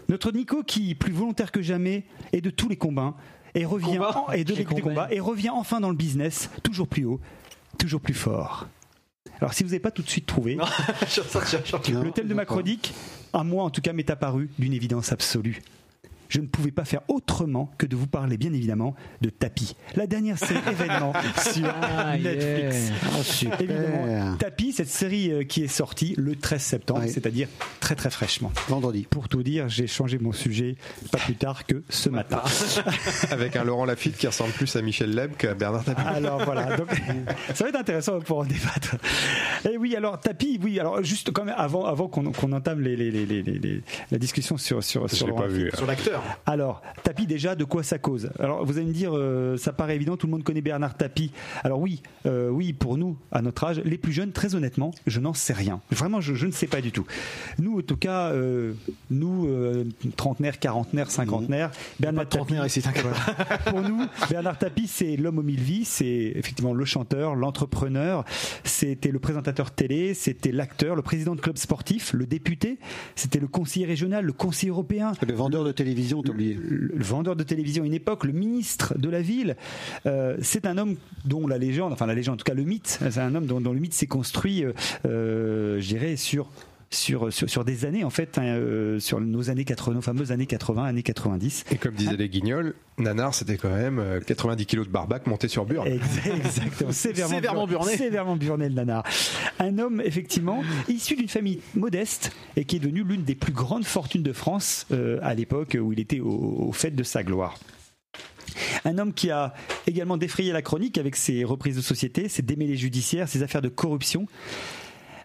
Notre 0.10 0.32
Nico 0.32 0.64
qui, 0.64 0.96
plus 0.96 1.12
volontaire 1.14 1.52
que 1.52 1.62
jamais, 1.62 2.06
est 2.32 2.42
de 2.42 2.50
tous 2.50 2.70
les 2.70 2.78
combats 2.78 3.16
et 3.54 3.66
revient 3.66 3.98
Combats 3.98 4.24
en- 4.28 4.32
et 4.32 4.44
de 4.46 4.52
Les 4.54 4.60
les- 4.60 4.64
des 4.64 4.66
combats. 4.82 4.82
combats 4.82 5.08
et 5.12 5.20
revient 5.20 5.50
enfin 5.50 5.80
dans 5.82 5.90
le 5.90 5.96
business, 5.96 6.50
toujours 6.64 6.88
plus 6.88 7.06
haut, 7.06 7.20
toujours 7.78 8.02
plus 8.02 8.14
fort. 8.14 8.68
Alors 9.40 9.54
si 9.54 9.64
vous 9.64 9.70
n'avez 9.70 9.80
pas 9.80 9.92
tout 9.92 10.02
de 10.02 10.10
suite 10.10 10.26
trouvé, 10.26 10.56
Non, 10.56 10.66
le 12.04 12.12
thème 12.12 12.28
de 12.28 12.34
ma 12.34 12.46
chronique, 12.46 12.94
à 13.34 13.44
moi 13.44 13.64
en 13.64 13.70
tout 13.70 13.82
cas, 13.82 13.94
m'est 13.94 14.10
apparu 14.10 14.50
d'une 14.58 14.74
évidence 14.74 15.12
absolue. 15.12 15.62
Je 16.30 16.42
ne 16.42 16.48
pouvais 16.48 16.72
pas 16.72 16.86
faire 16.86 17.02
autrement 17.08 17.72
que 17.78 17.86
de 17.86 17.96
vous 17.96 18.08
parler, 18.08 18.38
bien 18.38 18.54
évidemment, 18.54 18.96
de 19.22 19.30
Tapi, 19.30 19.76
la 19.96 20.08
dernière 20.08 20.38
série 20.38 20.60
événement 20.72 21.14
sur 21.54 21.68
Ah, 21.82 22.18
Netflix. 22.18 22.90
yeah. 23.42 23.54
Oh. 23.60 23.62
Évidemment, 23.64 24.36
Tapi, 24.38 24.72
cette 24.74 24.90
série 24.90 25.32
euh, 25.32 25.44
qui 25.44 25.64
est 25.64 25.68
sortie 25.68 26.14
le 26.18 26.36
13 26.36 26.62
septembre, 26.62 27.02
Ouais. 27.02 27.08
c'est-à-dire 27.08 27.48
très 27.80 27.96
très 27.96 28.10
fraîchement. 28.10 28.52
Vendredi. 28.68 29.08
Pour 29.10 29.30
tout 29.30 29.44
dire, 29.44 29.70
j'ai 29.70 29.88
changé 29.88 30.18
mon 30.18 30.32
sujet 30.32 30.76
pas 31.12 31.18
plus 31.20 31.36
tard 31.36 31.66
que 31.66 31.84
ce 31.90 32.10
matin. 32.10 32.42
Avec 33.32 33.56
un 33.56 33.64
Laurent 33.64 33.86
Lafitte 33.86 34.18
qui 34.18 34.28
ressemble 34.28 34.52
plus 34.52 34.76
à 34.76 34.82
Michel 34.82 35.14
Leb 35.14 35.36
qu'à 35.38 35.54
Bernard 35.54 35.84
Tapie. 35.84 36.02
Alors 36.06 36.44
voilà, 36.44 36.76
donc, 36.78 36.88
ça 37.54 37.64
va 37.64 37.70
être 37.70 37.80
intéressant 37.80 38.20
pour 38.20 38.40
en 38.40 38.46
débattre. 38.46 38.96
Et 39.70 39.78
oui, 39.78 39.96
alors 39.96 40.20
tapis, 40.20 40.60
oui, 40.64 40.80
alors 40.80 41.04
juste 41.04 41.32
quand 41.32 41.44
même 41.46 41.56
avant, 41.58 41.86
avant 41.86 42.08
qu'on 42.08 42.26
entame 42.52 42.82
les, 42.82 42.96
les- 42.96 43.12
les- 43.12 43.26
les- 43.26 43.42
les- 43.44 43.60
les- 43.60 43.82
la 44.12 44.18
discussion 44.18 44.58
sur 44.58 44.84
sur 44.84 45.10
sur, 45.10 45.26
l'ai 45.28 45.32
Laurent 45.32 45.42
pas 45.44 45.48
vu. 45.48 45.60
Lafitte. 45.66 45.78
Sur 45.78 45.88
l'acteur. 45.88 46.17
Alors 46.46 46.82
tapis 47.04 47.26
déjà, 47.26 47.56
de 47.56 47.64
quoi 47.64 47.84
ça 47.84 47.98
cause? 47.98 48.30
Alors 48.40 48.66
vous 48.66 48.78
allez 48.78 48.88
me 48.88 48.94
dire, 48.94 49.12
euh, 49.14 49.58
ça 49.58 49.74
paraît 49.74 49.96
évident, 49.96 50.18
tout 50.18 50.28
le 50.28 50.32
monde 50.32 50.44
connaît 50.44 50.62
Bernard 50.62 50.96
Tapie. 50.96 51.32
Alors 51.64 51.80
oui, 51.80 52.02
euh, 52.26 52.50
oui, 52.50 52.74
pour 52.74 52.98
nous, 52.98 53.18
à 53.32 53.42
notre 53.42 53.64
âge, 53.64 53.82
les 53.84 53.98
plus 53.98 54.12
jeunes, 54.12 54.32
très 54.32 54.56
honnêtement, 54.56 54.92
je 55.06 55.20
n'en 55.20 55.34
sais 55.34 55.54
rien. 55.54 55.82
Vraiment, 55.92 56.22
je, 56.22 56.34
je 56.36 56.46
ne 56.46 56.52
sais 56.52 56.68
pas 56.68 56.82
du 56.82 56.92
tout. 56.92 57.06
Nous, 57.60 57.80
en 57.80 57.82
tout 57.82 57.98
cas, 57.98 58.32
euh, 58.32 58.74
nous, 59.10 59.48
trentenaires, 60.16 60.60
quarantenaires, 60.60 61.12
cinquantenaires, 61.12 61.72
Bernard 62.00 62.26
ici, 62.66 62.82
t'inquiète 62.82 63.06
pas. 63.06 63.58
pour 63.72 63.82
nous, 63.82 64.06
Bernard 64.30 64.58
Tapie, 64.58 64.88
c'est 64.88 65.16
l'homme 65.16 65.40
aux 65.40 65.44
mille 65.44 65.60
vies, 65.60 65.86
c'est 65.86 66.34
effectivement 66.36 66.74
le 66.74 66.86
chanteur, 66.86 67.36
l'entrepreneur, 67.36 68.26
c'était 68.64 69.12
le 69.12 69.20
présentateur 69.20 69.72
télé, 69.72 70.14
c'était 70.14 70.52
l'acteur, 70.52 70.96
le 70.96 71.02
président 71.02 71.36
de 71.36 71.42
club 71.42 71.58
sportif, 71.58 72.14
le 72.14 72.26
député, 72.26 72.80
c'était 73.16 73.40
le 73.40 73.48
conseiller 73.48 73.86
régional, 73.86 74.26
le 74.26 74.34
conseiller 74.34 74.72
européen, 74.72 75.12
Le 75.26 75.34
vendeur 75.34 75.64
de 75.64 75.72
télévision, 75.72 75.98
le, 76.16 77.04
vendeur 77.04 77.36
de 77.36 77.44
télévision 77.44 77.84
à 77.84 77.86
une 77.86 77.94
époque, 77.94 78.24
le 78.24 78.34
ministre 78.34 78.98
de 78.98 79.10
la 79.10 79.22
ville. 79.22 79.56
Euh, 80.06 80.38
c'est 80.42 80.66
un 80.66 80.78
homme 80.78 80.96
dont 81.26 81.48
la 81.48 81.58
légende, 81.58 81.94
enfin 81.94 82.06
la 82.06 82.16
légende, 82.16 82.36
en 82.36 82.38
tout 82.38 82.44
cas 82.44 82.54
le 82.54 82.64
mythe, 82.64 83.00
c'est 83.10 83.20
un 83.20 83.36
homme 83.36 83.46
dont, 83.46 83.62
dont 83.62 83.74
le 83.74 83.80
mythe 83.80 83.94
s'est 83.94 84.08
construit, 84.08 84.64
euh, 84.64 84.74
euh, 85.06 85.80
je 85.80 85.88
dirais, 85.88 86.16
sur 86.16 86.48
sur, 86.90 87.34
sur, 87.34 87.50
sur 87.50 87.66
des 87.66 87.86
années 87.86 88.04
en 88.04 88.10
fait, 88.10 88.38
hein, 88.38 88.44
euh, 88.46 89.00
sur 89.00 89.20
nos 89.20 89.50
années 89.50 89.66
80, 89.66 89.96
nos 89.96 90.02
fameuses 90.02 90.32
années 90.32 90.46
80, 90.46 90.86
années 90.86 91.04
90. 91.04 91.66
Et 91.72 91.78
comme 91.78 91.94
disaient 91.96 92.16
les 92.18 92.30
guignols, 92.30 92.76
Nanar, 92.98 93.34
c'était 93.34 93.58
quand 93.58 93.70
même 93.76 94.00
euh, 94.00 94.20
90 94.22 94.66
kilos 94.66 94.88
de 94.88 94.92
barbac 94.92 95.28
monté 95.28 95.48
sur 95.48 95.66
burne. 95.66 95.88
Exa- 95.88 96.36
Exactement, 96.36 96.92
sévèrement, 96.94 97.36
Sévèrement 97.36 97.68
burné. 97.68 97.98
Sévèrement 97.98 98.36
burné, 98.38 98.70
le 98.70 98.76
nanar. 98.76 99.04
Un 99.60 99.78
homme, 99.80 100.02
effectivement, 100.04 100.64
issu 100.88 101.16
d'une 101.16 101.28
famille 101.28 101.60
modeste 101.76 102.32
et 102.56 102.64
qui 102.66 102.78
est 102.78 102.80
devenu 102.80 103.04
l'une 103.04 103.24
des 103.24 103.36
plus 103.36 103.54
grandes 103.54 103.86
fortunes 103.86 104.24
de 104.24 104.34
France 104.34 104.86
euh, 104.92 105.20
à 105.22 105.34
l'époque 105.34 105.78
où 105.80 105.92
il 105.94 106.00
était 106.00 106.22
au, 106.22 106.30
au 106.68 106.72
fait 106.72 106.92
de 106.92 107.04
sa 107.04 107.24
gloire. 107.24 107.58
Un 108.86 108.98
homme 108.98 109.14
qui 109.14 109.30
a 109.30 109.54
également 109.86 110.18
défrayé 110.18 110.52
la 110.52 110.62
chronique 110.62 110.98
avec 110.98 111.16
ses 111.16 111.44
reprises 111.44 111.76
de 111.76 111.82
société, 111.82 112.30
ses 112.30 112.42
démêlés 112.42 112.78
judiciaires, 112.78 113.28
ses 113.28 113.44
affaires 113.44 113.62
de 113.62 113.68
corruption. 113.70 114.26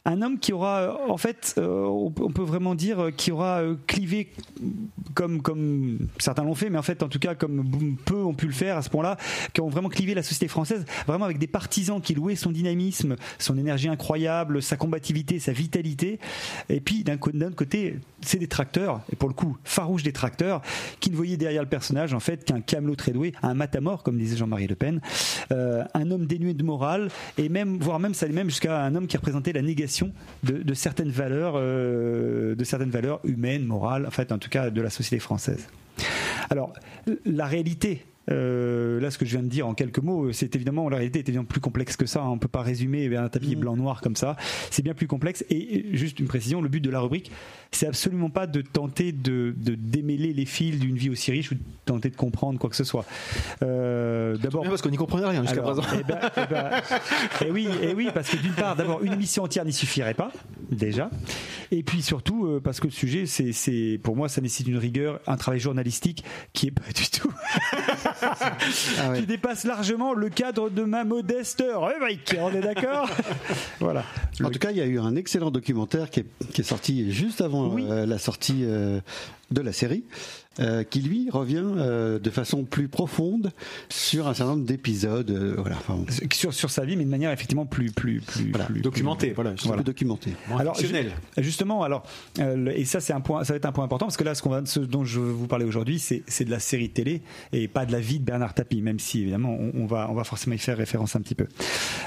Un 0.05 0.21
homme 0.21 0.41
qui 0.41 0.53
aura, 0.53 0.81
euh, 0.81 1.11
en 1.11 1.17
fait, 1.17 1.55
euh, 1.59 1.85
on 1.85 2.11
peut 2.11 2.43
vraiment 2.43 2.75
dire, 2.75 2.99
euh, 2.99 3.11
qui 3.13 3.31
aura 3.31 3.63
clivé 3.87 4.33
comme, 5.15 5.43
comme 5.43 6.09
certains 6.19 6.43
l'ont 6.43 6.57
fait, 6.57 6.71
mais 6.71 6.79
en 6.79 6.83
fait, 6.83 7.05
en 7.05 7.09
tout 7.09 7.21
cas, 7.21 7.37
comme 7.37 7.97
peu 8.05 8.17
ont 8.17 8.35
pu 8.35 8.47
le 8.47 8.53
faire 8.53 8.77
à 8.77 8.83
ce 8.83 8.91
point-là, 8.91 9.17
qui 9.53 9.61
ont 9.61 9.69
vraiment 9.69 9.89
clivé 9.89 10.15
la 10.15 10.25
société 10.25 10.49
française, 10.49 10.85
vraiment 11.07 11.25
avec 11.25 11.39
des 11.39 11.47
partisans 11.47 12.01
qui 12.01 12.15
louaient 12.15 12.35
son 12.35 12.51
dynamisme, 12.51 13.15
son 13.39 13.57
énergie 13.57 13.89
incroyable, 13.89 14.61
sa 14.61 14.77
combativité, 14.77 15.39
sa 15.39 15.53
vitalité. 15.53 16.19
Et 16.69 16.81
puis, 16.81 17.05
d'un 17.05 17.17
côté, 17.17 18.01
c'est 18.23 18.39
des 18.39 18.49
tracteurs, 18.49 19.03
et 19.13 19.17
pour 19.17 19.29
le 19.29 19.35
coup, 19.35 19.57
farouches 19.63 20.03
des 20.03 20.13
tracteurs, 20.13 20.63
qui 20.99 21.13
ne 21.13 21.17
voyaient 21.17 21.37
derrière 21.37 21.63
le 21.63 21.69
personnage, 21.69 22.13
en 22.13 22.21
fait, 22.21 22.45
qu'un 22.45 22.61
camelot 22.61 22.97
très 22.97 23.13
doué, 23.13 23.35
un 23.43 23.55
matamor, 23.55 24.03
comme 24.03 24.19
disait 24.19 24.37
Jean-Marie 24.37 24.67
Le 24.67 24.75
Pen, 24.75 25.01
un 25.51 26.11
homme 26.11 26.27
dénué 26.27 26.55
de 26.55 26.65
morale, 26.65 27.09
et 27.39 27.49
même, 27.49 27.79
voire 27.79 28.01
même, 28.01 28.15
ça 28.15 28.27
allait 28.27 28.35
même 28.35 28.51
jusqu'à 28.51 28.83
un 28.83 28.97
homme 28.97 29.07
qui 29.07 29.17
représentait 29.17 29.53
la 29.53 29.63
négation 29.63 29.92
de, 30.43 30.75
certaines 30.75 31.11
valeurs, 31.11 31.55
euh, 31.57 32.55
de 32.55 32.65
certaines 32.65 32.91
valeurs 32.91 33.21
humaines, 33.25 33.65
morales, 33.65 34.07
en 34.07 34.11
fait, 34.11 34.33
en 34.33 34.39
tout 34.39 34.49
cas, 34.49 34.71
de 34.71 34.81
la 34.81 34.91
société 34.91 35.19
française. 35.19 35.69
Alors, 36.51 36.73
la 37.25 37.47
réalité 37.47 38.05
euh, 38.31 39.01
là, 39.01 39.11
ce 39.11 39.19
que 39.19 39.25
je 39.25 39.33
viens 39.33 39.43
de 39.43 39.49
dire 39.49 39.67
en 39.67 39.75
quelques 39.75 39.99
mots, 39.99 40.33
c'est 40.33 40.55
évidemment 40.55 40.89
la 40.89 40.97
réalité 40.97 41.19
est 41.19 41.29
évidemment 41.29 41.45
plus 41.47 41.61
complexe 41.61 41.97
que 41.97 42.07
ça. 42.07 42.21
hein. 42.23 42.29
On 42.29 42.39
peut 42.39 42.49
pas 42.49 42.63
résumer 42.63 43.15
un 43.17 43.29
tapis 43.29 43.57
blanc-noir 43.57 44.01
comme 44.01 44.17
ça. 44.17 44.37
C'est 44.71 44.83
bien 44.83 44.95
plus 44.95 45.07
complexe. 45.09 45.45
Et 45.51 45.87
juste 45.97 46.21
une 46.21 46.27
précision, 46.29 46.63
le 46.63 46.69
but 46.69 46.81
de 46.81 46.91
la 46.91 47.01
rubrique, 47.01 47.31
c'est 47.73 47.87
absolument 47.87 48.31
pas 48.31 48.47
de 48.47 48.61
tenter 48.61 49.13
de, 49.13 49.55
de 49.57 49.75
démêler 49.75 50.33
les 50.33 50.45
fils 50.45 50.79
d'une 50.79 50.97
vie 50.97 51.11
aussi 51.11 51.31
riche 51.33 51.51
ou 51.51 51.55
de 51.55 51.61
tenter 51.85 52.11
de 52.11 52.17
comprendre 52.17 52.59
quoi 52.59 52.71
que 52.71 52.77
ce 52.77 52.85
soit. 52.85 53.05
Euh, 53.63 54.37
D'abord, 54.37 54.65
parce 54.65 54.83
qu'on 54.83 54.91
n'y 54.91 54.97
comprenait 54.97 55.27
rien 55.27 55.43
jusqu'à 55.43 55.63
présent. 55.63 55.83
eh 55.99 56.03
ben, 56.05 56.19
eh 56.37 56.41
ben, 56.51 56.71
eh 57.47 57.51
oui, 57.51 57.69
eh 57.83 57.95
oui, 57.95 58.09
parce 58.15 58.29
que 58.31 58.37
d'une 58.37 58.53
part, 58.53 58.77
d'abord, 58.77 59.03
une 59.03 59.13
émission 59.15 59.43
entière 59.45 59.65
n'y 59.65 59.73
suffirait 59.73 60.15
pas, 60.15 60.31
déjà. 60.71 61.11
Et 61.71 61.83
puis 61.83 62.03
surtout, 62.03 62.47
euh, 62.47 62.61
parce 62.63 62.81
que 62.81 62.87
le 62.87 62.93
sujet, 62.93 63.27
c'est, 63.27 63.53
c'est, 63.53 63.99
pour 64.03 64.15
moi, 64.17 64.29
ça 64.29 64.41
nécessite 64.41 64.69
une 64.69 64.77
rigueur, 64.79 65.21
un 65.27 65.37
travail 65.37 65.61
journalistique 65.61 66.23
qui 66.53 66.69
est 66.69 66.71
pas 66.71 66.93
du 66.95 67.09
tout, 67.11 67.33
Ah 68.23 69.13
qui 69.17 69.27
dépasse 69.27 69.65
largement 69.65 70.15
le 70.15 70.29
cadre 70.29 70.71
de 70.71 70.83
ma 70.83 71.05
modeste 71.05 71.63
rubrique. 71.67 72.35
On 72.41 72.51
est 72.53 72.61
d'accord? 72.61 73.09
Voilà. 73.81 74.05
En 74.43 74.51
tout 74.51 74.59
cas, 74.59 74.71
il 74.71 74.77
y 74.77 74.81
a 74.81 74.87
eu 74.87 74.99
un 75.01 75.17
excellent 75.17 75.51
documentaire 75.51 76.09
qui 76.11 76.21
est, 76.21 76.27
qui 76.53 76.61
est 76.61 76.65
sorti 76.65 77.11
juste 77.13 77.41
avant 77.41 77.69
Oui. 77.69 77.85
euh, 77.89 78.07
la 78.07 78.19
sortie 78.19 78.61
euh, 78.63 79.01
de 79.51 79.61
la 79.61 79.73
série, 79.73 80.05
euh, 80.61 80.83
qui 80.85 81.01
lui 81.03 81.29
revient 81.31 81.63
euh, 81.65 82.19
de 82.19 82.31
façon 82.31 82.65
plus 82.65 82.89
profonde 82.89 83.51
sur 83.89 84.29
un 84.29 84.35
certain 84.35 84.53
nombre 84.53 84.65
d'épisodes. 84.65 85.31
euh, 85.31 85.55
voilà, 85.59 85.77
enfin, 85.77 85.99
Sur, 86.33 86.55
sur 86.55 86.71
sa 86.71 86.85
vie, 86.85 86.97
mais 86.97 87.05
de 87.05 87.11
manière 87.11 87.33
effectivement 87.33 87.67
plus, 87.67 87.91
plus, 87.91 88.21
plus, 88.21 88.51
Voilà, 88.51 88.67
plus- 88.67 88.81
Documenté, 88.81 89.29
plus- 89.29 89.35
voilà. 89.35 89.55
c'est 89.59 89.69
un 89.71 89.77
peu 89.77 89.83
documenté. 89.83 90.33
Alors, 90.59 90.77
justement, 91.39 91.83
alors, 91.83 92.05
euh, 92.39 92.55
le- 92.57 92.79
et 92.79 92.85
ça 92.85 93.01
c'est 93.01 93.13
un 93.13 93.21
point, 93.21 93.45
ça 93.45 93.53
va 93.53 93.57
être 93.59 93.67
un 93.67 93.73
point 93.73 93.85
important 93.85 94.07
parce 94.07 94.17
que 94.17 94.25
là, 94.25 94.35
ce 94.35 94.43
qu'on 94.43 94.51
va, 94.51 94.63
ce 94.65 94.81
dont 94.81 95.05
je 95.05 95.21
veux 95.21 95.33
vous 95.33 95.47
parler 95.49 95.65
aujourd'hui, 95.65 95.99
c'est, 95.99 96.23
c'est 96.29 96.45
de 96.45 96.51
la 96.51 96.61
série 96.61 96.91
télé 96.91 97.23
et 97.53 97.67
pas 97.69 97.85
de 97.85 97.93
la 97.93 98.01
vie 98.03 98.19
de 98.21 98.25
Bernard 98.25 98.55
Tapie, 98.55 98.83
même 98.83 98.99
si 98.99 99.23
évidemment 99.23 99.57
on, 99.75 99.87
va, 99.87 100.11
on 100.11 100.15
va 100.15 100.25
forcément 100.25 100.55
y 100.55 100.59
faire 100.59 100.77
référence 100.77 101.17
un 101.17 101.21
petit 101.21 101.35
peu. 101.35 101.47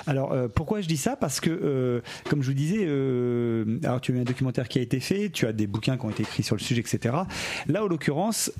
Alors, 0.06 0.32
euh, 0.32 0.48
pourquoi 0.48 0.82
je 0.82 0.88
dis 0.88 0.98
ça? 0.98 1.16
Parce 1.16 1.39
que, 1.39 1.50
euh, 1.50 2.02
comme 2.30 2.43
je 2.43 2.48
vous 2.48 2.54
disais, 2.54 2.86
euh, 2.88 3.80
alors 3.84 4.02
tu 4.02 4.16
as 4.16 4.22
un 4.22 4.24
documentaire 4.24 4.68
qui 4.68 4.80
a 4.80 4.82
été 4.82 5.00
fait, 5.00 5.30
tu 5.30 5.48
as 5.48 5.54
des 5.54 5.68
bouquins 5.68 5.98
qui 5.98 6.06
ont 6.06 6.10
été 6.12 6.24
écrits 6.24 6.43
sur 6.43 6.56
le 6.56 6.62
sujet, 6.62 6.82
etc. 6.82 7.16
Là, 7.68 7.84
en 7.84 7.88
l'occurrence, 7.88 8.52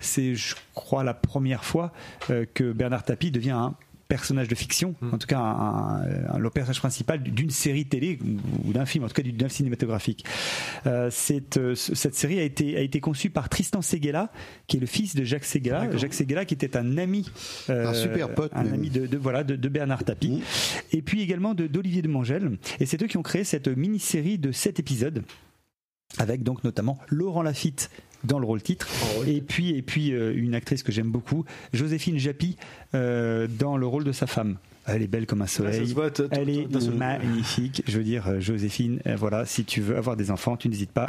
c'est, 0.00 0.34
je 0.34 0.54
crois, 0.74 1.04
la 1.04 1.14
première 1.14 1.64
fois 1.64 1.92
que 2.54 2.72
Bernard 2.72 3.04
Tapie 3.04 3.30
devient 3.30 3.50
un 3.50 3.74
personnage 4.14 4.46
de 4.48 4.54
fiction, 4.54 4.94
en 5.12 5.18
tout 5.18 5.26
cas 5.26 5.40
un, 5.40 6.02
un- 6.34 6.38
le 6.38 6.50
personnage 6.50 6.78
principal 6.78 7.20
d'une 7.22 7.50
série 7.50 7.86
télé 7.86 8.18
ou, 8.64 8.72
d'un 8.72 8.86
film, 8.86 9.02
en 9.04 9.08
tout 9.08 9.14
cas 9.14 9.22
d'un 9.22 9.30
film 9.48 9.48
cinématographique. 9.50 10.24
Euh, 10.86 11.08
cette, 11.10 11.56
euh, 11.56 11.74
ce- 11.74 11.94
cette 11.96 12.14
série 12.14 12.38
a 12.38 12.42
été, 12.42 12.76
a 12.76 12.80
été 12.80 13.00
conçue 13.00 13.30
par 13.30 13.48
Tristan 13.48 13.82
Seguela, 13.82 14.30
qui 14.68 14.76
est 14.76 14.80
le 14.80 14.86
fils 14.86 15.16
de 15.16 15.24
Jacques 15.24 15.44
Seguela. 15.44 15.90
Jacques 15.96 16.14
Seguela, 16.14 16.44
qui 16.44 16.54
était 16.54 16.76
un 16.76 16.96
ami, 16.98 17.28
euh, 17.70 17.88
Un 17.88 17.94
super 17.94 18.32
pote, 18.34 18.52
un 18.54 18.62
même. 18.64 18.74
ami 18.74 18.90
de, 18.90 19.06
de- 19.06 19.18
voilà 19.18 19.42
de, 19.42 19.56
de 19.56 19.68
Bernard 19.68 20.04
Tapie, 20.04 20.42
et 20.92 21.02
puis 21.02 21.20
également 21.22 21.54
de- 21.54 21.66
d'Olivier 21.66 22.02
de 22.02 22.08
Mangel. 22.08 22.58
Et 22.80 22.86
c'est 22.86 23.02
eux 23.02 23.06
qui 23.08 23.16
ont 23.16 23.22
créé 23.22 23.42
cette 23.42 23.66
mini-série 23.68 24.38
de 24.38 24.52
7 24.52 24.78
épisodes 24.78 25.24
avec 26.18 26.42
donc 26.44 26.62
notamment 26.62 26.98
Laurent 27.08 27.42
Lafitte 27.42 27.90
dans 28.24 28.38
le 28.38 28.46
rôle 28.46 28.62
titre. 28.62 28.88
Et 29.26 29.40
puis 29.40 29.76
et 29.76 29.82
puis 29.82 30.12
euh, 30.12 30.34
une 30.34 30.54
actrice 30.54 30.82
que 30.82 30.92
j'aime 30.92 31.10
beaucoup 31.10 31.44
Joséphine 31.72 32.18
Japy 32.18 32.56
euh, 32.94 33.46
dans 33.48 33.76
le 33.76 33.86
rôle 33.86 34.04
de 34.04 34.12
sa 34.12 34.26
femme 34.26 34.56
elle 34.86 35.02
est 35.02 35.06
belle 35.06 35.26
comme 35.26 35.42
un 35.42 35.46
ça 35.46 35.58
soleil 35.58 35.92
voit, 35.92 36.10
elle 36.30 36.50
est 36.50 36.68
magnifique 36.96 37.82
je 37.86 37.98
veux 37.98 38.04
dire 38.04 38.28
euh, 38.28 38.40
Joséphine 38.40 39.00
euh, 39.06 39.16
voilà 39.16 39.46
si 39.46 39.64
tu 39.64 39.80
veux 39.80 39.96
avoir 39.96 40.16
des 40.16 40.30
enfants 40.30 40.56
tu 40.56 40.68
n'hésites 40.68 40.92
pas 40.92 41.06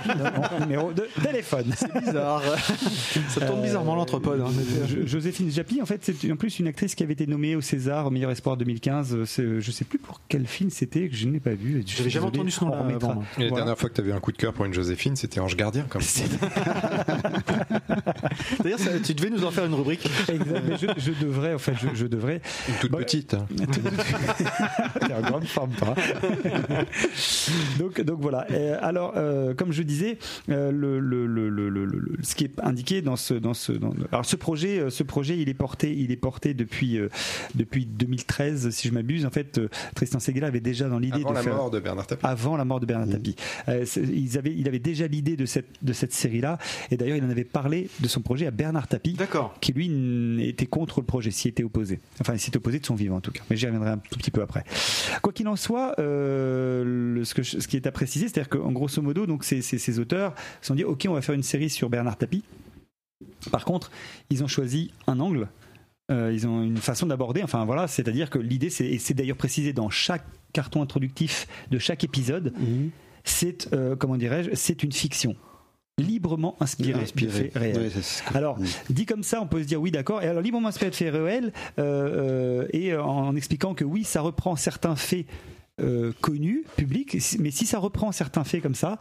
numéro 0.60 0.92
de 0.92 1.06
téléphone 1.22 1.72
Bizarre. 2.00 2.42
ça 3.28 3.46
tourne 3.46 3.60
Euh, 3.60 3.62
bizarrement 3.62 3.94
l'entrepode. 3.94 4.40
hein. 4.40 4.50
Jo- 4.88 5.06
Joséphine 5.06 5.50
Japy, 5.50 5.80
en 5.82 5.86
fait, 5.86 6.00
c'est 6.04 6.30
en 6.32 6.36
plus 6.36 6.58
une 6.58 6.66
actrice 6.66 6.94
qui 6.94 7.02
avait 7.02 7.12
été 7.14 7.26
nommée 7.26 7.56
au 7.56 7.60
César 7.60 8.06
au 8.06 8.10
meilleur 8.10 8.30
espoir 8.30 8.56
2015. 8.56 9.14
Euh, 9.14 9.24
c'est- 9.24 9.60
Je 9.60 9.70
sais 9.70 9.84
plus 9.84 9.98
pour 9.98 10.20
quel 10.28 10.46
film 10.46 10.70
c'était 10.70 11.08
que 11.08 11.16
je 11.16 11.26
n'ai 11.26 11.40
pas 11.40 11.54
vu. 11.54 11.82
Je 11.82 11.88
suis 11.88 11.98
J'avais 11.98 12.10
jamais 12.10 12.26
entendu 12.26 12.50
ce 12.50 12.64
nom-là 12.64 12.78
on 12.80 12.82
remettra. 12.84 13.10
avant, 13.12 13.20
moi. 13.20 13.24
Et 13.38 13.42
la 13.42 13.48
Voilà. 13.48 13.64
dernière 13.64 13.78
fois 13.78 13.88
que 13.88 13.94
tu 13.94 14.00
avais 14.00 14.12
un 14.12 14.20
coup 14.20 14.32
de 14.32 14.36
cœur 14.36 14.52
pour 14.52 14.64
une 14.64 14.74
Joséphine, 14.74 15.16
c'était 15.16 15.40
Ange 15.40 15.56
Gardien, 15.56 15.86
comme 15.88 16.02
D'ailleurs, 18.62 18.78
tu 19.04 19.14
devais 19.14 19.30
nous 19.30 19.44
en 19.44 19.50
faire 19.50 19.64
une 19.66 19.74
rubrique. 19.74 20.06
Exact, 20.28 20.62
mais 20.68 20.76
je, 20.76 20.86
je 20.98 21.12
devrais, 21.24 21.54
en 21.54 21.58
fait, 21.58 21.74
je, 21.80 21.88
je 21.94 22.06
devrais. 22.06 22.40
une 22.68 22.74
toute 22.76 22.90
Bah, 22.90 22.98
petite. 23.06 23.34
hein. 23.34 23.46
T'es 25.06 25.14
en 25.14 25.20
grande 25.22 25.44
forme, 25.46 25.70
toi. 25.72 25.94
donc, 27.78 28.00
donc 28.00 28.20
voilà. 28.20 28.46
Alors, 28.80 29.14
euh, 29.16 29.54
comme 29.54 29.72
je 29.72 29.82
disais, 29.82 30.18
euh, 30.50 30.70
le, 30.70 30.98
le, 31.00 31.26
le, 31.26 31.48
le, 31.48 31.68
le- 31.68 31.84
le- 31.86 32.16
ce 32.22 32.34
qui 32.34 32.44
est 32.44 32.60
indiqué 32.62 33.02
dans 33.02 33.16
ce, 33.16 33.34
dans 33.34 33.54
ce, 33.54 33.72
dans- 33.72 33.94
alors 34.12 34.24
ce 34.24 34.36
projet, 34.36 34.78
euh, 34.80 34.90
ce 34.90 35.02
projet, 35.02 35.38
il 35.38 35.48
est 35.48 35.54
porté, 35.54 35.92
il 35.94 36.10
est 36.10 36.16
porté 36.16 36.54
depuis 36.54 36.98
euh, 36.98 37.08
depuis 37.54 37.86
2013, 37.86 38.70
si 38.70 38.88
je 38.88 38.92
m'abuse. 38.94 39.26
En 39.26 39.30
fait, 39.30 39.58
euh, 39.58 39.68
Tristan 39.94 40.18
Seguela 40.20 40.48
avait 40.48 40.60
déjà 40.60 40.88
dans 40.88 40.98
l'idée 40.98 41.18
Avant 41.20 41.30
de 41.30 41.34
la 41.36 41.42
faire 41.42 41.54
mort 41.56 41.70
de 41.70 41.80
Bernard 41.80 42.06
Tapie. 42.06 42.26
avant 42.26 42.56
la 42.56 42.64
mort 42.64 42.80
de 42.80 42.86
Bernard 42.86 43.08
Tapie. 43.08 43.36
Euh, 43.68 43.84
c'est- 43.84 44.02
ils 44.02 44.36
avaient, 44.38 44.54
il 44.56 44.66
avait 44.68 44.78
déjà 44.78 45.06
l'idée 45.06 45.36
de 45.36 45.46
cette, 45.46 45.66
de 45.82 45.92
cette 45.92 46.12
série-là, 46.12 46.58
et 46.90 46.96
d'ailleurs 46.96 47.16
il 47.16 47.24
en 47.24 47.30
avait 47.30 47.44
parlé 47.44 47.88
de 48.00 48.08
son 48.08 48.20
projet 48.20 48.46
à 48.46 48.50
Bernard 48.50 48.88
Tapie, 48.88 49.14
D'accord. 49.14 49.54
qui 49.60 49.72
lui 49.72 49.86
était 50.46 50.66
contre 50.66 51.00
le 51.00 51.06
projet, 51.06 51.30
s'y 51.30 51.48
était 51.48 51.62
opposé. 51.64 52.00
Enfin, 52.20 52.34
il 52.34 52.40
s'y 52.40 52.48
était 52.50 52.56
opposé 52.56 52.78
de 52.80 52.86
son 52.86 52.94
vivant 52.96 53.16
en 53.16 53.20
tout 53.20 53.30
cas, 53.30 53.42
mais 53.48 53.56
j'y 53.56 53.66
reviendrai 53.66 53.90
un 53.90 53.98
tout 53.98 54.18
petit 54.18 54.30
peu 54.32 54.42
après. 54.42 54.64
Quoi 55.22 55.32
qu'il 55.32 55.46
en 55.48 55.56
soit, 55.56 55.94
euh, 56.00 56.82
le- 57.14 57.24
ce, 57.24 57.34
que 57.34 57.42
je- 57.42 57.60
ce 57.60 57.68
qui 57.68 57.76
est 57.76 57.86
à 57.86 57.92
préciser, 57.92 58.28
c'est-à-dire 58.28 58.48
qu'en 58.48 58.72
grosso 58.72 59.00
modo, 59.02 59.26
donc 59.26 59.44
ces, 59.44 59.62
ces- 59.62 59.78
ces 59.78 59.98
auteurs 60.00 60.34
se 60.60 60.68
sont 60.68 60.74
dit, 60.74 60.84
ok, 60.84 61.06
on 61.08 61.14
va 61.14 61.22
faire 61.22 61.34
une 61.34 61.42
série 61.44 61.70
sur 61.70 61.88
Bernard 61.90 62.16
Tapie. 62.18 62.42
Par 63.50 63.64
contre, 63.64 63.90
ils 64.30 64.42
ont 64.42 64.48
choisi 64.48 64.90
un 65.06 65.20
angle. 65.20 65.48
euh, 66.12 66.30
ils 66.32 66.46
ont 66.46 66.62
une 66.62 66.76
façon 66.76 67.06
d'aborder. 67.06 67.42
Enfin 67.42 67.64
voilà, 67.64 67.88
c'est-à-dire 67.88 68.30
que 68.30 68.38
l'idée, 68.38 68.70
c'est, 68.70 68.86
et 68.86 68.98
c'est 68.98 69.12
d'ailleurs 69.14 69.36
précisé 69.36 69.72
dans 69.72 69.90
chaque 69.90 70.24
carton 70.52 70.80
introductif 70.82 71.48
de 71.72 71.78
chaque 71.80 72.04
épisode, 72.04 72.52
c'est 73.24 73.68
euh, 73.72 73.96
comment 73.96 74.16
dirais-je, 74.16 74.50
c'est 74.54 74.82
une 74.84 74.92
fiction 74.92 75.34
librement 76.06 76.56
inspirée, 76.60 77.00
Inspiré. 77.02 77.44
de 77.48 77.88
que- 77.88 78.36
Alors, 78.36 78.58
dit 78.90 79.06
comme 79.06 79.22
ça, 79.22 79.40
on 79.40 79.46
peut 79.46 79.62
se 79.62 79.66
dire 79.66 79.80
oui, 79.80 79.90
d'accord. 79.90 80.22
Et 80.22 80.26
alors, 80.28 80.42
librement 80.42 80.68
inspiré 80.68 80.90
de 80.90 80.94
faits 80.94 81.12
réels, 81.14 81.52
euh, 81.78 82.64
euh, 82.64 82.68
et 82.74 82.94
en 82.94 83.34
expliquant 83.34 83.72
que 83.74 83.84
oui, 83.84 84.04
ça 84.04 84.20
reprend 84.20 84.56
certains 84.56 84.94
faits 84.96 85.24
euh, 85.80 86.12
connus, 86.20 86.64
publics, 86.76 87.16
mais 87.38 87.50
si 87.50 87.64
ça 87.66 87.78
reprend 87.78 88.12
certains 88.12 88.44
faits 88.44 88.62
comme 88.62 88.74
ça, 88.74 88.98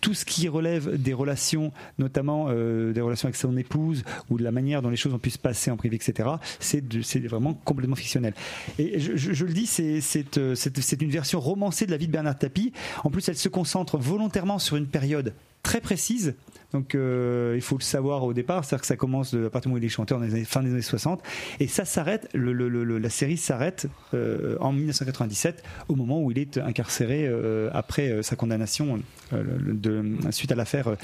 tout 0.00 0.14
ce 0.14 0.24
qui 0.24 0.48
relève 0.48 0.96
des 1.02 1.12
relations, 1.12 1.72
notamment 1.98 2.46
euh, 2.48 2.92
des 2.92 3.00
relations 3.00 3.26
avec 3.26 3.36
son 3.36 3.56
épouse 3.56 4.02
ou 4.30 4.38
de 4.38 4.44
la 4.44 4.50
manière 4.52 4.82
dont 4.82 4.88
les 4.88 4.96
choses 4.96 5.12
ont 5.12 5.18
pu 5.18 5.30
se 5.30 5.38
passer 5.38 5.70
en 5.70 5.76
privé, 5.76 5.96
etc., 5.96 6.28
c'est 6.60 6.82
vraiment 7.26 7.54
complètement 7.64 7.96
fictionnel. 7.96 8.34
Et 8.78 8.98
je, 9.00 9.16
je- 9.16 9.32
je 9.32 9.44
le 9.44 9.52
dis, 9.52 9.66
c'est 9.66 11.02
une 11.02 11.10
version 11.10 11.40
romancée 11.40 11.86
de 11.86 11.90
la 11.90 11.96
vie 11.96 12.06
de 12.06 12.12
Bernard 12.12 12.38
Tapie. 12.38 12.72
En 13.04 13.10
plus, 13.10 13.28
elle 13.28 13.36
se 13.36 13.48
concentre 13.48 13.98
volontairement 13.98 14.58
sur 14.60 14.76
une 14.76 14.86
période 14.86 15.34
très 15.62 15.80
précise. 15.80 16.34
Donc 16.72 16.94
euh, 16.94 17.54
il 17.56 17.62
faut 17.62 17.76
le 17.76 17.82
savoir 17.82 18.22
au 18.22 18.32
départ, 18.32 18.64
c'est-à-dire 18.64 18.82
que 18.82 18.86
ça 18.86 18.94
commence 18.94 19.34
de, 19.34 19.44
à 19.46 19.50
partir 19.50 19.62
du 19.68 19.72
moment 19.72 19.80
où 19.80 19.82
il 19.82 19.86
est 19.86 19.88
chanteur 19.88 20.20
dans 20.20 20.24
les 20.24 20.34
années, 20.34 20.44
fin 20.44 20.62
des 20.62 20.70
années 20.70 20.82
60, 20.82 21.20
et 21.58 21.66
ça 21.66 21.84
s'arrête, 21.84 22.28
le, 22.32 22.52
le- 22.52 22.68
le- 22.68 22.98
la 22.98 23.10
série 23.10 23.36
s'arrête 23.36 23.88
euh, 24.14 24.56
en 24.60 24.70
1997, 24.72 25.64
au 25.88 25.96
moment 25.96 26.22
où 26.22 26.30
il 26.30 26.38
est 26.38 26.58
incarcéré 26.58 27.26
euh, 27.26 27.70
après 27.72 28.10
euh, 28.10 28.22
sa 28.22 28.36
condamnation 28.36 29.00
euh, 29.32 29.42
le- 29.58 29.74
de, 29.74 30.04
suite 30.30 30.52
à 30.52 30.54
l'affaire 30.54 30.86
euh, 30.86 30.96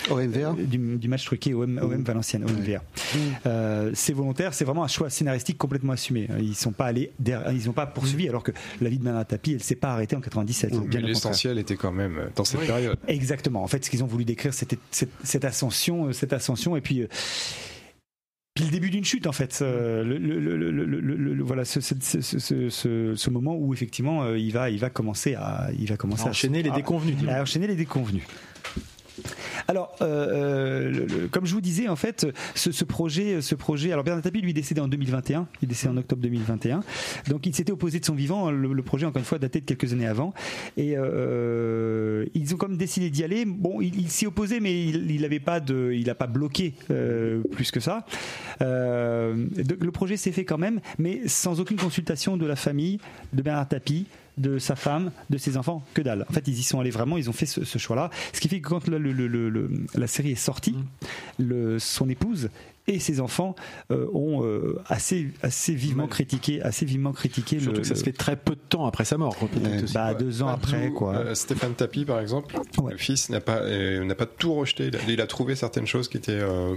du, 0.55 0.79
du 0.99 1.09
match 1.09 1.25
truqué 1.25 1.53
OM, 1.53 1.79
OM 1.83 2.03
Valenciennes, 2.05 2.45
OMVA. 2.45 2.81
Euh, 3.47 3.91
c'est 3.95 4.13
volontaire, 4.13 4.55
c'est 4.55 4.65
vraiment 4.65 4.85
un 4.85 4.89
choix 4.89 5.11
scénaristique 5.11 5.59
complètement 5.59 5.95
assumé. 5.95 6.29
Ils 6.39 6.55
sont 6.55 6.71
pas 6.73 6.87
allés, 6.87 7.11
derrière- 7.19 7.51
ils 7.53 7.67
n'ont 7.67 7.73
pas 7.73 7.87
poursuivi, 7.87 8.29
alors 8.29 8.45
que 8.45 8.53
la 8.81 8.89
vie 8.89 8.99
de 8.99 9.05
Bernard 9.05 9.27
Tapie, 9.27 9.53
elle 9.55 9.63
s'est 9.65 9.75
pas 9.75 9.93
arrêtée 9.93 10.15
en 10.15 10.21
97. 10.21 10.71
bien 10.71 10.79
Mais 10.79 10.85
au 10.85 10.87
contraire. 10.91 11.07
l'essentiel 11.09 11.59
était 11.59 11.77
quand 11.77 11.93
même 11.93 12.31
dans 12.37 12.45
cette 12.45 12.61
période. 12.61 12.97
Exactement. 13.09 13.65
En 13.65 13.67
fait, 13.67 13.85
ce 13.85 13.91
qu'ils 13.91 14.05
ont 14.05 14.09
voulu 14.09 14.25
décrire, 14.25 14.46
cette, 14.53 14.77
cette 15.23 15.45
ascension, 15.45 16.07
euh, 16.09 16.13
cette 16.13 16.33
ascension, 16.33 16.77
et 16.77 16.81
puis. 16.81 17.03
euh, 17.03 17.09
puis 18.55 18.65
le 18.65 18.71
début 18.71 18.89
d'une 18.89 19.05
chute 19.05 19.27
en 19.27 19.33
fait, 19.33 19.59
le, 19.61 20.03
le- 20.03 20.39
le- 20.41 21.45
voilà 21.45 21.67
ce, 21.67 21.83
ce- 21.83 21.95
ce- 22.01 22.23
ce- 22.23 22.71
ce- 22.71 23.15
ce 23.15 23.31
moment 23.31 23.55
où 23.55 23.75
effectivement 23.75 24.23
euh, 24.23 24.39
il 24.39 24.51
va 24.51 24.71
il 24.71 24.79
va 24.79 24.89
commencer 24.89 25.35
à 25.35 25.69
il 25.79 25.87
va 25.89 25.99
commencer 25.99 26.25
À 26.25 26.31
enchaîner 26.31 26.63
les 26.63 26.71
à- 26.71 26.75
déconvenus. 26.75 27.29
à 27.29 27.43
enchaîner 27.43 27.67
les 27.67 27.77
déconvenus. 27.77 28.23
Alors, 29.69 29.95
euh, 30.01 31.07
euh, 31.11 31.29
comme 31.31 31.47
je 31.47 31.53
vous 31.53 31.61
disais, 31.61 31.89
en 31.89 31.97
fait, 31.97 32.27
ce, 32.55 32.85
projet, 32.85 33.41
ce 33.41 33.55
projet. 33.55 33.93
Alors 33.93 34.05
Bernard 34.05 34.23
Tapie, 34.23 34.41
lui, 34.41 34.51
est 34.51 34.55
décédé 34.55 34.81
en 34.81 34.89
2021. 34.89 35.49
Il 35.61 35.65
est 35.65 35.69
décédé 35.69 35.93
en 35.93 35.97
octobre 35.97 36.23
2021. 36.23 36.83
Donc, 37.29 37.47
il 37.47 37.55
s'était 37.55 37.73
opposé 37.73 38.01
de 38.01 38.05
son 38.05 38.15
vivant. 38.15 38.51
Le, 38.51 38.83
projet, 38.83 39.07
encore 39.07 39.19
une 39.19 39.25
fois, 39.25 39.39
daté 39.39 39.61
de 39.61 39.65
quelques 39.65 39.93
années 39.93 40.07
avant. 40.07 40.33
Et 40.77 40.95
euh, 40.97 42.27
ils 42.35 42.55
ont 42.55 42.57
comme 42.57 42.77
décidé 42.77 43.11
d'y 43.11 43.25
aller. 43.25 43.45
Bon, 43.45 43.81
il, 43.81 44.09
s'y 44.09 44.27
opposait, 44.27 44.61
mais 44.61 44.87
il, 44.87 45.11
il 45.11 45.25
avait 45.25 45.41
pas 45.41 45.61
de, 45.61 45.93
il 45.93 46.09
a 46.11 46.15
pas 46.15 46.27
bloqué 46.27 46.75
plus 47.51 47.71
que 47.71 47.81
ça. 47.81 48.07
Le 48.61 49.91
projet 49.91 50.17
s'est 50.17 50.33
fait 50.33 50.45
quand 50.45 50.59
même, 50.59 50.81
mais 50.99 51.27
sans 51.27 51.61
aucune 51.61 51.77
consultation 51.77 52.37
de 52.37 52.47
la 52.47 52.57
famille 52.57 52.99
de 53.33 53.43
Bernard 53.43 53.69
Tapie 53.69 54.07
de 54.39 54.59
sa 54.59 54.77
femme, 54.77 55.11
de 55.31 55.39
ses 55.39 55.57
enfants, 55.57 55.83
que 55.95 56.03
dalle. 56.03 56.27
En 56.29 56.33
fait, 56.33 56.47
ils 56.47 56.59
y 56.59 56.63
sont 56.63 56.79
allés 56.81 56.91
vraiment, 56.91 57.17
ils 57.17 57.31
ont 57.31 57.33
fait 57.33 57.47
ce, 57.47 57.65
ce 57.65 57.79
choix-là. 57.79 58.11
Ce 58.33 58.41
qui 58.41 58.49
fait 58.49 58.61
que 58.61 58.69
quand 58.69 58.87
le- 58.89 58.99
le- 58.99 59.13
le- 59.13 59.29
le- 59.29 59.49
le- 59.49 59.71
la 59.95 60.07
série 60.07 60.33
est 60.33 60.35
sortie, 60.35 60.77
le, 61.39 61.79
son 61.79 62.09
épouse 62.09 62.51
et 62.89 62.99
ses 63.01 63.21
enfants 63.21 63.55
euh, 63.91 64.07
ont 64.13 64.45
euh, 64.45 64.79
assez 64.87 65.29
assez 65.43 65.75
vivement 65.75 66.07
critiqué 66.07 66.63
assez 66.63 66.85
vivement 66.87 67.13
critiqué 67.13 67.59
Surtout 67.59 67.77
le, 67.77 67.83
que 67.83 67.87
ça 67.87 67.95
se 67.95 68.05
fait 68.05 68.13
très 68.13 68.37
peu 68.37 68.55
de 68.55 68.61
temps 68.69 68.87
après 68.87 69.05
sa 69.05 69.17
mort. 69.19 69.37
peut-être 69.37 69.85
aussi. 69.85 69.95
bah, 69.95 70.15
deux 70.15 70.43
ans 70.43 70.49
après 70.49 70.89
Tout, 70.89 70.95
quoi. 70.95 71.17
euh, 71.17 71.35
Stéphane 71.35 71.75
Tapi, 71.75 72.05
par 72.05 72.21
exemple, 72.21 72.57
Ouais. 72.79 72.93
le 72.93 72.99
fils, 72.99 73.29
n'a 73.31 73.41
pas, 73.41 73.59
euh, 73.63 74.05
n'a 74.05 74.15
pas 74.15 74.27
tout 74.27 74.55
rejeté. 74.55 74.87
Il 74.89 74.97
a, 74.97 74.99
il 75.09 75.21
a 75.21 75.27
trouvé 75.27 75.57
certaines 75.57 75.87
choses 75.87 76.09
qui 76.09 76.17
étaient. 76.19 76.33
euh, 76.33 76.75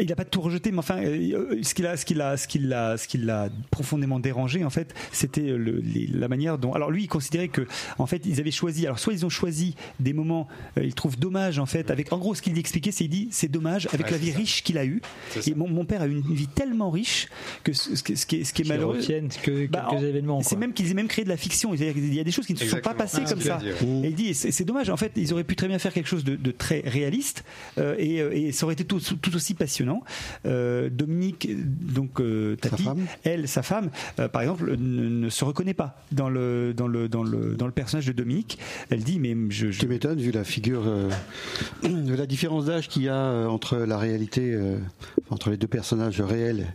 Il 0.00 0.08
n'a 0.08 0.16
pas 0.16 0.24
tout 0.24 0.40
rejeté, 0.40 0.70
mais 0.72 0.78
enfin, 0.78 1.02
euh, 1.02 1.58
ce 1.62 1.74
qui 1.74 1.82
l'a, 1.82 1.96
ce 1.96 2.04
qui 2.06 2.14
l'a, 2.14 2.36
ce 2.36 2.48
qui 2.48 2.58
l'a, 2.58 2.96
ce 2.96 3.06
qui 3.08 3.18
l'a 3.18 3.48
profondément 3.70 4.18
dérangé, 4.20 4.64
en 4.64 4.70
fait, 4.70 4.94
c'était 5.12 5.42
le- 5.42 5.80
les- 5.80 6.06
la 6.06 6.28
manière 6.28 6.58
dont. 6.58 6.72
Alors 6.72 6.90
lui, 6.90 7.04
il 7.04 7.08
considérait 7.08 7.48
que, 7.48 7.66
en 7.98 8.06
fait, 8.06 8.22
ils 8.26 8.40
avaient 8.40 8.50
choisi. 8.50 8.86
Alors 8.86 8.98
soit 8.98 9.12
ils 9.12 9.24
ont 9.26 9.30
choisi 9.30 9.74
des 10.00 10.12
moments, 10.12 10.48
euh, 10.78 10.84
il 10.84 10.94
trouve 10.94 11.18
dommage, 11.18 11.58
en 11.58 11.66
fait, 11.66 11.90
avec. 11.90 12.12
En 12.12 12.18
gros, 12.18 12.34
ce 12.34 12.42
qu'il 12.42 12.56
expliquait, 12.58 12.90
c'est 12.92 13.04
il 13.04 13.08
dit, 13.08 13.28
c'est 13.30 13.48
dommage 13.50 13.88
avec 13.92 14.06
Ouais, 14.06 14.12
la 14.12 14.18
vie 14.18 14.30
ça. 14.32 14.38
riche 14.38 14.62
qu'il 14.62 14.78
a 14.78 14.84
eue. 14.84 15.02
Et 15.46 15.54
mon, 15.54 15.68
mon 15.68 15.84
père 15.84 16.02
a 16.02 16.06
eu 16.06 16.12
une 16.12 16.34
vie 16.34 16.46
tellement 16.48 16.90
riche 16.90 17.28
que 17.62 17.72
ce, 17.72 17.96
ce 17.96 18.02
qui- 18.02 18.16
ce 18.16 18.26
qui 18.26 18.36
est, 18.36 18.44
ce 18.44 18.52
qui 18.52 18.62
est 18.62 18.64
Qui 18.64 18.70
malheureux. 18.70 18.96
retiennent 18.96 19.28
que 19.42 19.66
Bah, 19.66 19.86
quelques 19.90 20.02
événements. 20.04 20.40
C'est 20.42 20.56
même 20.56 20.72
qu'ils 20.72 20.90
aient 20.90 20.94
même 20.94 21.08
créé 21.08 21.24
de 21.24 21.28
la 21.30 21.36
fiction. 21.36 21.72
Qu'il 21.74 22.14
y 22.14 22.20
a 22.20 22.24
des 22.24 22.30
choses 22.30 22.46
qui 22.46 22.54
ne 22.54 22.58
se 22.58 22.66
sont 22.66 22.80
pas 22.80 22.94
passées 22.94 23.22
Ah, 23.24 23.28
comme 23.28 23.40
ça. 23.40 23.58
Et 23.82 24.08
il 24.08 24.14
dit, 24.14 24.34
c'est 24.34 24.64
dommage. 24.64 24.90
En 24.90 24.96
fait, 24.96 25.12
ils 25.16 25.32
auraient 25.32 25.44
pu 25.44 25.56
très 25.56 25.68
bien 25.68 25.78
faire 25.78 25.92
quelque 25.92 26.08
chose 26.08 26.24
de, 26.24 26.36
de 26.36 26.50
très 26.50 26.80
réaliste 26.86 27.44
euh, 27.78 27.94
et, 27.98 28.20
euh, 28.20 28.30
et 28.34 28.52
ça 28.52 28.64
aurait 28.66 28.74
été 28.74 28.84
tout, 28.84 29.00
tout 29.00 29.34
aussi 29.36 29.54
passionnant. 29.54 30.02
Euh, 30.46 30.88
Dominique, 30.90 31.48
donc 31.54 32.20
euh, 32.20 32.56
Tati, 32.56 32.84
elle, 33.24 33.48
sa 33.48 33.62
femme, 33.62 33.90
euh, 34.18 34.28
par 34.28 34.42
exemple, 34.42 34.76
ne, 34.76 35.08
ne 35.08 35.28
se 35.28 35.44
reconnaît 35.44 35.74
pas 35.74 36.02
dans 36.12 36.28
le 36.28 36.72
dans 36.74 36.86
le 36.88 37.08
dans 37.08 37.22
le 37.22 37.54
dans 37.54 37.66
le 37.66 37.72
personnage 37.72 38.06
de 38.06 38.12
Dominique. 38.12 38.58
Elle 38.90 39.02
dit, 39.04 39.18
mais 39.18 39.34
je, 39.50 39.70
je- 39.70 39.80
Tu 39.80 39.86
m'étonnes 39.88 40.20
vu 40.20 40.30
la 40.30 40.44
figure, 40.44 40.82
euh, 40.86 41.10
la 41.82 42.26
différence 42.26 42.66
d'âge 42.66 42.88
qu'il 42.88 43.02
y 43.02 43.08
a 43.08 43.48
entre 43.48 43.76
la 43.78 43.98
réalité, 43.98 44.52
euh, 44.52 44.78
entre 45.30 45.50
les 45.50 45.56
deux 45.56 45.66
personnages 45.66 46.20
réels. 46.20 46.66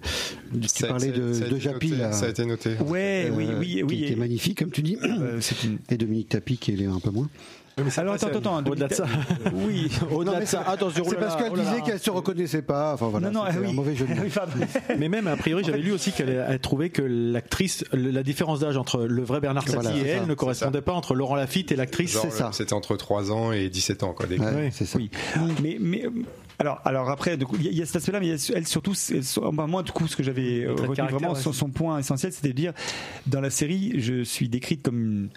Tu 0.62 0.68
ça- 0.68 0.88
parlais 0.88 1.12
de, 1.12 1.34
ça 1.34 1.46
de 1.48 1.54
noté, 1.56 1.88
là, 1.90 2.12
Ça 2.12 2.26
a 2.26 2.30
été 2.30 2.46
noté. 2.46 2.72
ouais, 2.88 3.28
euh, 3.30 3.36
oui, 3.36 3.48
oui, 3.60 3.68
qui 3.76 3.84
oui. 3.84 4.04
était 4.06 4.16
magnifique, 4.16 4.60
comme 4.60 4.72
tu 4.72 4.82
dis, 4.82 4.98
euh, 5.04 5.40
une- 5.64 5.80
et 5.90 5.98
Dominique 5.98 6.30
Tapi 6.30 6.58
qui 6.58 6.72
est 6.74 6.86
un 6.86 7.00
peu 7.00 7.12
moins. 7.12 7.30
Oui, 7.78 7.86
Alors 7.96 8.16
attends, 8.16 8.28
attends, 8.28 8.58
attends. 8.58 8.72
Au-delà 8.72 8.88
de 8.90 8.94
ça. 8.94 9.06
Oui. 9.54 9.90
Au-delà 10.12 10.32
Non, 10.32 10.38
de 10.38 10.40
mais 10.42 10.46
ça, 10.46 10.64
c'est- 10.66 10.72
attention. 10.74 11.04
oh 11.06 11.10
C'est 11.12 11.16
parce 11.16 11.38
qu'elle 11.38 11.52
oh 11.54 11.58
disait 11.58 11.82
qu'elle 11.86 12.00
se 12.00 12.10
reconnaissait 12.10 12.62
pas. 12.62 12.94
Enfin 12.94 13.08
voilà, 13.08 13.30
non, 13.32 13.40
non, 13.44 13.46
ah 13.48 13.54
oui. 13.62 13.70
un 13.70 13.74
mauvais 13.74 13.96
jeu 13.96 14.06
de 14.06 14.14
mots. 14.16 14.22
Oui, 14.24 14.30
pardon. 14.30 14.52
Mais 14.98 15.08
même 15.08 15.28
a 15.28 15.38
priori, 15.38 15.64
j'avais 15.64 15.78
lu 15.80 15.94
aussi 15.94 16.12
qu'elle 16.12 16.30
elle 16.46 16.60
trouvait 16.60 16.90
que 16.90 17.02
l'actrice, 17.02 17.86
la 17.94 18.22
différence 18.24 18.60
d'âge 18.60 18.76
entre 18.76 19.06
le 19.06 19.24
vrai 19.24 19.40
Bernard 19.40 19.64
Satie 19.64 19.76
Voilà, 19.82 19.96
et 19.96 20.02
elle 20.10 20.20
ça, 20.22 20.26
ne 20.26 20.34
correspondait 20.34 20.82
pas 20.82 20.92
entre 20.92 21.16
Laurent 21.16 21.36
Lafitte 21.36 21.72
et 21.72 21.78
l'actrice. 21.78 22.18
C'est 22.22 22.32
ça. 22.34 22.50
C'était 22.52 22.74
entre 22.74 22.98
3 22.98 23.32
ans 23.32 23.54
et 23.54 23.70
17 23.70 24.04
ans. 24.04 24.12
Quoi, 24.14 24.26
Oui. 24.30 24.38
c'est 24.72 24.86
ça. 24.86 24.98
Oui, 25.00 25.10
mais, 25.64 25.78
mais 25.80 26.04
alors, 26.60 26.82
alors 26.86 27.10
après, 27.10 27.36
il 27.36 27.62
y, 27.64 27.68
a- 27.68 27.72
il 27.72 27.78
y 27.78 27.82
a 27.82 27.86
cet 27.86 27.96
aspect-là, 27.98 28.20
mais 28.20 28.28
il 28.28 28.30
y 28.30 28.34
a- 28.34 28.52
elle 28.56 28.68
surtout, 28.68 28.94
bah, 29.54 29.66
moi, 29.66 29.82
du 29.82 29.92
coup, 29.92 30.08
ce 30.08 30.16
que 30.16 30.24
j'avais 30.24 30.66
retenu 30.68 30.96
vraiment, 31.12 31.34
ouais, 31.34 31.40
son 31.54 31.70
point 31.70 31.98
essentiel, 32.00 32.34
c'était 32.34 32.50
de 32.50 32.54
dire, 32.54 32.74
dans 33.28 33.42
la 33.42 33.50
série, 33.50 33.94
je 34.00 34.24
suis 34.24 34.50
décrite 34.50 34.84
comme 34.84 35.00
une 35.02 35.30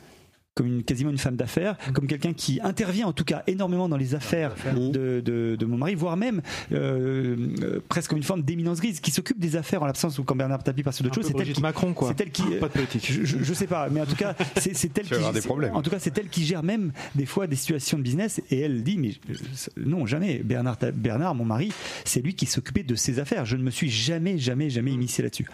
comme 0.54 0.66
une, 0.66 0.82
quasiment 0.84 1.10
une 1.10 1.16
femme 1.18 1.36
d'affaires, 1.36 1.76
comme 1.94 2.06
quelqu'un 2.06 2.34
qui 2.34 2.60
intervient 2.62 3.06
en 3.06 3.12
tout 3.14 3.24
cas 3.24 3.42
énormément 3.46 3.88
dans 3.88 3.96
les 3.96 4.14
affaires 4.14 4.54
de, 4.76 5.20
de, 5.20 5.56
de 5.58 5.66
mon 5.66 5.78
mari, 5.78 5.94
voire 5.94 6.16
même 6.18 6.42
euh, 6.72 7.36
euh, 7.62 7.80
presque 7.88 8.10
comme 8.10 8.18
une 8.18 8.22
forme 8.24 8.42
d'éminence 8.42 8.78
grise, 8.80 9.00
qui 9.00 9.10
s'occupe 9.10 9.38
des 9.40 9.56
affaires 9.56 9.82
en 9.82 9.86
l'absence 9.86 10.18
ou 10.18 10.24
quand 10.24 10.36
Bernard 10.36 10.62
Tapie 10.62 10.82
passe 10.82 10.96
sur 10.96 11.04
d'autres 11.04 11.14
choses. 11.14 11.26
C'est 11.34 11.40
elle 11.40 11.52
qui, 11.54 11.60
Macron, 11.62 11.94
quoi. 11.94 12.08
c'est 12.08 12.22
elle 12.22 12.30
qui, 12.30 12.42
Pas 12.60 12.68
de 12.68 12.72
politique. 12.72 13.06
je, 13.10 13.24
je- 13.24 13.42
je 13.42 13.54
sais 13.54 13.66
pas, 13.66 13.88
mais 13.88 14.00
en 14.02 14.06
tout 14.06 14.14
cas, 14.16 14.34
c'est 14.56 14.72
elle 14.98 15.04
qui. 15.08 15.14
avoir 15.14 15.32
des 15.32 15.40
problèmes. 15.40 15.74
En 15.74 15.80
tout 15.80 15.90
cas, 15.90 15.98
c'est 15.98 16.16
elle 16.18 16.28
qui 16.28 16.44
gère 16.44 16.62
même 16.62 16.92
des 17.14 17.24
fois 17.26 17.46
des 17.46 17.56
situations 17.56 17.96
de 17.96 18.02
business. 18.02 18.42
Et 18.50 18.60
elle 18.60 18.82
dit, 18.82 18.98
mais 18.98 19.14
euh, 19.30 19.34
non, 19.78 20.04
jamais. 20.04 20.40
Bernard, 20.44 20.76
Bernard, 20.94 21.34
mon 21.34 21.44
mari, 21.46 21.72
c'est 22.04 22.20
lui 22.20 22.34
qui 22.34 22.44
s'occupait 22.44 22.82
de 22.82 22.94
ses 22.94 23.18
affaires. 23.18 23.46
Je 23.46 23.56
ne 23.56 23.62
me 23.62 23.70
suis 23.70 23.88
jamais, 23.88 24.36
jamais, 24.36 24.68
jamais 24.68 24.92
immiscé 24.92 25.22
là-dessus. 25.22 25.46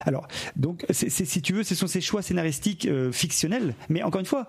Alors, 0.00 0.26
donc, 0.56 0.84
c'est- 0.90 1.10
si 1.10 1.42
tu 1.42 1.52
veux, 1.52 1.62
ce 1.62 1.74
sont 1.74 1.86
ces 1.86 2.00
choix 2.00 2.22
scénaristiques 2.22 2.86
euh, 2.86 3.12
fictionnels, 3.12 3.74
mais 3.90 4.02
encore 4.02 4.20
une 4.20 4.26
fois, 4.26 4.48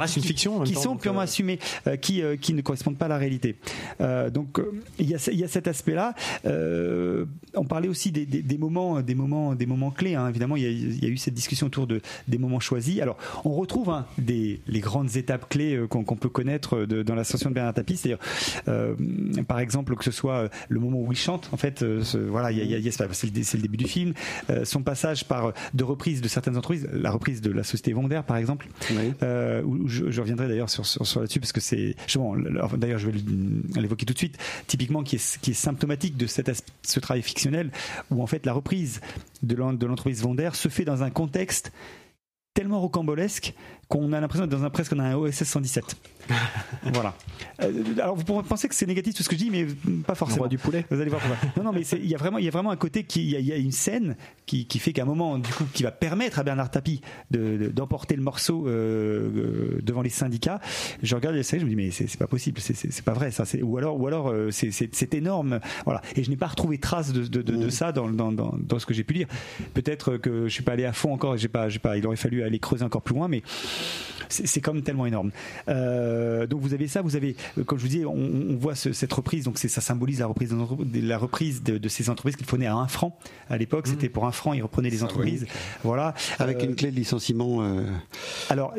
reste 0.00 0.14
qui- 0.14 0.20
une 0.20 0.26
fiction, 0.26 0.56
en 0.56 0.58
même 0.58 0.66
qui 0.66 0.74
temps, 0.74 0.80
sont 0.80 0.96
purement 0.96 1.20
euh, 1.20 1.24
assumés, 1.24 1.58
euh, 1.86 1.96
qui, 1.96 2.20
euh, 2.20 2.36
qui 2.36 2.52
ne 2.52 2.62
correspondent 2.62 2.96
pas 2.98 3.04
à 3.04 3.08
la 3.08 3.16
réalité. 3.18 3.56
Euh, 4.00 4.28
donc, 4.28 4.60
il 4.98 5.08
y, 5.08 5.14
a, 5.14 5.28
il 5.30 5.38
y 5.38 5.44
a 5.44 5.48
cet 5.48 5.68
aspect-là. 5.68 6.14
On 7.54 7.64
parlait 7.64 7.88
aussi 7.88 8.10
des, 8.12 8.26
des- 8.26 8.42
des 8.42 8.58
moments, 8.58 9.00
des 9.02 9.14
moments, 9.14 9.54
des 9.54 9.66
moments 9.66 9.90
clés. 9.90 10.14
hein. 10.14 10.28
Évidemment, 10.28 10.56
il 10.56 10.62
y, 10.62 10.66
a, 10.66 10.70
il 10.70 11.02
y 11.04 11.06
a 11.06 11.08
eu 11.08 11.16
cette 11.16 11.34
discussion 11.34 11.66
autour 11.68 11.86
de 11.86 12.00
des 12.28 12.38
moments 12.38 12.60
choisis. 12.60 13.00
Alors, 13.00 13.16
on 13.44 13.50
retrouve 13.54 13.90
hein, 13.90 14.06
des 14.18 14.60
les 14.66 14.80
grandes 14.80 15.16
étapes 15.16 15.48
clés 15.48 15.78
qu'on 15.88 16.04
peut 16.04 16.28
connaître 16.28 16.84
de- 16.84 17.02
dans 17.02 17.14
l'ascension 17.14 17.50
de 17.50 17.54
Bernard 17.54 17.74
Tapie. 17.74 17.96
C'est-à-dire, 17.96 18.18
par 19.46 19.60
exemple, 19.60 19.94
que 19.96 20.04
ce 20.04 20.10
soit 20.10 20.48
le 20.68 20.80
moment 20.80 20.98
où 21.00 21.12
il 21.12 21.16
chante. 21.18 21.48
En 21.52 21.56
fait, 21.56 21.80
ce- 21.80 22.18
voilà, 22.18 22.50
il 22.50 22.58
y 22.58 22.74
a- 22.74 22.78
a- 22.78 22.92
c'est 23.12 23.54
le, 23.56 23.62
début 23.62 23.76
du 23.76 23.86
film. 23.86 24.12
Son 24.64 24.82
passage 24.82 25.24
par 25.24 25.52
de 25.74 25.84
reprise 25.84 26.20
de 26.20 26.28
certaines 26.28 26.56
entreprises, 26.56 26.88
la 26.92 27.10
reprise 27.10 27.40
de 27.40 27.50
la 27.52 27.62
société 27.62 27.92
Vonder, 27.92 28.22
par 28.26 28.36
exemple. 28.38 28.66
Oui. 28.90 29.12
Euh, 29.52 29.62
où 29.62 29.86
je, 29.88 30.20
reviendrai 30.20 30.48
d'ailleurs 30.48 30.70
sur, 30.70 30.84
là-dessus 31.20 31.40
parce 31.40 31.52
que 31.52 31.60
c'est 31.60 31.94
d'ailleurs 32.76 32.98
je 32.98 33.10
vais 33.10 33.18
l'évoquer 33.80 34.06
tout 34.06 34.14
de 34.14 34.18
suite 34.18 34.38
typiquement 34.66 35.02
qui 35.02 35.16
est, 35.16 35.52
symptomatique 35.52 36.16
de 36.16 36.26
cet 36.26 36.50
ce 36.82 37.00
travail 37.00 37.22
fictionnel 37.22 37.70
où 38.10 38.22
en 38.22 38.26
fait 38.26 38.46
la 38.46 38.52
reprise 38.52 39.00
de 39.42 39.54
l'en- 39.54 39.72
de 39.72 39.86
l'entreprise 39.86 40.22
Vonder 40.22 40.50
se 40.54 40.68
fait 40.68 40.84
dans 40.84 41.02
un 41.02 41.10
contexte 41.10 41.72
tellement 42.54 42.80
rocambolesque 42.80 43.54
qu'on 43.88 44.12
a 44.12 44.20
l'impression 44.20 44.46
d'être 44.46 44.58
dans 44.58 44.64
un 44.64 44.70
presque 44.70 44.94
dans 44.94 45.02
un 45.02 45.14
OSS 45.16 45.44
117 45.44 45.84
voilà 46.94 47.14
Euh, 47.62 47.70
alors 48.00 48.16
vous 48.16 48.24
pourrez 48.24 48.42
penser 48.44 48.68
que 48.68 48.74
c'est 48.74 48.86
négatif 48.86 49.14
tout 49.14 49.22
ce 49.22 49.28
que 49.28 49.34
je 49.36 49.40
dis 49.40 49.50
mais 49.50 49.66
pas 50.06 50.14
forcément 50.14 50.46
du 50.46 50.56
poulet. 50.58 50.84
vous 50.90 51.00
allez 51.00 51.10
voir 51.10 51.20
pourquoi. 51.20 51.38
Non, 51.56 51.64
non, 51.64 51.72
mais 51.72 51.82
il 51.82 52.06
y 52.06 52.14
a 52.14 52.18
vraiment, 52.18 52.38
il 52.38 52.44
y 52.44 52.48
a 52.48 52.50
vraiment 52.50 52.70
un 52.70 52.76
côté 52.76 53.04
qui, 53.04 53.22
il 53.24 53.30
y 53.30 53.36
a, 53.36 53.40
y 53.40 53.52
a 53.52 53.56
une 53.56 53.72
scène 53.72 54.16
qui, 54.46 54.66
qui 54.66 54.78
fait 54.78 54.92
qu'à 54.92 55.02
un 55.02 55.04
moment, 55.04 55.38
du 55.38 55.50
coup, 55.52 55.64
qui 55.72 55.82
va 55.82 55.90
permettre 55.90 56.38
à 56.38 56.42
Bernard 56.44 56.70
Tapie 56.70 57.00
de- 57.30 57.56
de- 57.58 57.68
d'emporter 57.68 58.16
le 58.16 58.22
morceau 58.22 58.66
euh, 58.66 59.30
euh, 59.36 59.80
devant 59.82 60.00
les 60.02 60.10
syndicats. 60.10 60.60
Je 61.02 61.14
regarde 61.14 61.34
la 61.36 61.42
série, 61.42 61.60
je 61.60 61.66
me 61.66 61.70
dis 61.70 61.76
mais 61.76 61.90
c'est 61.90 62.16
pas 62.16 62.26
possible, 62.26 62.60
c'est- 62.60 63.02
pas 63.02 63.12
vrai 63.12 63.30
ça. 63.30 63.44
Ou 63.62 63.76
alors, 63.78 64.00
ou 64.00 64.06
alors 64.06 64.32
c'est- 64.50 65.14
énorme. 65.14 65.60
Voilà. 65.84 66.00
Et 66.16 66.24
je 66.24 66.30
n'ai 66.30 66.36
pas 66.36 66.46
retrouvé 66.46 66.78
trace 66.78 67.12
de, 67.12 67.26
de, 67.26 67.42
de- 67.42 67.56
de 67.56 67.68
ça 67.68 67.92
dans, 67.92 68.08
dans, 68.08 68.32
dans, 68.32 68.54
dans 68.58 68.78
ce 68.78 68.86
que 68.86 68.94
j'ai 68.94 69.04
pu 69.04 69.14
lire. 69.14 69.26
Peut-être 69.74 70.16
que 70.16 70.44
je 70.48 70.52
suis 70.52 70.62
pas 70.62 70.72
allé 70.72 70.84
à 70.84 70.92
fond 70.92 71.12
encore. 71.12 71.36
J'ai 71.36 71.48
pas, 71.48 71.68
j'ai 71.68 71.78
pas. 71.80 71.96
Il 71.98 72.06
aurait 72.06 72.16
fallu 72.16 72.42
aller 72.42 72.58
creuser 72.58 72.84
encore 72.84 73.02
plus 73.02 73.14
loin, 73.14 73.28
mais 73.28 73.42
c'est 74.28 74.66
même 74.72 74.82
tellement 74.82 75.04
énorme. 75.04 75.30
Euh, 75.68 76.46
donc 76.46 76.60
vous 76.62 76.72
avez 76.72 76.88
ça, 76.88 77.02
vous 77.02 77.16
avez, 77.16 77.36
euh, 77.58 77.64
comme 77.64 77.76
je 77.78 77.82
vous 77.82 77.88
disais, 77.90 78.04
on, 78.06 78.14
on 78.14 78.56
voit 78.56 78.74
ce- 78.74 78.92
cette 78.92 79.12
reprise. 79.12 79.44
Donc 79.44 79.58
ça 79.58 79.80
symbolise 79.80 80.20
la 80.20 80.26
reprise, 80.26 80.50
de, 80.50 81.06
la 81.06 81.18
reprise 81.18 81.62
de, 81.62 81.76
de 81.76 81.88
ces 81.88 82.08
entreprises 82.08 82.36
qu'il 82.36 82.46
prenaient 82.46 82.66
à 82.66 82.74
un 82.74 82.88
franc. 82.88 83.18
À 83.50 83.58
l'époque, 83.58 83.86
c'était 83.86 84.08
pour 84.08 84.26
un 84.26 84.32
franc, 84.32 84.54
ils 84.54 84.62
reprenaient 84.62 84.88
les 84.90 85.02
entreprises. 85.04 85.46
Voilà. 85.84 86.14
Avec 86.38 86.62
Euh, 86.62 86.64
une 86.66 86.74
clé 86.76 86.90
de 86.90 86.96
licenciement 86.96 87.58
euh, 87.62 87.84
Alors, 88.48 88.72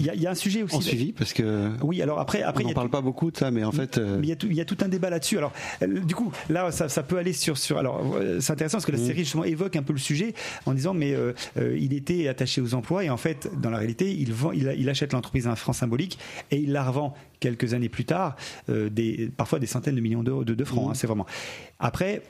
il 0.00 0.06
y, 0.06 0.10
a- 0.10 0.14
il 0.14 0.20
y 0.20 0.26
a 0.26 0.30
un 0.30 0.34
sujet 0.34 0.62
aussi. 0.64 0.74
en 0.76 0.80
suivi, 0.80 1.12
parce 1.12 1.32
que 1.32 1.70
Oui, 1.82 2.02
alors 2.02 2.18
après, 2.18 2.42
après 2.42 2.64
on 2.64 2.68
n'en 2.68 2.74
parle 2.74 2.90
pas 2.90 3.00
beaucoup 3.00 3.30
de 3.30 3.36
ça, 3.36 3.50
mais 3.52 3.62
en 3.62 3.72
fait, 3.72 3.98
euh, 3.98 4.18
mais 4.18 4.26
il 4.26 4.30
y, 4.30 4.32
a 4.32 4.36
tout, 4.36 4.46
il 4.50 4.56
y 4.56 4.60
a 4.60 4.64
tout 4.64 4.78
un 4.80 4.88
débat 4.88 5.10
là-dessus. 5.10 5.38
Alors, 5.38 5.52
euh, 5.82 6.00
du 6.00 6.14
coup, 6.16 6.32
là, 6.50 6.72
ça, 6.72 6.88
ça 6.88 7.02
peut 7.04 7.18
aller 7.18 7.32
sur. 7.32 7.56
sur 7.58 7.78
alors, 7.78 8.16
euh, 8.16 8.40
c'est 8.40 8.52
intéressant 8.52 8.78
parce 8.78 8.86
que 8.86 8.92
la 8.92 8.98
série 8.98 9.20
justement 9.20 9.44
évoque 9.44 9.76
un 9.76 9.82
peu 9.82 9.92
le 9.92 9.98
sujet 10.00 10.34
en 10.66 10.74
disant, 10.74 10.94
mais 10.94 11.14
euh, 11.14 11.32
euh, 11.58 11.76
il 11.78 11.92
était 11.92 12.26
attaché 12.28 12.60
aux 12.60 12.74
emplois 12.74 13.04
et 13.04 13.10
en 13.10 13.16
fait, 13.16 13.48
dans 13.60 13.70
la 13.70 13.78
réalité, 13.78 14.12
il, 14.12 14.32
vend, 14.36 14.52
il, 14.52 14.88
achète 14.88 15.12
l'entreprise 15.12 15.46
à 15.46 15.50
un 15.50 15.56
franc 15.56 15.72
symbolique 15.72 16.18
et 16.50 16.58
il 16.58 16.72
la 16.72 16.84
revend 16.84 17.14
quelques 17.40 17.74
années 17.74 17.88
plus 17.88 18.04
tard, 18.04 18.36
euh, 18.68 18.88
des, 18.88 19.30
parfois 19.36 19.58
des 19.58 19.66
centaines 19.66 19.96
de 19.96 20.00
millions 20.00 20.22
d'euros 20.22 20.44
de, 20.44 20.54
de 20.54 20.64
francs. 20.64 20.90
hein, 20.90 20.94
c'est 20.94 21.06
vraiment. 21.06 21.26
Après. 21.78 22.22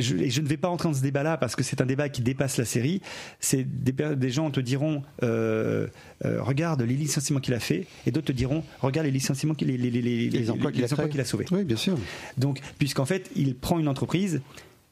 Je, 0.00 0.14
et 0.14 0.30
je 0.30 0.40
ne 0.40 0.46
vais 0.46 0.56
pas 0.56 0.68
entrer 0.68 0.88
dans 0.88 0.94
ce 0.94 1.02
débat-là 1.02 1.38
parce 1.38 1.56
que 1.56 1.64
c'est 1.64 1.80
un 1.80 1.84
débat 1.84 2.08
qui 2.08 2.22
dépasse 2.22 2.56
la 2.56 2.64
série. 2.64 3.02
C'est 3.40 3.64
des, 3.64 4.30
gens 4.30 4.48
te 4.52 4.60
diront 4.60 5.02
euh, 5.24 5.88
euh, 6.24 6.40
regarde 6.40 6.82
les 6.82 6.94
licenciements 6.94 7.40
qu'il 7.40 7.52
a 7.52 7.58
fait, 7.58 7.88
et 8.06 8.12
d'autres 8.12 8.28
te 8.28 8.32
diront 8.32 8.62
regarde 8.80 9.06
les 9.06 9.10
licenciements, 9.10 9.54
les, 9.60 9.76
les, 9.76 9.90
les, 9.90 10.00
les, 10.00 10.28
les 10.30 10.50
emplois 10.52 10.70
qu'il 10.70 10.84
a, 10.84 11.24
sauvés. 11.24 11.46
Oui, 11.50 11.64
bien 11.64 11.76
sûr. 11.76 11.98
Donc, 12.36 12.60
puisqu'en 12.78 13.06
fait, 13.06 13.28
il 13.34 13.56
prend 13.56 13.80
une 13.80 13.88
entreprise 13.88 14.40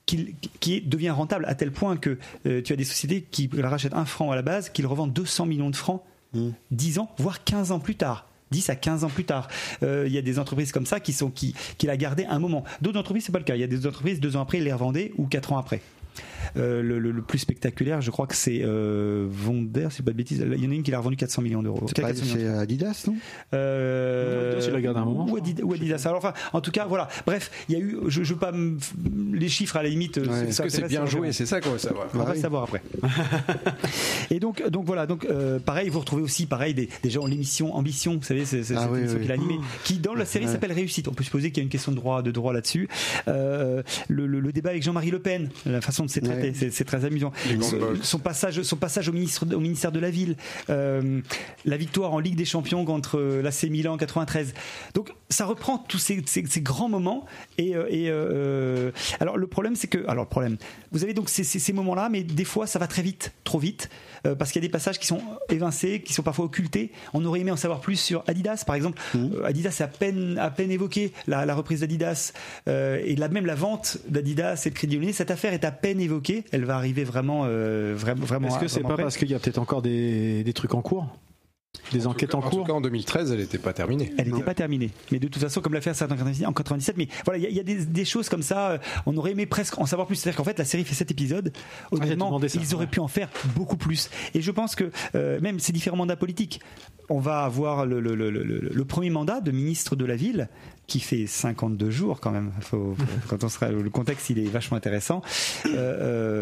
qui, 0.07 0.35
qui 0.61 0.81
devient 0.81 1.11
rentable 1.11 1.45
à 1.47 1.55
tel 1.55 1.73
point 1.73 1.97
que 1.97 2.19
euh, 2.47 2.63
tu 2.63 2.73
as 2.73 2.77
des 2.77 2.85
sociétés 2.85 3.23
qui 3.23 3.51
la 3.53 3.69
rachètent 3.69 3.95
un 3.95 4.05
franc 4.05 4.31
à 4.31 4.37
la 4.37 4.43
base, 4.43 4.71
qui 4.71 4.83
le 4.83 4.89
revendent 4.89 5.13
200 5.13 5.47
millions 5.47 5.71
de 5.71 5.77
francs 5.77 6.03
10 6.71 6.99
ans, 6.99 7.11
voire 7.19 7.45
15 7.45 7.73
ans 7.73 7.79
plus 7.81 7.97
tard. 7.97 8.27
10 8.53 8.71
à 8.71 8.77
15 8.77 9.05
ans 9.05 9.09
plus 9.09 9.25
tard. 9.25 9.49
Euh, 9.83 10.05
Il 10.07 10.13
y 10.13 10.19
a 10.19 10.23
des 10.23 10.39
entreprises 10.39 10.73
comme 10.73 10.87
ça 10.87 11.01
qui 11.01 11.13
sont 11.13 11.31
qui, 11.31 11.55
qui 11.79 11.87
la 11.87 11.97
gardaient 11.97 12.27
un 12.27 12.39
moment. 12.39 12.65
D'autres 12.81 13.01
entreprises, 13.01 13.25
c'est 13.27 13.33
pas 13.33 13.39
le 13.39 13.45
cas. 13.45 13.57
Il 13.57 13.61
y 13.61 13.65
a 13.65 13.69
des 13.69 13.87
entreprises, 13.87 14.21
deux 14.21 14.37
ans 14.37 14.43
après, 14.43 14.59
ils 14.59 14.65
les 14.65 14.73
revendaient 14.73 15.13
ou 15.17 15.27
quatre 15.27 15.53
ans 15.53 15.59
après. 15.59 15.81
Euh, 16.57 16.83
le, 16.83 16.99
le- 16.99 17.11
le 17.11 17.23
plus 17.23 17.39
spectaculaire, 17.39 18.01
je 18.01 18.11
crois 18.11 18.27
que 18.27 18.35
c'est 18.37 18.61
euh, 18.63 19.27
Vonder, 19.31 19.89
c'est 19.91 20.05
pas 20.05 20.11
de 20.13 20.17
bêtises. 20.17 20.45
Il 20.57 20.63
y 20.65 20.67
en 20.67 20.71
a 20.71 20.75
une 20.75 20.83
qui 20.83 20.91
l'a 20.91 20.99
revendu 20.99 21.17
400 21.17 21.43
millions 21.43 21.63
d'euros. 21.63 21.85
C'est 21.89 22.01
pas- 22.03 22.09
400 22.09 22.25
millions 22.37 22.37
c'est 22.53 22.59
Adidas, 22.59 23.05
non? 23.07 23.15
Euh, 23.55 24.57
Adidas, 24.57 24.77
il 24.77 24.83
garde 24.83 24.97
un 24.97 25.05
moment, 25.05 25.27
Ou 25.31 25.37
Adidas, 25.37 25.63
ou 25.65 25.73
Adidas. 25.75 26.03
Alors, 26.07 26.19
enfin, 26.19 26.33
en 26.53 26.61
tout 26.61 26.71
cas, 26.71 26.87
voilà. 26.87 27.09
Bref, 27.27 27.51
il 27.69 27.75
y 27.75 27.77
a 27.77 27.81
eu. 27.81 27.99
Je, 28.09 28.23
je 28.23 28.33
veux 28.35 28.39
pas 28.39 28.53
les 29.33 29.49
chiffres 29.49 29.77
à 29.77 29.83
la 29.83 29.89
limite. 29.89 30.17
Ouais. 30.19 30.27
ça 30.53 30.65
Est-ce 30.67 30.77
que 30.77 30.83
c'est 30.83 30.89
bien 30.89 31.07
joué. 31.07 31.33
C'est 31.33 31.47
ça 31.47 31.61
qu'on 31.61 31.71
veut 31.71 31.79
savoir. 31.79 32.07
On 32.15 32.19
va 32.19 32.33
oui. 32.33 32.41
savoir 32.41 32.63
après. 32.65 32.83
et 34.31 34.41
donc, 34.41 34.67
donc 34.71 34.85
voilà, 34.85 35.07
donc 35.07 35.25
euh, 35.25 35.59
pareil, 35.59 35.89
vous 35.89 36.01
retrouvez 36.01 36.23
aussi 36.23 36.47
pareil 36.47 36.75
des, 36.75 36.89
des 37.03 37.11
gens 37.11 37.27
l'émission 37.27 37.75
Ambition, 37.75 38.17
vous 38.17 38.23
savez, 38.23 38.45
c'est 38.45 38.63
c'est 38.63 38.75
Ah 38.77 38.83
cette 38.83 38.91
oui, 38.93 38.99
émission 39.01 39.17
oui. 39.19 39.23
qu'il 39.23 39.31
a 39.33 39.35
animée, 39.35 39.59
qui 39.85 39.99
dans 39.99 40.15
la 40.15 40.25
série 40.25 40.47
Ouais. 40.47 40.53
s'appelle 40.53 40.73
Réussite. 40.73 41.09
On 41.09 41.13
peut 41.13 41.25
supposer 41.25 41.51
qu'il 41.51 41.59
y 41.59 41.61
a 41.61 41.65
une 41.65 41.71
question 41.71 41.93
de 41.93 41.97
droit, 41.97 42.23
de 42.23 42.31
droit 42.31 42.53
là-dessus. 42.53 42.89
Euh, 43.29 43.83
le, 44.09 44.27
le- 44.27 44.41
le 44.41 44.53
débat 44.53 44.71
avec 44.71 44.83
Jean-Marie 44.83 45.11
Le 45.11 45.19
Pen, 45.19 45.49
la 45.65 45.81
façon 45.81 46.05
de 46.05 46.11
s'est 46.11 46.21
Ouais. 46.29 46.53
c'est- 46.71 46.85
très 46.85 47.05
amusant. 47.05 47.33
Son, 48.03 48.19
passage, 48.19 48.63
son 48.63 48.77
passage 48.77 49.09
au 49.09 49.13
ministre, 49.13 49.47
au 49.55 49.61
ministère 49.61 49.93
de 49.93 49.99
la 50.01 50.11
ville, 50.11 50.37
euh, 50.71 51.21
la 51.65 51.77
victoire 51.77 52.13
en 52.13 52.19
Ligue 52.19 52.37
des 52.37 52.45
Champions 52.45 52.85
contre 52.85 53.19
euh, 53.19 53.43
l'AC 53.43 53.65
Milan 53.71 53.95
en 53.95 53.97
93. 53.97 54.55
Donc 54.95 55.13
ça 55.31 55.47
reprend 55.47 55.79
tous 55.79 55.99
ces, 55.99 56.23
ces- 56.27 56.47
ces 56.47 56.61
grands 56.61 56.89
moments. 56.89 57.25
Et, 57.59 57.75
euh, 57.77 57.87
et, 57.91 58.07
euh, 58.11 58.91
alors 59.21 59.37
le 59.37 59.47
problème, 59.47 59.77
c'est 59.77 59.89
que, 59.89 59.99
alors 60.09 60.25
le 60.25 60.29
problème, 60.31 60.57
vous 60.93 61.03
avez 61.05 61.15
donc 61.15 61.29
ces, 61.29 61.45
ces- 61.45 61.59
ces 61.59 61.73
moments-là, 61.73 62.09
mais 62.11 62.23
des 62.23 62.45
fois 62.45 62.67
ça 62.67 62.79
va 62.79 62.87
très 62.87 63.03
vite, 63.03 63.33
trop 63.45 63.59
vite, 63.59 63.89
euh, 64.27 64.35
parce 64.35 64.53
qu'il 64.53 64.63
y 64.63 64.65
a 64.65 64.69
des 64.69 64.73
passages 64.73 64.99
qui 64.99 65.07
sont 65.07 65.21
évincés, 65.49 66.01
qui 66.01 66.13
sont 66.13 66.23
parfois 66.23 66.45
occultés. 66.45 66.93
On 67.15 67.25
aurait 67.25 67.41
aimé 67.41 67.51
en 67.51 67.57
savoir 67.57 67.81
plus 67.81 67.97
sur 67.97 68.23
Adidas, 68.27 68.65
par 68.67 68.77
exemple. 68.77 69.01
Euh, 69.15 69.45
Adidas 69.45 69.73
c'est 69.73 69.85
à 69.85 69.89
peine, 69.89 70.39
à 70.39 70.51
peine 70.51 70.71
évoqué 70.71 71.13
la, 71.27 71.47
la 71.47 71.55
reprise 71.55 71.81
d'Adidas 71.81 72.33
euh, 72.69 73.01
et 73.05 73.17
la, 73.17 73.29
même 73.29 73.47
la 73.47 73.55
vente 73.55 73.99
d'Adidas 74.09 74.63
et 74.67 74.71
de 74.71 74.75
Crédit 74.75 74.97
Lyonnais. 74.97 75.13
Cette 75.13 75.31
affaire 75.31 75.53
est 75.53 75.65
à 75.65 75.71
peine 75.71 76.01
évoquée. 76.01 76.45
Elle 76.53 76.65
va 76.65 76.77
arriver 76.77 77.05
vraiment, 77.05 77.43
euh, 77.45 77.95
vraiment, 77.97 78.25
vraiment. 78.25 78.49
Est-ce 78.49 78.59
que 78.59 78.69
c'est 78.69 78.83
pas 78.83 78.97
parce 78.97 79.17
qu'il 79.17 79.31
y 79.31 79.35
a 79.35 79.39
peut-être 79.39 79.59
encore 79.59 79.83
des, 79.83 80.45
des 80.45 80.53
trucs 80.53 80.75
en 80.75 80.83
cours? 80.83 81.07
Des 81.93 82.07
enquêtes 82.07 82.35
en 82.35 82.39
En 82.39 82.43
tout 82.43 82.57
cours 82.59 82.67
cas, 82.67 82.73
en 82.73 82.81
2013, 82.81 83.33
elle 83.33 83.39
n'était 83.39 83.59
pas 83.59 83.73
terminée. 83.73 84.13
Elle 84.19 84.29
n'était 84.31 84.43
pas 84.45 84.55
terminée. 84.55 84.91
Mais 85.13 85.19
de 85.19 85.29
toute 85.29 85.41
façon, 85.43 85.61
comme 85.61 85.75
l'affaire 85.75 85.95
s'est 85.95 86.05
en 86.05 86.09
97, 86.09 86.47
en 86.47 86.53
97, 86.53 86.97
mais 86.97 87.09
voilà, 87.25 87.39
il 87.39 87.45
y 87.45 87.47
a- 87.47 87.51
il 87.51 87.57
y, 87.57 87.61
a 87.61 87.63
des, 87.63 87.85
des 87.85 88.05
choses 88.05 88.29
comme 88.29 88.43
ça. 88.43 88.71
euh, 88.73 88.79
On 89.07 89.17
aurait 89.17 89.33
aimé 89.33 89.47
presque 89.47 89.79
en 89.79 89.87
savoir 89.87 90.07
plus. 90.07 90.17
C'est-à-dire 90.17 90.37
qu'en 90.37 90.45
fait, 90.45 90.59
la 90.59 90.65
série 90.65 90.85
fait 90.85 90.95
7 90.95 91.11
épisodes. 91.11 91.53
Honnêtement, 91.91 92.39
ça, 92.41 92.47
ils 92.61 92.75
auraient 92.75 92.85
ouais. 92.85 92.91
pu 92.91 93.01
en 93.01 93.09
faire 93.09 93.29
beaucoup 93.55 93.77
plus. 93.77 94.11
Et 94.35 94.41
je 94.43 94.51
pense 94.51 94.75
que 94.75 94.91
euh, 95.15 95.41
même 95.41 95.59
ces 95.61 95.73
différents 95.73 95.97
mandats 95.97 96.17
politiques, 96.17 96.61
on 97.09 97.21
va 97.21 97.41
avoir 97.45 97.87
le, 97.87 98.01
le- 98.01 98.15
le- 98.17 98.31
le- 98.31 98.43
le- 98.43 98.71
le 98.73 98.85
premier 98.85 99.11
mandat 99.11 99.41
de 99.41 99.51
ministre 99.53 99.95
de 99.97 100.05
la 100.05 100.17
ville 100.17 100.49
qui 100.87 101.01
fait 101.01 101.27
52 101.27 101.91
jours 101.91 102.21
quand 102.21 102.31
même. 102.31 102.53
Faut- 102.61 102.97
quand 103.29 103.43
on 103.43 103.49
sera, 103.49 103.71
le 103.71 103.91
contexte, 103.91 104.31
il 104.31 104.39
est 104.39 104.45
vachement 104.49 104.77
intéressant. 104.77 105.21
Euh, 105.67 105.71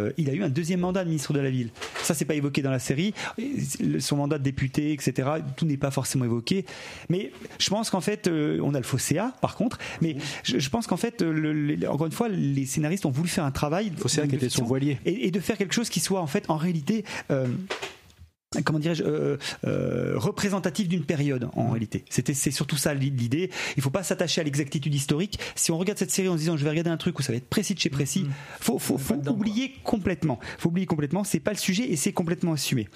euh, 0.09 0.13
il 0.19 0.29
a 0.29 0.35
eu 0.35 0.43
un 0.43 0.49
deuxième 0.51 0.81
mandat 0.81 1.03
de 1.05 1.09
ministre 1.09 1.33
de 1.33 1.41
la 1.41 1.51
ville. 1.51 1.71
Ça, 2.03 2.13
c'est 2.15 2.25
pas 2.27 2.35
évoqué 2.35 2.61
dans 2.63 2.71
la 2.71 2.79
série. 2.79 3.15
Son 4.01 4.17
mandat 4.17 4.39
de 4.39 4.43
député, 4.45 4.93
etc. 4.93 5.29
Tout 5.57 5.65
n'est 5.65 5.77
pas 5.79 5.91
forcément 5.91 6.25
évoqué. 6.27 6.65
Mais 7.09 7.33
je 7.59 7.71
pense 7.71 7.89
qu'en 7.91 8.01
fait, 8.03 8.29
euh, 8.29 8.61
on 8.63 8.75
a 8.75 8.79
le 8.79 8.85
Fosséa, 8.85 9.33
par 9.41 9.57
contre. 9.57 9.79
Mais 10.03 10.17
je, 10.43 10.59
je 10.59 10.71
pense 10.71 10.87
qu'en 10.87 10.97
fait, 10.99 11.23
euh, 11.23 11.33
le- 11.33 11.53
le- 11.53 11.89
encore 11.89 12.07
une 12.07 12.13
fois, 12.13 12.29
les 12.29 12.67
scénaristes 12.67 13.07
ont 13.07 13.11
voulu 13.11 13.29
faire 13.29 13.45
un 13.45 13.51
travail. 13.51 13.93
Fosséa 13.97 14.25
de 14.25 14.29
qui 14.31 14.37
était 14.37 14.49
son 14.51 14.65
voilier. 14.65 14.99
et, 15.07 15.27
et 15.27 15.31
de 15.31 15.41
faire 15.41 15.57
quelque 15.57 15.75
chose 15.75 15.89
qui 15.89 16.01
soit 16.01 16.21
en 16.21 16.27
fait 16.27 16.51
en 16.51 16.57
réalité 16.57 17.05
euh, 17.31 17.47
comment 18.63 18.79
dirais-je 18.79 19.03
euh, 19.03 19.37
euh, 19.67 20.13
représentatif 20.17 20.89
d'une 20.89 21.05
période 21.05 21.49
en 21.55 21.71
réalité. 21.71 22.05
C'était 22.11 22.35
c'est 22.35 22.51
surtout 22.51 22.77
ça 22.77 22.95
l'idée. 22.95 23.51
Il 23.77 23.83
faut 23.83 23.91
pas 23.91 24.03
s'attacher 24.03 24.41
à 24.41 24.45
l'exactitude 24.45 24.95
historique. 24.95 25.39
Si 25.55 25.71
on 25.71 25.79
regarde 25.79 25.99
cette 25.99 26.11
série 26.11 26.29
en 26.29 26.35
se 26.35 26.39
disant 26.39 26.57
je 26.57 26.65
vais 26.65 26.71
regarder 26.71 26.91
un 26.91 26.97
truc 26.97 27.19
où 27.19 27.23
ça 27.23 27.33
va 27.33 27.37
être 27.37 27.49
précis 27.49 27.75
de 27.75 27.81
chez 27.81 27.91
précis 27.91 28.27
faut 28.61 28.79
faut, 28.79 28.99
faut 28.99 29.15
oublier 29.29 29.75
complètement. 29.83 30.39
Faut 30.59 30.69
oublier 30.69 30.87
complètement. 30.87 31.25
C'est 31.25 31.41
pas 31.41 31.53
le 31.53 31.59
sujet 31.59 31.91
et 31.91 31.97
c'est 31.97 32.13
complètement 32.13 32.53
assumé. 32.53 32.89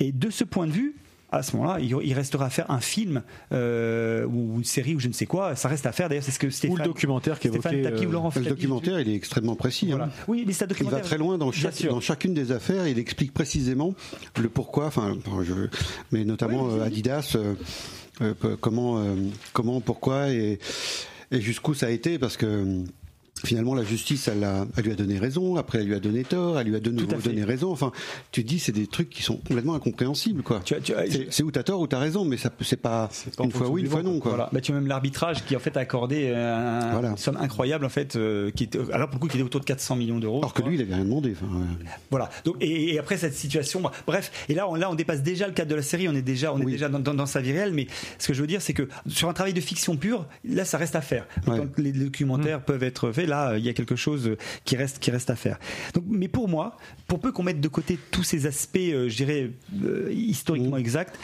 Et 0.00 0.12
de 0.12 0.30
ce 0.30 0.44
point 0.44 0.66
de 0.66 0.72
vue 0.72 0.96
à 1.32 1.42
ce 1.42 1.56
moment-là, 1.56 1.80
il 1.80 2.14
restera 2.14 2.46
à 2.46 2.50
faire 2.50 2.70
un 2.70 2.80
film 2.80 3.22
euh, 3.52 4.24
ou 4.26 4.58
une 4.58 4.64
série 4.64 4.94
ou 4.94 5.00
je 5.00 5.08
ne 5.08 5.12
sais 5.12 5.26
quoi. 5.26 5.56
Ça 5.56 5.68
reste 5.68 5.86
à 5.86 5.92
faire. 5.92 6.08
D'ailleurs, 6.08 6.24
c'est 6.24 6.30
ce 6.30 6.38
que 6.38 6.50
Stéphane, 6.50 6.74
Ou 6.74 6.78
le 6.78 6.84
documentaire 6.84 7.38
qui 7.38 7.48
évoquait, 7.48 7.82
Tapi 7.82 8.06
ou 8.06 8.10
euh, 8.10 8.12
Laurent 8.12 8.30
Le 8.36 8.42
documentaire, 8.42 9.00
il 9.00 9.08
est 9.08 9.14
extrêmement 9.14 9.56
précis. 9.56 9.88
Voilà. 9.88 10.04
hein. 10.04 10.10
Oui, 10.28 10.44
mais 10.46 10.52
c'est 10.52 10.64
un 10.64 10.74
Il 10.78 10.90
va 10.90 11.00
très 11.00 11.18
loin 11.18 11.38
dans, 11.38 11.50
chaque, 11.50 11.82
chacune 12.00 12.34
des 12.34 12.52
affaires. 12.52 12.86
Il 12.86 12.98
explique 12.98 13.32
précisément 13.32 13.94
le 14.38 14.48
pourquoi. 14.48 14.86
Enfin, 14.86 15.16
je, 15.42 15.54
mais 16.10 16.24
notamment 16.24 16.68
euh, 16.70 16.84
Adidas, 16.84 17.36
euh, 18.20 18.34
comment, 18.60 18.98
euh, 18.98 19.14
comment, 19.52 19.80
pourquoi 19.80 20.28
et, 20.30 20.58
et 21.30 21.40
jusqu'où 21.40 21.72
ça 21.74 21.86
a 21.86 21.90
été, 21.90 22.18
parce 22.18 22.36
que 22.36 22.46
euh, 22.46 22.84
finalement 23.44 23.74
la 23.74 23.84
justice, 23.84 24.28
elle, 24.28 24.44
a- 24.44 24.66
elle 24.76 24.84
lui 24.84 24.92
a 24.92 24.94
donné 24.94 25.18
raison. 25.18 25.56
Après, 25.56 25.78
elle 25.80 25.86
lui 25.86 25.94
a 25.94 26.00
donné 26.00 26.24
tort. 26.24 26.58
Elle 26.58 26.68
lui 26.68 26.76
a 26.76 26.80
de 26.80 26.90
nouveau 26.90 27.16
donné 27.20 27.44
raison. 27.44 27.70
Enfin, 27.70 27.92
tu 28.30 28.42
te 28.42 28.48
dis, 28.48 28.58
c'est 28.58 28.72
des 28.72 28.86
trucs 28.86 29.10
qui 29.10 29.22
sont 29.22 29.36
complètement 29.36 29.74
incompréhensibles, 29.74 30.42
quoi. 30.42 30.60
C'est 31.30 31.42
où 31.42 31.50
t'as 31.50 31.62
tort 31.62 31.80
ou 31.80 31.86
t'as 31.86 31.98
raison, 31.98 32.24
mais 32.24 32.36
ça, 32.36 32.50
c'est 32.60 32.80
pas, 32.80 33.08
une 33.42 33.50
fois 33.50 33.68
oui, 33.68 33.82
une 33.82 33.88
fois 33.88 34.02
non, 34.02 34.18
quoi. 34.20 34.30
Voilà. 34.32 34.50
Bah, 34.52 34.60
tu 34.60 34.72
as 34.72 34.74
même 34.74 34.86
l'arbitrage 34.86 35.44
qui 35.44 35.56
en 35.56 35.58
fait 35.60 35.76
a 35.76 35.80
accordé 35.80 36.30
euh, 36.34 36.56
un- 36.56 36.92
Voilà. 36.92 37.10
une 37.10 37.16
somme 37.16 37.36
incroyable 37.38 37.84
en 37.84 37.88
fait, 37.88 38.16
euh, 38.16 38.50
qui 38.50 38.64
était, 38.64 38.78
alors 38.92 39.08
pour 39.08 39.16
le 39.16 39.20
coup 39.20 39.28
qui 39.28 39.36
était 39.36 39.44
autour 39.44 39.60
de 39.60 39.66
400 39.66 39.96
millions 39.96 40.18
d'euros. 40.18 40.38
Alors 40.38 40.54
que 40.54 40.62
lui, 40.62 40.76
il 40.76 40.80
avait 40.82 40.94
rien 40.94 41.04
demandé. 41.04 41.32
Enfin, 41.36 41.46
ouais. 41.54 41.66
Voilà. 42.10 42.30
Donc 42.44 42.56
et, 42.60 42.94
et 42.94 42.98
après 42.98 43.16
cette 43.16 43.34
situation, 43.34 43.80
bah, 43.80 43.92
bref. 44.06 44.30
Et 44.48 44.54
là, 44.54 44.68
on, 44.68 44.74
là, 44.74 44.90
on 44.90 44.94
dépasse 44.94 45.22
déjà 45.22 45.46
le 45.46 45.52
cadre 45.52 45.70
de 45.70 45.74
la 45.76 45.82
série. 45.82 46.08
On 46.08 46.14
est 46.14 46.22
déjà, 46.22 46.52
on 46.52 46.60
est 46.60 46.64
déjà 46.66 46.88
dans, 46.88 46.98
dans- 46.98 47.14
dans 47.14 47.26
sa 47.26 47.40
vie 47.40 47.52
réelle. 47.52 47.72
Mais 47.72 47.86
ce 48.18 48.28
que 48.28 48.34
je 48.34 48.40
veux 48.40 48.46
dire, 48.46 48.62
c'est 48.62 48.72
que 48.74 48.88
sur 49.06 49.28
un 49.28 49.32
travail 49.32 49.52
de 49.54 49.60
fiction 49.60 49.96
pure, 49.96 50.26
là, 50.44 50.64
ça 50.64 50.78
reste 50.78 50.96
à 50.96 51.00
faire. 51.00 51.26
Ouais. 51.46 51.60
Les 51.78 51.92
documentaires 51.92 52.60
peuvent 52.62 52.82
être 52.82 53.12
faits, 53.12 53.26
là, 53.32 53.56
il 53.58 53.64
y 53.64 53.68
a 53.68 53.72
quelque 53.72 53.96
chose 53.96 54.36
qui 54.64 54.76
reste, 54.76 54.98
qui 55.00 55.10
reste 55.10 55.30
à 55.30 55.36
faire. 55.36 55.58
Donc, 55.94 56.04
mais 56.08 56.28
pour 56.28 56.48
moi, 56.48 56.76
pour 57.08 57.18
peu 57.20 57.32
qu'on 57.32 57.42
mette 57.42 57.60
de 57.60 57.68
côté 57.68 57.98
tous 58.10 58.22
ces 58.24 58.46
aspects, 58.46 58.76
euh, 58.78 59.08
je 59.08 59.16
dirais 59.16 59.50
euh, 59.84 60.10
historiquement 60.12 60.76
exacts. 60.76 61.16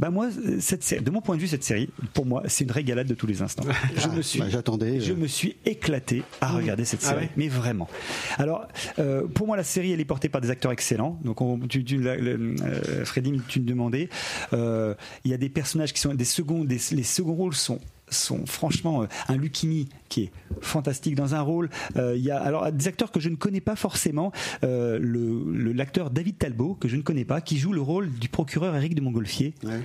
Bah 0.00 0.10
moi, 0.10 0.28
cette 0.60 0.84
série, 0.84 1.02
de 1.02 1.10
mon 1.10 1.20
point 1.20 1.34
de 1.34 1.40
vue, 1.40 1.48
cette 1.48 1.64
série, 1.64 1.88
pour 2.14 2.24
moi, 2.24 2.44
c'est 2.46 2.62
une 2.62 2.70
régalade 2.70 3.08
de 3.08 3.14
tous 3.14 3.26
les 3.26 3.42
instants. 3.42 3.64
Je 3.96 4.06
me 4.16 4.22
suis, 4.22 4.38
bah, 4.38 4.46
j'attendais, 4.48 5.00
je 5.00 5.12
euh. 5.12 5.16
me 5.16 5.26
suis 5.26 5.56
éclaté 5.66 6.22
à 6.40 6.52
regarder 6.52 6.84
cette 6.84 7.00
Ah 7.02 7.08
série, 7.08 7.22
ouais 7.24 7.30
mais 7.36 7.48
vraiment. 7.48 7.88
Alors, 8.36 8.68
euh, 9.00 9.26
pour 9.26 9.48
moi, 9.48 9.56
la 9.56 9.64
série, 9.64 9.90
elle 9.90 9.98
est 9.98 10.04
portée 10.04 10.28
par 10.28 10.40
des 10.40 10.50
acteurs 10.50 10.70
excellents. 10.70 11.18
Donc, 11.24 11.40
on, 11.40 11.58
tu, 11.58 11.82
tu, 11.82 12.00
la- 12.00 12.14
le- 12.14 12.54
euh, 12.62 13.04
Freddy, 13.04 13.40
tu 13.48 13.58
me 13.58 13.66
demandais. 13.66 14.08
Euh, 14.52 14.94
Il 15.24 15.32
y 15.32 15.34
a 15.34 15.36
des 15.36 15.48
personnages 15.48 15.92
qui 15.92 16.00
sont 16.00 16.14
des 16.14 16.24
seconds, 16.24 16.62
des, 16.62 16.78
les 16.92 17.02
seconds 17.02 17.34
rôles 17.34 17.54
sont 17.56 17.80
sont 18.10 18.46
franchement 18.46 19.02
euh, 19.02 19.06
un 19.28 19.36
Lucchini 19.36 19.88
qui 20.08 20.22
est 20.24 20.30
fantastique 20.60 21.14
dans 21.14 21.34
un 21.34 21.40
rôle. 21.40 21.68
Euh, 21.96 22.16
Il 22.16 22.22
y 22.22 22.30
a 22.30 22.38
alors 22.40 22.70
des 22.72 22.88
acteurs 22.88 23.10
que 23.12 23.20
je 23.20 23.28
ne 23.28 23.36
connais 23.36 23.60
pas 23.60 23.76
forcément. 23.76 24.32
Euh, 24.64 24.98
le 25.00 25.72
l'acteur 25.72 26.10
David 26.10 26.38
Talbot 26.38 26.74
que 26.74 26.88
je 26.88 26.96
ne 26.96 27.02
connais 27.02 27.24
pas, 27.24 27.40
qui 27.40 27.58
joue 27.58 27.72
le 27.72 27.80
rôle 27.80 28.10
du 28.10 28.28
procureur 28.28 28.74
Éric 28.76 28.94
de 28.94 29.00
Montgolfier 29.00 29.54
Ouais. 29.64 29.80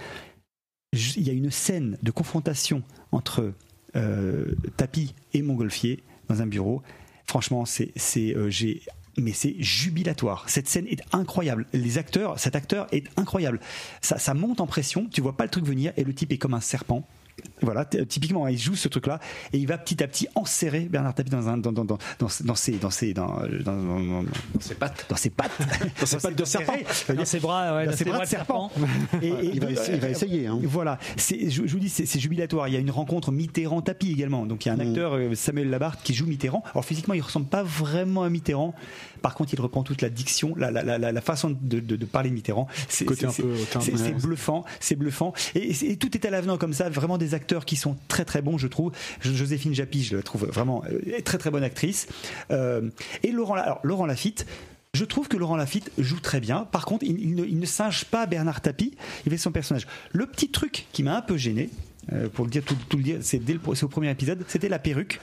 je- 0.93 1.13
il 1.17 1.23
y 1.27 1.29
a 1.29 1.33
une 1.33 1.51
scène 1.51 1.97
de 2.01 2.11
confrontation 2.11 2.83
entre 3.11 3.53
euh, 3.95 4.55
Tapi 4.77 5.13
et 5.33 5.41
Montgolfier 5.41 6.01
dans 6.29 6.41
un 6.41 6.47
bureau. 6.47 6.81
Franchement, 7.25 7.65
c'est, 7.65 7.91
c'est, 7.95 8.35
j'ai, 8.49 8.81
mais 9.17 9.31
c'est 9.33 9.55
jubilatoire. 9.59 10.45
Cette 10.49 10.67
scène 10.67 10.87
est 10.87 11.01
incroyable. 11.13 11.65
Les 11.73 11.97
acteurs, 11.97 12.39
cet 12.39 12.55
acteur 12.55 12.87
est 12.91 13.05
incroyable. 13.17 13.59
Ça, 14.01 14.17
ça 14.17 14.33
monte 14.33 14.59
en 14.61 14.67
pression. 14.67 15.07
Tu 15.11 15.21
vois 15.21 15.37
pas 15.37 15.43
le 15.45 15.49
truc 15.51 15.65
venir 15.65 15.93
et 15.97 16.03
le 16.03 16.13
type 16.13 16.31
est 16.31 16.37
comme 16.37 16.53
un 16.53 16.59
serpent. 16.61 17.07
Voilà, 17.61 17.85
typiquement, 17.85 18.47
il 18.47 18.57
joue 18.57 18.75
ce 18.75 18.87
truc-là 18.87 19.19
et 19.53 19.57
il 19.57 19.65
va 19.67 19.77
petit 19.77 20.03
à 20.03 20.07
petit 20.07 20.27
enserrer 20.35 20.81
Bernard 20.81 21.15
Tapie 21.15 21.29
dans 21.29 21.47
un, 21.49 21.57
dans, 21.57 21.71
dans, 21.71 21.85
dans, 21.85 21.97
dans, 22.19 22.27
dans 22.43 22.55
ses, 22.55 22.73
dans 22.73 22.89
ses, 22.89 23.13
dans, 23.13 23.27
dans, 23.63 23.75
dans- 23.75 23.99
dans- 23.99 24.23
Dans 24.23 24.59
ses 24.59 24.75
pattes. 24.75 25.05
dans 25.09 25.15
ses 25.15 25.29
pattes, 25.29 25.51
dans 25.99 26.05
ses 26.05 26.17
pattes 26.17 26.37
de 26.37 26.45
serpent, 26.45 26.73
Dans 27.15 27.25
ses 27.25 27.39
bras, 27.39 27.75
ouais, 27.75 27.85
dans 27.85 27.91
dans 27.91 27.97
ses 27.97 28.05
bras 28.05 28.19
de 28.19 28.25
serpent. 28.25 28.71
Et- 29.21 29.27
et 29.29 29.51
Il 29.53 29.59
va 29.61 29.71
essayer- 29.71 29.95
il 29.95 30.01
va 30.01 30.09
essayer, 30.09 30.47
hein. 30.47 30.59
Voilà, 30.63 30.99
c'est, 31.17 31.49
je, 31.49 31.65
je 31.65 31.71
vous 31.73 31.79
dis, 31.79 31.89
c'est, 31.89 32.19
jubilatoire. 32.19 32.67
Il 32.67 32.73
y 32.73 32.77
a 32.77 32.79
une 32.79 32.91
rencontre 32.91 33.31
Mitterrand-Tapie 33.31 34.11
également. 34.11 34.45
Donc 34.45 34.65
il 34.65 34.69
y 34.69 34.71
a 34.71 34.75
un 34.75 34.79
acteur, 34.79 35.13
euh, 35.15 35.33
Samuel 35.35 35.69
Labarthe, 35.69 36.01
qui 36.03 36.13
joue 36.13 36.25
Mitterrand. 36.27 36.63
Alors 36.73 36.85
physiquement, 36.85 37.13
il 37.13 37.21
ressemble 37.21 37.47
pas 37.47 37.63
vraiment 37.63 38.23
à 38.23 38.29
Mitterrand. 38.29 38.75
Par 39.23 39.33
contre, 39.33 39.53
il 39.53 39.59
reprend 39.61 39.81
toute 39.81 40.01
la 40.03 40.09
diction, 40.11 40.53
la, 40.55 40.69
la, 40.69 40.83
la, 40.83 41.11
la- 41.11 41.21
façon 41.21 41.57
de, 41.59 41.79
de, 41.79 41.95
de 41.95 42.05
parler 42.05 42.29
Mitterrand. 42.29 42.67
C'est, 42.89 43.05
Ouais. 43.09 44.11
bluffant, 44.21 44.65
c'est 44.79 44.95
bluffant. 44.95 45.33
Et, 45.55 45.71
et 45.91 45.97
tout 45.97 46.15
est 46.15 46.25
à 46.25 46.29
l'avenant 46.29 46.57
comme 46.57 46.73
ça. 46.73 46.89
Vraiment 46.89 47.17
des 47.17 47.33
acteurs 47.33 47.65
qui 47.65 47.75
sont 47.77 47.95
très 48.07 48.25
très 48.25 48.41
bons, 48.41 48.57
je 48.59 48.67
trouve. 48.67 48.91
Jo- 49.21 49.33
Joséphine 49.33 49.73
Japy, 49.73 50.03
je 50.03 50.15
la 50.17 50.21
trouve 50.23 50.45
vraiment 50.45 50.83
euh, 50.91 51.21
très 51.23 51.37
très 51.37 51.49
bonne 51.49 51.63
actrice. 51.63 52.07
Euh, 52.51 52.89
et 53.23 53.31
Laurent, 53.31 53.55
La- 53.55 53.63
alors, 53.63 53.79
Laurent 53.83 54.05
Lafitte. 54.05 54.45
Je 54.93 55.05
trouve 55.05 55.27
que 55.27 55.37
Laurent 55.37 55.55
Lafitte 55.55 55.89
joue 55.97 56.19
très 56.19 56.39
bien. 56.39 56.65
Par 56.71 56.85
contre, 56.85 57.03
il, 57.03 57.19
il 57.19 57.33
ne, 57.35 57.45
il 57.45 57.57
ne 57.57 57.65
singe 57.65 58.05
pas 58.05 58.27
Bernard 58.27 58.61
Tapie. 58.61 58.93
Il 59.25 59.31
fait 59.31 59.37
son 59.39 59.51
personnage. 59.51 59.87
Le 60.11 60.27
petit 60.27 60.51
truc 60.51 60.85
qui 60.93 61.01
m'a 61.01 61.17
un 61.17 61.21
peu 61.21 61.35
gêné, 61.37 61.69
euh, 62.11 62.27
pour 62.27 62.45
le 62.45 62.51
dire 62.51 62.63
tout, 62.63 62.75
tout 62.89 62.97
le 62.97 63.03
dire, 63.03 63.17
c'est 63.21 63.39
dès 63.39 63.53
le, 63.53 63.59
au 63.65 63.87
premier 63.87 64.11
épisode, 64.11 64.43
c'était 64.47 64.67
la 64.67 64.79
perruque, 64.79 65.19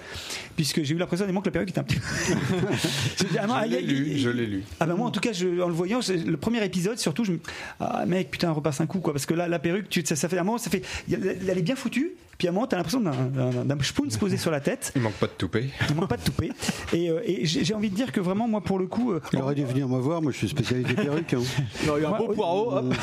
puisque 0.57 0.83
j'ai 0.83 0.95
eu 0.95 0.99
l'impression 0.99 1.26
que 1.26 1.45
la 1.47 1.51
perruque 1.51 1.70
était 1.70 1.78
un 1.81 1.85
petit. 1.85 1.99
J'ai 3.18 3.24
dit, 3.26 3.39
ah 3.39 3.47
non, 3.47 3.55
Je 3.62 3.68
l'ai 3.68 3.81
lu, 3.83 4.11
aïe. 4.12 4.18
je 4.18 4.31
l'ai 4.31 4.47
lu. 4.47 4.64
Ah 4.81 4.87
bah 4.87 4.95
moi 4.95 5.07
en 5.07 5.11
tout 5.11 5.20
cas 5.20 5.33
je, 5.33 5.61
en 5.61 5.68
le 5.68 5.74
voyant 5.74 6.01
le 6.09 6.37
premier 6.37 6.64
épisode 6.64 6.99
surtout 6.99 7.24
je 7.24 7.33
me 7.33 7.41
ah 7.81 8.05
mec 8.07 8.31
putain 8.31 8.51
repasse 8.51 8.81
un 8.81 8.87
coup 8.87 9.01
quoi 9.01 9.12
parce 9.12 9.26
que 9.26 9.35
là 9.35 9.49
la 9.49 9.59
perruque 9.59 9.89
tu, 9.89 10.03
ça, 10.05 10.16
ça 10.16 10.28
fait 10.28 10.39
un 10.39 10.45
moment 10.45 10.59
ça 10.59 10.70
fait 10.70 10.83
elle 11.11 11.59
est 11.59 11.62
bien 11.62 11.76
foutue 11.76 12.12
Puis 12.41 12.49
à 12.49 12.53
un 12.53 12.55
moment, 12.55 12.66
t'as 12.66 12.78
l'impression 12.78 13.01
d'un- 13.03 13.11
d'un 13.12 13.66
d'un 13.66 13.82
spoon 13.82 14.09
se 14.09 14.16
poser 14.16 14.38
sur 14.38 14.51
la 14.51 14.61
tête. 14.61 14.93
Il 14.97 15.03
manque 15.03 15.12
pas 15.12 15.26
de 15.26 15.32
toupet. 15.32 15.66
Il 15.91 15.95
manque 15.95 16.09
pas 16.09 16.16
de 16.16 16.22
toupet. 16.22 16.49
Et, 16.95 17.11
euh, 17.11 17.20
et 17.26 17.45
j'ai 17.45 17.66
j'ai 17.66 17.74
envie 17.74 17.91
de 17.91 17.95
dire 17.95 18.12
que 18.12 18.20
vraiment, 18.20 18.49
moi, 18.49 18.62
pour 18.62 18.78
le 18.78 18.86
coup, 18.86 19.12
euh, 19.12 19.20
Il 19.34 19.43
aurait 19.43 19.55
dû 19.55 19.62
venir 19.66 19.86
me 19.91 19.99
voir, 20.01 20.22
moi 20.22 20.32
je 20.32 20.38
suis 20.38 20.49
spécialiste 20.49 20.88
des 20.88 20.95
perruques. 20.95 21.34
Hein. 21.34 21.43
Il 21.84 21.91
aurait 21.91 22.01
eu 22.01 22.07
un 22.07 22.16
beau 22.16 22.28
Ouais, 22.28 22.34
poireau. 22.34 22.72
hop. 22.78 22.95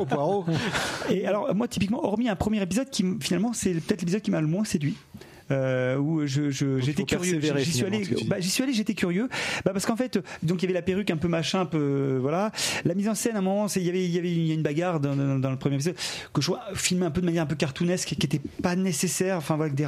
Au 0.00 0.06
poireau. 0.06 0.46
Et 1.10 1.26
alors, 1.26 1.54
moi, 1.54 1.68
typiquement, 1.68 2.02
hormis 2.02 2.30
un 2.30 2.36
premier 2.36 2.62
épisode 2.62 2.88
qui, 2.88 3.04
finalement, 3.20 3.52
c'est 3.52 3.72
peut-être 3.74 4.00
l'épisode 4.00 4.22
qui 4.22 4.30
m'a 4.30 4.40
le 4.40 4.46
moins 4.46 4.64
séduit. 4.64 4.96
Euh, 5.50 5.96
où 5.96 6.26
je, 6.26 6.50
je- 6.50 6.78
j'étais 6.80 7.02
curieux. 7.04 7.40
J'y 7.64 7.72
suis 7.72 7.84
allé 7.84 8.04
bah, 8.28 8.36
j'y 8.40 8.48
suis 8.50 8.62
allé 8.62 8.72
j'étais 8.72 8.94
curieux. 8.94 9.28
Bah, 9.64 9.72
parce 9.72 9.84
qu'en 9.86 9.96
fait 9.96 10.18
donc 10.42 10.62
il 10.62 10.66
y 10.66 10.66
avait 10.66 10.74
la 10.74 10.82
perruque 10.82 11.10
un 11.10 11.16
peu 11.16 11.28
machin 11.28 11.60
un 11.60 11.66
peu 11.66 11.78
euh, 11.78 12.18
voilà. 12.20 12.52
La 12.84 12.94
mise 12.94 13.08
en 13.08 13.14
scène 13.14 13.34
à 13.36 13.38
un 13.38 13.42
moment 13.42 13.66
il 13.74 13.82
y 13.82 13.88
avait 13.88 14.04
il 14.04 14.10
y 14.10 14.18
avait 14.18 14.30
il 14.30 14.46
y 14.46 14.50
a 14.52 14.54
une 14.54 14.62
bagarre 14.62 15.00
dans, 15.00 15.16
dans- 15.16 15.38
dans 15.38 15.50
le 15.50 15.56
premier 15.56 15.74
épisode 15.76 15.96
que 16.32 16.40
je 16.40 16.46
vois 16.46 16.60
filmé 16.74 17.06
un 17.06 17.10
peu 17.10 17.20
de 17.20 17.26
manière 17.26 17.42
un 17.42 17.46
peu 17.46 17.56
cartoonesque 17.56 18.08
qui 18.18 18.26
était 18.26 18.40
pas 18.62 18.76
nécessaire 18.76 19.36
enfin 19.38 19.56
voilà 19.56 19.72
des 19.72 19.84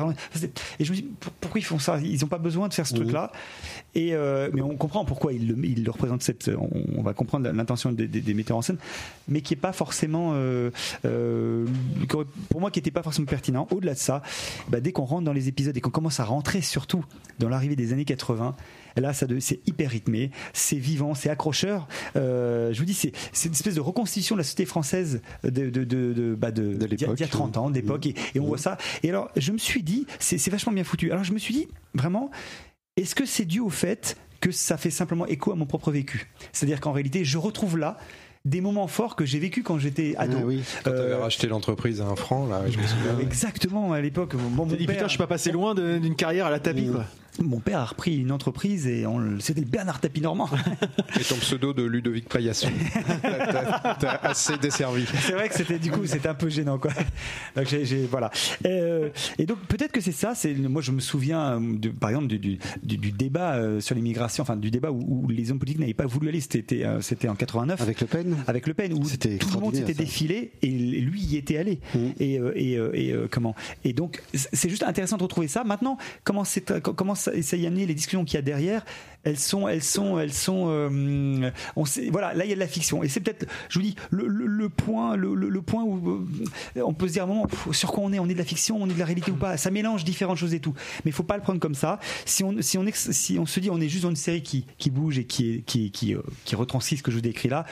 et 0.81 0.85
je 0.85 0.91
me 0.91 0.97
dis 0.97 1.03
pour- 1.03 1.33
pourquoi 1.35 1.61
ils 1.61 1.65
font 1.65 1.79
ça? 1.79 1.99
Ils 2.03 2.25
ont 2.25 2.29
pas 2.29 2.39
besoin 2.39 2.69
de 2.69 2.75
faire 2.75 2.87
ce 2.87 2.95
truc 2.95 3.13
là 3.13 3.31
et 3.95 4.15
euh, 4.15 4.49
mais 4.53 4.63
on 4.63 4.77
comprend 4.77 5.05
pourquoi 5.05 5.33
ils 5.33 5.47
le, 5.49 5.65
ils 5.65 5.85
le 5.85 5.91
représentent 5.91 6.23
cette 6.23 6.49
on, 6.59 6.71
on 6.99 7.03
va 7.03 7.13
comprendre 7.13 7.49
l'intention 7.51 7.93
des, 7.93 8.09
des- 8.09 8.21
des 8.21 8.35
metteurs 8.35 8.57
en 8.57 8.63
scène 8.63 8.79
mais 9.29 9.43
qui 9.43 9.55
est 9.55 9.57
pas 9.57 9.73
forcément 9.73 10.33
euh, 10.35 10.71
euh, 11.05 11.67
pour 12.49 12.61
moi 12.61 12.71
qui 12.71 12.79
était 12.79 12.91
pas 12.91 13.03
forcément 13.03 13.27
pertinent. 13.27 13.69
Au-delà 13.71 13.95
de 13.95 13.99
ça 13.99 14.23
bah, 14.69 14.81
dès 14.81 14.93
qu'on 14.93 15.05
rentre 15.05 15.25
dans 15.25 15.33
les 15.33 15.49
épisodes 15.53 15.77
et 15.77 15.81
qu'on 15.81 15.91
commence 15.91 16.19
à 16.19 16.25
rentrer 16.25 16.61
surtout 16.63 17.05
dans 17.39 17.49
l'arrivée 17.49 17.77
des 17.77 17.93
années 17.93 18.05
80 18.05 18.57
là 18.97 19.13
ça 19.15 19.27
c'est 19.41 19.61
hyper 19.67 19.91
rythmé 19.91 20.31
c'est 20.53 20.77
vivant 20.77 21.15
c'est 21.15 21.31
accrocheur. 21.31 21.87
Euh, 22.17 22.73
je 22.73 22.79
vous 22.79 22.85
dis 22.85 22.95
c'est 22.95 23.13
une 23.47 23.53
espèce 23.53 23.75
de 23.77 23.81
reconstitution 23.81 24.35
de 24.35 24.41
la 24.41 24.45
société 24.45 24.67
française 24.67 25.23
de 25.45 25.51
de 25.71 25.85
de, 25.85 26.13
de, 26.13 26.35
bah, 26.35 26.51
de- 26.51 26.73
y 26.73 26.85
a- 26.85 26.87
l'époque. 26.87 27.17
d'il 27.17 27.21
y 27.25 27.29
a 27.29 27.31
30 27.33 27.57
ans 27.57 27.71
d'époque 27.71 28.07
et, 28.07 28.15
et 28.35 28.41
on 28.41 28.47
voit 28.47 28.59
ça. 28.59 28.77
Et 29.03 29.09
alors 29.11 29.31
je 29.37 29.53
me 29.53 29.59
suis 29.59 29.83
dit 29.83 30.07
c'est 30.19 30.39
c'est 30.39 30.51
vachement 30.51 30.73
bien 30.73 30.85
foutu. 30.85 31.11
Alors 31.13 31.25
je 31.25 31.33
me 31.33 31.39
suis 31.39 31.55
dit 31.55 31.69
vraiment 31.95 32.31
est-ce 32.97 33.15
que 33.15 33.25
c'est 33.25 33.45
dû 33.47 33.61
au 33.61 33.71
fait 33.71 34.17
que 34.41 34.51
ça 34.51 34.77
fait 34.77 34.91
simplement 34.91 35.25
écho 35.27 35.53
à 35.53 35.55
mon 35.55 35.67
propre 35.67 35.91
vécu? 35.93 36.29
C'est-à-dire 36.53 36.81
qu'en 36.81 36.93
réalité, 36.93 37.25
je 37.25 37.39
retrouve 37.39 37.79
là 37.79 37.97
des 38.45 38.61
moments 38.61 38.89
forts 38.89 39.15
que 39.17 39.25
j'ai 39.25 39.39
vécu 39.39 39.63
quand 39.63 39.79
j'étais 39.79 40.15
ado. 40.19 40.37
Ah 40.41 40.45
oui. 40.45 40.63
Quand 40.85 40.91
t'avais 40.91 41.13
Euh, 41.13 41.19
racheté 41.19 41.47
l'entreprise 41.47 42.01
à 42.01 42.07
un 42.07 42.17
franc, 42.17 42.47
là, 42.47 42.63
je 42.69 42.77
me 42.79 42.83
souviens. 42.87 43.19
Exactement, 43.21 43.93
à 43.93 44.01
l'époque, 44.01 44.35
mon, 44.35 44.51
mon 44.51 44.67
père, 44.67 44.79
putain, 44.79 45.05
je 45.05 45.09
suis 45.11 45.19
pas 45.19 45.27
passé 45.29 45.53
loin 45.53 45.75
d'une 45.75 46.17
carrière 46.17 46.47
à 46.47 46.51
la 46.51 46.59
tapis, 46.59 46.89
quoi. 46.89 47.05
Mon 47.41 47.61
père 47.61 47.79
a 47.79 47.85
repris 47.87 48.17
une 48.19 48.31
entreprise 48.33 48.87
et 48.87 49.07
on- 49.07 49.39
c'était 49.41 49.63
Bernard 49.63 50.01
Tapie 50.01 50.21
Normand. 50.21 50.49
Et 51.21 51.25
ton 51.25 51.37
pseudo 51.37 51.73
de 51.73 51.83
Ludovic 51.83 52.29
Paillasson. 52.29 52.69
T'as 53.23 53.95
t'as 53.95 54.15
assez 54.23 54.57
desservi. 54.59 55.05
c'est 55.07 55.33
vrai 55.33 55.49
que 55.49 55.55
c'était 55.55 55.79
du 55.79 55.91
coup 55.91 56.05
c'était 56.07 56.29
un 56.29 56.35
peu 56.35 56.49
gênant 56.49 56.79
quoi. 56.79 56.93
Donc 57.57 57.67
j'ai, 57.67 57.85
j'ai- 57.85 58.07
voilà. 58.07 58.31
Euh, 58.67 59.11
et 59.39 59.47
donc 59.47 59.59
peut-être 59.69 59.93
que 59.93 60.01
c'est 60.01 60.13
ça. 60.13 60.35
C'est 60.35 60.55
moi 60.55 60.83
je 60.83 60.93
me 60.93 61.01
souviens 61.01 61.61
de, 61.61 61.89
par 61.91 62.11
exemple 62.11 62.27
du, 62.27 62.39
du, 62.39 62.59
du- 62.83 62.97
du 62.99 63.13
débat 63.13 63.55
euh, 63.55 63.81
sur 63.81 63.95
l'immigration, 63.95 64.43
enfin 64.43 64.57
du 64.57 64.71
débat 64.71 64.91
où, 64.91 65.23
où 65.25 65.29
les 65.29 65.51
hommes 65.51 65.59
politiques 65.59 65.81
n'avaient 65.81 65.95
pas 65.95 66.07
voulu 66.07 66.29
aller. 66.29 66.41
C'était 66.41 66.85
euh, 66.85 67.01
c'était 67.01 67.29
en 67.29 67.35
89 67.35 67.81
Avec 67.81 68.01
Le 68.01 68.07
Pen? 68.07 68.37
Avec 68.47 68.67
Le 68.67 68.75
Pen 68.75 68.93
où 68.93 69.05
C'était 69.05 69.39
tout 69.39 69.49
le 69.55 69.61
monde 69.61 69.75
s'était 69.75 69.95
défilé 69.95 70.53
et 70.63 70.69
lui 70.69 71.21
y 71.23 71.37
était 71.37 71.57
allé 71.59 71.81
et, 72.21 72.39
euh, 72.39 72.53
et, 72.57 72.77
euh, 72.77 72.91
et, 72.95 73.13
euh, 73.13 73.27
comment? 73.31 73.55
Et 73.85 73.93
donc 73.93 74.23
c'est 74.35 74.69
juste 74.69 74.83
intéressant 74.83 75.17
de 75.17 75.23
retrouver 75.23 75.49
ça 75.49 75.65
maintenant 75.65 75.97
comment 76.25 76.45
c'est 76.45 76.81
comment 76.83 77.15
ça, 77.23 77.43
ça 77.43 77.57
y 77.57 77.65
a 77.65 77.69
amené 77.69 77.87
les 77.87 77.95
discussions 77.95 78.25
qu'il 78.25 78.35
y 78.35 78.39
a 78.39 78.43
derrière 78.43 78.85
elles 79.25 79.39
sont 79.39 79.69
elles 79.69 79.83
sont 79.83 80.19
elles 80.19 80.33
sont 80.33 80.67
euh, 80.69 81.51
voilà 82.11 82.35
là 82.35 82.45
il 82.45 82.49
y 82.49 82.53
a 82.53 82.55
de 82.55 82.61
la 82.61 82.67
fiction. 82.67 83.03
Et 83.03 83.09
c'est 83.09 83.21
peut-être 83.21 83.47
je 83.69 83.79
vous 83.79 83.85
dis 83.85 83.97
le, 84.11 84.69
point 84.69 85.17
le, 85.17 85.63
point 85.63 85.83
où 85.85 86.27
euh, 86.77 86.83
on 86.83 86.93
peut 86.93 87.09
se 87.09 87.13
dire 87.13 87.23
à 87.23 87.27
un 87.27 87.29
moment 87.29 87.47
sur 87.73 87.93
quoi 87.93 88.03
on 88.05 88.13
est? 88.13 88.19
On 88.19 88.29
est 88.29 88.35
de 88.35 88.39
la 88.39 88.45
fiction 88.45 88.79
on 88.81 88.89
est 88.89 88.95
de 88.95 88.99
la 88.99 89.05
réalité 89.05 89.31
ou 89.31 89.37
pas? 89.37 89.57
Ça 89.57 89.71
mélange 89.71 90.05
différentes 90.05 90.39
choses 90.39 90.55
et 90.55 90.61
tout. 90.61 90.75
Mais 91.05 91.11
il 91.11 91.15
faut 91.15 91.23
pas 91.23 91.37
le 91.37 91.43
prendre 91.43 91.61
comme 91.61 91.75
ça. 91.75 92.01
Si 92.25 92.43
on 92.43 92.61
se 92.61 93.61
dit 93.61 93.71
on 93.71 93.81
est 93.81 93.89
juste 93.89 94.03
dans 94.03 94.11
une 94.11 94.17
série 94.17 94.43
qui 94.43 94.91
bouge 94.91 95.19
et 95.19 95.25
qui 95.25 95.65
est 95.65 96.15
euh, 96.15 96.23
qui 96.45 96.57
retranscrit 96.57 96.97
ce 96.97 97.03
que 97.03 97.11
je 97.11 97.17
vous 97.17 97.23
décris 97.23 97.49
là 97.49 97.65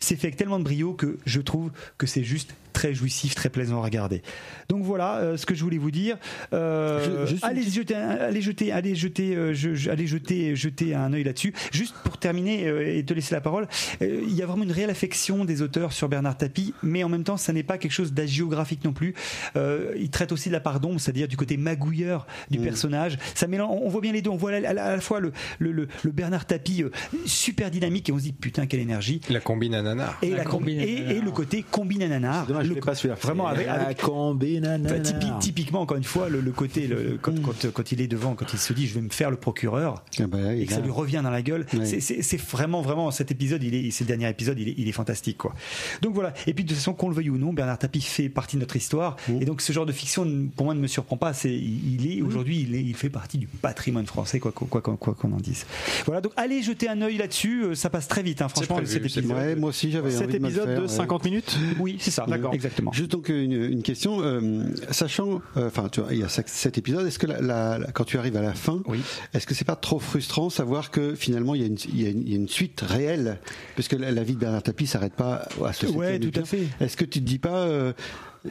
c'est 0.00 0.16
fait 0.16 0.26
avec 0.26 0.36
tellement 0.36 0.58
de 0.58 0.64
brio 0.64 0.92
que 0.92 1.18
je 1.24 1.40
trouve 1.40 1.70
que 1.96 2.06
c'est 2.06 2.24
juste 2.24 2.54
très 2.74 2.92
jouissif, 2.92 3.34
très 3.34 3.48
plaisant 3.48 3.80
à 3.80 3.84
regarder. 3.84 4.20
Donc 4.68 4.82
voilà 4.82 5.16
euh, 5.16 5.36
ce 5.38 5.46
que 5.46 5.54
je 5.54 5.62
voulais 5.64 5.78
vous 5.78 5.90
dire. 5.90 6.18
Euh, 6.52 7.26
Je- 7.26 7.36
allez 7.42 7.62
jeter, 7.62 7.94
un- 7.94 8.10
allez 8.10 8.42
jeter, 8.42 8.72
allez 8.72 8.94
jeter, 8.94 9.34
euh, 9.36 9.54
je- 9.54 9.74
je- 9.74 9.88
allez 9.90 10.06
jeter, 10.06 10.54
jeter 10.56 10.94
un 10.94 11.12
œil 11.12 11.24
là-dessus. 11.24 11.54
Juste 11.72 11.94
pour 12.04 12.18
terminer 12.18 12.66
euh, 12.66 12.96
et 12.98 13.04
te 13.04 13.14
laisser 13.14 13.34
la 13.34 13.40
parole, 13.40 13.66
euh, 14.02 14.20
il 14.26 14.34
y 14.34 14.42
a 14.42 14.46
vraiment 14.46 14.64
une 14.64 14.72
réelle 14.72 14.90
affection 14.90 15.44
des 15.44 15.62
auteurs 15.62 15.92
sur 15.92 16.08
Bernard 16.08 16.36
Tapie, 16.36 16.74
mais 16.82 17.02
en 17.04 17.08
même 17.08 17.24
temps, 17.24 17.36
ça 17.36 17.52
n'est 17.52 17.62
pas 17.62 17.78
quelque 17.78 17.92
chose 17.92 18.12
d'agiographique 18.12 18.84
non 18.84 18.92
plus. 18.92 19.14
Euh, 19.56 19.94
il 19.96 20.10
traite 20.10 20.32
aussi 20.32 20.48
de 20.48 20.54
la 20.54 20.60
part 20.60 20.80
d'ombre, 20.80 21.00
c'est-à-dire 21.00 21.28
du 21.28 21.36
côté 21.36 21.56
magouilleur 21.56 22.26
du 22.50 22.58
personnage. 22.58 23.18
Ça 23.34 23.46
mélange, 23.46 23.70
on 23.82 23.88
voit 23.88 24.00
bien 24.00 24.12
les 24.12 24.20
deux. 24.22 24.30
On 24.30 24.36
voit 24.36 24.52
à 24.52 24.60
la, 24.60 24.84
à 24.84 25.00
fois 25.00 25.20
le, 25.20 25.32
le, 25.58 25.72
le- 25.72 25.88
le 26.02 26.10
Bernard 26.10 26.46
Tapie 26.46 26.82
euh, 26.82 26.90
super 27.26 27.70
dynamique 27.70 28.08
et 28.08 28.12
on 28.12 28.18
se 28.18 28.24
dit 28.24 28.32
putain 28.32 28.66
quelle 28.66 28.80
énergie. 28.80 29.20
La 29.30 29.40
combine 29.40 29.74
à 29.74 29.82
nanar. 29.82 30.18
Et, 30.22 30.30
La 30.30 30.38
la 30.38 30.44
combine 30.44 30.80
et, 30.80 31.16
et 31.16 31.20
le 31.20 31.30
côté 31.30 31.64
combine 31.70 32.02
à 32.02 32.08
nanar. 32.08 32.46
Je 32.64 32.68
Le 32.70 32.74
l'ai 32.76 32.80
pas 32.80 32.94
celui-là. 32.94 33.14
Vraiment 33.20 33.46
avec, 33.46 33.66
La 33.66 33.74
avec- 33.74 33.98
typi- 34.02 35.38
typiquement, 35.40 35.80
encore 35.82 35.96
une 35.96 36.04
fois, 36.04 36.28
le, 36.28 36.40
le 36.40 36.50
côté, 36.52 36.86
le- 36.86 37.18
quand, 37.20 37.40
quand, 37.42 37.70
quand 37.72 37.92
il 37.92 38.00
est 38.00 38.06
devant, 38.08 38.34
quand 38.34 38.52
il 38.52 38.58
se 38.58 38.72
dit 38.72 38.86
je 38.86 38.94
vais 38.94 39.00
me 39.02 39.10
faire 39.10 39.30
le 39.30 39.36
procureur, 39.36 40.02
Ah 40.18 40.26
bah, 40.26 40.54
et 40.54 40.64
que 40.66 40.72
ça 40.72 40.80
lui 40.80 40.90
revient 40.90 41.20
dans 41.22 41.30
la 41.30 41.42
gueule, 41.42 41.66
Ouais. 41.74 41.84
c'est- 41.86 42.00
c'est 42.00 42.22
c'est 42.22 42.40
vraiment, 42.40 42.80
vraiment, 42.82 43.10
cet 43.10 43.30
épisode, 43.30 43.62
il 43.62 43.74
est, 43.74 43.90
ce 43.90 44.04
dernier 44.04 44.28
épisode, 44.28 44.58
il 44.58 44.68
est, 44.68 44.74
il 44.78 44.88
est 44.88 44.92
fantastique, 44.92 45.38
quoi. 45.38 45.54
Donc 46.02 46.14
voilà. 46.14 46.32
Et 46.46 46.54
puis 46.54 46.64
de 46.64 46.68
toute 46.70 46.78
façon, 46.78 46.94
qu'on 46.94 47.08
le 47.08 47.14
veuille 47.14 47.30
ou 47.30 47.38
non, 47.38 47.52
Bernard 47.52 47.78
Tapie 47.78 48.00
fait 48.00 48.28
partie 48.28 48.56
de 48.56 48.60
notre 48.62 48.76
histoire. 48.76 49.16
Mmh. 49.28 49.42
Et 49.42 49.44
donc 49.44 49.60
ce 49.60 49.72
genre 49.72 49.86
de 49.86 49.92
fiction, 49.92 50.26
pour 50.56 50.66
moi, 50.66 50.74
ne 50.74 50.80
me 50.80 50.86
surprend 50.86 51.16
pas. 51.16 51.32
C'est, 51.32 51.52
il 51.52 52.06
est, 52.18 52.22
aujourd'hui, 52.22 52.60
il, 52.68 52.74
est- 52.74 52.82
il 52.82 52.94
fait 52.94 53.10
partie 53.10 53.38
du 53.38 53.46
patrimoine 53.46 54.06
français, 54.06 54.40
quoi 54.40 54.52
qu'on 54.52 54.66
quoi, 54.66 54.80
qu'on- 54.80 54.96
quoi 54.96 55.14
qu'on 55.14 55.32
en 55.32 55.36
dise. 55.40 55.66
Voilà. 56.06 56.20
Donc 56.20 56.32
allez 56.36 56.62
jeter 56.62 56.88
un 56.88 57.00
œil 57.02 57.16
là-dessus. 57.18 57.64
euh, 57.64 57.74
Ça 57.74 57.90
passe 57.90 58.08
très 58.08 58.22
vite, 58.22 58.40
hein, 58.42 58.48
franchement, 58.48 58.76
prévu, 58.76 58.90
cet 58.92 59.02
c'est 59.10 59.20
épisode. 59.20 59.36
Ouais, 59.36 59.54
moi 59.56 59.68
aussi 59.70 59.90
j'avais 59.90 60.10
Cet 60.10 60.22
envie 60.28 60.38
de 60.38 60.44
épisode 60.46 60.66
faire, 60.66 60.76
de 60.78 60.82
ouais. 60.82 60.88
50 60.88 61.24
minutes 61.24 61.58
Oui, 61.78 61.96
c'est 62.00 62.10
ça. 62.10 62.24
D'accord. 62.26 62.53
Exactement. 62.54 62.92
Juste 62.92 63.10
donc 63.10 63.28
une, 63.28 63.52
une 63.52 63.82
question, 63.82 64.20
euh, 64.22 64.64
sachant, 64.90 65.42
euh, 65.56 65.66
enfin 65.66 65.88
tu 65.90 66.00
vois, 66.00 66.12
il 66.12 66.20
y 66.20 66.22
a 66.22 66.28
cet- 66.28 66.78
épisode, 66.78 67.06
est-ce 67.06 67.18
que 67.18 67.26
la, 67.26 67.40
la- 67.40 67.78
la- 67.78 67.92
quand 67.92 68.04
tu 68.04 68.16
arrives 68.18 68.36
à 68.36 68.42
la 68.42 68.54
fin, 68.54 68.82
Oui. 68.86 69.00
est-ce 69.34 69.46
que 69.46 69.54
c'est 69.54 69.64
pas 69.64 69.76
trop 69.76 69.98
frustrant 69.98 70.50
savoir 70.50 70.90
que 70.90 71.14
finalement 71.14 71.54
il 71.54 71.60
y 71.60 71.64
a 71.64 71.66
une, 71.66 71.76
il 71.92 72.02
y 72.02 72.06
a 72.06 72.10
une, 72.10 72.22
il 72.22 72.30
y 72.30 72.32
a 72.34 72.36
une 72.36 72.48
suite 72.48 72.80
réelle, 72.80 73.38
puisque 73.74 73.92
la, 73.92 74.10
la 74.10 74.22
vie 74.22 74.34
de 74.34 74.38
Bernard 74.40 74.62
Tapie 74.62 74.86
s'arrête 74.86 75.14
pas 75.14 75.46
à 75.64 75.72
ce 75.72 75.86
Ouais, 75.86 76.18
tout 76.18 76.32
à 76.40 76.44
fait. 76.44 76.64
Est-ce 76.80 76.96
que 76.96 77.04
tu 77.04 77.20
te 77.20 77.24
dis 77.24 77.38
pas, 77.38 77.58
euh, 77.66 77.92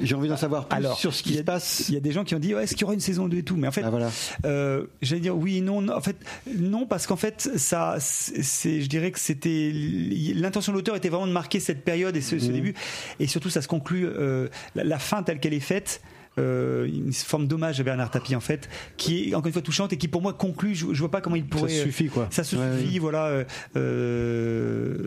j'ai 0.02 0.16
envie 0.16 0.28
d'en 0.30 0.38
savoir 0.38 0.68
plus 0.68 0.78
Alors, 0.78 0.98
sur 0.98 1.14
ce 1.14 1.22
qui 1.24 1.36
se 1.36 1.42
passe 1.44 1.86
Il 1.90 1.94
y 1.94 1.98
a 1.98 2.00
des 2.00 2.12
gens 2.12 2.24
qui 2.24 2.34
ont 2.36 2.40
dit 2.40 2.56
ouais, 2.56 2.64
est-ce 2.64 2.74
qu'il 2.74 2.82
y 2.82 2.84
aura 2.86 2.94
une 2.94 3.00
saison 3.00 3.28
2 3.28 3.38
et 3.38 3.44
tout, 3.44 3.56
mais 3.56 3.68
en 3.68 3.72
fait, 3.72 3.84
Ah, 3.86 3.90
voilà. 3.90 4.10
euh, 4.46 4.86
j'allais 5.02 5.22
dire 5.22 5.38
oui, 5.38 5.62
non, 5.62 5.82
non, 5.82 5.96
en 5.96 6.02
fait, 6.02 6.16
non, 6.58 6.86
parce 6.86 7.06
qu'en 7.08 7.16
fait, 7.16 7.50
ça, 7.58 7.98
c'est, 8.00 8.82
je 8.82 8.88
dirais 8.88 9.12
que 9.12 9.20
c'était 9.20 9.72
l'intention 10.36 10.72
de 10.72 10.78
l'auteur 10.78 10.96
était 10.96 11.10
vraiment 11.10 11.28
de 11.28 11.32
marquer 11.32 11.60
cette 11.60 11.84
période 11.84 12.16
et 12.16 12.22
ce, 12.22 12.40
ce 12.40 12.48
Mhm. 12.48 12.54
début, 12.54 12.74
et 13.20 13.28
surtout 13.28 13.50
ça 13.50 13.62
se 13.62 13.68
conclut 13.68 14.06
euh, 14.08 14.48
la, 14.76 14.84
la 14.84 15.00
fin 15.00 15.24
telle 15.24 15.40
qu'elle 15.40 15.54
est 15.54 15.60
faite. 15.60 16.02
Euh, 16.40 16.86
une 16.88 17.14
forme 17.14 17.48
d'hommage 17.48 17.80
à 17.80 17.84
Bernard 17.84 18.10
Tapie 18.12 18.36
en 18.36 18.40
fait 18.40 18.68
qui 18.98 19.30
est 19.30 19.36
encore 19.36 19.48
une 19.48 19.54
fois 19.54 19.62
touchante 19.62 19.94
et 19.94 19.98
qui 19.98 20.08
pour 20.08 20.22
moi 20.22 20.34
conclut 20.34 20.74
je, 20.76 20.88
je 20.92 21.00
vois 21.00 21.12
pas 21.12 21.22
comment 21.22 21.36
il 21.36 21.46
pourrait 21.46 21.70
Ça 21.72 21.84
suffit, 21.84 22.08
quoi. 22.08 22.28
ça 22.32 22.44
se 22.44 22.56
Ouais, 22.56 22.80
suffit 22.80 22.98
voilà 23.00 23.26
euh, 23.28 23.44
euh, 23.76 24.98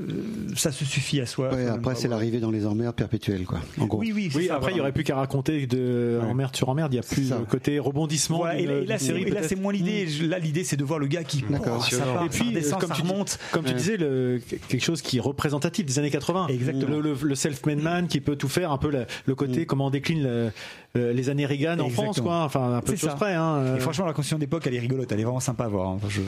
ça 0.56 0.72
se 0.72 0.84
suffit 0.84 1.20
à 1.20 1.26
soi 1.26 1.52
Ouais, 1.54 1.66
après, 1.66 1.94
c'est 1.94 2.08
l'arrivée 2.08 2.40
dans 2.40 2.50
les 2.50 2.66
emmerdes 2.66 2.94
perpétuelles, 2.96 3.44
quoi. 3.44 3.60
En 3.80 3.86
gros. 3.86 3.98
oui 3.98 4.12
oui 4.14 4.28
c'est 4.30 4.38
Oui, 4.38 4.46
ça, 4.46 4.56
après, 4.56 4.72
il 4.72 4.74
n'y 4.74 4.80
aurait 4.80 4.92
plus 4.92 5.04
qu'à 5.04 5.16
raconter 5.16 5.66
de 5.66 6.18
Ouais. 6.22 6.28
emmerde 6.28 6.54
sur 6.56 6.68
emmerde. 6.68 6.92
Il 6.92 6.96
n'y 6.96 7.00
a 7.00 7.02
plus 7.02 7.30
le 7.30 7.44
côté 7.44 7.78
rebondissement. 7.78 8.38
Voilà, 8.38 8.58
et, 8.58 8.66
là- 8.66 8.78
et 8.78 8.86
là, 8.86 8.98
c'est, 8.98 9.06
série, 9.06 9.22
et 9.22 9.24
là, 9.26 9.30
peut-être. 9.36 9.48
c'est 9.48 9.56
moins 9.56 9.72
l'idée. 9.72 10.06
Je- 10.06 10.24
Là, 10.26 10.38
l'idée, 10.38 10.64
c'est 10.64 10.76
de 10.76 10.84
voir 10.84 10.98
le 10.98 11.06
gars 11.06 11.22
qui. 11.24 11.44
D'accord. 11.48 11.78
Oh, 11.86 11.94
ça 11.94 12.04
part, 12.04 12.24
Et 12.24 12.28
puis, 12.28 12.52
descend, 12.52 12.80
comme 12.80 12.88
ça 12.90 12.94
tu 12.96 13.02
dis- 13.02 13.08
remonte. 13.08 13.38
Comme 13.52 13.64
tu 13.64 13.74
disais, 13.74 13.96
le, 13.96 14.40
quelque 14.68 14.82
chose 14.82 15.02
qui 15.02 15.18
est 15.18 15.20
représentatif 15.20 15.84
des 15.86 15.98
années 15.98 16.10
80. 16.10 16.46
Exactement. 16.48 16.96
Le, 16.98 17.00
le- 17.12 17.16
le 17.22 17.34
self-made 17.34 17.80
man 17.80 18.08
qui 18.08 18.20
peut 18.20 18.36
tout 18.36 18.48
faire, 18.48 18.72
un 18.72 18.78
peu 18.78 18.90
le, 18.90 19.06
le 19.26 19.34
côté 19.34 19.66
comment 19.66 19.86
on 19.86 19.90
décline 19.90 20.22
le- 20.22 20.50
les 20.94 21.28
années 21.28 21.44
Reagan 21.46 21.78
en 21.78 21.88
France, 21.90 22.20
quoi. 22.20 22.42
Enfin, 22.44 22.74
un 22.74 22.80
peu 22.80 22.92
de 22.92 22.98
choses 22.98 23.14
près. 23.14 23.34
Hein. 23.34 23.56
Euh, 23.58 23.76
Et 23.76 23.80
franchement, 23.80 24.06
la 24.06 24.12
conscience 24.14 24.40
d'époque, 24.40 24.66
elle 24.66 24.74
est 24.74 24.78
rigolote. 24.80 25.10
Elle 25.12 25.20
est 25.20 25.24
vraiment 25.24 25.40
sympa 25.40 25.64
à 25.64 25.68
voir. 25.68 25.88
hein. 25.90 25.98
Je- 26.08 26.22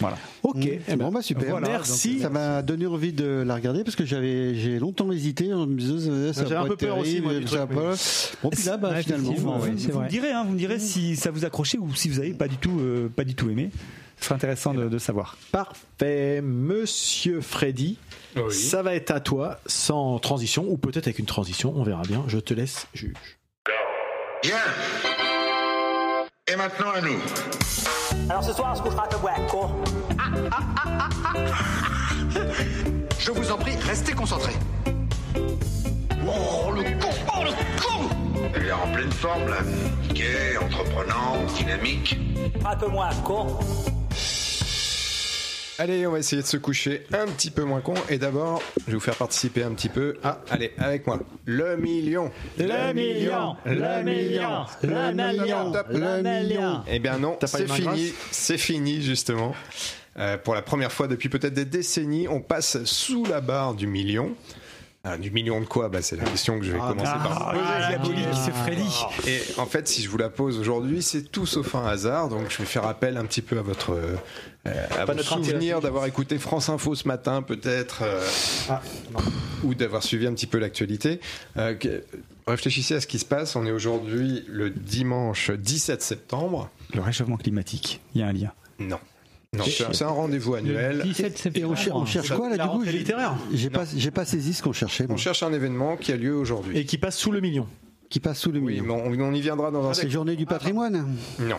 Voilà. 0.00 0.16
ok. 0.42 0.56
Mmh. 0.56 0.60
Eh 0.66 0.78
ben, 0.96 0.96
bon 0.96 1.12
bah 1.12 1.22
super. 1.22 1.50
voilà, 1.50 1.68
merci. 1.68 2.14
Donc, 2.14 2.22
ça 2.22 2.30
m'a 2.30 2.62
donné 2.62 2.86
envie 2.86 3.12
de 3.12 3.44
la 3.46 3.54
regarder 3.54 3.84
parce 3.84 3.96
que 3.96 4.04
j'avais 4.04 4.54
j'ai 4.54 4.78
longtemps 4.78 5.10
hésité 5.12 5.52
en 5.54 5.66
me 5.66 5.76
disant 5.78 5.98
ça, 5.98 6.32
ça 6.32 6.42
J'avais 6.42 6.54
va 6.54 6.60
un 6.62 6.66
peu 6.66 6.76
peur 6.76 6.98
aussi, 6.98 7.10
terrible, 7.10 7.26
moi, 7.26 7.38
du 7.38 7.44
truc, 7.44 7.60
pas- 7.60 7.94
Bon 8.42 8.50
puis 8.50 8.64
là 8.64 8.76
bah 8.76 8.90
Ouais, 8.90 9.02
finalement 9.02 9.30
euh, 9.62 9.68
c'est 9.76 9.86
vous 9.90 9.98
vrai. 9.98 10.04
me 10.06 10.10
direz, 10.10 10.30
hein, 10.32 10.44
vous 10.46 10.52
me 10.52 10.58
direz 10.58 10.78
si 10.78 11.14
ça 11.16 11.30
vous 11.30 11.44
accrochait 11.44 11.78
ou 11.78 11.94
si 11.94 12.08
vous 12.08 12.18
avez 12.18 12.32
pas 12.32 12.48
du 12.48 12.56
tout, 12.56 12.78
euh, 12.80 13.08
pas 13.08 13.24
du 13.24 13.34
tout 13.34 13.50
aimé. 13.50 13.70
Ce 14.20 14.24
serait 14.24 14.34
intéressant 14.34 14.74
de, 14.74 14.88
de 14.88 14.98
savoir. 14.98 15.36
Parfait, 15.52 16.40
Monsieur 16.42 17.40
Freddy. 17.40 17.98
Oui. 18.36 18.52
Ça 18.52 18.82
va 18.82 18.94
être 18.94 19.10
à 19.12 19.20
toi, 19.20 19.58
sans 19.66 20.18
transition, 20.18 20.66
ou 20.68 20.76
peut-être 20.76 21.06
avec 21.06 21.18
une 21.20 21.26
transition, 21.26 21.72
on 21.76 21.82
verra 21.84 22.02
bien. 22.02 22.24
Je 22.26 22.38
te 22.38 22.52
laisse 22.52 22.88
juge. 22.94 23.37
Bien. 24.42 24.56
Et 26.46 26.56
maintenant 26.56 26.90
à 26.94 27.00
nous. 27.00 27.18
Alors 28.30 28.44
ce 28.44 28.52
soir, 28.52 28.70
on 28.72 28.76
se 28.76 28.82
couchera 28.82 29.04
un 29.04 29.08
peu 29.08 29.18
boire, 29.18 29.46
quoi. 29.48 29.70
Je 33.18 33.30
vous 33.30 33.50
en 33.50 33.58
prie, 33.58 33.76
restez 33.76 34.12
concentrés. 34.12 34.56
Oh, 36.26 36.70
le 36.72 36.82
con 37.00 37.08
Oh, 37.34 37.44
le 37.44 37.50
con 37.82 38.08
bien, 38.52 38.62
l'air 38.62 38.78
en 38.82 38.92
pleine 38.92 39.12
forme, 39.12 39.48
là. 39.48 39.56
Gai, 40.12 40.56
entreprenant, 40.60 41.36
dynamique. 41.56 42.18
Un 42.64 42.76
peu 42.76 42.88
moins 42.88 43.10
con. 43.24 43.58
Allez, 45.80 46.08
on 46.08 46.10
va 46.10 46.18
essayer 46.18 46.42
de 46.42 46.46
se 46.46 46.56
coucher 46.56 47.06
un 47.12 47.26
petit 47.26 47.52
peu 47.52 47.62
moins 47.62 47.80
con. 47.80 47.94
Et 48.08 48.18
d'abord, 48.18 48.60
je 48.80 48.86
vais 48.86 48.94
vous 48.94 49.00
faire 49.00 49.14
participer 49.14 49.62
un 49.62 49.70
petit 49.74 49.88
peu. 49.88 50.16
Ah, 50.24 50.40
allez, 50.50 50.72
avec 50.76 51.06
moi. 51.06 51.20
Le 51.44 51.76
million. 51.76 52.32
Le 52.58 52.92
million, 52.92 53.56
le 53.64 54.02
million, 54.02 54.66
le 54.82 55.12
million, 55.12 55.72
le 55.88 56.22
million. 56.22 56.82
Eh 56.88 56.98
bien 56.98 57.18
non, 57.18 57.38
c'est 57.44 57.70
fini. 57.70 58.12
C'est 58.32 58.58
fini, 58.58 59.02
justement. 59.02 59.54
Euh, 60.18 60.36
pour 60.36 60.56
la 60.56 60.62
première 60.62 60.90
fois 60.90 61.06
depuis 61.06 61.28
peut-être 61.28 61.54
des 61.54 61.64
décennies, 61.64 62.26
on 62.26 62.40
passe 62.40 62.82
sous 62.82 63.24
la 63.24 63.40
barre 63.40 63.74
du 63.74 63.86
million. 63.86 64.34
Ah, 65.10 65.16
du 65.16 65.30
million 65.30 65.60
de 65.60 65.66
quoi 65.66 65.88
bah, 65.88 66.02
C'est 66.02 66.16
la 66.16 66.24
question 66.24 66.58
que 66.58 66.64
je 66.64 66.72
vais 66.72 66.78
commencer 66.78 67.04
par 67.04 67.32
vous 67.32 67.58
poser. 67.58 67.72
Ah, 67.72 67.88
diabolique, 67.88 68.26
c'est 68.44 68.52
Freddy. 68.52 69.04
Et 69.26 69.40
en 69.58 69.66
fait, 69.66 69.88
si 69.88 70.02
je 70.02 70.08
vous 70.08 70.18
la 70.18 70.28
pose 70.28 70.58
aujourd'hui, 70.58 71.02
c'est 71.02 71.22
tout 71.22 71.46
sauf 71.46 71.74
un 71.74 71.86
hasard. 71.86 72.28
Donc, 72.28 72.50
je 72.50 72.58
vais 72.58 72.64
faire 72.64 72.86
appel 72.86 73.16
un 73.16 73.24
petit 73.24 73.42
peu 73.42 73.58
à 73.58 73.62
votre 73.62 73.92
euh, 74.66 74.86
à 74.98 75.06
notre 75.06 75.24
souvenir 75.24 75.80
d'avoir 75.80 76.06
écouté 76.06 76.38
France 76.38 76.68
Info 76.68 76.94
ce 76.94 77.08
matin, 77.08 77.42
peut-être, 77.42 78.02
euh, 78.02 78.26
Ah, 78.68 78.82
ou 79.64 79.74
d'avoir 79.74 80.02
suivi 80.02 80.26
un 80.26 80.34
petit 80.34 80.46
peu 80.46 80.58
l'actualité. 80.58 81.20
Euh, 81.56 81.74
réfléchissez 82.46 82.94
à 82.94 83.00
ce 83.00 83.06
qui 83.06 83.18
se 83.18 83.24
passe. 83.24 83.56
On 83.56 83.66
est 83.66 83.72
aujourd'hui 83.72 84.44
le 84.48 84.70
dimanche 84.70 85.50
17 85.50 86.02
septembre. 86.02 86.70
Le 86.94 87.00
réchauffement 87.00 87.36
climatique, 87.36 88.00
il 88.14 88.20
y 88.20 88.24
a 88.24 88.26
un 88.26 88.32
lien? 88.32 88.52
Non. 88.78 88.98
C'est 89.64 90.02
un 90.04 90.08
rendez-vous 90.08 90.54
annuel. 90.54 91.02
17 91.04 91.52
Et 91.56 91.64
on, 91.64 91.74
cher- 91.74 91.96
on 91.96 92.04
cherche 92.04 92.34
quoi 92.34 92.50
là 92.50 92.56
La 92.56 92.64
du 92.66 92.70
coup 92.70 92.82
littéraire. 92.82 93.34
J'ai 93.52 93.70
pas, 93.70 93.84
j'ai 93.96 94.10
pas 94.10 94.24
saisi 94.26 94.52
ce 94.52 94.62
qu'on 94.62 94.72
cherchait. 94.74 95.06
moi. 95.06 95.14
On 95.14 95.18
cherche 95.18 95.42
un 95.42 95.52
événement 95.52 95.96
qui 95.96 96.12
a 96.12 96.16
lieu 96.16 96.34
aujourd'hui. 96.36 96.76
Et 96.76 96.84
qui 96.84 96.98
passe 96.98 97.16
sous 97.16 97.32
le 97.32 97.40
million. 97.40 97.66
Qui 98.10 98.20
passe 98.20 98.38
sous 98.40 98.52
le 98.52 98.58
Oui, 98.58 98.80
million. 98.80 98.84
mais 99.06 99.16
on, 99.22 99.26
on 99.28 99.32
y 99.34 99.40
viendra 99.40 99.70
dans 99.70 99.86
un 99.88 99.94
C'est 99.94 100.10
journée 100.10 100.36
du 100.36 100.44
patrimoine? 100.46 101.14
Non. 101.38 101.56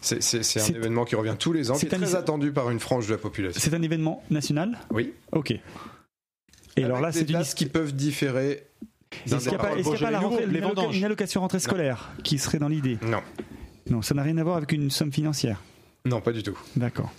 C'est 0.00 0.22
c'est- 0.22 0.42
c'est 0.42 0.60
un 0.60 0.64
C'est- 0.64 0.74
événement 0.74 1.04
qui 1.04 1.14
revient 1.16 1.34
tous 1.38 1.52
les 1.52 1.70
ans, 1.70 1.74
qui 1.74 1.80
c'est 1.80 1.86
est 1.92 1.98
très 1.98 2.14
attendu 2.14 2.52
par 2.52 2.70
une 2.70 2.80
frange 2.80 3.06
de 3.08 3.12
la 3.12 3.18
population. 3.18 3.60
C'est 3.62 3.74
un 3.74 3.82
événement 3.82 4.22
national? 4.30 4.78
Oui. 4.90 5.12
Ok. 5.32 5.52
Et 6.76 6.84
alors 6.84 7.00
là, 7.00 7.10
c'est 7.12 7.24
des 7.24 7.32
une 7.32 7.38
dates 7.38 7.54
qui 7.54 7.66
peuvent 7.66 7.94
différer. 7.94 8.66
Est-ce 9.24 9.36
qu'il 9.38 9.48
n'y 9.50 9.54
a 9.54 9.58
pas, 9.58 9.76
y 9.78 9.80
a 9.80 9.98
pas 9.98 10.10
la 10.10 10.18
rentrée, 10.20 10.44
une 10.92 11.04
allocation 11.04 11.40
rentrée 11.40 11.60
scolaire 11.60 12.10
qui 12.22 12.38
serait 12.38 12.58
dans 12.58 12.68
l'idée? 12.68 12.98
Non, 13.02 13.22
Non, 13.88 14.02
ça 14.02 14.14
n'a 14.14 14.22
rien 14.22 14.36
à 14.36 14.44
voir 14.44 14.56
avec 14.56 14.72
une 14.72 14.90
somme 14.90 15.12
financière. 15.12 15.62
Non, 16.06 16.20
pas 16.20 16.32
du 16.32 16.42
tout. 16.42 16.58
D'accord. 16.76 17.10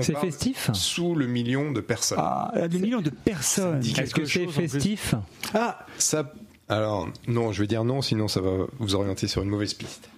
C'est 0.00 0.16
festif 0.16 0.70
Sous 0.74 1.14
le 1.16 1.26
million 1.26 1.72
de 1.72 1.80
personnes. 1.80 2.18
Ah, 2.20 2.52
des 2.68 2.78
millions 2.78 3.00
de 3.00 3.10
personnes. 3.10 3.80
Est-ce 3.80 4.14
que 4.14 4.24
c'est 4.24 4.46
festif 4.46 5.14
Ah, 5.54 5.86
Ça, 5.98 6.32
alors 6.68 7.08
non, 7.26 7.52
je 7.52 7.60
vais 7.62 7.66
dire 7.66 7.84
non, 7.84 8.00
sinon 8.00 8.28
ça 8.28 8.40
va 8.40 8.66
vous 8.78 8.94
orienter 8.94 9.26
sur 9.26 9.42
une 9.42 9.48
mauvaise 9.48 9.74
piste. 9.74 10.08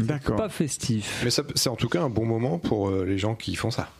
D'accord. 0.00 0.36
Pas 0.36 0.48
festif. 0.48 1.20
Mais 1.24 1.30
c'est 1.30 1.68
en 1.68 1.76
tout 1.76 1.88
cas 1.88 2.02
un 2.02 2.08
bon 2.08 2.24
moment 2.24 2.58
pour 2.58 2.88
euh, 2.88 3.04
les 3.04 3.18
gens 3.18 3.34
qui 3.34 3.54
font 3.54 3.70
ça. 3.70 3.90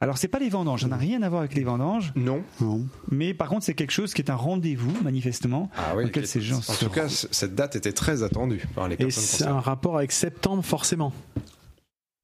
Alors, 0.00 0.18
c'est 0.18 0.28
pas 0.28 0.38
les 0.38 0.50
vendanges, 0.50 0.82
ça 0.82 0.88
n'a 0.88 0.96
rien 0.98 1.22
à 1.22 1.28
voir 1.30 1.40
avec 1.40 1.54
les 1.54 1.64
vendanges, 1.64 2.12
Non. 2.16 2.42
Non. 2.60 2.82
mais 3.10 3.32
par 3.32 3.48
contre, 3.48 3.64
c'est 3.64 3.72
quelque 3.72 3.92
chose 3.92 4.12
qui 4.12 4.20
est 4.20 4.30
un 4.30 4.34
rendez-vous, 4.34 4.92
manifestement, 5.02 5.70
Ah 5.74 5.94
dans 5.94 6.00
lequel 6.00 6.26
ces 6.26 6.42
gens 6.42 6.60
En 6.68 6.74
tout 6.74 6.90
cas, 6.90 7.08
cette 7.08 7.54
date 7.54 7.76
était 7.76 7.92
très 7.92 8.22
attendue 8.22 8.66
par 8.74 8.88
les 8.88 8.94
et 8.94 8.98
personnes 8.98 9.22
c'est 9.22 9.44
un 9.46 9.60
rapport 9.60 9.96
avec 9.96 10.12
septembre, 10.12 10.62
forcément. 10.62 11.14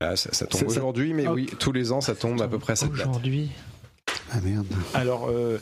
Ah, 0.03 0.17
ça, 0.17 0.33
ça 0.33 0.47
tombe 0.47 0.65
aujourd'hui, 0.69 1.15
mais 1.15 1.25
Ah. 1.27 1.33
oui, 1.33 1.47
tous 1.59 1.73
les 1.73 1.93
ans, 1.93 2.01
ça 2.01 2.15
tombe 2.15 2.41
à 2.43 2.49
peu 2.49 2.59
près 2.59 2.73
à 2.73 2.77
cette 2.77 2.93
date. 2.93 3.07
Aujourd'hui. 3.09 3.51
Ah 4.33 4.39
merde. 4.43 4.67
Alors, 4.95 5.29
euh, 5.29 5.59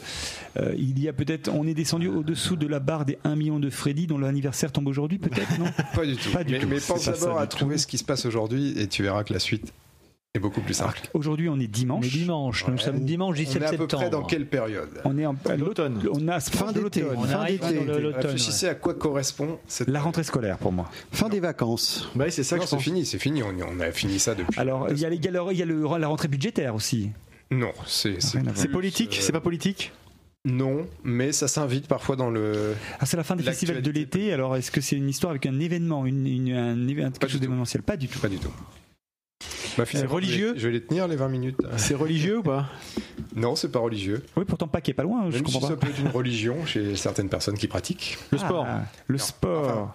euh, 0.58 0.74
il 0.78 0.98
y 1.00 1.08
a 1.08 1.12
peut-être, 1.12 1.50
on 1.52 1.66
est 1.66 1.74
descendu 1.74 2.08
au-dessous 2.08 2.56
de 2.56 2.66
la 2.66 2.78
barre 2.80 3.04
des 3.04 3.18
1 3.24 3.36
million 3.36 3.58
de 3.58 3.68
Freddy, 3.68 4.06
dont 4.06 4.16
l'anniversaire 4.18 4.72
tombe 4.72 4.86
aujourd'hui, 4.88 5.18
peut-être, 5.18 5.58
non? 5.58 5.66
Pas 5.94 6.06
du 6.06 6.16
tout. 6.16 6.30
Pas 6.30 6.44
du 6.44 6.52
mais, 6.52 6.58
tout. 6.60 6.68
mais 6.68 6.78
C'est 6.80 6.92
pense 6.92 7.04
d'abord 7.06 7.38
à 7.38 7.46
trouver 7.46 7.74
tout. 7.76 7.82
ce 7.82 7.86
qui 7.86 7.98
se 7.98 8.04
passe 8.04 8.26
aujourd'hui 8.26 8.78
et 8.78 8.86
tu 8.86 9.02
verras 9.02 9.24
que 9.24 9.32
la 9.32 9.40
suite 9.40 9.72
est 10.34 10.38
beaucoup 10.38 10.60
plus 10.60 10.74
simple. 10.74 11.00
Aujourd'hui, 11.12 11.48
on 11.48 11.54
est 11.54 11.58
On 11.58 11.60
est 11.60 11.66
dimanche. 11.66 12.08
dimanche. 12.08 12.64
Nous 12.68 12.74
Ouais. 12.74 12.78
sommes 12.80 13.00
dimanche 13.04 13.34
On 13.36 13.40
17 13.40 13.62
est 13.62 13.64
à 13.64 13.70
peu 13.70 13.76
septembre. 13.78 14.02
près 14.02 14.10
dans 14.10 14.22
quelle 14.22 14.46
période? 14.46 15.00
On 15.04 15.18
est 15.18 15.26
en 15.26 15.34
L'automne. 15.58 16.00
On 16.12 16.28
a 16.28 16.38
Fin 16.38 16.66
d'été. 16.68 16.80
l'automne. 17.00 17.04
On 17.16 17.22
Fin 17.24 17.32
arrive 17.40 17.60
d'été. 17.60 17.92
Réfléchissez 18.14 18.68
à 18.68 18.74
quoi 18.76 18.94
correspond 18.94 19.58
cette 19.66 19.88
La 19.88 20.00
rentrée 20.00 20.22
scolaire 20.22 20.58
pour 20.58 20.70
moi. 20.70 20.88
Fin 21.10 21.28
des 21.28 21.40
vacances. 21.40 22.08
Bah 22.14 22.26
oui, 22.26 22.32
c'est 22.32 22.44
ça 22.44 22.56
Non, 22.56 22.62
que 22.62 22.68
c'est 22.68 22.78
fini, 22.78 23.04
c'est 23.04 23.18
fini. 23.18 23.42
On, 23.42 23.48
on 23.68 23.80
a 23.80 23.90
fini 23.90 24.20
ça 24.20 24.36
depuis. 24.36 24.58
Alors, 24.60 24.86
il 24.90 24.98
y 25.00 25.04
a, 25.04 25.10
les- 25.10 25.16
y 25.16 25.26
a 25.26 25.30
le- 25.32 25.40
il 25.50 25.58
y 25.58 25.62
a 25.62 25.66
le- 25.66 25.98
la 25.98 26.06
rentrée 26.06 26.28
budgétaire 26.28 26.76
aussi. 26.76 27.10
Non, 27.50 27.72
c'est 27.86 28.22
c'est. 28.22 28.38
C'est 28.54 28.68
politique 28.68 29.16
euh, 29.18 29.22
C'est 29.22 29.32
pas 29.32 29.40
politique? 29.40 29.90
Non, 30.44 30.86
mais 31.02 31.32
ça 31.32 31.48
s'invite 31.48 31.88
parfois 31.88 32.14
dans 32.14 32.30
le. 32.30 32.74
Ah, 33.00 33.04
c'est 33.06 33.16
la 33.16 33.24
fin 33.24 33.34
des 33.34 33.42
festivals 33.42 33.82
de 33.82 33.90
l'été. 33.90 34.32
Alors, 34.32 34.56
est-ce 34.56 34.70
que 34.70 34.80
c'est 34.80 34.94
une 34.96 35.08
histoire 35.08 35.32
avec 35.32 35.44
un 35.46 35.58
événement, 35.58 36.06
une, 36.06 36.24
une- 36.26 36.52
un 36.54 36.86
événement, 36.88 37.10
quelque 37.10 37.22
chose 37.26 37.32
tout. 37.32 37.38
d'événementiel? 37.40 37.82
Pas 37.82 37.96
du 37.96 38.06
tout. 38.06 38.20
Pas 38.20 38.28
du 38.28 38.38
tout. 38.38 38.52
Bah, 39.78 39.84
finalement, 39.86 40.14
religieux 40.14 40.48
je 40.48 40.52
vais, 40.54 40.60
je 40.60 40.66
vais 40.68 40.72
les 40.72 40.82
tenir 40.84 41.06
les 41.08 41.16
20 41.16 41.28
minutes. 41.28 41.56
C'est 41.76 41.94
religieux 41.94 42.38
ou 42.38 42.42
pas 42.42 42.68
Non, 43.36 43.56
c'est 43.56 43.70
pas 43.70 43.78
religieux. 43.78 44.22
Oui, 44.36 44.44
pourtant 44.46 44.68
pas 44.68 44.80
qui 44.80 44.90
est 44.90 44.94
pas 44.94 45.02
loin. 45.02 45.24
Je 45.30 45.36
Même 45.36 45.46
si 45.46 45.52
comprends 45.52 45.68
ça 45.68 45.76
pas. 45.76 45.86
peut 45.86 45.92
être 45.92 46.00
une 46.00 46.08
religion 46.08 46.64
chez 46.66 46.96
certaines 46.96 47.28
personnes 47.28 47.56
qui 47.56 47.66
pratiquent. 47.68 48.18
Le 48.32 48.38
sport. 48.38 48.66
Ah, 48.68 48.82
le 49.06 49.16
Non. 49.16 49.24
sport. 49.24 49.64
Enfin. 49.68 49.94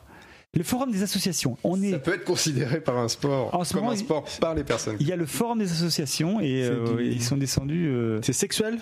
le 0.54 0.64
forum 0.64 0.92
des 0.92 1.04
associations. 1.04 1.58
On 1.66 1.82
est. 1.84 1.92
Ça 1.92 2.00
peut 2.00 2.14
être 2.14 2.24
considéré 2.24 2.80
par 2.80 2.98
un 2.98 3.10
sport 3.10 3.54
En 3.54 3.64
ce 3.66 3.74
comme 3.74 3.82
moment, 3.84 3.94
un 3.94 3.98
sport 3.98 4.24
par 4.40 4.56
les 4.56 4.64
personnes. 4.64 4.96
Il 5.02 5.08
y 5.08 5.12
a 5.12 5.18
le 5.18 5.26
forum 5.26 5.60
des 5.60 5.70
associations 5.72 6.40
et 6.40 6.64
C'est 6.64 6.70
euh, 6.72 6.96
du- 6.96 7.06
ils 7.12 7.22
sont 7.24 7.36
descendus. 7.38 7.88
euh, 7.90 8.20
C'est 8.24 8.32
sexuel? 8.34 8.80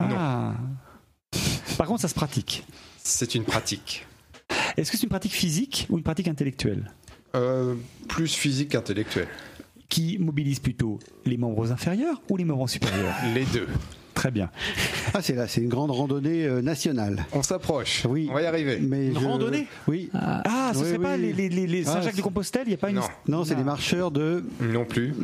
Ah. 0.00 0.54
Par 1.78 1.86
contre, 1.86 2.00
ça 2.00 2.08
se 2.08 2.14
pratique. 2.14 2.64
C'est 3.02 3.34
une 3.34 3.44
pratique. 3.44 4.06
Est-ce 4.76 4.90
que 4.90 4.96
c'est 4.96 5.02
une 5.04 5.10
pratique 5.10 5.32
physique 5.32 5.86
ou 5.90 5.98
une 5.98 6.02
pratique 6.04 6.28
intellectuelle? 6.28 6.90
Euh, 7.34 7.74
plus 8.08 8.34
physique 8.34 8.70
qu'intellectuelle. 8.70 9.28
Qui 9.88 10.18
mobilise 10.18 10.58
plutôt 10.60 10.98
les 11.24 11.36
membres 11.36 11.70
inférieurs 11.72 12.20
ou 12.28 12.36
les 12.36 12.44
membres 12.44 12.68
supérieurs? 12.68 13.14
Les 13.34 13.44
deux. 13.46 13.68
Très 14.14 14.30
bien. 14.30 14.50
Ah, 15.12 15.20
c'est 15.20 15.34
là, 15.34 15.46
c'est 15.46 15.60
une 15.60 15.68
grande 15.68 15.90
randonnée 15.90 16.46
euh, 16.46 16.62
nationale. 16.62 17.26
On 17.32 17.42
s'approche. 17.42 18.06
Oui. 18.08 18.28
On 18.30 18.34
va 18.34 18.40
y 18.42 18.46
arriver. 18.46 18.78
Mais 18.80 19.08
Une 19.08 19.20
je- 19.20 19.24
randonnée? 19.26 19.66
Oui. 19.86 20.08
Ah, 20.14 20.70
ce 20.72 20.78
Oui, 20.78 20.84
serait 20.86 20.96
oui. 20.96 21.02
pas 21.04 21.16
les, 21.18 21.32
les, 21.34 21.48
les- 21.50 21.66
les 21.66 21.86
Ah, 21.86 21.92
Saint-Jacques-de-Compostelle 21.92 22.62
Il 22.64 22.68
n'y 22.70 22.74
a 22.74 22.78
pas 22.78 22.88
une. 22.88 22.96
Non, 22.96 23.02
Non, 23.28 23.44
c'est 23.44 23.54
les 23.54 23.62
marcheurs 23.64 24.10
de. 24.10 24.42
non 24.62 24.86
plus. 24.86 25.14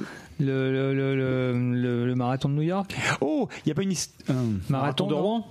Le, 0.40 0.70
le, 0.72 0.94
le, 0.94 1.16
le- 1.16 1.74
le- 1.74 2.06
le 2.06 2.14
marathon 2.14 2.48
de 2.50 2.54
New 2.54 2.62
York? 2.62 2.94
Oh, 3.22 3.48
il 3.58 3.68
n'y 3.68 3.72
a 3.72 3.74
pas 3.74 3.82
une. 3.82 3.92
euh, 3.92 4.34
Marathon 4.68 5.06
de 5.06 5.14
non 5.14 5.22
Rouen? 5.22 5.46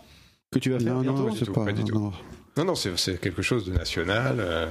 Que 0.52 0.60
tu 0.60 0.70
vas 0.70 0.80
faire 0.80 0.94
Non, 0.94 1.02
non, 1.04 1.24
pas 1.26 1.32
du 1.32 1.38
c'est 1.40 1.46
tout, 1.46 1.54
pas. 1.54 1.66
pas 1.66 1.72
du 1.72 1.84
tout. 1.84 1.96
non. 1.96 2.12
Non, 2.64 2.76
c'est 2.76 3.20
quelque 3.20 3.42
chose 3.42 3.66
de 3.66 3.72
national. 3.74 4.36
euh. 4.40 4.68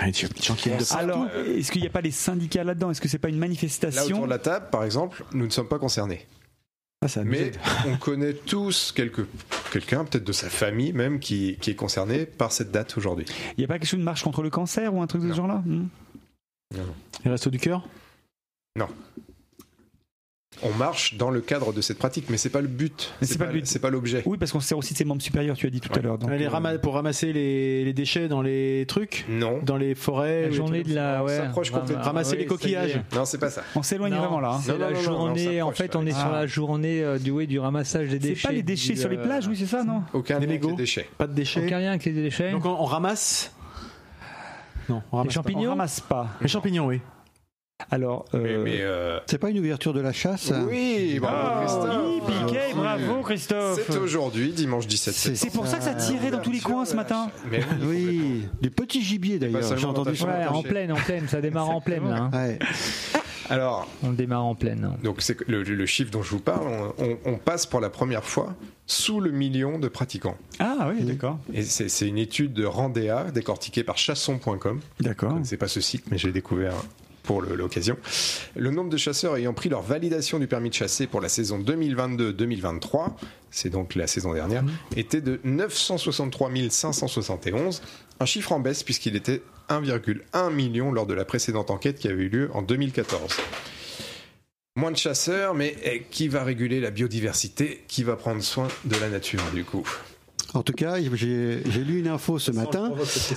Ah, 0.00 0.10
tu- 0.12 0.26
les 0.26 0.42
gens 0.42 0.54
qui 0.54 0.68
viennent 0.68 0.78
de 0.80 0.84
partout. 0.84 1.02
Alors, 1.02 1.26
est-ce 1.46 1.72
qu'il 1.72 1.80
n'y 1.82 1.86
a 1.86 1.90
pas 1.90 2.00
les 2.00 2.10
syndicats 2.12 2.62
là-dedans? 2.64 2.90
Est-ce 2.90 3.00
que 3.00 3.08
c'est 3.08 3.18
pas 3.18 3.28
une 3.28 3.34
Là, 3.34 3.40
manifestation? 3.40 4.16
autour 4.16 4.24
de 4.26 4.30
la 4.30 4.38
table, 4.38 4.66
par 4.70 4.84
exemple, 4.84 5.24
nous 5.32 5.44
ne 5.44 5.50
sommes 5.50 5.68
pas 5.68 5.78
concernés. 5.78 6.26
Ah, 7.02 7.08
ça 7.08 7.22
Mais 7.24 7.52
on 7.86 7.96
connaît 7.96 8.32
tous 8.34 8.92
quelque- 8.92 9.26
quelqu'un, 9.72 10.04
peut-être 10.04 10.24
de 10.24 10.32
sa 10.32 10.48
famille 10.50 10.92
même, 10.92 11.18
qui, 11.20 11.56
qui 11.60 11.70
est 11.70 11.74
concerné 11.74 12.26
par 12.26 12.52
cette 12.52 12.70
date 12.70 12.96
aujourd'hui. 12.96 13.26
Il 13.56 13.60
n'y 13.60 13.64
a 13.64 13.68
pas 13.68 13.78
quelque 13.78 13.88
chose 13.88 14.00
de 14.00 14.04
marche 14.04 14.22
contre 14.22 14.42
le 14.42 14.50
cancer 14.50 14.92
ou 14.94 15.02
un 15.02 15.06
truc 15.06 15.22
de 15.22 15.26
ce 15.26 15.30
Non. 15.30 15.36
genre-là? 15.36 15.62
Hmm. 15.66 15.88
Les 17.24 17.30
restos 17.30 17.50
du 17.50 17.58
cœur? 17.58 17.86
On 20.62 20.72
marche 20.74 21.14
dans 21.16 21.30
le 21.30 21.40
cadre 21.40 21.72
de 21.72 21.80
cette 21.80 21.98
pratique, 21.98 22.26
mais 22.30 22.36
c'est 22.36 22.50
pas 22.50 22.60
le 22.60 22.66
but. 22.68 23.12
C'est 23.22 23.38
pas 23.38 23.46
le 23.46 23.52
but. 23.52 23.66
C'est 23.66 23.78
pas 23.78 23.90
l'objet. 23.90 24.22
Oui, 24.26 24.38
parce 24.38 24.50
qu'on 24.52 24.60
se 24.60 24.68
sert 24.68 24.78
aussi 24.78 24.92
de 24.92 24.98
ses 24.98 25.04
membres 25.04 25.22
supérieurs, 25.22 25.56
tu 25.56 25.66
as 25.66 25.70
dit 25.70 25.80
tout 25.80 25.90
à 25.96 26.00
l'heure. 26.02 26.18
donc, 26.18 26.30
Les 26.30 26.46
euh, 26.46 26.78
Pour 26.78 26.94
ramasser 26.94 27.32
les, 27.32 27.84
les 27.84 27.92
déchets 27.92 28.28
dans 28.28 28.42
les 28.42 28.84
trucs? 28.88 29.24
Non. 29.28 29.60
Dans 29.62 29.76
les 29.76 29.94
forêts 29.94 30.42
La 30.42 30.50
journée 30.50 30.82
de 30.82 30.94
la. 30.94 31.22
Ouais, 31.22 31.36
s'approche 31.36 31.70
complètement. 31.70 32.02
Ramasser 32.02 32.32
oui, 32.32 32.38
les 32.38 32.46
coquillages. 32.46 33.00
Non, 33.14 33.24
c'est 33.24 33.38
pas 33.38 33.50
ça. 33.50 33.62
On 33.76 33.82
s'éloigne 33.82 34.12
Non, 34.12 34.18
vraiment 34.20 34.40
là. 34.40 34.50
hein. 34.54 34.60
C'est 34.62 34.72
Non, 34.72 34.78
la 34.78 34.90
non, 34.90 34.92
non, 34.94 34.96
non, 34.96 35.02
journée. 35.02 35.58
non, 35.60 35.66
en 35.68 35.72
fait, 35.72 35.94
on 35.96 36.06
est 36.06 36.12
sur 36.12 36.28
la 36.30 36.46
journée 36.46 37.02
euh, 37.02 37.18
du, 37.18 37.30
oui, 37.30 37.46
du 37.46 37.58
ramassage 37.58 38.08
des 38.08 38.12
C'est 38.14 38.18
déchets. 38.28 38.48
pas 38.48 38.54
les 38.54 38.62
déchets 38.62 38.94
du, 38.94 39.00
sur 39.00 39.08
les 39.08 39.16
euh, 39.18 39.22
plages, 39.22 39.46
oui, 39.46 39.56
c'est 39.56 39.66
ça, 39.66 39.84
non? 39.84 40.02
Aucun 40.12 40.38
Des 40.40 40.46
lien 40.46 40.52
avec 40.52 40.62
mégots. 40.62 40.70
les 40.70 40.82
déchets. 40.82 41.08
Pas 41.18 41.26
de 41.26 41.34
déchets 41.34 41.64
Aucun 41.66 41.78
lien 41.78 41.90
avec 41.90 42.04
les 42.04 42.12
déchets. 42.12 42.50
Donc 42.50 42.64
on, 42.64 42.84
ramasse? 42.84 43.52
Non, 44.88 45.02
on 45.12 45.18
ramasse 45.18 45.34
Les 45.34 45.34
pas. 45.34 45.40
On 45.40 45.42
champignons 45.52 45.70
ramasse 45.70 46.00
pas. 46.00 46.28
Les 46.40 46.48
champignons, 46.48 46.86
oui. 46.86 47.00
Alors, 47.90 48.24
euh, 48.34 48.64
euh, 48.66 49.20
C'est 49.26 49.38
pas 49.38 49.50
une 49.50 49.60
ouverture 49.60 49.92
de 49.94 50.00
la 50.00 50.12
chasse 50.12 50.50
hein 50.50 50.66
Oui, 50.68 51.18
bravo 51.20 51.36
Ah, 51.40 51.60
Christophe. 51.60 52.00
oui, 52.04 52.20
Piquet, 52.26 52.74
bravo 52.74 53.22
Christophe. 53.22 53.80
C'est 53.88 53.98
aujourd'hui, 53.98 54.50
dimanche 54.50 54.86
17 54.88 55.14
C'est- 55.14 55.34
septembre. 55.36 55.38
C'est 55.52 55.56
pour 55.56 55.66
ça 55.68 55.78
que 55.78 55.84
ça 55.84 55.94
tirait 55.94 56.30
dans 56.32 56.40
tous 56.40 56.50
les 56.50 56.58
coins 56.60 56.84
ce 56.84 56.96
matin. 56.96 57.30
Mais 57.50 57.60
oui, 57.82 57.86
Oui, 57.86 58.48
du 58.60 58.70
petit 58.70 59.00
gibier 59.02 59.38
d'ailleurs. 59.38 59.76
J'ai 59.76 59.86
entendu 59.86 60.16
ça. 60.16 60.26
Ouais, 60.26 60.46
en 60.48 60.62
pleine, 60.62 60.90
en 60.92 60.96
pleine. 60.96 61.28
Ça 61.28 61.40
démarre 61.40 61.70
en 61.70 61.80
pleine. 61.80 62.08
là, 62.10 62.16
hein. 62.16 62.30
Ouais. 62.32 62.58
Alors, 63.48 63.88
On 64.02 64.10
démarre 64.12 64.44
en 64.44 64.54
pleine. 64.56 64.90
donc 65.02 65.22
c'est 65.22 65.38
le, 65.48 65.62
le 65.62 65.86
chiffre 65.86 66.10
dont 66.10 66.22
je 66.22 66.30
vous 66.30 66.40
parle, 66.40 66.66
on, 66.98 67.04
on- 67.04 67.18
on 67.24 67.38
passe 67.38 67.64
pour 67.64 67.80
la 67.80 67.88
première 67.88 68.24
fois 68.24 68.54
sous 68.86 69.20
le 69.20 69.30
million 69.30 69.78
de 69.78 69.88
pratiquants. 69.88 70.36
Ah 70.58 70.90
oui, 70.92 71.02
d'accord. 71.04 71.38
Et 71.54 71.62
c'est 71.62 71.88
c'est 71.88 72.06
une 72.08 72.18
étude 72.18 72.52
de 72.52 72.66
Randea 72.66 73.30
décortiquée 73.32 73.84
par 73.84 73.96
chasson.com. 73.96 74.80
D'accord. 75.00 75.38
C'est 75.44 75.56
pas 75.56 75.68
ce 75.68 75.80
site, 75.80 76.04
mais 76.10 76.18
j'ai 76.18 76.32
découvert 76.32 76.74
pour 77.28 77.42
l'occasion. 77.42 77.98
Le 78.56 78.70
nombre 78.70 78.88
de 78.88 78.96
chasseurs 78.96 79.36
ayant 79.36 79.52
pris 79.52 79.68
leur 79.68 79.82
validation 79.82 80.38
du 80.38 80.46
permis 80.46 80.70
de 80.70 80.74
chasser 80.74 81.06
pour 81.06 81.20
la 81.20 81.28
saison 81.28 81.58
2022-2023, 81.58 83.10
c'est 83.50 83.68
donc 83.68 83.94
la 83.96 84.06
saison 84.06 84.32
dernière, 84.32 84.64
était 84.96 85.20
de 85.20 85.38
963 85.44 86.50
571, 86.70 87.82
un 88.18 88.24
chiffre 88.24 88.52
en 88.52 88.60
baisse 88.60 88.82
puisqu'il 88.82 89.14
était 89.14 89.42
1,1 89.68 90.54
million 90.54 90.90
lors 90.90 91.04
de 91.04 91.12
la 91.12 91.26
précédente 91.26 91.70
enquête 91.70 91.98
qui 91.98 92.08
avait 92.08 92.24
eu 92.24 92.28
lieu 92.30 92.50
en 92.54 92.62
2014. 92.62 93.36
Moins 94.76 94.92
de 94.92 94.96
chasseurs, 94.96 95.52
mais 95.52 95.76
eh, 95.84 96.04
qui 96.10 96.28
va 96.28 96.44
réguler 96.44 96.80
la 96.80 96.90
biodiversité 96.90 97.84
Qui 97.88 98.04
va 98.04 98.16
prendre 98.16 98.42
soin 98.42 98.68
de 98.86 98.96
la 98.96 99.10
nature 99.10 99.42
du 99.52 99.64
coup? 99.64 99.86
En 100.54 100.62
tout 100.62 100.72
cas, 100.72 100.96
j'ai 101.14 101.84
lu 101.84 101.98
une 101.98 102.08
info 102.08 102.38
ce 102.38 102.50
matin 102.50 102.92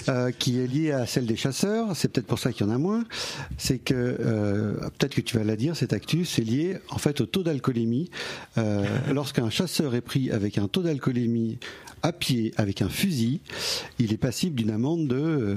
euh, 0.08 0.32
qui 0.32 0.60
est 0.60 0.68
liée 0.68 0.92
à 0.92 1.06
celle 1.06 1.26
des 1.26 1.36
chasseurs. 1.36 1.96
C'est 1.96 2.08
peut-être 2.10 2.28
pour 2.28 2.40
ça 2.40 2.54
qu'il 2.54 2.66
y 2.66 2.70
en 2.70 2.74
a 2.74 2.78
moins. 2.78 3.04
C'est 3.58 3.80
que 3.80 3.94
euh, 3.94 4.76
peut-être 4.98 5.16
que 5.16 5.22
tu 5.22 5.38
vas 5.38 5.44
la 5.44 5.58
dire 5.58 5.76
cette 5.76 5.92
actu, 5.92 6.24
c'est 6.24 6.42
lié 6.42 6.78
en 6.90 6.98
fait 6.98 7.20
au 7.20 7.26
taux 7.26 7.44
d'alcoolémie. 7.44 8.10
Euh, 8.58 8.86
Lorsqu'un 9.12 9.50
chasseur 9.50 9.94
est 9.94 10.02
pris 10.02 10.32
avec 10.32 10.58
un 10.58 10.68
taux 10.68 10.84
d'alcoolémie 10.84 11.60
à 12.04 12.12
pied 12.12 12.54
avec 12.58 12.82
un 12.82 12.90
fusil, 12.90 13.42
il 14.00 14.14
est 14.14 14.18
passible 14.18 14.56
d'une 14.56 14.72
amende 14.72 15.08
de 15.08 15.16
euh, 15.16 15.56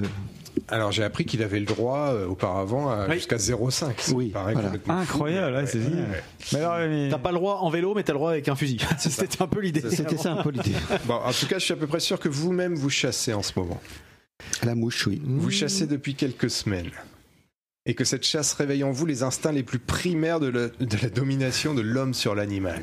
Alors 0.69 0.91
j'ai 0.91 1.03
appris 1.03 1.25
qu'il 1.25 1.41
avait 1.43 1.59
le 1.59 1.65
droit 1.65 2.11
euh, 2.13 2.27
auparavant 2.27 2.89
à 2.89 3.11
jusqu'à 3.13 3.37
0,5. 3.37 3.71
Ça 3.71 4.13
Oui, 4.13 4.31
voilà. 4.33 4.71
Incroyable, 4.87 5.55
ouais, 5.55 5.65
c'est 5.67 5.77
Ouais, 5.79 5.83
génial. 5.83 6.09
ouais. 6.09 6.23
Mais 6.53 6.59
alors, 6.59 6.77
mais- 6.89 7.09
T'as 7.09 7.17
pas 7.17 7.31
le 7.31 7.37
droit 7.37 7.55
en 7.61 7.69
vélo, 7.69 7.93
mais 7.95 8.03
t'as 8.03 8.13
le 8.13 8.19
droit 8.19 8.31
avec 8.31 8.47
un 8.47 8.55
fusil. 8.55 8.79
C'était 8.99 9.41
un 9.41 9.47
peu 9.47 9.59
l'idée. 9.61 9.81
C'était 9.89 10.17
ça 10.17 10.33
un 10.33 10.43
peu 10.43 10.51
l'idée. 10.51 10.73
Bon, 11.05 11.15
en 11.15 11.31
tout 11.31 11.47
cas, 11.47 11.59
je 11.59 11.63
suis 11.65 11.73
à 11.73 11.77
peu 11.77 11.87
près 11.87 11.99
sûr 11.99 12.19
que 12.19 12.29
vous-même 12.29 12.75
vous 12.75 12.89
chassez 12.89 13.33
en 13.33 13.41
ce 13.43 13.51
moment. 13.57 13.81
La 14.63 14.75
mouche, 14.75 15.07
oui. 15.07 15.21
Vous 15.25 15.49
chassez 15.51 15.87
depuis 15.87 16.15
quelques 16.15 16.49
semaines. 16.49 16.91
Et 17.87 17.93
que 17.93 18.03
cette 18.03 18.25
chasse 18.25 18.53
réveille 18.53 18.83
en 18.83 18.91
vous 18.91 19.05
les 19.05 19.21
instincts 19.21 19.51
les 19.51 19.61
plus 19.63 19.77
primaires 19.79 20.39
de 20.39 20.47
la, 20.47 20.67
de 20.69 20.97
la 21.03 21.09
domination 21.09 21.73
de 21.75 21.81
l'homme 21.81 22.13
sur 22.15 22.33
l'animal. 22.33 22.81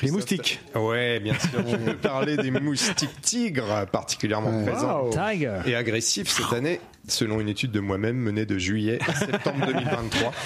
Les 0.00 0.10
moustiques. 0.10 0.60
Ouais, 0.74 1.20
bien 1.20 1.34
sûr. 1.38 1.64
Je 1.68 1.76
peux 1.76 1.96
parler 1.96 2.36
des 2.36 2.50
moustiques 2.50 3.20
tigres, 3.20 3.86
particulièrement 3.92 4.62
présents 4.64 5.10
Tiger. 5.10 5.60
et 5.66 5.74
agressifs 5.74 6.28
cette 6.28 6.52
année, 6.52 6.80
selon 7.06 7.40
une 7.40 7.48
étude 7.48 7.70
de 7.72 7.80
moi-même 7.80 8.16
menée 8.16 8.46
de 8.46 8.58
juillet 8.58 8.98
à 9.06 9.14
septembre 9.14 9.66
2023. 9.66 10.32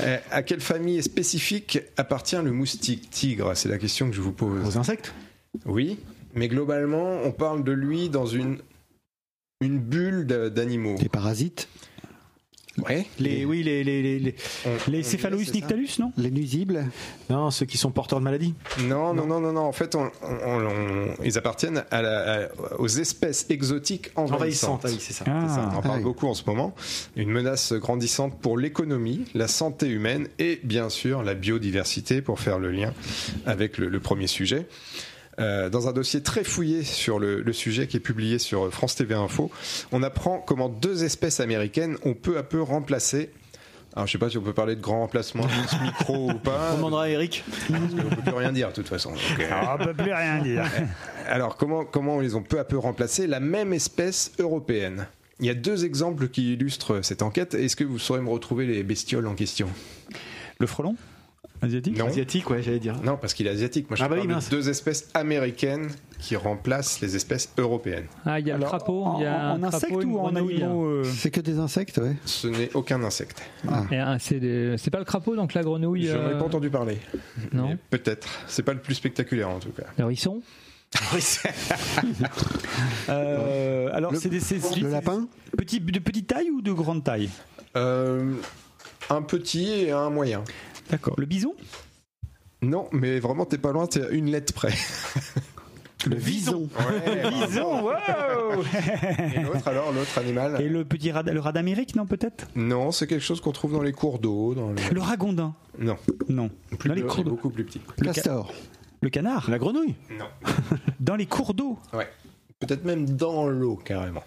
Euh, 0.00 0.18
à 0.30 0.42
quelle 0.42 0.60
famille 0.60 1.02
spécifique 1.02 1.78
appartient 1.96 2.36
le 2.36 2.50
moustique 2.50 3.10
tigre? 3.10 3.54
C'est 3.54 3.68
la 3.68 3.78
question 3.78 4.08
que 4.10 4.16
je 4.16 4.20
vous 4.20 4.32
pose. 4.32 4.66
Aux 4.66 4.78
insectes? 4.78 5.14
Oui, 5.66 5.98
mais 6.34 6.48
globalement, 6.48 7.20
on 7.22 7.30
parle 7.30 7.62
de 7.62 7.72
lui 7.72 8.08
dans 8.08 8.26
une, 8.26 8.58
une 9.60 9.78
bulle 9.78 10.26
d'animaux. 10.26 10.96
Les 11.00 11.08
parasites, 11.08 11.68
Ouais. 12.78 13.06
les, 13.20 13.44
Oui, 13.44 13.62
les, 13.62 13.84
les, 13.84 14.02
les, 14.02 14.18
les- 14.18 14.34
On- 14.66 14.70
c'est 15.02 15.18
ça 15.18 15.30
nictalus, 15.30 15.88
non 16.00 16.12
les 16.16 16.30
nuisibles, 16.30 16.86
Non, 17.30 17.50
ceux 17.52 17.66
qui 17.66 17.78
sont 17.78 17.90
porteurs 17.92 18.18
de 18.18 18.24
maladies. 18.24 18.54
Non, 18.82 19.14
non, 19.14 19.26
non, 19.26 19.38
non, 19.40 19.52
non. 19.52 19.60
En 19.62 19.72
fait, 19.72 19.94
on- 19.94 20.10
on- 20.22 20.66
on- 20.66 21.14
ils 21.24 21.38
appartiennent 21.38 21.84
à 21.90 22.02
la- 22.02 22.46
à- 22.46 22.48
aux 22.78 22.88
espèces 22.88 23.46
exotiques 23.48 24.10
envahissantes. 24.16 24.40
Envahissantes, 24.40 24.80
ah 24.84 24.88
oui, 24.88 24.96
c'est 24.98 25.12
ça. 25.12 25.24
Ça, 25.24 25.30
on 25.72 25.76
en 25.76 25.78
Ah 25.78 25.82
parle 25.82 25.98
oui. 25.98 26.04
beaucoup 26.04 26.26
en 26.26 26.34
ce 26.34 26.42
moment. 26.46 26.74
Une 27.16 27.30
menace 27.30 27.72
grandissante 27.74 28.38
pour 28.40 28.58
l'économie, 28.58 29.24
la 29.34 29.46
santé 29.48 29.86
humaine 29.88 30.26
et 30.38 30.60
bien 30.64 30.88
sûr 30.88 31.22
la 31.22 31.34
biodiversité 31.34 32.22
pour 32.22 32.40
faire 32.40 32.58
le 32.58 32.70
lien 32.72 32.92
avec 33.46 33.78
le, 33.78 33.88
le 33.88 34.00
premier 34.00 34.26
sujet. 34.26 34.66
Euh, 35.40 35.68
dans 35.68 35.88
un 35.88 35.92
dossier 35.92 36.22
très 36.22 36.44
fouillé 36.44 36.84
sur 36.84 37.18
le, 37.18 37.40
le 37.42 37.52
sujet 37.52 37.86
qui 37.86 37.96
est 37.96 38.00
publié 38.00 38.38
sur 38.38 38.72
France 38.72 38.94
TV 38.94 39.14
Info, 39.14 39.50
on 39.92 40.02
apprend 40.02 40.38
comment 40.38 40.68
deux 40.68 41.04
espèces 41.04 41.40
américaines 41.40 41.96
ont 42.04 42.14
peu 42.14 42.38
à 42.38 42.42
peu 42.42 42.62
remplacé. 42.62 43.30
Alors, 43.96 44.06
je 44.08 44.12
sais 44.12 44.18
pas 44.18 44.28
si 44.28 44.38
on 44.38 44.42
peut 44.42 44.52
parler 44.52 44.74
de 44.74 44.80
grand 44.80 45.00
remplacement 45.00 45.44
de 45.46 45.68
ce 45.68 45.82
micro 45.82 46.30
ou 46.30 46.34
pas. 46.34 46.72
On 46.72 46.76
demandera 46.76 47.04
à 47.04 47.08
Eric. 47.08 47.44
Parce 47.68 47.94
qu'on 47.94 48.14
peut 48.14 48.22
plus 48.22 48.34
rien 48.34 48.52
dire 48.52 48.68
de 48.68 48.74
toute 48.74 48.88
façon. 48.88 49.10
Donc, 49.10 49.20
euh, 49.40 49.48
Ah, 49.50 49.76
on 49.80 49.84
peut 49.84 49.94
plus 49.94 50.12
rien 50.12 50.42
dire. 50.42 50.64
alors, 51.28 51.56
comment, 51.56 51.84
comment 51.84 52.20
ils 52.20 52.36
ont 52.36 52.42
peu 52.42 52.58
à 52.58 52.64
peu 52.64 52.76
remplacé 52.78 53.26
la 53.26 53.40
même 53.40 53.72
espèce 53.72 54.32
européenne? 54.38 55.06
Il 55.40 55.46
y 55.46 55.50
a 55.50 55.54
deux 55.54 55.84
exemples 55.84 56.28
qui 56.28 56.54
illustrent 56.54 57.04
cette 57.04 57.22
enquête. 57.22 57.54
Est-ce 57.54 57.76
que 57.76 57.84
vous 57.84 57.98
saurez 57.98 58.20
me 58.20 58.30
retrouver 58.30 58.66
les 58.66 58.82
bestioles 58.82 59.26
en 59.26 59.34
question? 59.34 59.68
Le 60.58 60.66
frelon? 60.66 60.96
Asiatique 61.64 61.98
Non. 61.98 62.06
Asiatique, 62.06 62.50
ouais, 62.50 62.62
j'allais 62.62 62.78
dire. 62.78 62.96
Non, 63.02 63.16
parce 63.16 63.34
qu'il 63.34 63.46
est 63.46 63.50
asiatique. 63.50 63.88
Moi, 63.90 63.96
je 63.96 64.02
Ah 64.04 64.08
bah 64.08 64.16
parle 64.16 64.28
oui, 64.28 64.34
de 64.44 64.50
deux 64.50 64.68
espèces 64.68 65.08
américaines 65.14 65.88
qui 66.18 66.36
remplacent 66.36 67.00
les 67.00 67.16
espèces 67.16 67.52
européennes. 67.58 68.06
Ah, 68.24 68.40
il 68.40 68.46
y 68.46 68.50
a 68.50 68.56
le 68.56 68.64
crapaud. 68.64 69.14
Il 69.18 69.22
y 69.22 69.26
a 69.26 69.52
en 69.52 69.62
un 69.62 69.64
insecte 69.64 69.92
ou 70.04 70.18
en 70.18 70.34
animaux 70.34 70.84
euh, 70.84 71.04
c'est 71.04 71.30
que 71.30 71.40
des 71.40 71.58
insectes, 71.58 71.98
ouais. 71.98 72.16
Ce 72.24 72.46
n'est 72.46 72.70
aucun 72.74 73.02
insecte. 73.02 73.42
Et 73.90 73.96
un- 73.98 74.18
C'est 74.18 74.40
des- 74.40 74.76
pas 74.90 74.98
le 74.98 75.04
crapaud, 75.04 75.36
donc 75.36 75.54
la 75.54 75.62
grenouille. 75.62 76.06
Je 76.06 76.16
n'en 76.16 76.30
ai 76.30 76.34
euh, 76.34 76.38
pas 76.38 76.44
entendu 76.44 76.70
parler. 76.70 76.98
Non. 77.52 77.76
Peut-être. 77.90 78.28
C'est 78.46 78.62
pas 78.62 78.72
le 78.72 78.80
plus 78.80 78.94
spectaculaire 78.94 79.48
en 79.50 79.58
tout 79.58 79.72
cas. 79.72 79.84
Le 79.98 80.04
hérisson. 80.04 80.40
euh, 83.08 83.88
Alors, 83.92 84.14
c'est 84.16 84.28
des 84.28 84.38
Le 84.80 84.90
lapin 84.90 85.26
Petit, 85.56 85.80
de 85.80 85.98
petite 85.98 86.26
taille 86.28 86.50
ou 86.50 86.62
de 86.62 86.72
grande 86.72 87.04
taille? 87.04 87.30
Euh, 87.76 88.32
un 89.10 89.22
petit 89.22 89.68
et 89.70 89.90
un 89.90 90.10
moyen. 90.10 90.42
D'accord. 90.90 91.14
Le 91.18 91.26
bison? 91.26 91.54
Non, 92.62 92.88
mais 92.92 93.20
vraiment, 93.20 93.44
t'es 93.44 93.58
pas 93.58 93.72
loin, 93.72 93.86
t'es 93.86 94.02
à 94.04 94.08
une 94.10 94.30
lettre 94.30 94.52
près. 94.54 94.72
Le 96.06 96.16
vison. 96.16 96.68
Ouais, 96.86 97.30
Bison, 97.30 97.82
wow 97.84 97.92
Et 99.34 99.40
l'autre 99.40 99.66
alors, 99.68 99.90
l'autre 99.90 100.18
animal? 100.18 100.60
Et 100.60 100.68
le 100.68 100.84
petit 100.84 101.10
rad, 101.10 101.26
le 101.30 101.40
rat 101.40 101.52
d'Amérique, 101.52 101.96
non, 101.96 102.04
peut-être? 102.04 102.46
Non, 102.56 102.90
c'est 102.90 103.06
quelque 103.06 103.22
chose 103.22 103.40
qu'on 103.40 103.52
trouve 103.52 103.72
dans 103.72 103.80
les 103.82 103.92
cours 103.92 104.18
d'eau. 104.18 104.54
Dans 104.54 104.70
les- 104.72 104.90
Le 104.90 105.00
ragondin? 105.00 105.54
Non, 105.78 105.96
Non. 106.28 106.50
plus 106.78 106.88
Dans 106.90 106.94
les 106.94 107.02
cours 107.02 107.24
d'eau. 107.24 107.30
beaucoup 107.30 107.48
plus 107.48 107.64
petit. 107.64 107.80
Le, 107.96 108.04
ca- 108.08 108.12
Castor. 108.12 108.52
le 109.00 109.08
canard? 109.08 109.48
La 109.48 109.58
grenouille? 109.58 109.94
Non. 110.18 110.26
Dans 111.00 111.16
les 111.16 111.24
cours 111.24 111.54
d'eau? 111.54 111.78
Ouais. 111.94 112.08
Peut-être 112.60 112.84
même 112.84 113.06
dans 113.06 113.46
l'eau 113.46 113.76
carrément. 113.76 114.22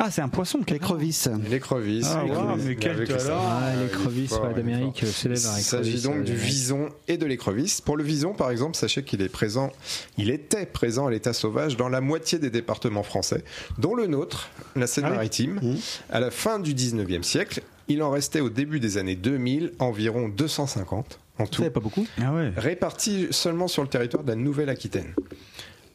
Ah, 0.00 0.10
c'est 0.10 0.22
un 0.22 0.28
poisson, 0.28 0.58
le 0.58 0.64
canard. 0.64 0.80
L'écrevis. 0.80 1.26
L'écrevisses. 1.50 2.06
Ah, 2.08 2.22
l'écrevisse, 2.24 2.56
wow, 2.60 2.64
mais 2.64 2.76
quel. 2.76 2.92
Ah, 3.30 3.72
il 3.74 3.80
est 3.80 3.82
l'écrevisse 3.84 4.32
ouais, 4.32 4.38
il 4.44 4.50
est 4.50 4.54
d'Amérique 4.54 5.02
euh, 5.02 5.06
célèbre. 5.06 5.40
Il 5.56 5.62
s'agit 5.62 6.02
donc 6.02 6.24
du 6.24 6.34
vison 6.34 6.88
et 7.08 7.16
de 7.16 7.26
l'écrevisse. 7.26 7.80
Pour 7.80 7.96
le 7.96 8.04
vison, 8.04 8.32
par 8.32 8.50
exemple, 8.50 8.76
sachez 8.76 9.02
qu'il 9.02 9.22
est 9.22 9.28
présent, 9.28 9.70
il 10.16 10.30
était 10.30 10.66
présent 10.66 11.06
à 11.06 11.10
l'état 11.10 11.32
sauvage 11.32 11.76
dans 11.76 11.88
la 11.88 12.00
moitié 12.00 12.38
des 12.38 12.50
départements 12.50 13.02
français, 13.02 13.42
dont 13.78 13.94
le 13.94 14.06
nôtre, 14.06 14.50
la 14.76 14.86
Seine-Maritime. 14.86 15.58
Mmh. 15.62 15.76
À 16.10 16.20
la 16.20 16.30
fin 16.30 16.60
du 16.60 16.74
19e 16.74 17.22
siècle, 17.22 17.62
il 17.88 18.02
en 18.02 18.10
restait 18.10 18.40
au 18.40 18.50
début 18.50 18.80
des 18.80 18.98
années 18.98 19.16
2000 19.16 19.72
environ 19.78 20.28
250 20.28 21.18
en 21.38 21.46
tout, 21.46 21.62
C'est 21.62 21.70
pas 21.70 21.80
beaucoup. 21.80 22.06
Ah 22.20 22.34
ouais. 22.34 22.52
répartis 22.56 23.28
seulement 23.30 23.68
sur 23.68 23.82
le 23.82 23.88
territoire 23.88 24.24
de 24.24 24.28
la 24.28 24.36
Nouvelle-Aquitaine. 24.36 25.14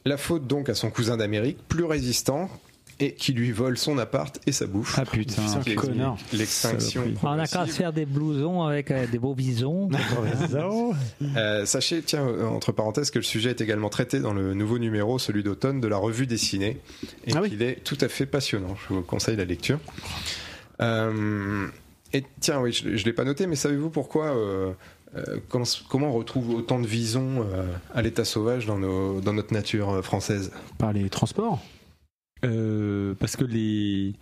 La 0.06 0.18
faute 0.18 0.48
donc 0.48 0.70
à 0.70 0.74
son 0.74 0.90
cousin 0.90 1.18
d'Amérique, 1.18 1.58
plus 1.68 1.84
résistant, 1.84 2.50
et 3.00 3.14
qui 3.14 3.34
lui 3.34 3.52
vole 3.52 3.78
son 3.78 3.98
appart 3.98 4.40
et 4.46 4.52
sa 4.52 4.66
bouffe. 4.68 4.96
Ah 4.98 5.06
putain. 5.06 5.42
Connard. 5.76 6.18
L'extinction. 6.32 7.04
On 7.24 7.28
a 7.40 7.48
qu'à 7.48 7.66
se 7.66 7.72
faire 7.72 7.94
des 7.94 8.06
blousons 8.06 8.64
avec 8.64 8.92
euh, 8.92 9.08
des 9.12 9.20
beaux 9.20 9.34
visons. 9.34 9.90
Euh, 11.36 11.66
sachez, 11.66 12.02
tiens, 12.02 12.26
euh, 12.26 12.46
entre 12.46 12.72
parenthèses, 12.72 13.12
que 13.12 13.20
le 13.20 13.24
sujet 13.24 13.52
est 13.52 13.62
également 13.62 13.90
traité 13.90 14.20
dans 14.20 14.34
le 14.34 14.54
nouveau 14.54 14.78
numéro, 14.80 15.20
celui 15.20 15.44
d'automne, 15.44 15.82
de 15.82 15.88
la 15.88 15.98
revue 15.98 16.28
dessinée, 16.28 16.78
et 17.26 17.32
Ah 17.36 17.40
oui. 17.42 17.50
qu'il 17.50 17.62
est 17.64 17.84
tout 17.84 17.98
à 18.02 18.08
fait 18.08 18.26
passionnant. 18.26 18.76
Je 18.88 18.94
vous 18.94 19.02
conseille 19.02 19.36
la 19.36 19.46
lecture. 19.46 19.80
Euh, 20.82 21.68
et 22.14 22.24
tiens, 22.40 22.60
oui, 22.62 22.72
je, 22.72 22.96
je 22.96 23.06
l'ai 23.06 23.14
pas 23.14 23.24
noté, 23.24 23.48
mais 23.48 23.56
savez-vous 23.56 23.90
pourquoi 23.90 24.36
comment, 25.50 25.66
comment 25.90 26.10
on 26.10 26.14
retrouve 26.14 26.50
autant 26.56 26.80
de 26.80 26.88
visons 26.88 27.42
euh, 27.42 27.64
à 27.94 28.02
l'état 28.02 28.26
sauvage 28.26 28.66
dans, 28.66 28.78
nos, 28.80 29.22
dans 29.22 29.34
notre 29.34 29.54
nature 29.54 30.04
française? 30.04 30.52
Par 30.78 30.94
les 30.94 31.10
transports. 31.10 31.62
Euh, 32.44 33.14
parce 33.20 33.36
que 33.36 33.46
les. 33.46 34.14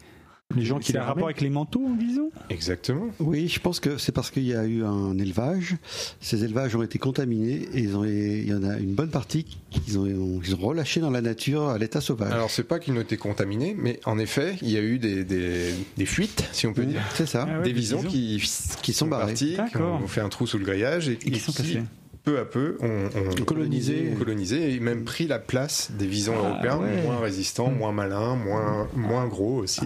Les 0.53 0.65
gens 0.65 0.79
qui 0.79 0.87
C'est 0.87 0.93
les 0.93 0.99
un 0.99 1.03
rapport 1.03 1.27
avec 1.27 1.39
les 1.39 1.49
manteaux 1.49 1.85
en 1.85 1.91
bison 1.91 2.29
Exactement. 2.49 3.05
Oui, 3.21 3.47
je 3.47 3.61
pense 3.61 3.79
que 3.79 3.97
c'est 3.97 4.11
parce 4.11 4.31
qu'il 4.31 4.43
y 4.43 4.53
a 4.53 4.65
eu 4.65 4.83
un 4.83 5.17
élevage. 5.17 5.77
Ces 6.19 6.43
élevages 6.43 6.75
ont 6.75 6.83
été 6.83 6.99
contaminés 6.99 7.69
et 7.73 7.79
ils 7.79 7.95
ont- 7.95 8.03
il 8.03 8.49
y 8.49 8.53
en 8.53 8.61
a 8.65 8.75
une 8.77 8.93
bonne 8.93 9.11
partie 9.11 9.45
qu'ils 9.69 9.97
ont, 9.97 10.05
ils 10.05 10.53
ont 10.53 10.57
relâché 10.57 10.99
dans 10.99 11.09
la 11.09 11.21
nature 11.21 11.69
à 11.69 11.77
l'état 11.77 12.01
sauvage. 12.01 12.33
Alors, 12.33 12.51
c'est 12.51 12.65
pas 12.65 12.79
qu'ils 12.79 12.93
ont 12.95 12.99
été 12.99 13.15
contaminés, 13.15 13.73
mais 13.79 14.01
en 14.03 14.19
effet, 14.19 14.57
il 14.61 14.71
y 14.71 14.75
a 14.77 14.81
eu 14.81 14.99
des, 14.99 15.23
des, 15.23 15.73
des 15.95 16.05
fuites, 16.05 16.43
si 16.51 16.67
on 16.67 16.73
peut 16.73 16.83
dire. 16.85 17.01
C'est 17.15 17.27
ça. 17.27 17.47
Ah 17.49 17.59
ouais, 17.59 17.63
des 17.63 17.71
visons 17.71 18.03
qui, 18.03 18.43
Qui 18.81 18.91
sont 18.91 19.07
barrés. 19.07 19.27
partis, 19.27 19.55
qui 19.71 19.77
ont 19.77 20.05
fait 20.07 20.19
un 20.19 20.27
trou 20.27 20.47
sous 20.47 20.57
le 20.57 20.65
grillage 20.65 21.07
et, 21.07 21.13
Et 21.13 21.31
qui 21.31 21.39
sont 21.39 21.53
cassés. 21.53 21.81
Peu 22.23 22.37
à 22.39 22.45
peu 22.45 22.77
ont, 22.81 23.09
ont 23.41 23.45
Colonisé. 23.45 24.13
colonisé 24.17 24.75
et 24.75 24.79
même 24.79 25.03
pris 25.05 25.25
la 25.27 25.39
place 25.39 25.91
des 25.97 26.05
visons 26.05 26.35
européens, 26.35 26.77
Ah 26.79 26.83
ouais. 26.83 27.01
moins 27.03 27.19
résistants, 27.19 27.69
moins 27.71 27.91
malins, 27.91 28.35
moins, 28.35 28.87
moins 28.95 29.25
gros 29.27 29.55
aussi. 29.57 29.81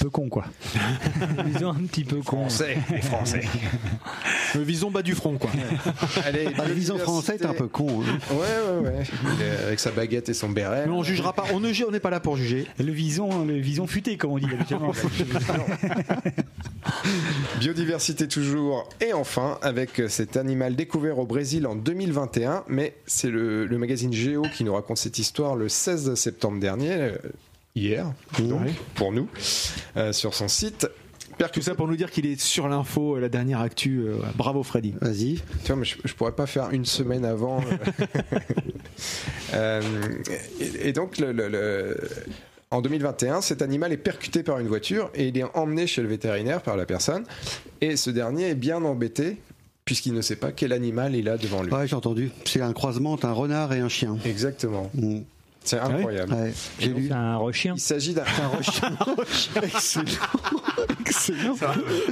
Peu 0.00 0.10
con, 0.10 0.28
quoi. 0.28 0.44
Visons 1.46 1.70
un 1.70 1.74
petit 1.86 2.04
peu 2.04 2.20
con. 2.22 2.46
les 2.90 3.00
Français. 3.02 3.42
Le 4.54 4.62
vison 4.62 4.90
bas 4.90 5.02
du 5.02 5.14
front, 5.14 5.38
quoi. 5.38 5.50
Allez, 6.24 6.48
Ah, 6.58 6.66
le 6.66 6.74
vison 6.74 6.98
français 6.98 7.36
est 7.36 7.46
un 7.46 7.54
peu 7.54 7.68
con. 7.68 8.02
hein. 8.02 8.18
Ouais, 8.32 8.36
ouais, 8.36 8.88
ouais. 8.88 9.02
Il 9.36 9.42
est 9.42 9.64
avec 9.66 9.80
sa 9.80 9.90
baguette 9.90 10.28
et 10.28 10.34
son 10.34 10.48
béret. 10.50 10.84
Mais 10.86 10.92
on 10.92 11.02
jugera 11.02 11.32
pas. 11.32 11.44
On 11.52 11.60
ne 11.60 11.72
ju- 11.72 11.84
on 11.86 11.90
n'est 11.92 12.00
pas 12.00 12.10
là 12.10 12.20
pour 12.20 12.36
juger. 12.36 12.66
Le 12.78 12.92
vison, 12.92 13.44
le 13.44 13.54
vison 13.54 13.86
futé, 13.86 14.16
comme 14.16 14.32
on 14.32 14.38
dit 14.38 14.46
habituellement. 14.52 14.92
Biodiversité 17.60 18.28
toujours. 18.28 18.88
Et 19.00 19.12
enfin, 19.12 19.58
avec 19.62 20.02
cet 20.08 20.36
animal 20.36 20.76
découvert 20.76 21.18
au 21.18 21.26
Brésil 21.26 21.66
en 21.68 21.74
2021, 21.76 22.64
mais 22.68 22.94
c'est 23.06 23.30
le, 23.30 23.66
le 23.66 23.78
magazine 23.78 24.12
Géo 24.12 24.42
qui 24.42 24.64
nous 24.64 24.74
raconte 24.74 24.98
cette 24.98 25.18
histoire 25.18 25.54
le 25.56 25.68
16 25.68 26.14
septembre 26.14 26.58
dernier, 26.60 26.92
euh, 26.92 27.16
hier, 27.76 28.12
donc, 28.38 28.62
Ouais. 28.62 28.72
pour 28.94 29.12
nous, 29.12 29.28
euh, 29.96 30.12
sur 30.12 30.34
son 30.34 30.48
site. 30.48 30.88
Tout 31.52 31.62
ça 31.62 31.76
pour 31.76 31.86
nous 31.86 31.94
dire 31.94 32.10
qu'il 32.10 32.26
est 32.26 32.40
sur 32.40 32.66
l'info, 32.68 33.14
euh, 33.16 33.20
la 33.20 33.28
dernière 33.28 33.60
actu. 33.60 34.00
euh, 34.00 34.16
bravo 34.34 34.64
Freddy. 34.64 34.94
Vas-y. 35.00 35.34
Tu 35.62 35.68
vois, 35.68 35.76
mais 35.76 35.84
je, 35.84 35.96
je 36.04 36.12
pourrais 36.14 36.32
pas 36.32 36.46
faire 36.46 36.70
une 36.72 36.84
semaine 36.84 37.24
avant. 37.24 37.62
Euh, 39.54 39.80
et, 40.60 40.88
et 40.88 40.92
donc, 40.92 41.18
le- 41.18 41.30
le- 41.32 41.48
le- 41.48 41.96
en 42.70 42.82
2021, 42.82 43.40
cet 43.40 43.62
animal 43.62 43.92
est 43.92 43.96
percuté 43.98 44.42
par 44.42 44.58
une 44.58 44.66
voiture 44.66 45.10
et 45.14 45.28
il 45.28 45.38
est 45.38 45.44
emmené 45.56 45.86
chez 45.86 46.02
le 46.02 46.08
vétérinaire 46.08 46.60
par 46.60 46.76
la 46.76 46.86
personne. 46.86 47.24
Et 47.80 47.96
ce 47.96 48.10
dernier 48.10 48.48
est 48.50 48.54
bien 48.56 48.82
embêté 48.84 49.36
puisqu'il 49.88 50.12
ne 50.12 50.20
sait 50.20 50.36
pas 50.36 50.52
quel 50.52 50.74
animal 50.74 51.16
il 51.16 51.30
a 51.30 51.38
devant 51.38 51.62
lui. 51.62 51.72
Ouais, 51.72 51.88
j'ai 51.88 51.96
entendu. 51.96 52.30
C'est 52.44 52.60
un 52.60 52.74
croisement 52.74 53.12
entre 53.12 53.24
un 53.24 53.32
renard 53.32 53.72
et 53.72 53.80
un 53.80 53.88
chien. 53.88 54.18
Exactement. 54.26 54.90
Mm. 54.92 55.20
C'est 55.68 55.78
incroyable. 55.78 56.32
Ouais, 56.32 56.52
j'ai 56.78 56.88
lu. 56.88 57.06
C'est 57.08 57.14
un 57.14 57.36
rechien. 57.36 57.74
Il 57.76 57.80
s'agit 57.80 58.14
d'un. 58.14 58.24
Excellent. 59.62 60.14
Excellent. 61.00 61.54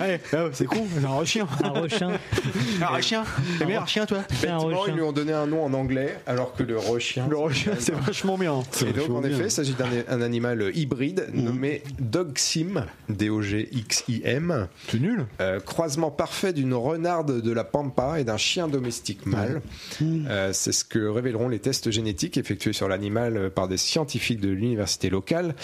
Ouais, 0.01 0.21
ah 0.33 0.37
c'est 0.53 0.67
con, 0.67 0.85
c'est 0.99 1.05
un 1.05 1.09
rechien. 1.09 1.47
Un 1.65 1.69
rechien. 1.71 2.11
Un 2.83 2.87
rechien. 2.87 3.25
T'aimes 3.59 3.69
bien 3.69 3.79
un 3.81 3.85
rechien, 3.85 4.05
toi 4.07 4.19
C'est 4.39 4.49
un 4.49 4.59
Bêtement, 4.59 4.81
rechien. 4.81 4.93
ils 4.93 4.97
lui 4.97 5.03
ont 5.03 5.13
donné 5.13 5.33
un 5.33 5.47
nom 5.47 5.65
en 5.65 5.73
anglais, 5.73 6.19
alors 6.27 6.55
que 6.55 6.63
le 6.63 6.77
rechien. 6.79 7.27
Le 7.29 7.37
rechien, 7.39 7.73
c'est 7.79 7.95
vachement 7.95 8.37
bien. 8.37 8.61
Et 8.87 8.93
donc, 8.93 9.11
en 9.11 9.23
effet, 9.25 9.45
il 9.45 9.51
s'agit 9.51 9.73
d'un 9.75 9.87
un 10.09 10.21
animal 10.21 10.71
hybride 10.75 11.29
Mhm. 11.33 11.45
nommé 11.45 11.83
Dogsim, 11.99 12.85
D-O-G-X-I-M. 13.09 14.69
C'est 14.89 15.01
nul. 15.01 15.27
Euh, 15.41 15.61
croisement 15.61 16.11
parfait 16.11 16.53
d'une 16.53 16.75
renarde 16.75 17.41
de 17.41 17.53
la 17.53 17.65
pampa 17.65 18.21
et 18.21 18.25
d'un 18.25 18.37
chien 18.37 18.69
domestique 18.69 19.25
mâle. 19.27 19.63
Euh, 20.03 20.51
c'est 20.53 20.73
ce 20.73 20.85
que 20.85 20.99
révéleront 21.09 21.49
les 21.49 21.59
tests 21.59 21.91
génétiques 21.91 22.37
effectués 22.37 22.73
sur 22.73 22.89
l'animal 22.89 23.46
par 23.49 23.69
des 23.69 23.77
scientifiques 23.77 24.41
de 24.41 24.49
l'université 24.49 25.11
locale. 25.11 25.55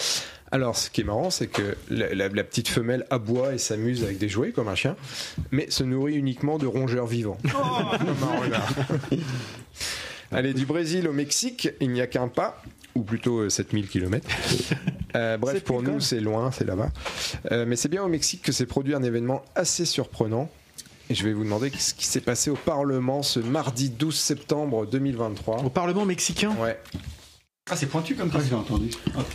Alors, 0.51 0.77
ce 0.77 0.89
qui 0.91 1.01
est 1.01 1.03
marrant, 1.03 1.31
c'est 1.31 1.47
que 1.47 1.75
la, 1.89 2.13
la- 2.13 2.29
la 2.29 2.43
petite 2.43 2.67
femelle 2.67 3.05
aboie 3.09 3.53
et 3.55 3.57
s'amuse 3.57 4.03
avec 4.03 4.19
des 4.19 4.29
jouets 4.29 4.51
comme 4.51 4.67
un 4.67 4.75
chien, 4.75 4.95
mais 5.51 5.69
se 5.71 5.83
nourrit 5.83 6.13
uniquement 6.15 6.57
de 6.59 6.67
rongeurs 6.67 7.07
vivants. 7.07 7.37
Comme 7.43 8.07
un. 9.11 9.17
Allez, 10.31 10.53
du 10.53 10.65
Brésil 10.65 11.07
au 11.07 11.13
Mexique, 11.13 11.69
il 11.79 11.89
n'y 11.91 12.01
a 12.01 12.07
qu'un 12.07 12.27
pas, 12.27 12.61
ou 12.95 13.03
plutôt 13.03 13.39
euh, 13.39 13.49
7000 13.49 13.87
km. 13.87 14.27
bref, 15.39 15.63
pour 15.63 15.81
nous, 15.83 15.99
c'est 15.99 16.19
loin, 16.19 16.51
c'est 16.51 16.65
là-bas. 16.65 16.89
Euh, 17.51 17.65
mais 17.67 17.75
c'est 17.75 17.89
bien 17.89 18.03
au 18.03 18.07
Mexique 18.07 18.41
que 18.41 18.51
s'est 18.51 18.65
produit 18.65 18.95
un 18.95 19.03
événement 19.03 19.43
assez 19.55 19.85
surprenant. 19.85 20.49
Et 21.09 21.15
je 21.15 21.23
vais 21.23 21.33
vous 21.33 21.43
demander 21.43 21.71
ce 21.77 21.93
qui 21.93 22.05
s'est 22.07 22.21
passé 22.21 22.49
au 22.49 22.55
Parlement 22.55 23.21
ce 23.23 23.39
mardi 23.39 23.89
12 23.89 24.15
septembre 24.15 24.85
2023. 24.87 25.63
Au 25.63 25.69
Parlement 25.69 26.05
mexicain? 26.05 26.55
Ouais. 26.59 26.79
Ah, 27.71 27.77
c'est 27.77 27.85
pointu 27.85 28.15
comme 28.15 28.29
ça. 28.29 28.39
j'ai 28.47 28.55
entendu. 28.55 28.89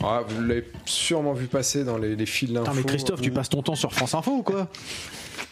Ah, 0.05 0.23
vous 0.29 0.43
l'avez 0.43 0.65
sûrement 0.85 1.33
vu 1.33 1.47
passer 1.47 1.83
dans 1.83 1.97
les, 1.97 2.15
les 2.15 2.27
fils 2.27 2.51
d'infos. 2.53 2.65
Putain, 2.71 2.77
mais 2.77 2.85
Christophe, 2.85 3.21
tu 3.23 3.31
passes 3.31 3.49
ton 3.49 3.63
temps 3.63 3.75
sur 3.75 3.93
France 3.95 4.15
Info 4.15 4.33
ou 4.33 4.43
quoi 4.43 4.69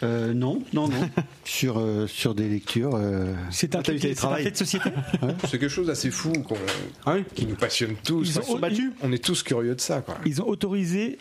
Euh, 0.03 0.31
non, 0.31 0.61
non, 0.73 0.87
non. 0.87 1.09
sur, 1.43 1.79
euh, 1.79 2.05
sur 2.05 2.35
des 2.35 2.47
lectures. 2.47 2.91
euh, 2.93 3.33
C'est 3.49 3.75
un, 3.75 3.79
Ah, 3.79 3.83
fait- 3.83 4.51
de 4.51 4.55
société. 4.55 4.89
C'est 5.49 5.57
quelque 5.57 5.69
chose 5.69 5.87
d'assez 5.87 6.11
fou 6.11 6.31
qu'on- 6.33 6.55
Ah 7.07 7.15
oui 7.15 7.23
qui 7.33 7.47
nous 7.47 7.55
passionne 7.55 7.95
tous. 8.03 8.29
Ils 8.29 8.39
ont- 8.39 8.59
On 9.01 9.11
est 9.11 9.23
tous 9.23 9.41
curieux 9.41 9.73
de 9.73 9.81
ça, 9.81 10.01
quoi. 10.01 10.19
Ils 10.23 10.39
ont 10.43 10.47
autorisé 10.47 11.17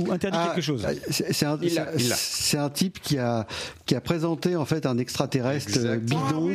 ou 0.00 0.10
interdit 0.10 0.36
Ah, 0.40 0.52
quelque 0.56 0.64
chose. 0.64 0.84
C'est 1.10 1.32
c'est 1.32 2.56
un, 2.56 2.68
type 2.68 3.00
qui 3.00 3.16
a, 3.16 3.46
qui 3.86 3.94
a 3.94 4.00
présenté 4.00 4.56
en 4.56 4.64
fait 4.64 4.86
un 4.86 4.98
extraterrestre 4.98 5.68
Exact. 5.76 6.00
bidon. 6.02 6.50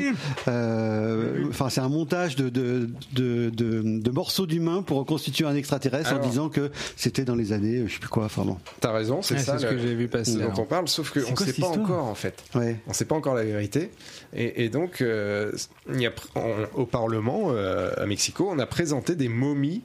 Euh, 0.50 1.46
Enfin, 1.50 1.70
c'est 1.70 1.80
un 1.80 1.88
montage 1.90 2.36
de, 2.36 2.50
de, 2.50 2.90
de, 3.14 3.50
de- 3.50 4.00
de 4.02 4.12
morceaux 4.12 4.46
d'humains 4.46 4.82
pour 4.82 4.98
reconstituer 4.98 5.46
un 5.46 5.56
extraterrestre 5.56 6.10
Alors. 6.12 6.26
en 6.26 6.28
disant 6.28 6.50
que 6.50 6.70
c'était 6.98 7.24
dans 7.24 7.36
les 7.36 7.54
années, 7.54 7.84
je 7.88 7.94
sais 7.94 8.00
plus 8.00 8.10
quoi. 8.10 8.26
Enfin 8.26 8.44
bon. 8.44 8.58
T'as 8.82 8.92
raison, 8.92 9.22
c'est 9.22 9.38
ça 9.40 9.58
c'est 9.58 9.66
ce 9.68 9.72
le- 9.72 9.78
que 9.78 9.82
j'ai 9.88 9.96
vu 9.96 10.08
passer, 10.10 10.36
dont 10.36 10.52
on 10.58 10.66
parle, 10.66 10.88
sauf 10.90 11.12
qu'on 11.12 11.32
ne 11.32 11.36
sait 11.38 11.54
pas 11.62 11.68
encore 11.68 12.06
en 12.08 12.16
fait. 12.16 12.44
Ouais. 12.56 12.78
On 12.88 12.90
ne 12.90 12.96
sait 12.96 13.06
pas 13.06 13.16
encore 13.16 13.36
la 13.36 13.44
vérité. 13.46 13.90
Et, 14.34 14.66
et 14.66 14.70
donc, 14.70 15.02
euh, 15.02 15.52
il 15.94 16.02
y 16.02 16.08
a, 16.08 16.12
on- 16.36 16.82
au 16.82 16.86
Parlement 16.86 17.52
euh, 17.52 17.92
à 17.98 18.06
Mexico, 18.06 18.50
on 18.52 18.60
a 18.60 18.66
présenté 18.66 19.16
des 19.16 19.30
momies 19.30 19.82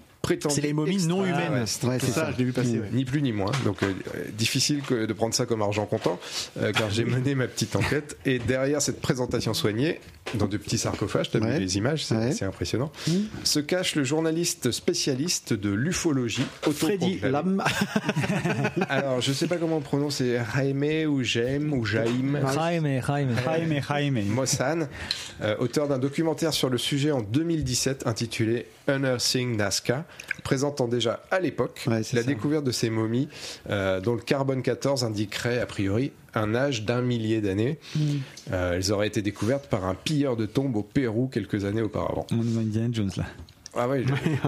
C'est 0.48 0.60
les 0.60 0.72
momies 0.72 1.06
non 1.06 1.24
humaines. 1.24 1.52
Ouais, 1.52 1.66
c'est 1.66 1.86
c'est 2.00 2.06
ça, 2.12 2.26
ça. 2.26 2.32
je 2.32 2.38
l'ai 2.38 2.44
vu 2.44 2.52
passer. 2.52 2.78
ouais. 2.78 2.88
Ni 2.92 3.04
plus 3.04 3.22
ni 3.22 3.32
moins. 3.32 3.52
Donc 3.64 3.82
euh, 3.82 3.92
difficile 4.36 4.80
que 4.82 5.06
de 5.06 5.12
prendre 5.12 5.34
ça 5.34 5.46
comme 5.46 5.62
argent 5.62 5.86
comptant, 5.86 6.18
euh, 6.60 6.72
car 6.72 6.90
j'ai 6.90 7.04
mené 7.04 7.34
ma 7.34 7.46
petite 7.46 7.76
enquête. 7.76 8.16
Et 8.24 8.38
derrière 8.38 8.80
cette 8.82 9.00
présentation 9.00 9.54
soignée, 9.54 10.00
dans 10.34 10.46
de 10.46 10.56
petits 10.56 10.78
sarcophages, 10.78 11.30
tu 11.30 11.36
as 11.36 11.40
Ouais. 11.40 11.54
vu 11.54 11.60
les 11.60 11.76
images, 11.76 12.04
c'est 12.04 12.14
Ouais. 12.16 12.32
c'est 12.32 12.44
impressionnant, 12.44 12.90
se 13.44 13.60
cache 13.60 13.94
le 13.96 14.04
journaliste 14.04 14.70
spécialiste 14.70 15.52
de 15.52 15.70
l'ufologie, 15.70 16.46
Freddy. 16.62 17.20
Lam. 17.22 17.62
Alors, 18.88 19.20
je 19.20 19.32
sais 19.32 19.46
pas 19.46 19.56
comment 19.56 19.76
on 19.78 19.80
prononce, 19.80 20.16
c'est 20.16 20.38
Jaime 20.54 21.08
ou 21.10 21.22
Jaime 21.22 21.72
ou 21.72 21.84
Jaime. 21.84 22.40
Jaime, 22.54 23.00
Jaime. 23.06 23.36
Jaime, 23.44 23.80
Jaime. 23.88 24.24
Mossan, 24.26 24.88
euh, 25.42 25.56
auteur 25.58 25.88
d'un 25.88 25.98
documentaire 25.98 26.52
sur 26.52 26.70
le 26.70 26.78
sujet 26.78 27.10
en 27.10 27.20
2017 27.20 28.06
intitulé 28.06 28.66
Unearthing 28.88 29.56
Nazca, 29.56 30.04
présentant 30.42 30.88
déjà 30.88 31.22
à 31.30 31.40
l'époque 31.40 31.80
Ouais, 31.86 31.98
la 31.98 32.02
ça. 32.02 32.22
découverte 32.22 32.64
de 32.64 32.70
ces 32.72 32.90
momies 32.90 33.28
euh, 33.70 34.00
dont 34.00 34.14
le 34.14 34.20
carbone 34.20 34.62
14 34.62 35.04
indiquerait 35.04 35.60
a 35.60 35.66
priori 35.66 36.12
un 36.34 36.54
âge 36.54 36.84
d'un 36.84 37.00
millier 37.00 37.40
d'années. 37.40 37.78
Mm. 37.96 38.00
Euh, 38.52 38.72
elles 38.74 38.92
auraient 38.92 39.06
été 39.06 39.22
découvertes 39.22 39.66
par 39.68 39.84
un 39.86 39.94
pilleur 39.94 40.36
de 40.36 40.46
tombes 40.46 40.76
au 40.76 40.82
Pérou 40.82 41.28
quelques 41.28 41.64
années 41.64 41.82
auparavant. 41.82 42.26
On 42.32 42.42
est 42.42 42.54
dans 42.54 42.60
Indiana 42.60 42.88
Jones 42.92 43.10
là. 43.16 43.24
Ah 43.76 43.88
ouais, 43.88 44.04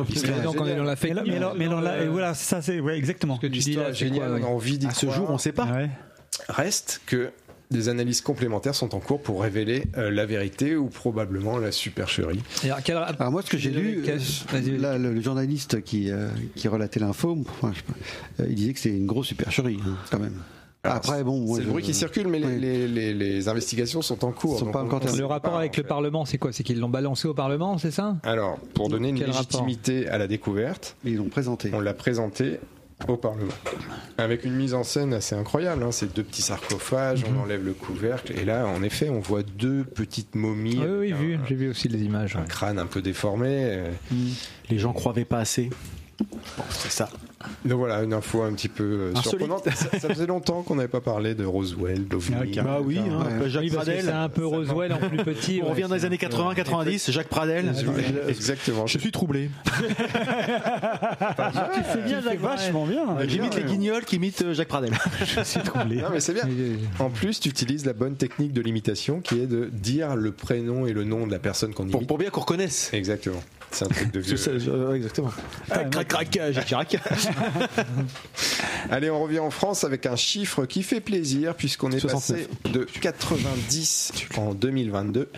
l'histoire 0.09 0.39
est 0.39 0.43
Donc 0.43 0.55
on 0.59 0.65
est 0.65 0.67
géniale. 0.69 0.77
dans 0.79 0.85
la 0.85 0.97
fake 0.97 1.11
Mais 1.27 1.39
là, 1.39 1.53
mais 1.57 1.65
là, 1.65 1.71
dans 1.71 1.81
là, 1.81 1.99
le- 1.99 2.05
et 2.05 2.09
voilà, 2.09 2.35
ça 2.35 2.63
c'est 2.63 2.79
ouais, 2.81 2.97
exactement. 2.97 3.37
Ce 3.37 3.41
que 3.41 3.47
tu 3.49 3.59
dis 3.59 3.75
là, 3.75 3.91
géniale, 3.93 4.29
quoi, 4.29 4.29
on 4.29 4.35
a 4.37 4.39
ouais. 4.41 4.45
envie 4.55 4.79
d'y 4.79 4.87
À 4.87 4.91
ce 4.93 5.07
croire. 5.07 5.17
jour, 5.17 5.31
on 5.31 5.39
sait 5.39 5.53
pas. 5.53 5.65
Ouais. 5.67 5.91
Reste 6.49 7.01
que 7.07 7.31
des 7.71 7.89
analyses 7.89 8.21
complémentaires 8.21 8.75
sont 8.75 8.95
en 8.95 9.01
cours 9.01 9.21
pour 9.21 9.43
révéler 9.43 9.85
euh, 9.97 10.11
la 10.11 10.25
vérité 10.27 10.77
ou 10.77 10.87
probablement 10.87 11.59
la 11.59 11.73
supercherie. 11.73 12.41
Et 12.65 12.67
alors, 12.71 12.83
quel- 12.85 12.97
Alors 12.97 13.33
moi, 13.33 13.43
ce 13.43 13.51
que 13.51 13.59
j'ai 13.59 13.71
lu, 13.71 14.05
euh, 14.07 14.79
là, 14.79 14.99
le, 14.99 15.13
le 15.15 15.21
journaliste 15.21 15.83
qui, 15.83 16.11
euh, 16.11 16.29
qui 16.55 16.69
relatait 16.69 17.01
l'info, 17.01 17.39
euh, 17.65 17.69
il 18.49 18.55
disait 18.55 18.73
que 18.73 18.79
c'est 18.81 18.91
une 18.91 19.07
grosse 19.07 19.27
supercherie, 19.27 19.79
hein, 19.87 19.97
quand 20.11 20.19
même. 20.21 20.35
Alors, 20.85 20.99
Après, 20.99 21.25
bon, 21.25 21.45
c'est 21.55 21.61
le 21.63 21.67
je- 21.67 21.71
bruit 21.71 21.83
qui 21.83 21.95
circule, 21.95 22.29
mais 22.29 22.39
les, 22.39 22.47
Oui. 22.47 22.61
les- 22.61 22.87
les- 22.87 23.13
les 23.15 23.49
investigations 23.49 24.03
sont 24.03 24.25
en 24.25 24.31
cours. 24.31 24.61
Sont 24.61 24.67
pas 24.71 24.85
on- 24.85 24.89
on 24.89 25.17
Le 25.17 25.27
rapport 25.27 25.53
pas, 25.55 25.59
avec 25.59 25.75
en 25.75 25.83
le. 25.83 25.83
Parlement, 25.89 26.25
c'est 26.25 26.39
quoi? 26.39 26.53
C'est 26.53 26.63
qu'ils 26.63 26.79
l'ont 26.79 26.89
balancé 26.89 27.27
au 27.27 27.35
Parlement, 27.35 27.77
c'est 27.79 27.91
ça? 27.91 28.17
Alors, 28.23 28.61
pour 28.75 28.89
donner 28.89 29.09
une 29.09 29.19
légitimité 29.19 30.07
à 30.09 30.17
la 30.19 30.29
découverte, 30.29 30.95
Ils 31.05 31.17
l'ont 31.17 31.29
présenté. 31.29 31.71
on 31.75 31.81
l'a 31.81 31.95
présenté 31.95 32.61
au 33.09 33.17
Parlement. 33.17 33.53
Avec 34.19 34.45
une 34.45 34.55
mise 34.55 34.75
en 34.75 34.83
scène 34.83 35.13
assez 35.15 35.35
incroyable. 35.35 35.83
Hein. 35.83 35.93
C'est 35.93 36.13
deux 36.15 36.23
petits 36.25 36.43
sarcophages, 36.43 37.25
Mhm. 37.25 37.37
on 37.37 37.43
enlève 37.43 37.65
le 37.65 37.73
couvercle, 37.75 38.33
et 38.39 38.45
là, 38.45 38.67
en 38.67 38.83
effet, 38.83 39.11
on 39.11 39.21
voit 39.21 39.43
deux 39.43 39.85
petites 39.85 40.35
momies. 40.35 40.79
Oui, 40.81 41.15
J'ai 41.49 41.55
vu 41.55 41.69
aussi 41.71 41.89
les 41.89 42.03
images. 42.03 42.37
un 42.37 42.41
ouais. 42.41 42.47
crâne 42.49 42.79
un 42.79 42.87
peu 42.87 43.03
déformé. 43.03 43.49
euh. 43.51 43.91
Les 44.71 44.79
gens 44.79 44.93
croyaient 44.93 45.25
pas 45.25 45.39
assez. 45.41 45.71
Bon, 46.19 46.65
c'est 46.71 46.91
ça. 46.91 47.11
Donc 47.67 47.79
voilà, 47.79 48.03
une 48.03 48.15
info 48.15 48.43
un 48.43 48.53
petit 48.55 48.69
peu 48.69 48.83
euh, 48.83 49.15
surprenante. 49.17 49.69
Ça, 49.75 49.99
ça 49.99 50.09
faisait 50.09 50.27
longtemps 50.27 50.63
qu'on 50.63 50.77
n'avait 50.77 50.89
pas 50.89 51.03
parlé 51.03 51.35
de 51.35 51.45
Roswell, 51.45 52.07
d'OVNI. 52.09 52.57
Bah 52.57 52.79
oui, 52.83 52.99
hein, 52.99 53.41
Ouais. 53.43 53.51
Jacques 53.51 53.63
Oui, 53.65 53.71
Pradel. 53.71 54.03
c'est 54.05 54.11
un 54.11 54.29
peu 54.31 54.47
Roswell 54.47 54.93
en 54.95 54.97
plus 54.99 55.19
petit. 55.19 55.61
On 55.61 55.67
ouais, 55.67 55.71
revient 55.73 55.87
dans 55.89 55.95
les 55.97 56.05
années 56.07 56.19
un 56.23 56.29
peu- 56.29 56.37
80-90, 56.63 57.11
Jacques 57.13 57.29
Pradel. 57.29 57.73
Exactement. 58.29 58.87
Je 58.87 58.99
suis 58.99 59.13
troublé. 59.13 59.51
Tu 61.75 61.83
fais 61.83 62.03
bien, 62.05 62.21
Jacques. 62.23 62.41
Vachement 62.41 62.87
bien. 62.87 63.05
J'imite 63.29 63.55
les 63.57 63.65
guignols 63.65 64.05
qui 64.05 64.17
imitent 64.17 64.43
euh, 64.43 64.55
Jacques 64.55 64.69
Pradel. 64.69 64.93
Je 65.25 65.43
suis 65.43 65.61
troublé. 65.61 65.97
Non 65.97 66.09
mais 66.13 66.21
c'est 66.21 66.33
bien. 66.33 66.45
En 66.99 67.11
plus, 67.11 67.41
tu 67.41 67.49
utilises 67.49 67.85
la 67.85 67.93
bonne 67.93 68.17
technique 68.17 68.53
de 68.53 68.61
l'imitation 68.61 69.21
qui 69.21 69.41
est 69.41 69.47
de 69.47 69.69
dire 69.73 70.17
le 70.17 70.33
prénom 70.33 70.87
et 70.87 70.93
le 70.93 71.05
nom 71.05 71.27
de 71.27 71.33
la 71.33 71.39
personne 71.39 71.75
qu'on 71.75 71.87
imite. 71.89 72.07
pour 72.07 72.19
bien 72.19 72.31
qu'on 72.31 72.41
reconnaisse. 72.41 72.91
Exactement. 72.93 73.41
C'est 73.71 73.85
un 73.85 73.89
truc 73.89 74.11
de 74.13 74.21
vieux. 74.21 74.31
Je 74.31 74.37
sais, 74.37 74.59
je- 74.59 74.71
euh, 74.71 74.95
exactement. 74.95 75.31
Ah, 75.71 75.85
crac, 75.85 76.09
crac. 76.09 76.39
Allez, 78.91 79.11
on 79.11 79.23
revient 79.23 79.39
en 79.41 79.51
France 79.51 79.85
avec 79.85 80.07
un 80.07 80.17
chiffre 80.17 80.65
qui 80.67 80.83
fait 80.83 81.01
plaisir 81.01 81.55
puisqu'on 81.55 81.91
est 81.93 81.99
69. 82.01 82.47
passé 82.49 82.73
de 82.73 82.87
90 83.01 84.13
en 84.37 84.55
2022 84.55 85.31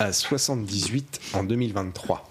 à 0.00 0.12
78 0.12 1.20
en 1.34 1.44
2023. 1.44 2.28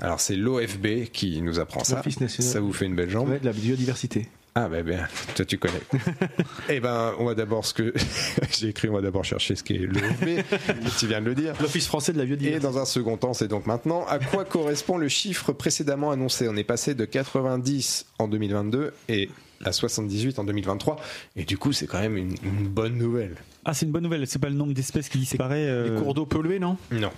Alors 0.00 0.20
c'est 0.20 0.36
l'OFB 0.36 1.06
qui 1.12 1.42
nous 1.42 1.58
apprend 1.58 1.84
ça. 1.84 2.02
Ça 2.42 2.60
vous 2.60 2.72
fait 2.72 2.86
une 2.86 2.94
belle 2.96 3.10
jambe. 3.10 3.28
Ouais, 3.28 3.40
de 3.40 3.44
la 3.44 3.52
biodiversité. 3.52 4.28
Ah 4.54 4.68
bah 4.68 4.82
bien, 4.82 5.06
toi 5.34 5.46
tu 5.46 5.56
connais. 5.56 5.80
eh 6.68 6.78
ben, 6.78 7.14
on 7.18 7.24
va 7.24 7.34
d'abord 7.34 7.64
ce 7.64 7.72
que 7.72 7.94
j'ai 8.58 8.68
écrit, 8.68 8.90
on 8.90 8.92
va 8.92 9.00
d'abord 9.00 9.24
chercher 9.24 9.56
ce 9.56 9.64
qu'est 9.64 9.78
l'OFB. 9.78 10.42
tu 10.98 11.06
viens 11.06 11.22
de 11.22 11.26
le 11.26 11.34
dire. 11.34 11.54
L'Office 11.58 11.86
français 11.86 12.12
de 12.12 12.18
la 12.18 12.24
Et 12.24 12.26
biodiversité. 12.26 12.60
dans 12.62 12.76
un 12.78 12.84
second 12.84 13.16
temps, 13.16 13.32
c'est 13.32 13.48
donc 13.48 13.64
maintenant, 13.66 14.04
à 14.06 14.18
quoi 14.18 14.44
correspond 14.44 14.98
le 14.98 15.08
chiffre 15.08 15.52
précédemment 15.52 16.10
annoncé? 16.10 16.48
On 16.50 16.56
est 16.56 16.64
passé 16.64 16.94
de 16.94 17.06
90 17.06 18.06
en 18.18 18.28
2022 18.28 18.92
et 19.08 19.30
à 19.64 19.72
78 19.72 20.38
en 20.38 20.44
2023. 20.44 21.00
Et 21.36 21.44
du 21.44 21.56
coup, 21.56 21.72
c'est 21.72 21.86
quand 21.86 22.00
même 22.00 22.18
une, 22.18 22.34
une 22.42 22.68
bonne 22.68 22.98
nouvelle. 22.98 23.36
Ah, 23.64 23.72
c'est 23.72 23.86
une 23.86 23.92
bonne 23.92 24.02
nouvelle. 24.02 24.26
C'est 24.26 24.38
pas 24.40 24.48
le 24.50 24.54
nombre 24.56 24.74
d'espèces 24.74 25.08
qui 25.08 25.16
disparaît. 25.18 25.64
euh, 25.66 25.94
Les 25.96 26.02
cours 26.02 26.12
d'eau 26.12 26.26
pollués, 26.26 26.58
non? 26.58 26.76
Non. 26.90 27.10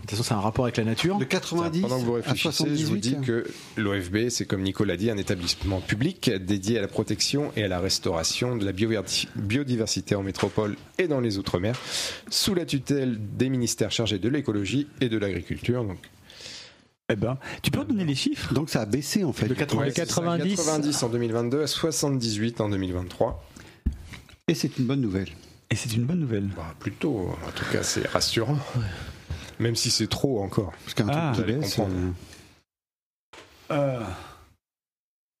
De 0.00 0.06
toute 0.06 0.10
façon, 0.12 0.22
c'est 0.22 0.34
un 0.34 0.40
rapport 0.40 0.64
avec 0.64 0.76
la 0.76 0.84
nature. 0.84 1.18
De 1.18 1.24
90 1.24 1.80
Pendant 1.82 1.98
que 2.00 2.04
vous 2.04 2.12
réfléchissez, 2.14 2.64
je 2.64 2.70
vous 2.86 2.96
78. 3.00 3.00
dis 3.00 3.26
que 3.26 3.46
l'OFB, 3.76 4.28
c'est 4.30 4.46
comme 4.46 4.62
Nicolas 4.62 4.96
dit, 4.96 5.10
un 5.10 5.16
établissement 5.16 5.80
public 5.80 6.30
dédié 6.30 6.78
à 6.78 6.80
la 6.80 6.88
protection 6.88 7.52
et 7.56 7.64
à 7.64 7.68
la 7.68 7.80
restauration 7.80 8.56
de 8.56 8.64
la 8.64 8.72
biodiversité 8.72 10.14
en 10.14 10.22
métropole 10.22 10.76
et 10.98 11.06
dans 11.06 11.20
les 11.20 11.38
Outre-mer, 11.38 11.76
sous 12.30 12.54
la 12.54 12.64
tutelle 12.64 13.18
des 13.36 13.48
ministères 13.50 13.90
chargés 13.92 14.18
de 14.18 14.28
l'écologie 14.28 14.88
et 15.00 15.08
de 15.08 15.18
l'agriculture. 15.18 15.84
Donc, 15.84 15.98
Eh 17.12 17.16
ben, 17.16 17.38
tu 17.62 17.70
peux 17.70 17.84
donner 17.84 18.04
les 18.04 18.14
chiffres? 18.14 18.54
Donc 18.54 18.70
ça 18.70 18.80
a 18.82 18.86
baissé 18.86 19.22
en 19.24 19.32
fait. 19.32 19.48
De 19.48 19.54
80. 19.54 19.80
ouais, 19.82 19.90
c'est 19.94 20.06
ça, 20.06 20.22
90. 20.22 20.56
90 20.56 21.02
en 21.02 21.08
2022 21.08 21.62
à 21.62 21.66
78 21.66 22.60
en 22.60 22.68
2023. 22.70 23.44
Et 24.48 24.54
c'est 24.54 24.78
une 24.78 24.86
bonne 24.86 25.00
nouvelle. 25.00 25.28
Et 25.70 25.76
c'est 25.76 25.92
une 25.94 26.04
bonne 26.04 26.20
nouvelle. 26.20 26.48
Bah, 26.56 26.74
plutôt, 26.80 27.28
en 27.46 27.50
tout 27.54 27.64
cas, 27.70 27.82
c'est 27.84 28.06
rassurant. 28.08 28.58
Même 29.60 29.76
si 29.76 29.90
c'est 29.90 30.08
trop 30.08 30.42
encore. 30.42 30.72
Parce 30.84 30.94
qu'un 30.94 31.08
Ah, 31.08 31.30
truc 31.34 31.46
qui 31.46 31.52
baisse. 31.52 31.80
euh, 33.70 34.00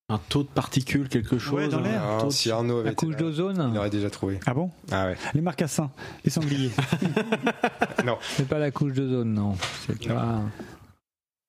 Un 0.08 0.18
taux 0.28 0.42
de 0.42 0.48
particules, 0.48 1.08
quelque 1.08 1.38
chose. 1.38 1.54
Ouais, 1.54 1.68
dans 1.68 1.78
un 1.78 1.82
l'air. 1.82 2.02
Ah, 2.04 2.18
taux 2.20 2.26
de- 2.26 2.32
si 2.32 2.50
Arnaud 2.50 2.78
avait 2.80 2.88
La 2.90 2.94
couche 2.94 3.10
là, 3.10 3.16
il 3.18 3.22
d'ozone 3.24 3.76
aurait 3.78 3.90
déjà 3.90 4.10
trouvé. 4.10 4.40
Ah 4.46 4.54
bon 4.54 4.70
Ah 4.90 5.06
ouais. 5.06 5.16
Les 5.34 5.40
marcassins, 5.40 5.90
les 6.24 6.30
sangliers. 6.30 6.70
Non. 8.04 8.16
C'est 8.22 8.48
pas 8.48 8.58
la 8.58 8.70
couche 8.70 8.92
d'ozone, 8.94 9.34
non. 9.34 9.54
C'est 9.86 10.08
pas. 10.08 10.40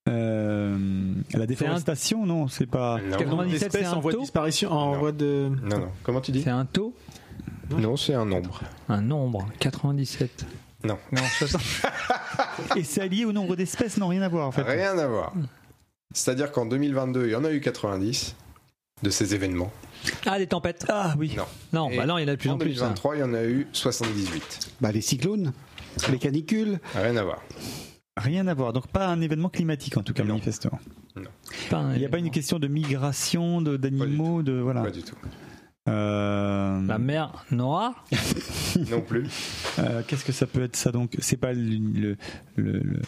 Euh, 0.10 1.14
la 1.34 1.46
déforestation, 1.48 2.26
non, 2.26 2.48
c'est 2.50 2.66
pas. 2.66 3.00
Non. 3.02 3.18
97, 3.18 3.72
c'est 3.72 3.86
un 3.86 3.94
en 3.94 4.00
voie 4.00 4.12
de 4.14 4.18
disparition, 4.20 4.72
en 4.72 4.94
Non. 4.94 5.00
voie 5.00 5.12
de. 5.12 5.50
Non, 5.64 5.80
non. 5.80 5.92
Comment 6.04 6.22
tu 6.22 6.32
dis 6.32 6.42
C'est 6.44 6.50
un 6.50 6.66
taux 6.66 6.94
Non, 7.78 7.96
c'est 7.98 8.14
un 8.14 8.26
nombre. 8.26 8.62
Un 8.90 9.02
nombre. 9.02 9.48
97. 9.60 10.46
Non. 10.84 10.98
Non, 11.12 11.22
60. 11.38 11.62
Et 12.76 12.84
c'est 12.84 13.08
lié 13.08 13.26
au 13.26 13.32
nombre 13.32 13.56
d'espèces 13.56 13.98
Non, 13.98 14.08
rien 14.08 14.22
à 14.22 14.30
voir 14.30 14.48
en 14.48 14.52
fait. 14.52 14.64
Rien 14.64 14.98
à 14.98 15.08
voir. 15.08 15.34
C'est-à-dire 16.14 16.52
qu'en 16.52 16.66
2022, 16.66 17.26
il 17.28 17.32
y 17.32 17.36
en 17.36 17.44
a 17.46 17.52
eu 17.52 17.62
90 17.62 18.36
de 19.04 19.10
ces 19.10 19.34
événements. 19.36 19.72
Ah, 20.26 20.38
des 20.38 20.48
tempêtes. 20.48 20.86
Ah 20.90 21.14
oui. 21.18 21.34
Non. 21.38 21.46
Non, 21.90 21.96
bah 21.96 22.06
non, 22.06 22.18
il 22.18 22.22
y 22.24 22.26
en 22.26 22.28
a 22.30 22.32
de 22.32 22.36
plus 22.40 22.50
en, 22.50 22.54
En 22.54 22.58
plus. 22.58 22.82
hein. 22.82 22.94
2023, 22.94 23.16
il 23.16 23.20
y 23.20 23.24
en 23.24 23.34
a 23.34 23.44
eu 23.44 23.68
78. 23.72 24.72
Bah, 24.82 24.92
les 24.92 25.02
cyclones, 25.02 25.54
les 26.10 26.18
canicules. 26.18 26.80
Rien 26.96 27.16
à 27.18 27.24
voir. 27.24 27.42
Rien 28.18 28.48
à 28.48 28.54
voir. 28.54 28.74
Donc 28.74 28.88
pas 28.88 29.08
un 29.08 29.22
événement 29.22 29.50
climatique 29.50 29.96
en 29.98 30.04
tout 30.04 30.14
cas, 30.14 30.24
Non. 30.24 30.30
manifestement. 30.34 30.80
Un 31.72 31.94
Il 31.94 32.00
n'y 32.00 32.06
a 32.06 32.10
pas 32.10 32.18
une 32.18 32.30
question 32.32 32.60
de 32.60 32.68
migration, 32.68 33.62
de- 33.62 33.78
d'animaux, 33.78 34.42
de 34.44 34.54
voilà. 34.54 34.82
Pas 34.82 34.92
du 34.92 35.04
tout. 35.04 35.16
Euh, 35.90 36.82
La 36.86 36.98
mer 37.00 37.46
Noire 37.52 38.06
Non 38.92 39.02
plus. 39.02 39.28
euh, 39.80 40.04
Qu'est-ce 40.08 40.24
que 40.26 40.32
ça 40.32 40.46
peut 40.46 40.64
être 40.64 40.76
ça 40.76 40.92
donc? 40.92 41.16
C'est 41.20 41.38
pas 41.38 41.54
le, 41.54 41.62
le, 41.78 42.18
le- 42.56 42.80
le- 42.80 43.02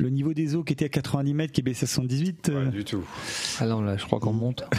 le 0.00 0.10
niveau 0.10 0.34
des 0.34 0.54
eaux 0.56 0.64
qui 0.64 0.72
était 0.72 0.86
à 0.86 0.88
90 0.88 1.34
mètres 1.34 1.52
qui 1.52 1.60
est 1.60 1.64
baissé 1.64 1.84
à 1.84 1.86
78 1.86 2.48
euh, 2.48 2.64
Pas 2.64 2.70
du 2.70 2.84
tout. 2.84 3.04
Ah 3.60 3.66
non, 3.66 3.80
là, 3.82 3.96
je 3.96 4.04
crois 4.04 4.20
qu'on 4.20 4.32
monte. 4.32 4.64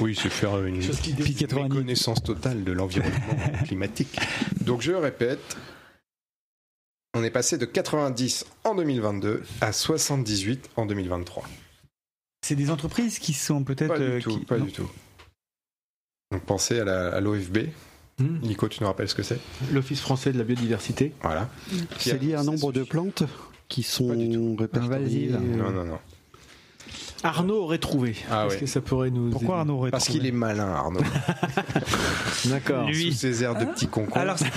Oui, 0.00 0.14
c'est 0.14 0.28
faire 0.30 0.64
une 0.64 0.78
90. 0.78 1.74
connaissance 1.74 2.22
totale 2.22 2.62
de 2.62 2.70
l'environnement 2.70 3.18
climatique. 3.66 4.16
Donc 4.60 4.80
je 4.80 4.92
répète, 4.92 5.56
on 7.14 7.24
est 7.24 7.32
passé 7.32 7.58
de 7.58 7.64
90 7.64 8.46
en 8.62 8.76
2022 8.76 9.42
à 9.60 9.72
78 9.72 10.70
en 10.76 10.86
2023. 10.86 11.42
C'est 12.46 12.54
des 12.54 12.70
entreprises 12.70 13.18
qui 13.18 13.32
sont 13.32 13.64
peut-être. 13.64 13.88
Pas 13.88 13.98
euh, 13.98 14.18
du 14.18 14.22
tout, 14.22 14.38
qui- 14.38 14.44
pas 14.44 14.58
non. 14.58 14.66
du 14.66 14.72
tout. 14.72 14.88
Donc 16.30 16.42
pensez 16.42 16.80
à 16.80 17.20
l'OFB. 17.20 17.58
Hmm. 18.18 18.38
Nico, 18.42 18.68
tu 18.68 18.82
nous 18.82 18.86
rappelles 18.88 19.08
ce 19.08 19.14
que 19.14 19.22
c'est? 19.22 19.38
L'Office 19.72 20.00
français 20.00 20.32
de 20.32 20.38
la 20.38 20.44
biodiversité. 20.44 21.12
Voilà. 21.22 21.48
C'est 21.98 22.20
lié 22.20 22.34
à 22.34 22.40
un 22.40 22.44
nombre 22.44 22.72
de 22.72 22.82
plantes 22.82 23.22
qui 23.68 23.82
sont 23.82 24.08
Pas 24.08 24.16
du 24.16 24.28
tout. 24.30 24.56
répertoriées. 24.58 24.96
Invasives. 24.96 25.36
euh, 25.36 25.56
Non, 25.56 25.70
non, 25.70 25.84
non. 25.84 25.98
Arnaud 27.22 27.62
aurait 27.62 27.78
trouvé. 27.78 28.14
Ah 28.30 28.44
Est-ce 28.46 28.54
ouais. 28.54 28.60
que 28.60 28.66
ça 28.66 28.80
pourrait 28.80 29.10
nous. 29.10 29.30
Pourquoi 29.30 29.54
aider 29.56 29.60
Arnaud 29.60 29.74
aurait 29.78 29.90
Parce 29.90 30.04
trouvé 30.04 30.18
qu'il 30.20 30.28
est 30.28 30.32
malin, 30.32 30.68
Arnaud. 30.68 31.00
D'accord. 32.46 32.88
Sous 32.92 33.10
ses 33.12 33.42
airs 33.42 33.56
de 33.58 33.64
petit 33.64 33.86
concombre. 33.88 34.16
Alors, 34.18 34.38
c'est- 34.38 34.50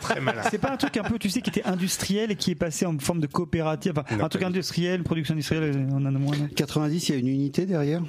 très 0.00 0.20
malin. 0.20 0.42
c'est 0.50 0.58
pas 0.58 0.72
un 0.72 0.76
truc 0.76 0.96
un 0.96 1.04
peu, 1.04 1.18
tu 1.18 1.28
sais, 1.30 1.42
qui 1.42 1.50
était 1.50 1.64
industriel 1.64 2.30
et 2.32 2.36
qui 2.36 2.50
est 2.52 2.56
passé 2.56 2.86
en 2.86 2.98
forme 2.98 3.20
de 3.20 3.26
coopérative. 3.26 3.92
Enfin, 3.98 4.16
Non, 4.16 4.24
un 4.24 4.28
truc 4.28 4.42
industriel, 4.42 5.02
production 5.04 5.34
industrielle, 5.34 5.86
on 5.92 5.96
en 6.04 6.06
a 6.06 6.10
moins. 6.18 6.36
non? 6.36 6.48
90, 6.56 7.08
il 7.08 7.12
y 7.12 7.16
a 7.16 7.18
une 7.18 7.28
unité 7.28 7.66
derrière? 7.66 8.02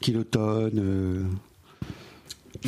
Kilotonnes, 0.00 0.78
euh, 0.78 1.24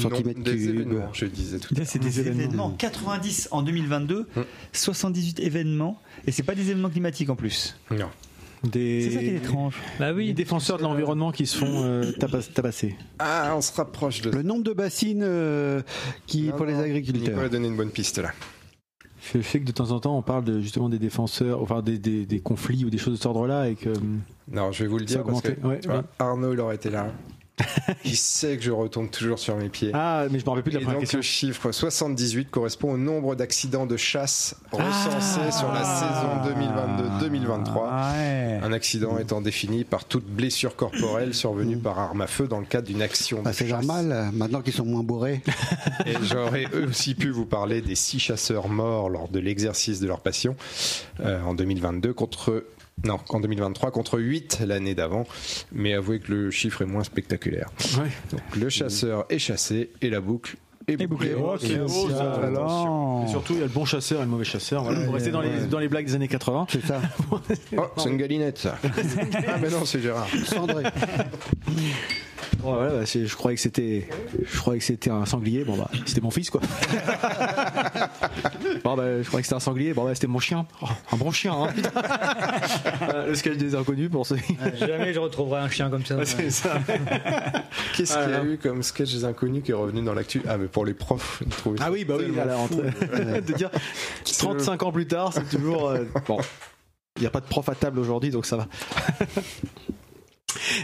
centimètres 0.01 0.39
Non, 0.39 0.45
des 0.45 0.57
cubes. 0.57 0.69
événements, 0.75 1.09
je 1.13 1.27
disais 1.27 1.59
tout 1.59 1.75
à 1.75 1.75
Là, 1.75 1.81
l'heure. 1.81 1.89
c'est 1.91 1.99
des, 1.99 2.07
Des 2.09 2.21
événements. 2.21 2.43
événements. 2.45 2.71
90 2.71 3.49
en 3.51 3.63
2022, 3.63 4.27
Hmm. 4.37 4.41
78 4.73 5.41
événements, 5.41 6.01
et 6.27 6.33
c'est 6.33 6.43
pas 6.43 6.55
des 6.55 6.71
événements 6.71 6.91
climatiques 6.91 7.31
en 7.31 7.37
plus. 7.37 7.77
Non. 7.91 8.09
Des... 8.65 9.03
C'est 9.03 9.11
ça 9.11 9.21
qui 9.21 9.27
est 9.27 9.35
étrange. 9.37 9.75
Bah 10.01 10.11
Les 10.13 10.17
oui. 10.17 10.35
défenseurs 10.35 10.79
de 10.79 10.83
l'environnement 10.83 11.31
qui 11.31 11.47
se 11.47 11.57
font 11.59 11.83
euh, 11.85 12.11
tabasser. 12.55 12.97
Ah, 13.19 13.53
on 13.57 13.61
se 13.61 13.73
rapproche 13.73 14.23
de 14.23 14.31
Le 14.31 14.43
nombre 14.43 14.65
de 14.65 14.73
bassines 14.73 15.23
euh, 15.23 15.83
qui, 16.27 16.45
Non, 16.45 16.57
pour 16.57 16.67
les 16.67 16.75
agriculteurs. 16.75 17.39
a 17.39 17.49
donné 17.49 17.69
une 17.69 17.77
bonne 17.77 17.91
piste 17.91 18.19
là. 18.19 18.33
Je 19.35 19.41
sais 19.43 19.59
que 19.61 19.65
de 19.67 19.73
temps 19.73 19.91
en 19.91 19.99
temps 20.01 20.17
on 20.17 20.23
parle 20.23 20.45
de, 20.45 20.61
justement 20.61 20.89
des 20.89 20.99
défenseurs, 21.01 21.61
enfin 21.61 21.83
des, 21.83 21.99
des- 21.99 22.27
des 22.27 22.39
conflits 22.41 22.85
ou 22.85 22.91
des 22.91 22.99
choses 22.99 23.13
de 23.15 23.17
cet 23.19 23.27
ordre-là 23.27 23.69
et 23.69 23.75
que. 23.75 23.91
hum, 23.91 24.21
Non, 24.51 24.71
je 24.73 24.85
vais 24.85 24.89
vous 24.89 24.99
le 24.99 25.07
Ça 25.07 25.17
dire 25.17 25.25
parce 25.25 25.43
que 25.43 25.49
augmentait, 25.49 25.67
ouais, 25.69 25.81
tu 25.81 25.89
vois, 25.89 25.97
ouais. 25.99 26.03
Arnaud, 26.21 26.53
il 26.53 26.61
aurait 26.61 26.77
été 26.77 26.91
là. 26.91 27.13
il 28.05 28.17
sait 28.17 28.57
que 28.57 28.63
je 28.63 28.71
retombe 28.71 29.11
toujours 29.11 29.39
sur 29.39 29.57
mes 29.57 29.69
pieds. 29.69 29.91
Ah, 29.95 30.27
mais 30.31 30.39
je 30.39 30.45
me 30.45 30.51
rappelle 30.51 30.63
plus 30.63 30.73
de 30.73 30.77
la 30.77 30.83
Et 30.83 30.85
première 30.85 30.97
donc 30.99 31.03
question. 31.03 31.19
le 31.19 31.23
chiffre 31.23 31.73
78 31.73 32.51
correspond 32.51 32.93
au 32.93 32.97
nombre 32.99 33.35
d'accidents 33.35 33.87
de 33.87 33.97
chasse 33.97 34.55
recensés 34.73 35.41
Ah. 35.47 35.53
sur 35.53 35.73
la 35.73 35.85
saison 35.85 36.55
2022-2023. 37.21 37.89
Ah 37.91 38.13
ouais. 38.19 38.61
Un 38.63 38.73
accident 38.73 39.19
étant 39.19 39.41
défini 39.41 39.85
par 39.85 40.05
toute 40.05 40.27
blessure 40.27 40.77
corporelle 40.77 41.35
survenue 41.35 41.77
par 41.79 41.99
arme 41.99 42.21
à 42.21 42.27
feu 42.27 42.47
dans 42.47 42.61
le 42.61 42.67
cadre 42.67 42.87
d'une 42.89 43.03
action 43.03 43.39
de 43.39 43.45
Bah, 43.45 43.53
c'est 43.53 43.69
normal, 43.69 44.13
euh, 44.13 44.25
maintenant 44.33 44.61
qu'ils 44.61 44.73
sont 44.75 44.85
moins 44.85 45.03
bourrés. 45.03 45.43
Et 46.07 46.15
j'aurais 46.23 46.67
aussi 46.87 47.15
pu 47.15 47.31
vous 47.31 47.47
parler 47.47 47.81
des 47.81 47.95
six 47.95 48.19
chasseurs 48.19 48.69
morts 48.69 49.09
lors 49.09 49.29
de 49.29 49.39
l'exercice 49.39 50.01
de 50.01 50.07
leur 50.07 50.21
passion 50.21 50.57
euh, 51.21 51.41
en 51.43 51.55
2022 51.55 52.13
contre 52.13 52.65
non 53.05 53.19
en 53.29 53.41
2023 53.41 53.91
contre 53.91 54.19
8 54.19 54.63
l'année 54.67 54.95
d'avant. 54.95 55.27
Mais 55.73 55.95
avouez 55.95 56.19
que 56.21 56.33
le 56.33 56.51
chiffre 56.51 56.83
est 56.83 56.87
moins 56.87 57.05
spectaculaire. 57.05 57.69
Ouais. 57.99 58.11
Donc 58.31 58.57
le 58.57 58.69
chasseur 58.69 59.27
est 59.29 59.39
chassé 59.39 59.91
et 60.03 60.11
la 60.11 60.21
boucle 60.21 60.57
est 60.89 60.93
Et 61.01 61.07
bouclée. 61.07 61.35
bouclé. 61.35 61.45
Oh, 61.45 61.57
c'est 61.61 61.79
beau, 61.79 62.11
ça. 62.11 62.41
Et 63.25 63.29
surtout, 63.29 63.55
il 63.55 63.59
y 63.59 63.63
a 63.63 63.67
le 63.67 63.71
bon 63.73 63.85
chasseur 63.85 64.21
et 64.21 64.25
le 64.25 64.31
mauvais 64.31 64.45
chasseur. 64.45 64.85
Voilà. 64.85 65.01
Pour 65.05 65.15
rester 65.15 65.31
dans 65.31 65.41
les, 65.41 65.67
dans 65.69 65.79
les 65.81 65.89
blagues 65.89 66.07
des 66.07 66.15
années 66.15 66.29
80. 66.29 66.67
C'est 66.71 66.87
ça, 66.87 67.01
Oh, 67.31 67.39
c'est 67.97 68.09
une 68.09 68.17
galinette 68.17 68.59
ça. 68.59 68.79
ah 68.85 69.57
mais 69.61 69.69
non, 69.69 69.85
c'est 69.85 70.01
Gérard. 70.01 70.29
cendré. 70.47 70.85
Bah, 72.63 73.05
je 73.05 73.35
croyais 73.37 73.57
que 73.57 73.63
c'était, 73.63 74.09
je 74.45 74.59
croyais 74.59 74.79
que 74.81 74.85
c'était 74.85 75.11
un 75.11 75.25
sanglier. 75.27 75.65
Bon 75.65 75.77
bah, 75.77 75.91
c'était 76.05 76.21
mon 76.21 76.31
fils 76.31 76.51
quoi. 76.51 76.61
bon 78.85 78.97
bah, 78.97 79.23
je 79.23 79.27
croyais 79.27 79.43
que 79.43 79.47
c'était 79.47 79.55
un 79.55 79.61
sanglier. 79.61 79.95
Bon 79.95 80.05
bah, 80.05 80.15
c'était 80.15 80.27
mon 80.27 80.39
chien. 80.39 80.67
Oh, 80.83 80.87
un 81.13 81.17
bon 81.17 81.31
chien. 81.31 81.55
Hein, 81.55 81.69
le 83.29 83.35
sketch 83.35 83.57
des 83.57 83.75
inconnus 83.75 84.11
pour 84.11 84.27
ceux. 84.27 84.37
Jamais 84.79 85.13
je 85.13 85.21
retrouverai 85.21 85.61
un 85.61 85.69
chien 85.69 85.91
comme 85.91 86.05
ça. 86.05 86.25
ça. 86.25 86.79
Qu'est-ce 87.97 88.15
Ah, 88.17 88.25
qu'il 88.25 88.33
y 88.33 88.37
a 88.37 88.45
eu 88.45 88.59
comme 88.59 88.83
sketch 88.83 89.13
des 89.13 89.25
inconnus 89.25 89.63
qui 89.65 89.71
est 89.71 89.75
revenu 89.75 90.03
dans 90.03 90.15
l'actu? 90.15 90.43
Ah 90.49 90.59
mais 90.59 90.67
pour 90.67 90.85
les 90.85 90.95
profs, 90.95 91.43
ils 91.45 91.49
trouvaient 91.49 91.79
Ah 91.81 91.85
ça 91.87 91.93
oui, 91.93 92.05
bah 92.05 92.15
oui, 92.19 92.39
à 92.39 92.45
la 92.45 92.57
rentrée. 92.57 92.91
de 93.41 93.53
dire 93.53 93.71
35 94.39 94.83
ans 94.83 94.93
plus 94.93 95.07
tard, 95.07 95.33
c'est 95.33 95.49
toujours 95.49 95.89
euh, 95.91 96.05
bon. 96.27 96.39
Il 97.17 97.21
n'y 97.23 97.27
a 97.27 97.31
pas 97.31 97.41
de 97.41 97.47
prof 97.47 97.67
à 97.69 97.75
table 97.75 97.99
aujourd'hui, 97.99 98.31
donc 98.31 98.45
ça 98.45 98.57
va. 98.59 98.67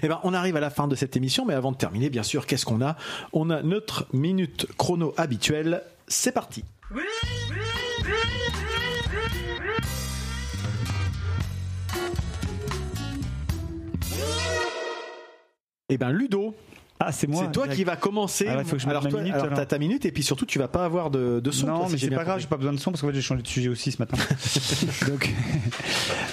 Eh 0.02 0.08
ben, 0.08 0.20
on 0.22 0.34
arrive 0.34 0.56
à 0.56 0.60
la 0.60 0.70
fin 0.70 0.88
de 0.88 0.94
cette 0.94 1.16
émission, 1.16 1.44
mais 1.44 1.54
avant 1.54 1.72
de 1.72 1.76
terminer, 1.76 2.10
bien 2.10 2.22
sûr, 2.22 2.46
qu'est-ce 2.46 2.64
qu'on 2.64 2.82
a? 2.82 2.96
On 3.32 3.50
a 3.50 3.62
notre 3.62 4.06
minute 4.12 4.66
chrono 4.76 5.14
habituelle. 5.16 5.82
C'est 6.08 6.32
parti. 6.32 6.64
Eh 15.88 15.98
ben, 15.98 16.10
Ludo, 16.10 16.54
Ah, 17.04 17.12
c'est 17.12 17.26
moi. 17.26 17.42
C'est 17.44 17.52
toi 17.52 17.66
qui 17.68 17.84
vas 17.84 17.96
commencer. 17.96 18.46
Ah 18.48 18.62
faut 18.64 18.76
que 18.76 18.82
je 18.82 18.88
alors 18.88 19.08
toi, 19.08 19.20
minute, 19.20 19.34
alors 19.34 19.46
alors. 19.46 19.56
t'as 19.58 19.66
ta 19.66 19.78
minute 19.78 20.04
et 20.06 20.12
puis 20.12 20.22
surtout 20.22 20.46
tu 20.46 20.58
vas 20.58 20.68
pas 20.68 20.84
avoir 20.84 21.10
de, 21.10 21.40
de 21.40 21.50
son. 21.50 21.66
Non, 21.66 21.78
toi, 21.80 21.88
mais 21.90 21.98
c'est 21.98 22.10
pas 22.10 22.24
grave, 22.24 22.40
j'ai 22.40 22.46
pas 22.46 22.56
besoin 22.56 22.72
de 22.72 22.78
son 22.78 22.90
parce 22.92 23.00
qu'en 23.00 23.08
fait 23.08 23.14
j'ai 23.14 23.20
changé 23.22 23.42
de 23.42 23.48
sujet 23.48 23.68
aussi 23.68 23.90
ce 23.90 23.98
matin. 24.00 24.16
donc, 25.08 25.30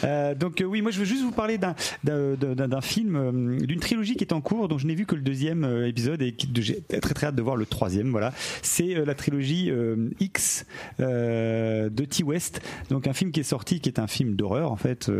euh, 0.04 0.36
donc 0.36 0.62
euh, 0.62 0.66
oui, 0.66 0.82
moi 0.82 0.92
je 0.92 1.00
veux 1.00 1.06
juste 1.06 1.24
vous 1.24 1.32
parler 1.32 1.58
d'un 1.58 1.76
d'un- 2.04 2.36
d'un 2.36 2.68
d'un 2.68 2.82
film, 2.82 3.16
euh, 3.16 3.58
d'une 3.66 3.80
trilogie 3.80 4.16
qui 4.16 4.24
est 4.24 4.34
en 4.34 4.42
cours, 4.42 4.68
dont 4.68 4.78
je 4.78 4.86
n'ai 4.88 4.96
vu 4.96 5.06
que 5.06 5.16
le 5.16 5.22
deuxième 5.22 5.64
épisode 5.86 6.22
et 6.22 6.34
qui- 6.34 6.50
j'ai 6.62 6.82
très 6.82 7.14
très 7.14 7.28
hâte 7.28 7.36
de 7.36 7.42
voir 7.42 7.56
le 7.56 7.66
troisième. 7.66 8.10
Voilà, 8.12 8.32
c'est 8.62 8.94
la 9.06 9.16
trilogie 9.16 9.72
X 10.20 10.66
de 11.00 12.06
T 12.06 12.24
West. 12.24 12.62
Donc 12.90 13.08
un 13.08 13.14
film 13.14 13.32
qui 13.32 13.40
est 13.40 13.44
sorti, 13.44 13.80
qui 13.80 13.90
est 13.90 14.00
un 14.00 14.08
film 14.08 14.36
d'horreur 14.36 14.72
en 14.72 14.76
fait, 14.78 15.12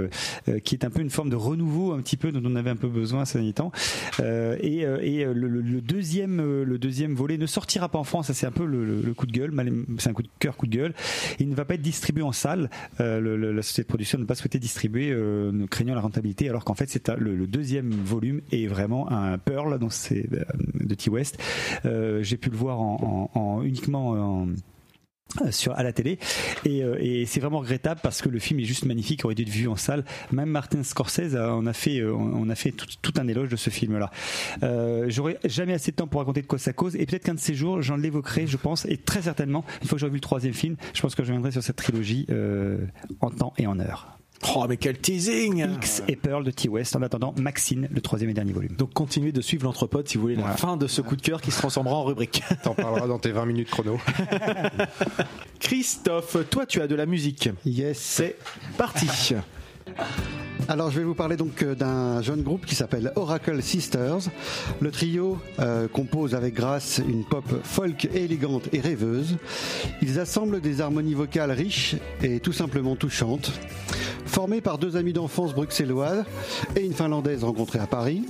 qui 0.64 0.76
est 0.76 0.86
un 0.86 0.90
peu 0.90 1.02
une 1.02 1.10
forme 1.10 1.30
de 1.30 1.36
renouveau 1.36 1.94
un 1.94 2.02
petit 2.02 2.18
peu 2.18 2.32
dont 2.32 2.42
on 2.46 2.56
avait 2.56 2.70
un 2.70 2.76
peu 2.76 2.88
besoin 2.88 3.26
ces 3.26 3.40
derniers 3.40 3.54
temps. 3.54 3.72
Et 4.22 4.80
et 5.02 5.26
le, 5.48 5.82
deuxième 5.82 6.40
euh, 6.40 6.64
le 6.66 6.78
deuxième 6.78 7.14
volet 7.14 7.38
ne 7.38 7.46
sortira 7.46 7.90
pas 7.90 8.00
en 8.00 8.04
France. 8.04 8.32
C'est 8.34 8.46
un 8.48 8.52
peu 8.52 8.66
le, 8.66 9.14
coup 9.14 9.26
de 9.26 9.32
gueule. 9.32 9.54
C'est 9.98 10.10
un 10.10 10.14
coup 10.14 10.24
de 10.24 10.30
cœur, 10.40 10.58
coup 10.58 10.68
de 10.68 10.76
gueule. 10.76 10.94
Il 11.40 11.50
ne 11.50 11.56
va 11.56 11.66
pas 11.66 11.76
être 11.76 11.82
distribué 11.82 12.24
en 12.24 12.32
salle. 12.32 12.70
Euh, 13.00 13.54
la 13.54 13.62
société 13.62 13.84
de 13.84 13.88
production 13.88 14.20
n'a 14.20 14.26
pas 14.26 14.36
souhaité 14.36 14.60
distribuer, 14.60 15.12
euh, 15.12 15.66
craignant 15.68 15.96
la 15.96 16.02
rentabilité, 16.02 16.50
alors 16.50 16.64
qu'en 16.66 16.76
fait 16.76 16.90
c'est 16.90 17.10
le, 17.18 17.48
deuxième 17.48 17.90
volume 17.92 18.42
est 18.52 18.68
vraiment 18.68 19.12
un 19.12 19.38
Pearl, 19.38 19.80
de 19.80 20.96
T 20.96 21.10
West. 21.10 21.38
Euh, 21.86 22.22
J'ai 22.24 22.38
pu 22.38 22.50
le 22.50 22.58
voir 22.58 22.80
en, 22.80 23.30
en- 23.34 23.40
en- 23.40 23.64
uniquement 23.64 24.10
en 24.12 24.48
sur 25.52 25.74
à 25.74 25.84
la 25.84 25.94
télé. 25.94 26.20
Et, 26.66 26.84
euh, 26.84 26.98
et 27.00 27.26
c'est 27.26 27.40
vraiment 27.40 27.60
regrettable 27.60 28.00
parce 28.02 28.22
que 28.22 28.30
le 28.30 28.40
film 28.40 28.60
est 28.60 28.66
juste 28.66 28.86
magnifique 28.86 29.26
aurait 29.26 29.36
dû 29.36 29.44
être 29.44 29.50
vu 29.50 29.68
en 29.68 29.76
salle. 29.76 30.04
Même 30.32 30.50
Martin 30.50 30.84
Scorsese 30.84 31.36
on 31.36 31.66
a 31.66 31.74
fait 31.74 32.00
euh, 32.00 32.14
on 32.14 32.50
a 32.50 32.56
fait 32.56 32.72
tout, 32.72 32.88
tout 33.02 33.14
un 33.18 33.28
éloge 33.28 33.50
de 33.50 33.56
ce 33.56 33.70
film 33.70 33.98
là 33.98 34.12
euh, 34.64 35.06
j'aurais 35.10 35.40
jamais 35.46 35.74
assez 35.74 35.92
de 35.92 35.96
temps 35.96 36.08
pour 36.08 36.20
raconter 36.20 36.42
de 36.42 36.48
quoi 36.48 36.60
ça 36.60 36.74
cause. 36.74 36.96
Et 36.96 37.06
peut-être 37.06 37.24
qu'un 37.24 37.36
de 37.36 37.40
ces 37.40 37.54
jours 37.54 37.82
j'en 37.82 37.96
l'évoquerai 37.96 38.48
je 38.48 38.58
pense 38.58 38.86
et 38.86 38.98
très 38.98 39.24
certainement 39.24 39.64
une 39.82 39.88
fois 39.88 39.96
que 39.96 40.00
j'aurai 40.00 40.12
vu 40.12 40.18
le 40.18 40.22
troisième 40.22 40.54
film 40.54 40.76
je 40.94 41.02
pense 41.02 41.16
que 41.16 41.24
je 41.24 41.30
reviendrai 41.30 41.52
sur 41.52 41.64
cette 41.64 41.78
trilogie 41.78 42.26
euh, 42.30 42.80
en 43.22 43.30
temps 43.30 43.54
et 43.58 43.68
en 43.68 43.80
heure 43.80 44.19
Oh 44.56 44.66
mais 44.70 44.78
quel 44.78 44.98
teasing 44.98 45.66
X 45.76 46.02
et 46.08 46.16
Pearl 46.16 46.44
de 46.46 46.52
T 46.52 46.70
West 46.70 46.96
en 46.96 47.02
attendant 47.02 47.34
Maxine 47.38 47.88
le 47.92 48.00
troisième 48.02 48.30
et 48.30 48.34
dernier 48.34 48.54
volume 48.54 48.72
Donc 48.78 48.94
continuez 48.94 49.32
de 49.34 49.42
suivre 49.42 49.66
l'entrepode 49.66 50.08
si 50.08 50.16
vous 50.18 50.22
voulez 50.24 50.36
la 50.36 50.42
Voilà. 50.44 50.56
fin 50.58 50.78
de 50.78 50.88
ce 50.88 51.02
coup 51.02 51.16
de 51.18 51.22
cœur 51.22 51.42
qui 51.42 51.52
se 51.52 51.58
transformera 51.58 51.96
en 51.96 52.04
rubrique. 52.06 52.42
T'en 52.64 52.74
parleras 52.74 53.08
dans 53.08 53.20
tes 53.20 53.32
20 53.32 53.46
minutes 53.46 53.70
chrono. 53.70 54.00
Christophe, 55.60 56.38
toi 56.50 56.66
tu 56.66 56.82
as 56.82 56.88
de 56.88 56.96
la 56.96 57.06
musique. 57.06 57.50
Yes. 57.66 57.98
C'est 58.00 58.38
parti. 58.78 59.08
Alors, 60.72 60.92
je 60.92 61.00
vais 61.00 61.04
vous 61.04 61.16
parler 61.16 61.36
donc 61.36 61.64
euh, 61.64 61.74
d'un 61.74 62.22
jeune 62.22 62.44
groupe 62.44 62.64
qui 62.68 62.76
s'appelle 62.76 63.12
Oracle 63.16 63.60
Sisters. 63.64 64.20
Le 64.80 64.92
trio 64.92 65.40
euh, 65.58 65.88
compose 65.88 66.36
avec 66.36 66.54
grâce 66.54 67.00
une 67.00 67.26
pop 67.26 67.44
folk 67.64 68.06
élégante 68.14 68.70
et 68.72 68.80
rêveuse. 68.80 69.38
Ils 70.04 70.20
assemblent 70.20 70.62
des 70.62 70.80
harmonies 70.80 71.16
vocales 71.16 71.50
riches 71.50 71.96
et 72.22 72.40
tout 72.40 72.54
simplement 72.54 72.96
touchantes. 72.96 73.52
Formés 74.28 74.62
par 74.62 74.78
deux 74.78 74.96
amis 74.96 75.12
d'enfance 75.12 75.56
bruxellois 75.56 76.24
et 76.76 76.86
une 76.86 76.94
finlandaise 76.94 77.44
rencontrée 77.44 77.80
à 77.80 77.88
Paris, 77.88 78.22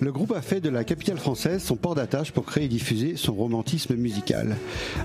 le 0.00 0.12
groupe 0.12 0.32
a 0.32 0.42
fait 0.42 0.60
de 0.60 0.68
la 0.68 0.84
capitale 0.84 1.18
française 1.18 1.62
son 1.62 1.76
port 1.76 1.94
d'attache 1.94 2.32
pour 2.32 2.44
créer 2.44 2.64
et 2.64 2.68
diffuser 2.68 3.16
son 3.16 3.32
romantisme 3.32 3.94
musical. 3.94 4.56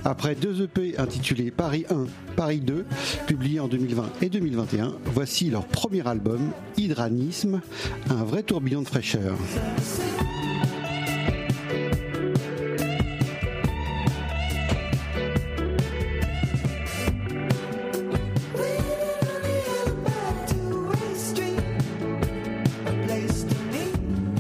Après 0.04 0.36
deux 0.36 0.64
EP 0.64 0.98
intitulés 0.98 1.52
Paris 1.52 1.86
1, 1.90 2.06
Paris 2.36 2.60
2, 2.60 2.86
publiés 3.28 3.60
en 3.60 3.68
2020 3.68 4.10
et 4.22 4.30
2021, 4.30 4.94
voici 5.06 5.50
leur 5.50 5.66
premier 5.66 6.06
album, 6.08 6.29
Hydranisme, 6.78 7.62
un 8.10 8.24
vrai 8.24 8.44
tourbillon 8.44 8.82
de 8.82 8.88
fraîcheur. 8.88 9.36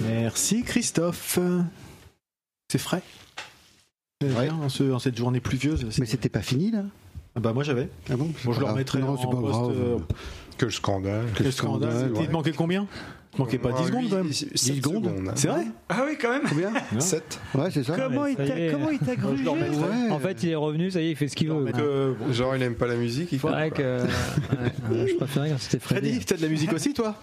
Merci 0.07 0.63
Christophe. 0.63 1.39
C'est 2.71 2.77
frais. 2.77 3.01
C'est 4.21 4.31
Ouais. 4.33 4.49
en, 4.49 4.69
ce- 4.69 4.91
en 4.91 4.99
cette 4.99 5.17
journée 5.17 5.39
pluvieuse. 5.39 5.85
Mais 5.99 6.05
c'était 6.05 6.29
pas 6.29 6.41
fini 6.41 6.71
là? 6.71 6.83
Ah 7.35 7.39
bah 7.39 7.53
moi 7.53 7.63
j'avais. 7.63 7.89
Ah 8.09 8.17
bon? 8.17 8.31
Bon, 8.43 8.51
je 8.53 8.59
le 8.59 8.65
remettrai 8.65 9.01
en 9.01 9.15
pas 9.15 9.27
poste, 9.27 9.77
euh, 9.77 9.97
Quel 10.59 10.73
scandale. 10.73 11.31
Quel 11.33 11.53
scandale. 11.53 12.11
Il 12.19 12.27
te 12.27 12.31
manquait 12.33 12.51
combien? 12.51 12.85
Manquait 13.37 13.59
pas 13.59 13.71
10 13.71 13.85
secondes 13.85 14.09
quand 14.09 14.15
même. 14.17 14.27
10 14.27 14.49
secondes. 14.55 15.31
C'est 15.35 15.47
vrai 15.49 15.65
ah 15.87 16.03
oui 16.07 16.17
quand 16.19 16.31
même 16.31 16.41
Combien 16.49 16.71
7. 16.99 17.39
Ouais, 17.55 17.69
c'est 17.71 17.83
ça. 17.83 17.95
comment 17.95 18.25
il 18.25 18.35
t'a 18.35 18.43
est. 18.45 18.71
comment 18.71 18.89
il 18.89 18.99
t'a 18.99 19.15
grugé. 19.15 19.43
En 20.09 20.19
fait, 20.19 20.43
il 20.43 20.49
est 20.49 20.55
revenu, 20.55 20.89
ça 20.91 20.99
y 21.01 21.07
est, 21.07 21.11
il 21.11 21.15
fait 21.15 21.27
ce 21.27 21.35
qu'il 21.35 21.49
veut. 21.49 22.15
Genre, 22.31 22.55
il 22.55 22.63
aime 22.63 22.75
pas 22.75 22.87
la 22.87 22.95
musique, 22.95 23.31
il 23.31 23.39
vrai 23.39 23.69
que 23.71 23.99
je 25.07 25.15
préférais 25.15 25.49
quand 25.51 25.59
c'était 25.59 25.79
Freddy, 25.79 26.09
Freddy. 26.09 26.25
tu 26.25 26.33
as 26.33 26.37
de 26.37 26.41
la 26.41 26.47
musique 26.49 26.73
aussi 26.73 26.93
toi 26.93 27.15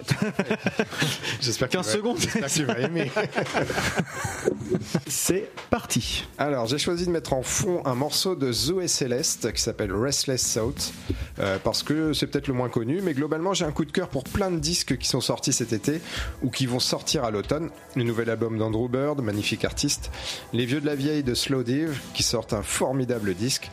J'espère 1.40 1.68
15 1.68 1.86
qu'il 1.86 1.90
va- 1.92 1.96
secondes. 1.98 2.18
J'espère 2.20 2.46
qu'il 2.46 2.64
va 2.66 2.78
aimer. 2.78 3.10
C'est 5.06 5.50
parti. 5.70 6.24
Alors, 6.38 6.66
j'ai 6.66 6.78
choisi 6.78 7.06
de 7.06 7.10
mettre 7.10 7.32
en 7.32 7.42
fond 7.42 7.82
un 7.84 7.94
morceau 7.94 8.34
de 8.36 8.52
Zoé 8.52 8.88
Céleste 8.88 9.52
qui 9.52 9.60
s'appelle 9.62 9.92
Restless 9.92 10.42
South 10.46 10.92
euh, 11.38 11.58
parce 11.62 11.82
que 11.82 12.12
c'est 12.12 12.26
peut-être 12.26 12.48
le 12.48 12.54
moins 12.54 12.68
connu, 12.68 13.00
mais 13.02 13.14
globalement, 13.14 13.54
j'ai 13.54 13.64
un 13.64 13.72
coup 13.72 13.84
de 13.84 13.92
cœur 13.92 14.08
pour 14.08 14.24
plein 14.24 14.50
de 14.50 14.58
disques 14.58 14.96
qui 14.98 15.08
sont 15.08 15.20
sortis 15.20 15.52
cet 15.52 15.72
été 15.72 15.95
ou 16.43 16.51
qui 16.51 16.66
vont 16.66 16.81
sortir 16.81 17.24
à 17.24 17.31
l'automne. 17.31 17.70
Le 17.94 18.02
nouvel 18.02 18.31
album 18.31 18.59
d'Andrew 18.59 18.89
Bird, 18.89 19.20
magnifique 19.20 19.64
artiste. 19.64 20.10
Les 20.52 20.66
Vieux 20.66 20.81
de 20.81 20.86
la 20.86 20.94
Vieille 20.94 21.23
de 21.23 21.35
Slow 21.35 21.62
Dive 21.62 21.98
qui 22.14 22.23
sortent 22.23 22.52
un 22.52 22.62
formidable 22.62 23.35
disque. 23.35 23.70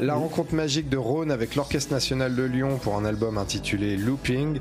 La 0.00 0.14
rencontre 0.14 0.54
magique 0.54 0.88
de 0.88 0.96
Rhône 0.96 1.30
avec 1.30 1.54
l'Orchestre 1.54 1.92
National 1.92 2.34
de 2.34 2.42
Lyon 2.42 2.78
pour 2.82 2.96
un 2.96 3.04
album 3.04 3.38
intitulé 3.38 3.96
Looping. 3.96 4.60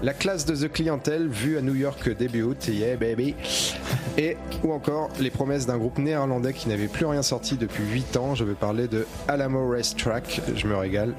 La 0.00 0.12
classe 0.12 0.44
de 0.44 0.54
The 0.54 0.70
Clientele 0.70 1.26
vue 1.26 1.58
à 1.58 1.60
New 1.60 1.74
York 1.74 2.08
début 2.16 2.42
août, 2.42 2.68
yeah 2.68 2.96
baby. 2.96 3.34
Et 4.16 4.36
ou 4.62 4.72
encore 4.72 5.08
les 5.18 5.30
promesses 5.30 5.66
d'un 5.66 5.76
groupe 5.76 5.98
néerlandais 5.98 6.52
qui 6.52 6.68
n'avait 6.68 6.86
plus 6.86 7.06
rien 7.06 7.22
sorti 7.22 7.56
depuis 7.56 7.82
8 7.84 8.16
ans. 8.16 8.34
Je 8.36 8.44
veux 8.44 8.54
parler 8.54 8.86
de 8.86 9.06
Alamo 9.26 9.68
Racetrack. 9.68 10.40
Je 10.54 10.66
me 10.68 10.76
régale. 10.76 11.14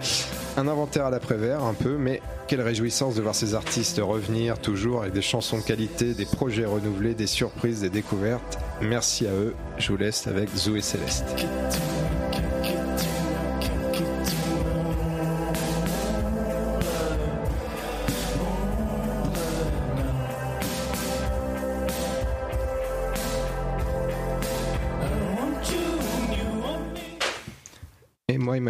Un 0.55 0.67
inventaire 0.67 1.05
à 1.05 1.09
l'après-vert 1.09 1.63
un 1.63 1.73
peu, 1.73 1.97
mais 1.97 2.21
quelle 2.47 2.61
réjouissance 2.61 3.15
de 3.15 3.21
voir 3.21 3.35
ces 3.35 3.53
artistes 3.53 3.99
revenir 4.01 4.59
toujours 4.59 5.01
avec 5.01 5.13
des 5.13 5.21
chansons 5.21 5.57
de 5.57 5.63
qualité, 5.63 6.13
des 6.13 6.25
projets 6.25 6.65
renouvelés, 6.65 7.13
des 7.13 7.27
surprises, 7.27 7.81
des 7.81 7.89
découvertes. 7.89 8.59
Merci 8.81 9.27
à 9.27 9.31
eux. 9.31 9.55
Je 9.77 9.91
vous 9.91 9.97
laisse 9.97 10.25
avec 10.25 10.49
Zoé 10.55 10.81
Céleste. 10.81 11.25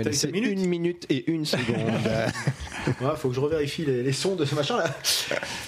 Il 0.09 0.11
laissé 0.11 0.27
une 0.27 0.33
minute 0.33 0.59
une 0.59 0.65
minute 0.67 1.05
et 1.09 1.31
une 1.31 1.45
seconde. 1.45 1.77
Ouais, 3.01 3.09
faut 3.17 3.29
que 3.29 3.35
je 3.35 3.39
revérifie 3.39 3.85
les, 3.85 4.03
les 4.03 4.11
sons 4.11 4.35
de 4.35 4.45
ce 4.45 4.55
machin 4.55 4.77
là. 4.77 4.85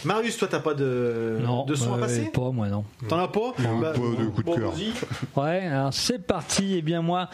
Marius, 0.05 0.37
toi 0.37 0.47
t'as 0.49 0.59
pas 0.59 0.73
de, 0.73 1.37
Non, 1.41 1.65
de 1.65 1.75
son 1.75 1.93
à 1.93 1.97
euh, 1.97 1.99
passer 1.99 2.31
Pas 2.33 2.51
moi, 2.51 2.67
non. 2.67 2.83
T'en 3.07 3.19
as 3.19 3.27
pas 3.27 3.53
Bah, 3.59 3.91
pas 3.93 3.99
de 3.99 4.25
coup 4.27 4.41
de 4.41 4.45
bon, 4.45 4.55
cœur. 4.55 4.73
Ouais, 5.35 5.67
alors 5.67 5.93
c'est 5.93 6.25
parti. 6.25 6.77
Et 6.77 6.81
bien 6.81 7.01
moi, 7.01 7.29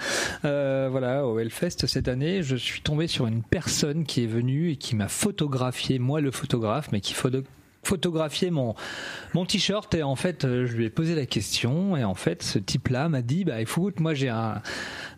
euh, 0.45 0.87
voilà, 0.91 1.25
au 1.25 1.39
Hellfest 1.39 1.85
cette 1.87 2.07
année, 2.07 2.43
je 2.43 2.55
suis 2.55 2.81
tombé 2.81 3.07
sur 3.07 3.27
une 3.27 3.43
personne 3.43 4.03
qui 4.03 4.23
est 4.23 4.27
venue 4.27 4.71
et 4.71 4.75
qui 4.75 4.95
m'a 4.95 5.07
photographié, 5.07 5.99
moi 5.99 6.21
le 6.21 6.31
photographe, 6.31 6.89
mais 6.91 6.99
qui 6.99 7.13
photo 7.13 7.41
photographié 7.83 8.51
mon 8.51 8.75
mon 9.33 9.45
t-shirt 9.45 9.93
et 9.93 10.03
en 10.03 10.15
fait 10.15 10.45
euh, 10.45 10.65
je 10.65 10.75
lui 10.75 10.85
ai 10.85 10.89
posé 10.89 11.15
la 11.15 11.25
question 11.25 11.95
et 11.95 12.03
en 12.03 12.15
fait 12.15 12.43
ce 12.43 12.59
type-là 12.59 13.07
m'a 13.09 13.21
dit 13.21 13.45
bah 13.45 13.61
écoute 13.61 13.99
moi 13.99 14.13
j'ai 14.13 14.29
un 14.29 14.61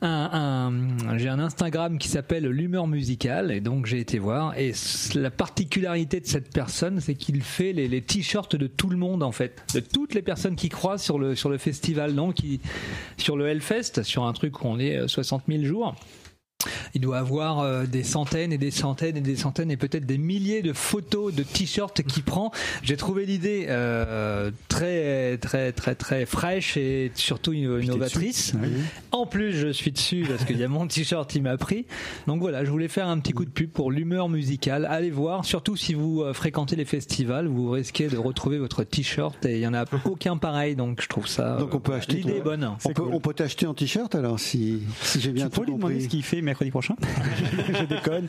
j'ai 0.02 1.30
un 1.30 1.40
Instagram 1.40 1.98
qui 1.98 2.08
s'appelle 2.08 2.48
l'humeur 2.48 2.88
musicale 2.88 3.52
et 3.52 3.60
donc 3.60 3.86
j'ai 3.86 4.00
été 4.00 4.20
voir 4.20 4.58
et 4.58 4.74
la 5.16 5.32
particularité 5.32 6.20
de 6.20 6.28
cette 6.28 6.54
personne 6.54 7.00
c'est 7.00 7.16
qu'il 7.16 7.42
fait 7.42 7.74
les, 7.74 8.02
t-shirts 8.02 8.56
de 8.56 8.68
tout 8.68 8.90
le 8.90 8.98
monde 8.98 9.24
en 9.24 9.32
fait. 9.32 9.62
De 9.74 9.80
toutes 9.80 10.14
les 10.14 10.22
personnes 10.22 10.56
qui 10.56 10.70
croient 10.70 10.98
sur 10.98 11.20
le 11.20 11.36
sur 11.36 11.50
le 11.50 11.58
festival 11.58 12.16
donc 12.16 12.36
qui 12.36 12.62
sur 13.18 13.36
le 13.36 13.48
Hellfest 13.48 14.04
sur 14.04 14.26
un 14.26 14.34
truc 14.34 14.64
où 14.64 14.68
on 14.68 14.80
est 14.80 14.98
euh, 14.98 15.08
60 15.08 15.44
000 15.48 15.64
jours 15.64 15.96
il 16.94 17.02
doit 17.02 17.18
avoir 17.20 17.60
euh, 17.60 17.86
des 17.86 18.04
centaines 18.04 18.52
et 18.52 18.58
des 18.58 18.72
centaines 18.72 19.16
et 19.18 19.22
des 19.22 19.38
centaines 19.38 19.72
et 19.72 19.78
peut-être 19.78 20.06
des 20.06 20.18
milliers 20.18 20.62
de 20.62 20.74
photos 20.74 21.34
de 21.34 21.44
t-shirts 21.44 22.02
qu'il 22.04 22.24
prend. 22.24 22.52
J'ai 22.84 22.98
trouvé 22.98 23.26
l'idée 23.26 23.68
euh, 23.70 24.52
très 24.68 25.38
très 25.38 25.72
très 25.72 25.96
très 25.96 26.26
fraîche 26.26 26.76
et 26.76 27.12
surtout 27.16 27.54
innovatrice. 27.54 28.54
En 29.12 29.26
plus, 29.26 29.54
je 29.54 29.70
suis 29.70 29.92
dessus 29.92 30.26
parce 30.28 30.44
qu'il 30.46 30.58
y 30.58 30.64
a 30.64 30.68
mon 30.68 30.86
t-shirt 30.88 31.30
qui 31.30 31.40
m'a 31.42 31.56
pris. 31.58 31.86
Donc 32.28 32.42
voilà, 32.42 32.66
je 32.66 32.72
voulais 32.72 32.88
faire 32.90 33.08
un 33.08 33.20
petit 33.20 33.32
coup 33.32 33.46
de 33.46 33.50
pub 33.50 33.70
pour 33.70 33.92
l'humeur 33.92 34.28
musicale. 34.28 34.86
Allez 34.90 35.12
voir, 35.12 35.46
surtout 35.46 35.78
si 35.78 35.94
vous 35.94 36.22
euh, 36.24 36.34
fréquentez 36.34 36.76
les 36.76 36.86
festivals, 36.86 37.48
vous 37.48 37.70
risquez 37.72 38.08
de 38.08 38.18
retrouver 38.18 38.58
votre 38.58 38.84
t-shirt 38.84 39.46
et 39.46 39.56
il 39.56 39.62
y 39.62 39.68
en 39.68 39.74
a 39.74 39.86
aucun 40.06 40.36
pareil. 40.36 40.76
Donc 40.76 41.02
je 41.02 41.08
trouve 41.08 41.28
ça. 41.28 41.56
Donc 41.58 41.74
on 41.74 41.80
peut 41.80 41.94
euh, 41.94 41.98
acheter. 41.98 42.18
L'idée 42.18 42.32
ton- 42.34 42.38
est 42.38 42.42
bonne. 42.42 42.72
On 42.86 42.90
peut, 42.94 43.04
on 43.10 43.20
peut 43.22 43.34
t'acheter 43.34 43.66
en 43.66 43.74
t-shirt 43.74 44.14
alors 44.16 44.40
si, 44.40 44.82
si 45.02 45.22
j'ai 45.22 45.32
bien 45.32 45.46
Tu 45.46 45.52
peux 45.52 45.56
tout 45.58 45.64
lui 45.72 45.78
demander 45.78 45.94
compris. 45.94 46.04
ce 46.06 46.10
qu'il 46.10 46.24
fait 46.24 46.42
mercredi 46.50 46.72
prochain 46.72 46.96
Je 47.80 47.86
déconne. 47.86 48.28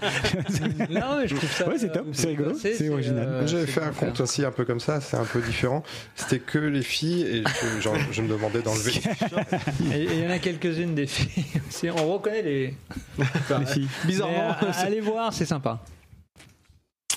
Non, 0.90 1.18
mais 1.18 1.28
je 1.28 1.34
trouve 1.36 1.50
ça. 1.50 1.68
Ouais, 1.68 1.78
c'est 1.78 1.90
top, 1.92 2.06
c'est 2.12 2.28
rigolo, 2.28 2.54
C'est- 2.54 2.74
c'est 2.74 2.88
original. 2.88 3.26
euh, 3.28 3.46
J'avais 3.46 3.66
fait 3.66 3.82
un 3.82 3.90
compte 3.92 4.20
aussi 4.20 4.44
un 4.44 4.50
peu 4.52 4.64
comme 4.64 4.80
ça, 4.80 5.00
c'est 5.00 5.16
un 5.16 5.24
peu 5.24 5.40
différent. 5.40 5.82
C'était 6.14 6.38
que 6.38 6.58
les 6.58 6.82
filles 6.82 7.22
et 7.22 7.42
je, 7.76 7.80
genre, 7.80 7.96
je 8.12 8.22
me 8.22 8.28
demandais 8.28 8.62
d'enlever. 8.62 8.92
Et 9.94 10.04
il 10.04 10.20
y 10.20 10.26
en 10.26 10.30
a 10.30 10.38
quelques-unes 10.38 10.94
des 10.94 11.06
filles 11.06 11.44
aussi. 11.68 11.90
On 11.90 12.12
reconnaît 12.14 12.42
les, 12.42 12.74
Les 13.18 13.66
filles. 13.66 13.88
Bizarrement, 14.04 14.56
Mais, 14.62 14.68
euh, 14.68 14.72
allez 14.84 15.00
voir, 15.00 15.32
c'est 15.32 15.46
sympa. 15.46 15.80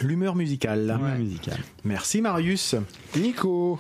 L'humeur 0.02 0.36
musicale. 0.36 0.98
Ouais. 1.02 1.18
musical. 1.20 1.58
Merci 1.84 2.22
Marius. 2.22 2.76
Nico, 3.16 3.80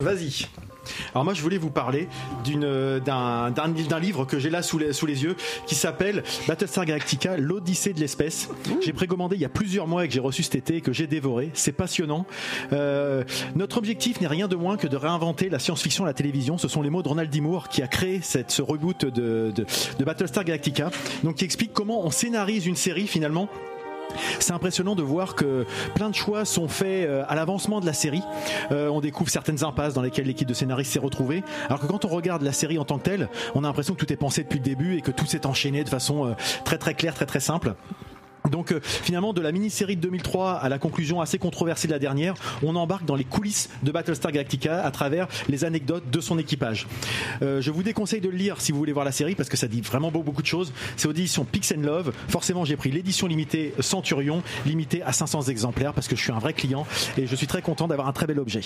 Vas-y. 0.00 0.46
Alors 1.12 1.24
moi 1.24 1.34
je 1.34 1.40
voulais 1.40 1.56
vous 1.56 1.70
parler 1.70 2.08
d'une 2.42 2.98
d'un 2.98 3.52
d'un 3.52 3.68
d'un 3.68 4.00
livre 4.00 4.24
que 4.24 4.40
j'ai 4.40 4.50
là 4.50 4.60
sous 4.60 4.76
les, 4.76 4.92
sous 4.92 5.06
les 5.06 5.22
yeux 5.22 5.36
qui 5.68 5.76
s'appelle 5.76 6.24
Battlestar 6.48 6.84
Galactica 6.84 7.36
l'Odyssée 7.36 7.92
de 7.92 8.00
l'espèce. 8.00 8.48
J'ai 8.82 8.92
précommandé 8.92 9.36
il 9.36 9.42
y 9.42 9.44
a 9.44 9.48
plusieurs 9.48 9.86
mois 9.86 10.04
et 10.04 10.08
que 10.08 10.14
j'ai 10.14 10.18
reçu 10.18 10.42
cet 10.42 10.56
été 10.56 10.76
et 10.78 10.80
que 10.80 10.92
j'ai 10.92 11.06
dévoré. 11.06 11.52
C'est 11.54 11.70
passionnant. 11.70 12.26
Euh, 12.72 13.22
notre 13.54 13.78
objectif 13.78 14.20
n'est 14.20 14.26
rien 14.26 14.48
de 14.48 14.56
moins 14.56 14.76
que 14.76 14.88
de 14.88 14.96
réinventer 14.96 15.48
la 15.48 15.60
science-fiction 15.60 16.02
à 16.02 16.08
la 16.08 16.14
télévision. 16.14 16.58
Ce 16.58 16.66
sont 16.66 16.82
les 16.82 16.90
mots 16.90 17.04
de 17.04 17.08
Ronald 17.08 17.30
D. 17.30 17.40
Moore 17.40 17.68
qui 17.68 17.80
a 17.80 17.86
créé 17.86 18.20
cette, 18.20 18.50
ce 18.50 18.62
reboot 18.62 19.04
de, 19.04 19.52
de, 19.54 19.64
de 19.96 20.04
Battlestar 20.04 20.42
Galactica. 20.42 20.90
Donc 21.22 21.36
qui 21.36 21.44
explique 21.44 21.72
comment 21.72 22.04
on 22.04 22.10
scénarise 22.10 22.66
une 22.66 22.76
série 22.76 23.06
finalement 23.06 23.48
c'est 24.38 24.52
impressionnant 24.52 24.94
de 24.94 25.02
voir 25.02 25.34
que 25.34 25.66
plein 25.94 26.10
de 26.10 26.14
choix 26.14 26.44
sont 26.44 26.68
faits 26.68 27.08
euh, 27.08 27.24
à 27.28 27.34
l'avancement 27.34 27.80
de 27.80 27.86
la 27.86 27.92
série. 27.92 28.22
Euh, 28.72 28.88
on 28.88 29.00
découvre 29.00 29.30
certaines 29.30 29.64
impasses 29.64 29.94
dans 29.94 30.02
lesquelles 30.02 30.26
l'équipe 30.26 30.48
de 30.48 30.54
scénaristes 30.54 30.92
s'est 30.92 30.98
retrouvée. 30.98 31.42
Alors 31.66 31.80
que 31.80 31.86
quand 31.86 32.04
on 32.04 32.08
regarde 32.08 32.42
la 32.42 32.52
série 32.52 32.78
en 32.78 32.84
tant 32.84 32.98
que 32.98 33.04
telle, 33.04 33.28
on 33.54 33.64
a 33.64 33.66
l'impression 33.66 33.94
que 33.94 34.04
tout 34.04 34.12
est 34.12 34.16
pensé 34.16 34.42
depuis 34.42 34.58
le 34.58 34.64
début 34.64 34.96
et 34.96 35.00
que 35.00 35.10
tout 35.10 35.26
s'est 35.26 35.46
enchaîné 35.46 35.84
de 35.84 35.88
façon 35.88 36.26
euh, 36.26 36.32
très 36.64 36.78
très 36.78 36.94
claire, 36.94 37.14
très 37.14 37.26
très 37.26 37.40
simple. 37.40 37.74
Donc 38.50 38.72
euh, 38.72 38.80
finalement 38.82 39.32
de 39.32 39.40
la 39.40 39.52
mini-série 39.52 39.96
de 39.96 40.02
2003 40.02 40.52
à 40.52 40.68
la 40.68 40.78
conclusion 40.78 41.20
assez 41.22 41.38
controversée 41.38 41.88
de 41.88 41.92
la 41.92 41.98
dernière, 41.98 42.34
on 42.62 42.76
embarque 42.76 43.06
dans 43.06 43.14
les 43.16 43.24
coulisses 43.24 43.70
de 43.82 43.90
Battlestar 43.90 44.32
Galactica 44.32 44.84
à 44.84 44.90
travers 44.90 45.28
les 45.48 45.64
anecdotes 45.64 46.10
de 46.10 46.20
son 46.20 46.38
équipage. 46.38 46.86
Euh, 47.42 47.62
je 47.62 47.70
vous 47.70 47.82
déconseille 47.82 48.20
de 48.20 48.28
le 48.28 48.36
lire 48.36 48.60
si 48.60 48.70
vous 48.70 48.78
voulez 48.78 48.92
voir 48.92 49.04
la 49.06 49.12
série 49.12 49.34
parce 49.34 49.48
que 49.48 49.56
ça 49.56 49.66
dit 49.66 49.80
vraiment 49.80 50.10
beau- 50.10 50.22
beaucoup 50.22 50.42
de 50.42 50.46
choses. 50.46 50.72
C'est 50.96 51.08
aux 51.08 51.12
éditions 51.12 51.44
Pix 51.46 51.72
and 51.76 51.80
Love. 51.80 52.12
Forcément 52.28 52.64
j'ai 52.66 52.76
pris 52.76 52.90
l'édition 52.90 53.26
limitée 53.26 53.74
Centurion, 53.80 54.42
limitée 54.66 55.02
à 55.02 55.12
500 55.12 55.42
exemplaires 55.48 55.94
parce 55.94 56.06
que 56.06 56.14
je 56.14 56.20
suis 56.20 56.32
un 56.32 56.38
vrai 56.38 56.52
client 56.52 56.86
et 57.16 57.26
je 57.26 57.34
suis 57.34 57.46
très 57.46 57.62
content 57.62 57.88
d'avoir 57.88 58.08
un 58.08 58.12
très 58.12 58.26
bel 58.26 58.38
objet. 58.38 58.60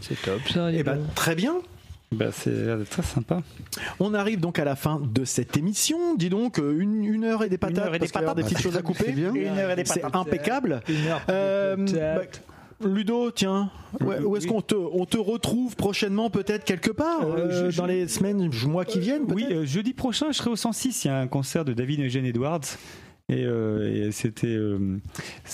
C'est 0.00 0.20
top 0.22 0.40
ça. 0.52 0.72
Et 0.72 0.82
ben 0.82 0.98
très 1.14 1.34
bien. 1.36 1.54
Bah, 2.14 2.26
c'est 2.32 2.50
d'être 2.50 2.88
très 2.90 3.02
sympa. 3.02 3.42
On 4.00 4.14
arrive 4.14 4.40
donc 4.40 4.58
à 4.58 4.64
la 4.64 4.76
fin 4.76 5.00
de 5.02 5.24
cette 5.24 5.56
émission. 5.56 6.14
Dis 6.14 6.30
donc, 6.30 6.58
euh, 6.58 6.76
une, 6.78 7.04
une 7.04 7.24
heure 7.24 7.42
et 7.44 7.48
des 7.48 7.58
patates, 7.58 7.78
heure 7.86 7.94
et 7.94 7.98
des 7.98 8.06
parce 8.06 8.16
avoir 8.16 8.34
des 8.34 8.42
patates. 8.42 8.52
petites 8.54 8.64
choses 8.64 8.76
à 8.76 8.82
couper. 8.82 9.04
C'est 9.06 9.12
bien. 9.12 9.32
Une 9.34 9.58
heure 9.58 9.70
et 9.70 9.76
des 9.76 9.84
C'est 9.84 10.00
patates. 10.00 10.16
impeccable. 10.16 10.80
Une 10.88 11.06
heure 11.06 11.20
Euh, 11.28 11.76
bah, 11.76 12.22
Ludo, 12.88 13.30
tiens, 13.30 13.70
ouais, 14.00 14.18
où 14.20 14.36
est-ce 14.36 14.46
qu'on 14.48 14.60
te, 14.60 14.74
on 14.74 15.06
te 15.06 15.16
retrouve 15.16 15.76
prochainement 15.76 16.28
peut-être 16.28 16.64
quelque 16.64 16.90
part 16.90 17.22
Euh, 17.22 17.36
euh, 17.50 17.70
je- 17.70 17.76
dans 17.78 17.84
je- 17.86 17.92
les 17.92 18.08
semaines, 18.08 18.50
mois 18.66 18.84
qui 18.84 18.98
viennent 18.98 19.22
Oui, 19.32 19.46
euh, 19.50 19.64
jeudi 19.64 19.94
prochain, 19.94 20.26
je 20.32 20.36
serai 20.38 20.50
au 20.50 20.56
106. 20.56 21.04
Il 21.04 21.08
y 21.08 21.10
a 21.10 21.18
un 21.18 21.28
concert 21.28 21.64
de 21.64 21.72
David 21.72 22.00
Eugene 22.00 22.26
Edwards. 22.26 22.60
Et, 23.30 23.46
euh, 23.46 24.08
et 24.08 24.12
c'était 24.12 24.48
euh, 24.48 24.98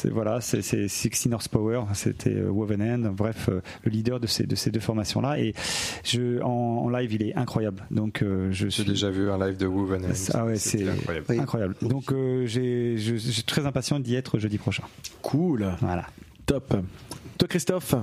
voilà 0.07 0.41
c'est 0.41 0.61
c'est 0.61 0.89
16 0.89 1.33
horsepower 1.33 1.83
c'était 1.95 2.35
euh, 2.35 2.49
Woven 2.51 2.83
Hand 2.83 3.15
bref 3.15 3.49
euh, 3.49 3.61
le 3.85 3.93
leader 3.93 4.19
de 4.19 4.27
ces 4.27 4.45
de 4.45 4.57
ces 4.57 4.73
deux 4.73 4.81
formations 4.81 5.21
là 5.21 5.39
et 5.39 5.55
je 6.03 6.43
en, 6.43 6.49
en 6.49 6.89
live 6.89 7.13
il 7.13 7.23
est 7.23 7.37
incroyable 7.37 7.85
donc 7.93 8.23
euh, 8.23 8.49
je 8.51 8.65
j'ai 8.67 8.83
suis 8.83 8.85
déjà 8.85 9.11
vu 9.11 9.31
un 9.31 9.39
live 9.39 9.57
de 9.57 9.67
Woven. 9.69 10.05
Hand. 10.05 10.13
Ah 10.35 10.47
ouais, 10.47 10.57
c'est- 10.57 10.89
incroyable. 10.89 11.27
Oui. 11.29 11.39
incroyable 11.39 11.77
donc 11.83 12.11
euh, 12.11 12.45
j'ai 12.47 12.99
je, 12.99 13.15
je 13.15 13.31
suis 13.31 13.45
très 13.45 13.65
impatient 13.65 14.01
d'y 14.01 14.17
être 14.17 14.41
jeudi 14.41 14.59
prochain 14.59 14.83
Cool, 15.23 15.71
voilà 15.81 16.07
top. 16.47 16.75
Toi 17.41 17.49
Christophe 17.49 17.95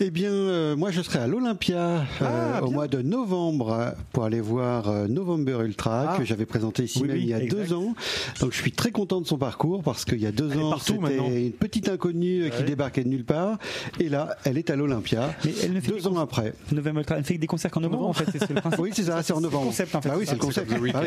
Eh 0.00 0.10
bien, 0.10 0.30
euh, 0.30 0.76
moi, 0.76 0.90
je 0.90 1.02
serai 1.02 1.18
à 1.18 1.26
l'Olympia 1.26 1.76
euh, 1.78 2.00
Ah, 2.22 2.60
au 2.62 2.68
bien. 2.68 2.74
mois 2.74 2.88
de 2.88 3.02
novembre 3.02 3.70
euh, 3.70 3.90
pour 4.14 4.24
aller 4.24 4.40
voir 4.40 4.88
euh, 4.88 5.08
November 5.08 5.58
Ultra 5.62 6.12
Ah. 6.14 6.16
que 6.16 6.24
j'avais 6.24 6.46
présenté 6.46 6.84
ici 6.84 7.00
Oui, 7.02 7.08
même 7.08 7.16
oui, 7.18 7.22
il 7.24 7.28
y 7.28 7.34
a 7.34 7.42
exact. 7.42 7.54
deux 7.68 7.74
ans. 7.74 7.92
Donc, 8.40 8.52
je 8.52 8.56
suis 8.56 8.72
très 8.72 8.90
content 8.90 9.20
de 9.20 9.26
son 9.26 9.36
parcours 9.36 9.82
parce 9.82 10.06
qu'il 10.06 10.22
y 10.22 10.26
a 10.26 10.32
deux 10.32 10.48
Elle 10.52 10.60
ans, 10.60 10.78
c'était 10.78 11.18
une 11.18 11.52
petite 11.52 11.90
inconnue 11.90 12.44
euh, 12.44 12.48
qui 12.48 12.62
débarquait 12.64 13.04
de 13.04 13.10
nulle 13.10 13.26
part, 13.26 13.58
et 14.00 14.08
là, 14.08 14.36
elle 14.44 14.56
est 14.56 14.70
à 14.70 14.76
l'Olympia. 14.76 15.34
mais 15.44 15.52
elle 15.62 15.74
ne 15.74 15.80
fait 15.80 15.92
Deux 15.92 16.06
ans 16.08 16.16
après. 16.16 16.54
November 16.72 17.00
Ultra 17.00 17.18
elle 17.18 17.24
fait 17.24 17.36
des 17.36 17.46
concerts 17.46 17.70
qu'en 17.70 17.80
novembre 17.80 18.08
en 18.08 18.12
fait 18.14 18.24
c'est 18.32 18.38
c'est 18.38 18.54
le 18.54 18.60
principe 18.62 18.80
Oui, 18.80 18.90
c'est 18.94 19.02
ça, 19.02 19.22
c'est 19.22 19.34
en 19.34 19.40
novembre. 19.42 19.64
le 19.64 19.68
concept 19.70 19.94
en 19.96 20.00
fait 20.00 20.08
Ah 20.10 20.16
oui, 20.18 20.24
c'est 20.26 20.32
le 20.32 20.38
concept. 20.38 20.72
Ah. 20.94 21.02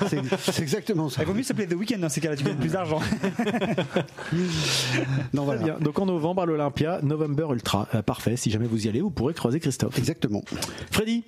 C'est 0.10 0.20
c'est 0.52 0.62
exactement 0.62 1.08
ça. 1.08 1.22
il 1.22 1.26
vaut 1.26 1.32
mieux 1.34 1.42
s'appeler 1.42 1.66
The 1.66 1.74
Weeknd 1.74 1.98
dans 2.00 2.08
ces 2.10 2.20
cas-là 2.20 2.36
tu 2.36 2.44
gagnes 2.44 2.56
plus 2.56 2.72
d'argent 2.72 3.00
Non, 5.32 5.44
voilà. 5.44 5.62
bien. 5.62 5.76
Donc 5.80 5.98
en 5.98 6.04
novembre 6.06 6.42
l'Olympia, 6.50 7.00
November 7.02 7.46
Ultra. 7.52 7.88
Euh, 7.94 8.02
parfait. 8.02 8.36
Si 8.36 8.50
jamais 8.50 8.66
vous 8.66 8.86
y 8.86 8.88
allez, 8.88 9.00
vous 9.00 9.10
pourrez 9.10 9.34
croiser 9.34 9.60
Christophe. 9.60 9.96
Exactement. 9.98 10.42
Freddy 10.90 11.24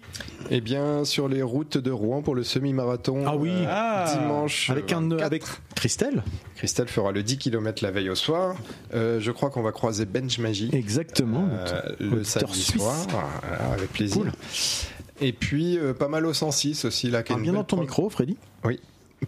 Eh 0.51 0.61
bien, 0.61 1.05
sur 1.05 1.29
les 1.29 1.43
routes 1.43 1.79
de 1.79 1.91
Rouen 1.91 2.23
pour 2.23 2.35
le 2.35 2.43
semi-marathon. 2.43 3.25
Ah 3.27 3.37
oui. 3.37 3.51
euh, 3.51 3.67
Ah. 3.69 4.17
dimanche. 4.21 4.71
avec 4.71 4.93
un 4.93 5.01
24. 5.01 5.23
avec 5.25 5.43
Christelle. 5.75 6.23
Christelle 6.57 6.89
fera 6.89 7.13
le 7.13 7.23
10 7.23 7.39
km 7.39 7.83
la 7.83 7.91
veille 7.91 8.11
au 8.11 8.15
soir. 8.15 8.55
Euh, 8.95 9.19
je 9.21 9.31
crois 9.33 9.51
qu'on 9.51 9.63
va 9.63 9.73
croiser 9.73 10.05
Benj 10.05 10.39
Magie. 10.39 10.71
Exactement. 10.73 11.49
Euh, 11.51 11.81
le 12.01 12.25
samedi 12.25 12.61
suisse. 12.63 12.83
soir, 12.83 13.31
avec 13.75 13.91
plaisir. 13.93 14.23
Cool. 14.23 14.33
Et 15.21 15.33
puis 15.33 15.79
euh, 15.79 15.95
pas 15.95 16.09
mal 16.09 16.27
au 16.27 16.33
106 16.33 16.85
aussi 16.85 17.09
Parle 17.11 17.25
une 17.39 17.43
bien 17.45 17.53
dans 17.53 17.65
ton 17.65 17.81
micro, 17.81 18.09
Freddy. 18.11 18.37
Oui. 18.65 18.81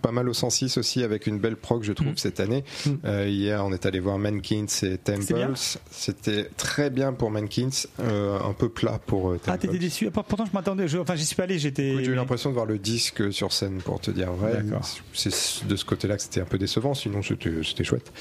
Pas 0.02 0.12
mal 0.12 0.28
au 0.28 0.32
106 0.34 0.76
aussi 0.78 1.02
avec 1.02 1.26
une 1.26 1.38
belle 1.38 1.56
prog 1.56 1.82
je 1.84 1.92
trouve 1.92 2.08
Mm. 2.12 2.16
cette 2.16 2.40
année. 2.40 2.64
Mm. 2.86 2.90
Euh, 3.04 3.28
hier 3.28 3.64
on 3.64 3.72
est 3.72 3.86
allé 3.86 4.00
voir 4.00 4.18
Mankins 4.18 4.66
et 4.82 4.98
Temples. 4.98 5.52
C'était 5.90 6.50
très 6.56 6.90
bien 6.90 7.12
pour 7.12 7.30
Mankins, 7.30 7.68
euh, 8.00 8.38
un 8.40 8.52
peu 8.52 8.68
plat 8.68 9.00
pour 9.06 9.30
euh, 9.30 9.40
ah 9.44 9.52
Temples. 9.52 9.58
t'étais 9.66 9.78
déçu 9.78 10.06
Ah, 10.08 10.10
pourtant 10.22 10.44
je 10.46 10.52
m'attendais 10.52 10.88
je- 10.88 10.98
enfin 10.98 11.14
j'y 11.14 11.24
suis 11.24 11.36
pas 11.36 11.44
allé 11.44 11.58
j'étais 11.58 11.94
Oui, 11.96 12.04
J'ai 12.04 12.10
eu 12.12 12.14
l'impression 12.14 12.50
de 12.50 12.54
voir 12.54 12.66
le 12.66 12.78
disque 12.78 13.32
sur 13.32 13.52
scène, 13.52 13.78
pour 13.82 14.00
te 14.00 14.10
dire 14.10 14.32
vrai. 14.32 14.62
D'accord. 14.62 14.86
C'est 15.12 15.30
de 15.66 15.76
ce 15.76 15.84
côté-là 15.84 16.16
que 16.16 16.22
c'était 16.22 16.40
un 16.40 16.44
peu 16.46 16.58
décevant, 16.58 16.94
sinon 16.94 17.20
c'était 17.22 17.84
chouette. 17.84 18.12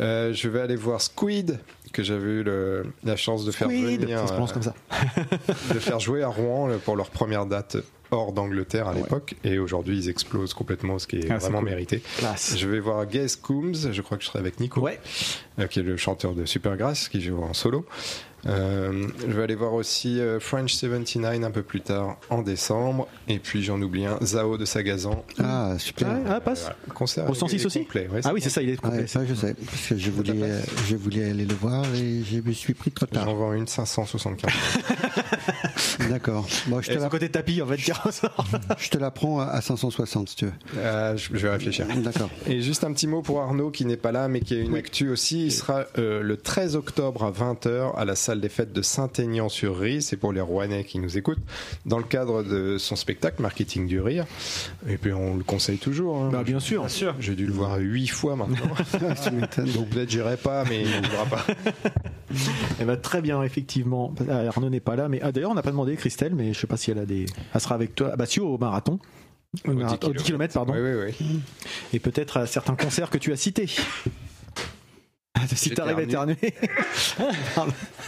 Euh, 0.00 0.32
je 0.32 0.48
vais 0.48 0.60
aller 0.60 0.76
voir 0.76 1.00
Squid, 1.00 1.58
que 1.92 2.02
j'avais 2.02 2.30
eu 2.30 2.42
le- 2.42 2.84
la 3.04 3.16
chance 3.16 3.44
de 3.44 3.50
faire 3.52 3.68
Squid, 3.68 4.00
venir, 4.02 4.18
ça 4.20 4.26
se 4.26 4.32
prononce 4.32 4.50
euh, 4.50 4.54
comme 4.54 4.62
ça. 4.62 4.74
de 5.74 5.78
faire 5.78 6.00
jouer 6.00 6.22
à 6.22 6.28
Rouen 6.28 6.70
pour 6.84 6.96
leur 6.96 7.10
première 7.10 7.46
date 7.46 7.76
hors 8.12 8.32
d'Angleterre 8.32 8.86
à 8.88 8.94
l'époque. 8.94 9.34
Et 9.42 9.58
aujourd'hui, 9.58 9.96
ils 9.98 10.08
explosent 10.08 10.54
complètement, 10.54 10.98
ce 10.98 11.06
qui 11.06 11.16
est 11.16 11.30
Ah, 11.30 11.38
vraiment 11.38 11.58
cool. 11.58 11.68
mérité. 11.70 12.02
Classe. 12.18 12.54
Je 12.56 12.68
vais 12.68 12.78
voir 12.80 13.06
Gaze 13.06 13.36
Coombs, 13.36 13.90
je 13.92 14.02
crois 14.02 14.16
que 14.18 14.22
je 14.22 14.28
serai 14.28 14.38
avec 14.38 14.60
Nico, 14.60 14.80
Ouais. 14.80 15.00
euh, 15.58 15.66
qui 15.66 15.80
est 15.80 15.82
le 15.82 15.96
chanteur 15.96 16.34
de 16.34 16.44
Supergrass, 16.44 17.08
qui 17.08 17.20
joue 17.20 17.42
en 17.42 17.54
solo. 17.54 17.84
Euh, 18.46 19.06
je 19.20 19.32
vais 19.32 19.42
aller 19.42 19.54
voir 19.54 19.72
aussi 19.74 20.20
euh, 20.20 20.40
French 20.40 20.74
79 20.74 21.44
un 21.44 21.50
peu 21.50 21.62
plus 21.62 21.80
tard 21.80 22.16
en 22.30 22.42
décembre. 22.42 23.08
Et 23.28 23.38
puis 23.38 23.62
j'en 23.62 23.80
oublie 23.80 24.04
un, 24.06 24.18
Zao 24.22 24.58
de 24.58 24.64
Sagazan. 24.64 25.24
Ah, 25.38 25.74
super. 25.78 26.08
Ah, 26.26 26.34
ah, 26.36 26.40
passe. 26.40 26.70
Concert 26.94 27.28
Au 27.30 27.34
106 27.34 27.62
est 27.62 27.66
aussi 27.66 27.78
complet, 27.80 28.08
ouais, 28.08 28.20
Ah 28.24 28.32
oui, 28.32 28.40
c'est 28.40 28.50
ça, 28.50 28.62
il 28.62 28.70
est 28.70 28.76
complet. 28.76 29.02
Ouais, 29.02 29.06
ça, 29.06 29.24
je 29.24 29.34
sais. 29.34 29.54
Parce 29.54 29.88
que 29.88 29.96
je 29.96 30.10
voulais, 30.10 30.42
euh, 30.42 30.60
je 30.88 30.96
voulais 30.96 31.30
aller 31.30 31.44
le 31.44 31.54
voir 31.54 31.84
et 31.94 32.22
je 32.24 32.40
me 32.40 32.52
suis 32.52 32.74
pris 32.74 32.90
trop 32.90 33.06
tard. 33.06 33.24
J'en 33.24 33.34
vends 33.34 33.52
une 33.52 33.66
575. 33.66 34.50
D'accord. 36.10 36.46
Bon, 36.66 36.80
je 36.80 36.88
te, 36.88 36.94
la, 36.94 37.00
son 37.02 37.08
côté 37.08 37.28
tapis, 37.28 37.62
en 37.62 37.66
fait, 37.66 37.76
tiens, 37.76 37.94
ça. 38.10 38.32
je 38.78 38.88
te 38.88 38.98
la 38.98 39.10
prends 39.10 39.40
à 39.40 39.60
560 39.60 40.28
si 40.28 40.36
tu 40.36 40.44
veux. 40.46 40.52
Euh, 40.78 41.16
je, 41.16 41.28
je 41.32 41.46
vais 41.46 41.50
réfléchir. 41.50 41.86
D'accord. 41.96 42.30
Et 42.46 42.60
juste 42.60 42.84
un 42.84 42.92
petit 42.92 43.06
mot 43.06 43.22
pour 43.22 43.40
Arnaud 43.40 43.70
qui 43.70 43.84
n'est 43.84 43.96
pas 43.96 44.12
là 44.12 44.28
mais 44.28 44.40
qui 44.40 44.54
a 44.54 44.58
une 44.58 44.76
actu 44.76 45.10
aussi. 45.10 45.46
Il 45.46 45.52
sera 45.52 45.84
euh, 45.98 46.22
le 46.22 46.36
13 46.36 46.76
octobre 46.76 47.24
à 47.24 47.30
20h 47.30 47.94
à 47.96 48.04
la 48.04 48.16
salle 48.16 48.31
des 48.40 48.48
fêtes 48.48 48.72
de 48.72 48.82
Saint-Aignan-sur-Rie. 48.82 50.02
C'est 50.02 50.16
pour 50.16 50.32
les 50.32 50.40
Rouennais 50.40 50.84
qui 50.84 50.98
nous 50.98 51.18
écoutent. 51.18 51.38
Dans 51.86 51.98
le 51.98 52.04
cadre 52.04 52.42
de 52.42 52.78
son 52.78 52.96
spectacle 52.96 53.42
Marketing 53.42 53.86
du 53.86 54.00
Rire. 54.00 54.24
Et 54.88 54.96
puis 54.96 55.12
on 55.12 55.36
le 55.36 55.44
conseille 55.44 55.78
toujours. 55.78 56.16
hein. 56.16 56.30
Bah, 56.32 56.42
bien 56.44 56.60
sûr. 56.60 56.86
J'ai 57.20 57.34
dû 57.34 57.46
le 57.46 57.52
voir 57.52 57.76
huit 57.78 58.08
fois 58.08 58.36
maintenant. 58.36 58.56
Donc 59.74 59.88
peut-être 59.90 60.10
j'irai 60.10 60.36
pas 60.36 60.64
mais 60.68 60.82
il 60.82 60.88
ne 60.90 61.06
voudra 61.08 61.26
pas. 61.26 61.46
Eh 62.80 62.84
ben, 62.86 62.96
très 62.96 63.20
bien, 63.20 63.42
effectivement. 63.42 64.14
Ah, 64.30 64.46
Arnaud 64.48 64.70
n'est 64.70 64.80
pas 64.80 64.96
là, 64.96 65.06
mais 65.06 65.20
ah, 65.22 65.32
d'ailleurs, 65.32 65.50
on 65.50 65.54
n'a 65.54 65.60
pas 65.62 65.70
demandé 65.70 65.96
Christelle, 65.96 66.34
mais 66.34 66.54
je 66.54 66.60
sais 66.60 66.66
pas 66.66 66.78
si 66.78 66.90
elle 66.90 66.98
a 66.98 67.04
des. 67.04 67.26
Elle 67.54 67.60
sera 67.60 67.74
avec 67.74 67.94
toi. 67.94 68.08
Ah, 68.12 68.16
bah, 68.16 68.24
si, 68.24 68.40
au 68.40 68.56
marathon. 68.56 68.98
marathon- 69.66 70.10
10 70.16 70.22
km, 70.22 70.54
pardon. 70.54 70.72
Oui, 70.72 70.80
oui, 70.80 71.12
oui. 71.20 71.40
Et 71.92 71.98
peut-être 71.98 72.38
à 72.38 72.46
certains 72.46 72.74
concerts 72.74 73.10
que 73.10 73.18
tu 73.18 73.32
as 73.32 73.36
cités. 73.36 73.68
Si 75.54 75.70
tu 75.70 75.80
arrives 75.80 75.98
à 75.98 76.02
éternuer. 76.02 76.36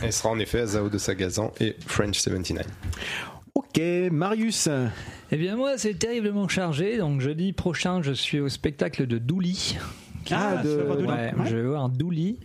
Elle 0.03 0.13
sera 0.13 0.31
en 0.31 0.39
effet 0.39 0.61
à 0.61 0.67
Zao 0.67 0.89
de 0.89 0.99
Sagazan 0.99 1.53
et 1.61 1.77
French 1.87 2.19
79. 2.19 2.67
ok, 3.55 3.81
Marius. 4.11 4.69
Eh 5.31 5.37
bien 5.37 5.57
moi 5.57 5.79
c'est 5.79 5.95
terriblement 5.95 6.49
chargé, 6.49 6.99
donc 6.99 7.21
jeudi 7.21 7.53
prochain 7.53 8.03
je 8.03 8.13
suis 8.13 8.41
au 8.41 8.49
spectacle 8.49 9.07
de 9.07 9.19
Douli. 9.19 9.77
Ah, 10.33 10.63
de- 10.63 10.83
Douli. 10.97 11.07
Ouais, 11.09 11.33
je 11.47 11.57
vais 11.57 11.63
voir 11.67 11.89
Douli. 11.89 12.39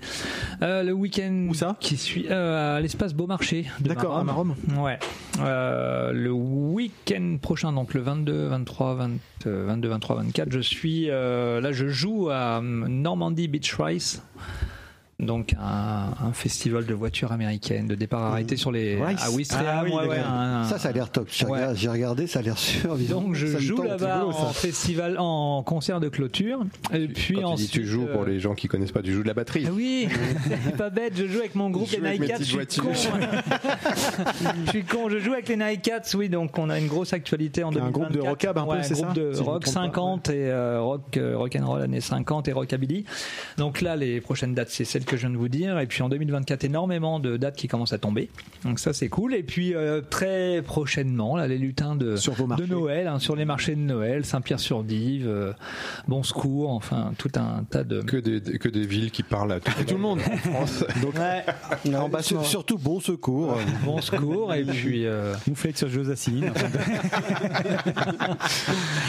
Euh, 0.61 0.83
le 0.83 0.91
week-end 0.93 1.47
Où 1.49 1.53
ça? 1.53 1.77
qui 1.79 1.95
suit 1.97 2.25
euh, 2.29 2.77
à 2.77 2.81
l'espace 2.81 3.13
Beaumarchais. 3.13 3.65
D'accord, 3.79 4.17
à 4.17 4.23
Marom. 4.23 4.55
Ouais. 4.77 4.99
Euh, 5.39 6.11
le 6.11 6.31
week-end 6.31 7.37
prochain, 7.41 7.71
donc 7.71 7.93
le 7.93 8.01
22, 8.01 8.47
23, 8.47 8.95
20, 8.95 9.09
euh, 9.47 9.65
22, 9.67 9.87
23, 9.89 10.15
24, 10.17 10.51
je 10.51 10.59
suis 10.59 11.09
euh, 11.09 11.61
là, 11.61 11.71
je 11.71 11.87
joue 11.87 12.29
à 12.29 12.57
euh, 12.57 12.61
Normandy 12.61 13.47
Beach 13.47 13.73
Race. 13.75 14.21
Donc 15.19 15.53
un, 15.61 16.13
un 16.27 16.31
festival 16.31 16.85
de 16.85 16.93
voitures 16.93 17.31
américaines 17.33 17.87
de 17.87 17.95
départ 17.95 18.23
arrêté 18.31 18.55
sur 18.55 18.71
les 18.71 18.97
Race. 19.01 19.21
à 19.21 19.31
Ouistreham, 19.31 19.65
Ah 19.67 19.83
oui, 19.83 19.91
ouais, 19.91 19.97
d'accord. 20.07 20.11
ouais, 20.11 20.19
un- 20.19 20.63
Ça, 20.63 20.79
ça 20.79 20.89
a 20.89 20.91
l'air 20.93 21.09
top. 21.11 21.27
J'ai 21.29 21.45
Ouais. 21.45 21.65
regardé- 21.65 22.25
ça 22.27 22.39
a 22.39 22.41
l'air 22.41 22.57
sûr. 22.57 22.95
donc 23.09 23.35
je 23.35 23.47
Ça 23.47 23.59
joue 23.59 23.81
là-bas 23.81 24.25
en 24.25 24.53
festival, 24.53 25.17
en 25.19 25.61
concert 25.63 25.99
de 25.99 26.07
clôture. 26.07 26.61
Et 26.93 27.07
puis 27.09 27.33
Quand 27.35 27.39
tu 27.41 27.55
dis 27.57 27.63
ensuite, 27.65 27.71
tu 27.71 27.85
joues, 27.85 28.05
pour 28.05 28.21
euh, 28.23 28.27
les 28.27 28.39
gens 28.39 28.55
qui 28.55 28.67
connaissent 28.69 28.93
pas, 28.93 29.01
tu 29.01 29.11
joues 29.11 29.23
de 29.23 29.27
la 29.27 29.33
batterie. 29.33 29.65
ah 29.67 29.71
Oui, 29.73 30.07
c'est 30.65 30.77
pas 30.77 30.89
bête, 30.89 31.13
je 31.17 31.27
joue 31.27 31.39
avec 31.39 31.53
mon 31.55 31.69
groupe 31.69 31.89
Je 31.91 31.97
les 31.99 32.11
Nike 32.17 32.27
Cats, 32.27 32.37
je 32.39 32.43
suis 32.43 32.81
con. 32.81 32.89
je 34.65 34.69
suis 34.69 34.83
con, 34.83 35.09
je 35.09 35.19
joue 35.19 35.33
avec 35.33 35.49
les 35.49 35.57
Nike 35.57 35.81
Cats, 35.81 36.15
oui, 36.15 36.29
donc 36.29 36.57
on 36.57 36.69
a 36.69 36.79
une 36.79 36.87
grosse 36.87 37.13
actualité 37.13 37.63
en 37.63 37.69
Un 37.69 37.71
2024. 37.73 37.93
groupe 38.11 38.23
de 38.23 38.27
rockab 38.29 38.57
un 38.57 38.63
peu, 38.63 38.69
Ouais, 38.71 38.83
c'est 38.83 38.93
groupe 38.93 39.07
ça 39.07 39.13
de 39.13 39.33
Si 39.33 39.41
rock 39.41 39.63
trompe 39.63 39.65
pas. 39.75 39.81
50 39.81 40.29
et 40.29 40.49
euh, 40.49 40.81
rock 40.81 41.17
euh, 41.17 41.37
rock 41.37 41.55
and 41.59 41.65
roll 41.67 41.81
années 41.81 42.01
50 42.01 42.47
et 42.47 42.51
rockabilly. 42.53 43.05
Donc 43.57 43.81
là 43.81 43.95
les 43.95 44.21
prochaines 44.21 44.53
dates 44.53 44.69
c'est 44.69 44.85
celles 44.85 45.05
que 45.09 45.17
je 45.17 45.21
viens 45.21 45.31
de 45.31 45.37
vous 45.37 45.49
dire 45.49 45.79
et 45.79 45.87
puis 45.87 46.01
en 46.03 46.09
2024 46.09 46.63
énormément 46.63 47.19
de 47.19 47.35
dates 47.35 47.55
qui 47.55 47.67
commencent 47.67 47.93
à 47.93 47.97
tomber. 47.97 48.29
Donc 48.63 48.79
ça 48.79 48.93
c'est 48.93 49.09
cool 49.09 49.33
et 49.33 49.43
puis 49.43 49.73
euh, 49.75 50.01
très 50.01 50.61
prochainement 50.61 51.35
là 51.35 51.47
les 51.47 51.57
lutins 51.57 51.95
de 51.95 52.15
Sur 52.15 52.33
vos 52.33 52.47
de. 52.55 52.65
Noël 52.65 53.07
hein, 53.07 53.19
sur 53.19 53.35
les 53.35 53.45
marchés 53.45 53.75
de 53.75 53.81
Noël, 53.81 54.23
Saint-Pierre-sur-Dive, 54.23 55.27
euh, 55.27 55.51
Bon 56.07 56.23
Secours, 56.23 56.69
enfin 56.71 57.11
tout 57.17 57.31
un 57.35 57.63
tas 57.69 57.83
de 57.83 58.01
Que 58.01 58.17
des, 58.17 58.41
que 58.59 58.69
des 58.69 58.85
villes 58.85 59.11
qui 59.11 59.23
parlent 59.23 59.51
à 59.53 59.59
tout, 59.59 59.71
Tout 59.87 59.95
le 59.95 59.99
monde. 59.99 60.19
en 60.31 60.37
France. 60.37 60.85
Ouais, 61.03 61.91
Non, 61.91 62.07
bah, 62.09 62.21
sur- 62.21 62.45
surtout 62.45 62.77
bon 62.77 62.99
secours. 62.99 63.57
bon 63.83 63.99
secours 64.01 64.53
et 64.53 64.63
puis 64.63 65.05
euh, 65.05 65.33
Mouflette 65.47 65.77
sur 65.77 65.89
Josassine. 65.89 66.51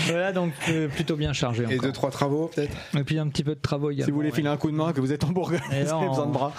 voilà 0.06 0.32
donc 0.32 0.52
euh, 0.68 0.88
plutôt 0.88 1.16
bien 1.16 1.32
chargé 1.32 1.64
Et 1.64 1.66
encore. 1.66 1.82
deux, 1.82 1.92
trois 1.92 2.10
travaux, 2.10 2.50
peut-être? 2.54 2.76
Et 2.98 3.04
puis 3.04 3.18
un 3.18 3.28
petit 3.28 3.44
peu 3.44 3.54
de 3.54 3.60
travaux 3.60 3.90
également. 3.90 4.06
Si 4.06 4.10
vous 4.10 4.16
voulez 4.16 4.30
ouais. 4.30 4.34
filer 4.34 4.48
un 4.48 4.56
coup 4.56 4.70
de 4.70 4.76
main, 4.76 4.92
que 4.92 5.00
vous 5.00 5.12
êtes 5.12 5.24
en 5.24 5.28
Bourgogne, 5.28 5.60
Et 5.72 5.84
vous 5.96 5.98
avez 6.00 6.08
besoin 6.08 6.24
en- 6.24 6.28
de 6.28 6.32
bras. 6.32 6.52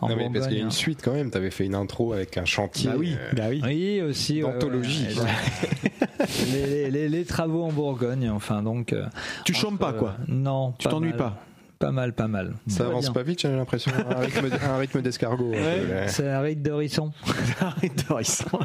en 0.00 0.08
Non, 0.08 0.16
mais 0.16 0.30
parce 0.32 0.46
qu'il 0.46 0.56
y 0.56 0.60
a 0.60 0.62
une 0.62 0.68
hein. 0.68 0.70
suite 0.70 1.00
quand 1.04 1.12
même. 1.12 1.30
T'avais 1.30 1.50
fait 1.50 1.64
une 1.66 1.74
intro 1.74 2.12
avec 2.12 2.36
un 2.38 2.44
chantier. 2.44 2.90
Bah 2.90 2.96
oui, 2.98 3.16
euh, 3.18 3.32
bah 3.36 3.42
oui. 3.50 3.60
Oui, 3.64 4.00
aussi. 4.02 4.42
ouais, 4.42 4.52
D'anthologie. 4.52 5.06
ouais, 5.16 5.22
ouais. 5.22 5.90
les, 6.52 6.66
les- 6.66 6.90
les- 6.90 7.08
les 7.08 7.24
travaux 7.24 7.64
en 7.64 7.72
Bourgogne, 7.72 8.30
enfin 8.30 8.62
donc. 8.62 8.92
euh, 8.92 9.06
Tu 9.44 9.54
chômes 9.54 9.78
pas, 9.78 9.90
euh, 9.90 9.98
quoi. 9.98 10.14
Non. 10.28 10.74
Tu 10.78 10.88
t'ennuies 10.88 11.12
pas. 11.12 11.36
Pas 11.80 11.92
mal, 11.92 12.12
pas 12.12 12.28
mal. 12.28 12.52
Ça 12.66 12.84
avance 12.84 13.06
bien. 13.06 13.12
pas 13.14 13.22
vite, 13.22 13.40
j'ai 13.40 13.48
l'impression. 13.48 13.90
Un 14.10 14.20
rythme, 14.20 14.50
un 14.62 14.76
rythme 14.76 15.00
d'escargot. 15.00 15.54
un 15.54 15.88
là. 15.88 16.08
C'est 16.08 16.28
un 16.28 16.42
de 16.42 16.72
risson. 16.72 17.10
Arrête 17.58 18.06
de 18.08 18.12
risson. 18.12 18.60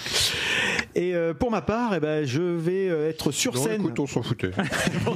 Et 0.94 1.14
euh, 1.14 1.32
pour 1.32 1.50
ma 1.50 1.62
part, 1.62 1.94
eh 1.94 2.00
ben, 2.00 2.26
je 2.26 2.42
vais 2.42 2.90
euh, 2.90 3.08
être 3.08 3.30
sur 3.30 3.54
Non, 3.54 3.62
scène. 3.62 3.80
écoute, 3.80 3.98
on 4.00 4.06
s'en 4.06 4.22
foutait. 4.22 4.50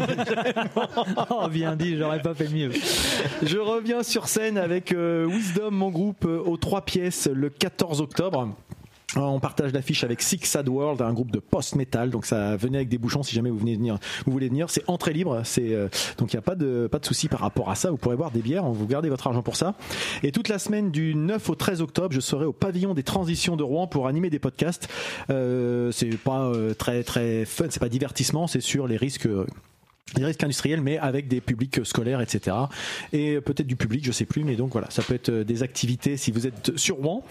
oh, 1.30 1.48
bien 1.48 1.76
dit, 1.76 1.98
j'aurais 1.98 2.22
pas 2.22 2.34
fait 2.34 2.48
mieux. 2.48 2.70
Je 3.42 3.58
reviens 3.58 4.02
sur 4.02 4.26
scène 4.26 4.56
avec 4.56 4.92
euh, 4.92 5.26
Wisdom, 5.26 5.72
mon 5.72 5.90
groupe, 5.90 6.24
euh, 6.24 6.38
aux 6.38 6.56
trois 6.56 6.86
pièces 6.86 7.28
le 7.30 7.50
14 7.50 8.00
octobre. 8.00 8.48
Euh, 9.16 9.20
On 9.20 9.40
partage 9.40 9.72
l'affiche 9.72 10.04
avec 10.04 10.22
Six 10.22 10.40
Sad 10.44 10.68
World, 10.68 11.02
un 11.02 11.12
groupe 11.12 11.30
de 11.30 11.38
post-metal. 11.38 12.10
Donc 12.10 12.26
ça 12.26 12.56
venez 12.56 12.78
avec 12.78 12.88
des 12.88 12.98
bouchons 12.98 13.22
si 13.22 13.34
jamais 13.34 13.50
vous 13.50 13.58
venez 13.58 13.76
venir, 13.76 13.98
vous 14.26 14.32
voulez 14.32 14.48
venir. 14.48 14.70
C'est 14.70 14.84
entrée 14.88 15.12
libre. 15.12 15.42
C'est 15.44 15.74
euh, 15.74 15.88
donc 16.18 16.32
il 16.32 16.36
n'y 16.36 16.38
a 16.38 16.42
pas 16.42 16.54
de 16.54 16.88
pas 16.90 16.98
de 16.98 17.06
souci 17.06 17.28
par 17.28 17.40
rapport 17.40 17.70
à 17.70 17.74
ça. 17.74 17.90
Vous 17.90 17.96
pourrez 17.96 18.16
boire 18.16 18.30
des 18.30 18.40
bières. 18.40 18.64
Vous 18.64 18.86
gardez 18.86 19.08
votre 19.08 19.26
argent 19.26 19.42
pour 19.42 19.56
ça. 19.56 19.74
Et 20.22 20.32
toute 20.32 20.48
la 20.48 20.58
semaine 20.58 20.90
du 20.90 21.14
9 21.14 21.50
au 21.50 21.54
13 21.54 21.80
octobre, 21.82 22.12
je 22.12 22.20
serai 22.20 22.44
au 22.44 22.52
pavillon 22.52 22.94
des 22.94 23.02
transitions 23.02 23.56
de 23.56 23.62
Rouen 23.62 23.86
pour 23.86 24.06
animer 24.06 24.30
des 24.30 24.38
podcasts. 24.38 24.88
Euh, 25.30 25.90
c'est 25.92 26.16
pas 26.16 26.44
euh, 26.44 26.74
très 26.74 27.02
très 27.02 27.44
fun, 27.44 27.66
c'est 27.70 27.80
pas 27.80 27.88
divertissement. 27.88 28.46
C'est 28.46 28.60
sur 28.60 28.86
les 28.86 28.96
risques. 28.96 29.28
Euh, 30.14 30.18
des 30.18 30.24
risques 30.24 30.42
industriels, 30.42 30.80
mais 30.80 30.98
avec 30.98 31.28
des 31.28 31.40
publics 31.40 31.84
scolaires, 31.84 32.20
etc. 32.20 32.56
Et 33.12 33.40
peut-être 33.40 33.66
du 33.66 33.76
public, 33.76 34.04
je 34.04 34.12
sais 34.12 34.24
plus, 34.24 34.44
mais 34.44 34.56
donc 34.56 34.72
voilà, 34.72 34.90
ça 34.90 35.02
peut 35.02 35.14
être 35.14 35.30
des 35.30 35.62
activités 35.62 36.16
si 36.16 36.30
vous 36.30 36.46
êtes 36.46 36.76
sur 36.76 36.96
Rouen. 36.96 37.24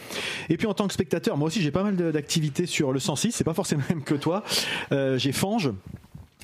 Et 0.50 0.58
puis 0.58 0.68
en 0.68 0.74
tant 0.74 0.88
que 0.88 0.94
spectateur, 0.94 1.38
moi 1.38 1.48
aussi 1.48 1.62
j'ai 1.62 1.72
pas 1.72 1.84
mal 1.84 1.96
d'activités 1.96 2.66
sur 2.66 2.92
le 2.92 3.00
106, 3.00 3.32
c'est 3.32 3.44
pas 3.44 3.54
forcément 3.54 3.84
même 3.90 4.04
que 4.04 4.16
toi. 4.16 4.44
Euh, 4.92 5.18
j'ai 5.18 5.32
Fange 5.32 5.72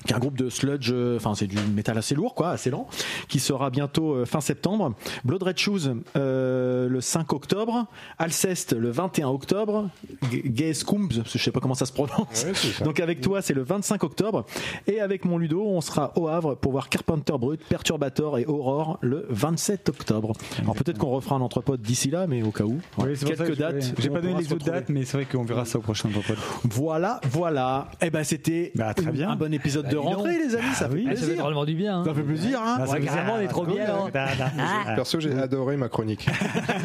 qui 0.06 0.12
est 0.12 0.16
un 0.16 0.20
groupe 0.20 0.36
de 0.38 0.48
sludge, 0.48 0.90
euh, 0.92 1.16
enfin 1.16 1.34
c'est 1.34 1.46
du 1.46 1.56
métal 1.74 1.98
assez 1.98 2.14
lourd, 2.14 2.34
quoi, 2.34 2.50
assez 2.50 2.70
lent, 2.70 2.86
qui 3.28 3.38
sera 3.40 3.70
bientôt 3.70 4.14
euh, 4.14 4.24
fin 4.24 4.40
septembre. 4.40 4.94
Blood 5.24 5.42
Red 5.42 5.58
Shoes 5.58 5.80
euh, 6.16 6.88
le 6.88 7.00
5 7.00 7.32
octobre, 7.32 7.86
Alceste 8.18 8.72
le 8.72 8.90
21 8.90 9.28
octobre, 9.28 9.88
G- 10.30 10.42
Gay 10.46 10.74
Scooms, 10.74 11.08
je 11.26 11.38
sais 11.38 11.50
pas 11.50 11.60
comment 11.60 11.74
ça 11.74 11.86
se 11.86 11.92
prononce. 11.92 12.44
Ouais. 12.44 12.84
Donc 12.84 13.00
avec 13.00 13.20
toi 13.20 13.42
c'est 13.42 13.54
le 13.54 13.62
25 13.62 14.02
octobre, 14.04 14.44
et 14.86 15.00
avec 15.00 15.24
mon 15.24 15.38
Ludo 15.38 15.62
on 15.66 15.80
sera 15.80 16.12
au 16.16 16.28
Havre 16.28 16.54
pour 16.56 16.72
voir 16.72 16.88
Carpenter 16.88 17.34
Brut, 17.38 17.60
Perturbator 17.68 18.38
et 18.38 18.46
Aurore 18.46 18.98
le 19.00 19.26
27 19.30 19.88
octobre. 19.88 20.32
Alors 20.62 20.74
peut-être 20.74 20.98
qu'on 20.98 21.10
refera 21.10 21.36
un 21.36 21.40
entrepôt 21.40 21.76
d'ici 21.76 22.10
là, 22.10 22.26
mais 22.26 22.42
au 22.42 22.50
cas 22.50 22.64
où. 22.64 22.78
Oui, 22.98 23.16
ça 23.16 23.26
Quelques 23.26 23.46
que 23.48 23.52
dates. 23.54 23.92
J'ai 23.98 24.08
pas 24.10 24.18
on 24.18 24.22
donné 24.22 24.34
les 24.42 24.52
autres 24.52 24.64
dates, 24.66 24.88
mais 24.88 25.04
c'est 25.04 25.16
vrai 25.16 25.26
qu'on 25.26 25.44
verra 25.44 25.64
ça 25.64 25.78
au 25.78 25.82
prochain 25.82 26.08
entrepôt. 26.08 26.40
Voilà, 26.64 27.20
voilà. 27.30 27.88
Et 28.00 28.10
ben 28.10 28.24
c'était 28.24 28.72
Bah, 28.74 28.94
un 29.28 29.36
bon 29.36 29.52
épisode 29.52 29.84
Bah, 29.84 29.90
de 30.04 30.10
donc. 30.16 30.26
les 30.26 30.54
amis. 30.54 30.74
Ça 30.74 30.86
Ah 30.86 30.88
fait 30.88 30.94
oui. 30.94 31.04
Ah, 31.06 31.10
ça 31.10 31.16
fait 31.20 31.26
plaisir. 31.26 31.42
drôlement 31.42 31.64
du 31.64 31.74
bien. 31.74 31.98
hein. 32.00 32.04
Ça 32.04 32.14
fait 32.14 32.22
plaisir, 32.22 32.60
hein 32.62 32.76
Ah, 32.80 32.90
Ouais, 32.90 33.00
carrément, 33.00 33.34
on 33.36 33.40
est 33.40 33.48
trop 33.48 33.64
bien. 33.66 33.86
hein. 34.14 34.94
Perso, 34.94 35.20
j'ai 35.20 35.32
adoré 35.38 35.76
ma 35.76 35.88
chronique. 35.88 36.28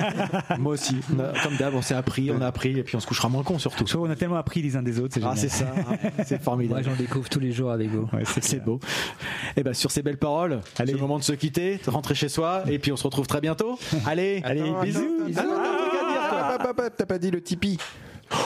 Moi 0.60 0.74
aussi. 0.74 0.98
On 1.16 1.20
a- 1.20 1.34
Comme 1.44 1.58
d'hab, 1.58 1.74
on 1.76 1.82
s'est 1.82 1.96
appris, 1.96 2.32
on 2.32 2.42
a 2.42 2.48
appris, 2.48 2.78
et 2.78 2.84
puis 2.84 2.96
on 2.96 3.00
se 3.00 3.08
couchera 3.08 3.30
moins 3.30 3.44
con 3.44 3.60
surtout. 3.60 3.86
On 4.00 4.10
a 4.10 4.16
tellement 4.16 4.36
appris 4.38 4.62
les 4.62 4.76
uns 4.76 4.82
des 4.84 5.00
autres, 5.00 5.14
c'est 5.16 5.22
Ah, 5.24 5.34
génial. 5.36 5.38
c'est 5.38 5.50
ça. 5.50 5.66
hein. 5.78 5.96
C'est 6.26 6.36
Moi, 6.36 6.44
formidable. 6.44 6.84
j'en 6.84 6.96
découvre 6.96 7.30
tous 7.30 7.40
les 7.40 7.52
jours 7.52 7.72
avec 7.72 7.90
vous. 7.90 8.08
C'est 8.42 8.64
beau. 8.64 8.80
Et 9.58 9.64
ben 9.64 9.74
sur 9.74 9.92
ces 9.92 10.02
belles 10.02 10.18
paroles, 10.18 10.62
c'est 10.76 10.86
le 10.92 10.98
moment 10.98 11.18
de 11.20 11.24
se 11.24 11.34
quitter, 11.34 11.80
de 11.84 11.90
rentrer 11.90 12.16
chez 12.16 12.30
soi, 12.30 12.64
et 12.68 12.80
puis 12.80 12.92
on 12.92 12.98
se 12.98 13.04
retrouve 13.04 13.28
très 13.28 13.42
bientôt. 13.42 13.78
Allez, 14.06 14.42
Allez, 14.44 14.72
bisous. 14.84 15.06
T'as 16.98 17.06
pas 17.06 17.18
dit 17.18 17.32
le 17.32 17.42
Tipeee 17.42 17.78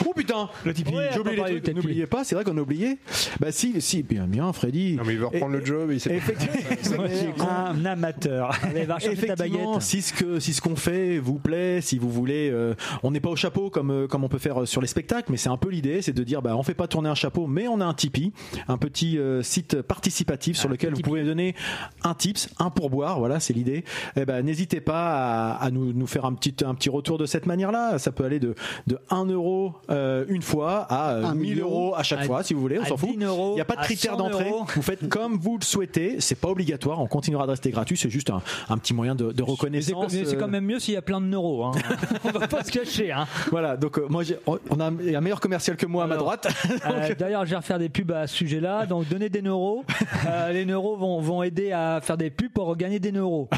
Oh 0.06 0.12
putain, 0.14 0.48
le 0.64 0.74
Tipeee. 0.74 0.94
Ouais, 0.94 1.08
J'ai 1.12 1.20
oublié 1.20 1.36
les 1.36 1.60
trucs. 1.62 1.76
N'oubliez 1.76 2.06
pas, 2.06 2.24
c'est 2.24 2.34
vrai 2.34 2.44
qu'on 2.44 2.56
a 2.56 2.60
oublié. 2.60 2.98
Bah 3.40 3.52
si, 3.52 3.80
si, 3.80 4.02
bien, 4.02 4.26
bien, 4.26 4.52
Freddy. 4.52 4.96
Non, 4.96 5.04
mais 5.06 5.12
il 5.14 5.18
veut 5.18 5.26
reprendre 5.26 5.54
Et- 5.54 5.58
le 5.60 5.64
job. 5.64 5.90
Il 5.92 6.00
sait 6.00 6.10
pas. 6.10 6.16
Effectivement, 6.16 7.04
Un 7.66 7.84
amateur. 7.84 8.50
Allez, 8.62 8.84
va 8.84 8.96
Effectivement, 9.00 9.80
si 9.80 10.02
ce 10.02 10.12
que 10.12 10.40
si 10.40 10.52
ce 10.52 10.60
qu'on 10.60 10.76
fait 10.76 11.18
vous 11.18 11.38
plaît, 11.38 11.80
si 11.80 11.98
vous 11.98 12.10
voulez, 12.10 12.50
euh, 12.52 12.74
on 13.02 13.10
n'est 13.10 13.20
pas 13.20 13.30
au 13.30 13.36
chapeau 13.36 13.70
comme 13.70 13.90
euh, 13.90 14.06
comme 14.06 14.24
on 14.24 14.28
peut 14.28 14.38
faire 14.38 14.62
euh, 14.62 14.66
sur 14.66 14.80
les 14.80 14.86
spectacles, 14.86 15.30
mais 15.30 15.36
c'est 15.36 15.48
un 15.48 15.56
peu 15.56 15.70
l'idée, 15.70 16.02
c'est 16.02 16.12
de 16.12 16.22
dire 16.24 16.42
bah 16.42 16.56
on 16.56 16.62
fait 16.62 16.74
pas 16.74 16.88
tourner 16.88 17.08
un 17.08 17.14
chapeau, 17.14 17.46
mais 17.46 17.68
on 17.68 17.80
a 17.80 17.84
un 17.84 17.94
Tipeee, 17.94 18.32
un 18.68 18.78
petit 18.78 19.18
euh, 19.18 19.42
site 19.42 19.82
participatif 19.82 20.56
sur 20.56 20.68
lequel 20.68 20.94
vous 20.94 21.00
pouvez 21.02 21.24
donner 21.24 21.54
un 22.02 22.14
tips, 22.14 22.48
un 22.58 22.70
pourboire, 22.70 23.18
voilà 23.18 23.40
c'est 23.40 23.52
l'idée. 23.52 23.84
Eh 24.16 24.24
ben 24.24 24.42
n'hésitez 24.44 24.80
pas 24.80 25.52
à, 25.52 25.64
à 25.64 25.70
nous, 25.70 25.92
nous 25.92 26.06
faire 26.06 26.24
un 26.24 26.34
petit 26.34 26.54
un 26.64 26.74
petit 26.74 26.88
retour 26.90 27.18
de 27.18 27.26
cette 27.26 27.46
manière-là. 27.46 27.98
Ça 27.98 28.12
peut 28.12 28.24
aller 28.24 28.40
de 28.40 28.54
de 28.86 28.98
1 29.10 29.26
euro 29.26 29.74
euh, 29.90 30.24
une 30.28 30.42
fois 30.42 30.86
à 30.90 31.12
euh, 31.12 31.24
Un 31.24 31.34
1000 31.34 31.50
million. 31.50 31.66
euros 31.66 31.94
à 31.96 32.02
chaque 32.02 32.20
À- 32.20 32.24
fois, 32.24 32.42
si 32.42 32.54
vous 32.54 32.60
voulez, 32.60 32.78
on 32.78 32.84
s'en 32.84 32.96
fout. 32.96 33.10
10 33.16 33.24
euros, 33.24 33.52
Il 33.52 33.54
n'y 33.56 33.60
a 33.60 33.64
pas 33.64 33.76
de 33.76 33.94
100 33.94 34.16
d'entrée. 34.16 34.48
euros. 34.48 34.64
Vous 34.74 34.82
faites 34.82 35.08
comme 35.08 35.36
vous 35.38 35.58
le 35.58 35.64
souhaitez. 35.64 36.16
C'est 36.20 36.34
pas 36.34 36.48
obligatoire. 36.48 37.00
On 37.00 37.06
continuera 37.06 37.46
de 37.46 37.50
rester 37.50 37.70
gratuit. 37.70 37.96
C'est 37.96 38.10
juste 38.10 38.30
un, 38.30 38.42
un 38.68 38.78
petit 38.78 38.94
moyen 38.94 39.14
de, 39.14 39.42
reconnaissance. 39.42 40.12
mais 40.12 40.24
c'est 40.24 40.36
euh, 40.36 40.38
quand 40.40 40.48
même 40.48 40.64
mieux 40.64 40.78
s'il 40.78 40.94
y 40.94 40.96
a 40.96 41.02
plein 41.02 41.20
de 41.20 41.26
neuros. 41.26 41.64
Hein. 41.64 41.72
on 42.24 42.30
va 42.30 42.46
pas 42.48 42.62
se 42.64 42.70
cacher. 42.72 43.12
Hein. 43.12 43.26
Voilà. 43.50 43.76
Donc 43.76 43.98
euh, 43.98 44.06
moi, 44.08 44.22
j'ai- 44.22 44.38
on 44.46 44.80
a 44.80 44.86
un, 44.86 44.96
il 45.00 45.10
y 45.10 45.14
a 45.14 45.18
un 45.18 45.20
meilleur 45.20 45.40
commercial 45.40 45.76
que 45.76 45.86
moi 45.86 46.04
à 46.04 46.06
ma 46.06 46.16
droite. 46.16 46.46
Euh, 46.86 47.14
D'ailleurs, 47.18 47.44
je 47.46 47.50
vais 47.50 47.56
refaire 47.56 47.78
des 47.78 47.88
pubs 47.88 48.12
à 48.12 48.26
ce 48.26 48.36
sujet-là. 48.36 48.86
Donc, 48.86 49.08
donnez 49.08 49.28
des 49.28 49.42
neuros. 49.42 49.84
Euh, 50.28 50.52
les 50.52 50.64
neuros 50.64 50.96
vont, 50.96 51.20
vont 51.20 51.42
aider 51.42 51.72
à 51.72 52.00
faire 52.02 52.16
des 52.16 52.30
pubs 52.30 52.50
pour 52.52 52.74
gagner 52.76 52.98
des 52.98 53.12
neuros. 53.12 53.48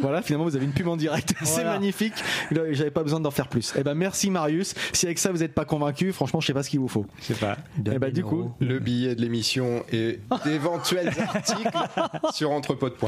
voilà. 0.00 0.22
Finalement, 0.22 0.44
vous 0.44 0.56
avez 0.56 0.64
une 0.64 0.72
pub 0.72 0.88
en 0.88 0.96
direct. 0.96 1.34
c'est 1.42 1.64
magnifique. 1.64 2.14
J'avais 2.70 2.90
pas 2.90 3.02
besoin 3.02 3.20
d'en 3.20 3.30
faire 3.30 3.48
plus. 3.48 3.72
Eh 3.78 3.82
ben, 3.82 3.94
merci 3.94 4.30
Marius. 4.30 4.74
Si 4.92 5.06
avec 5.14 5.18
ça 5.20 5.30
vous 5.30 5.38
n'êtes 5.38 5.54
pas 5.54 5.64
convaincu, 5.64 6.12
franchement, 6.12 6.40
je 6.40 6.46
sais 6.48 6.52
pas 6.54 6.62
ce 6.64 6.70
qu'il 6.70 6.80
vous 6.80 6.88
faut. 6.88 7.06
Je 7.20 7.26
sais 7.26 7.34
pas. 7.34 7.56
Et 7.92 7.98
bah, 7.98 8.10
du 8.10 8.24
coup, 8.24 8.52
Le 8.60 8.78
billet 8.80 9.14
de 9.14 9.20
l'émission 9.20 9.84
et 9.92 10.18
d'éventuels 10.44 11.08
articles 11.18 11.70
sur 12.32 12.50
entrepôt.fr. 12.50 13.04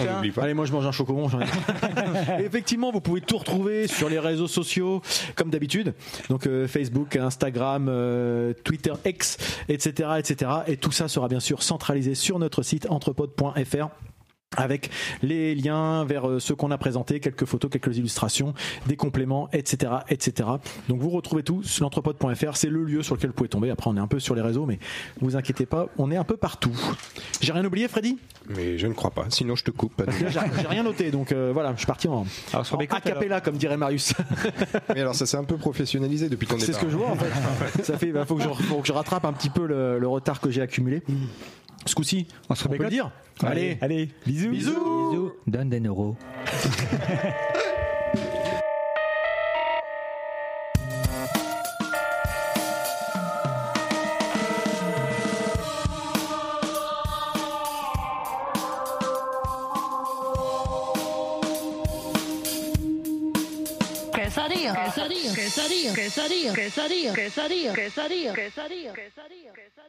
On 0.00 0.14
n'oublie 0.16 0.30
pas. 0.32 0.42
Allez, 0.42 0.54
moi 0.54 0.66
je 0.66 0.72
mange 0.72 0.86
un 0.86 0.92
chocobon. 0.92 1.28
ai- 1.28 2.42
Effectivement, 2.44 2.92
vous 2.92 3.00
pouvez 3.00 3.20
tout 3.20 3.38
retrouver 3.38 3.86
sur 3.86 4.08
les 4.08 4.18
réseaux 4.18 4.48
sociaux, 4.48 5.00
comme 5.34 5.50
d'habitude. 5.50 5.94
Donc 6.28 6.46
euh, 6.46 6.66
Facebook, 6.66 7.16
Instagram, 7.16 7.86
euh, 7.88 8.52
Twitter, 8.64 8.92
X, 9.06 9.36
etc., 9.68 10.10
etc. 10.18 10.50
Et 10.66 10.76
tout 10.76 10.92
ça 10.92 11.08
sera 11.08 11.28
bien 11.28 11.40
sûr 11.40 11.62
centralisé 11.62 12.14
sur 12.14 12.38
notre 12.38 12.62
site 12.62 12.86
entrepode.fr 12.90 13.88
avec 14.56 14.90
les 15.22 15.54
liens 15.54 16.04
vers 16.04 16.28
euh, 16.28 16.40
ce 16.40 16.52
qu'on 16.52 16.72
a 16.72 16.78
présenté, 16.78 17.20
quelques 17.20 17.44
photos, 17.44 17.70
quelques 17.70 17.96
illustrations, 17.98 18.52
des 18.86 18.96
compléments, 18.96 19.48
etc., 19.52 19.92
etc. 20.08 20.48
Donc 20.88 21.00
vous 21.00 21.10
retrouvez 21.10 21.44
tout 21.44 21.62
sur 21.62 21.84
l'entrepode.fr, 21.84 22.56
c'est 22.56 22.68
le 22.68 22.82
lieu 22.82 23.02
sur 23.04 23.14
lequel 23.14 23.30
vous 23.30 23.36
pouvez 23.36 23.48
tomber. 23.48 23.70
Après, 23.70 23.88
on 23.88 23.96
est 23.96 24.00
un 24.00 24.08
peu 24.08 24.18
sur 24.18 24.34
les 24.34 24.42
réseaux, 24.42 24.66
mais 24.66 24.80
vous 25.20 25.36
inquiétez 25.36 25.66
pas, 25.66 25.86
on 25.98 26.10
est 26.10 26.16
un 26.16 26.24
peu 26.24 26.36
partout. 26.36 26.72
J'ai 27.40 27.52
rien 27.52 27.64
oublié, 27.64 27.86
Freddy? 27.86 28.18
Mais 28.48 28.76
je 28.76 28.88
ne 28.88 28.92
crois 28.92 29.10
pas, 29.12 29.26
sinon 29.28 29.54
je 29.54 29.62
te 29.62 29.70
coupe. 29.70 30.02
J'ai 30.28 30.66
rien 30.66 30.82
noté, 30.82 31.12
donc 31.12 31.30
euh, 31.30 31.50
voilà, 31.52 31.72
je 31.72 31.78
suis 31.78 31.86
parti 31.86 32.08
en, 32.08 32.26
Alors, 32.52 32.66
en 32.72 32.76
mes 32.76 32.88
comptes, 32.88 33.06
a 33.06 33.10
cappella, 33.10 33.40
comme 33.40 33.56
dirait 33.56 33.76
Marius. 33.76 34.14
Mais 34.94 35.00
alors 35.00 35.14
ça 35.14 35.26
s'est 35.26 35.36
un 35.36 35.44
peu 35.44 35.58
professionnalisé 35.58 36.28
depuis 36.28 36.48
ton 36.48 36.58
C'est 36.58 36.66
départ. 36.68 36.80
ce 36.80 36.84
que 36.86 36.90
je 36.90 36.96
vois 36.96 37.08
en 37.10 37.16
fait. 37.16 37.82
Ça 37.84 37.96
fait, 37.96 38.10
bah, 38.12 38.24
faut 38.26 38.34
que 38.36 38.42
je, 38.42 38.48
faut 38.48 38.80
que 38.80 38.86
je 38.88 38.92
rattrape 38.92 39.24
un 39.24 39.32
petit 39.32 39.50
peu 39.50 39.66
le, 39.66 39.98
le 39.98 40.08
retard 40.08 40.40
que 40.40 40.50
j'ai 40.50 40.60
accumulé. 40.60 41.02
Ce 41.86 41.94
coup-ci, 41.94 42.26
on, 42.48 42.54
se 42.54 42.64
peut 42.64 42.68
le 42.70 42.74
rebécote 42.74 42.90
dire. 42.90 43.10
Allez, 43.42 43.78
Allez, 43.80 44.10
bisous. 44.26 44.50
bisous. 44.50 45.10
Bisous, 45.10 45.32
donne 45.46 45.70
des 45.70 45.80
neuros. 45.80 46.16
Quesadilla, 64.12 64.74
quesadilla, 64.74 65.32
quesadilla, 65.32 65.92
quesadilla, 65.92 66.52
quesadilla, 66.52 67.72
quesadilla, 67.72 67.72
quesadilla, 67.72 68.32
quesadilla, 68.32 68.92
quesadilla. 68.92 69.79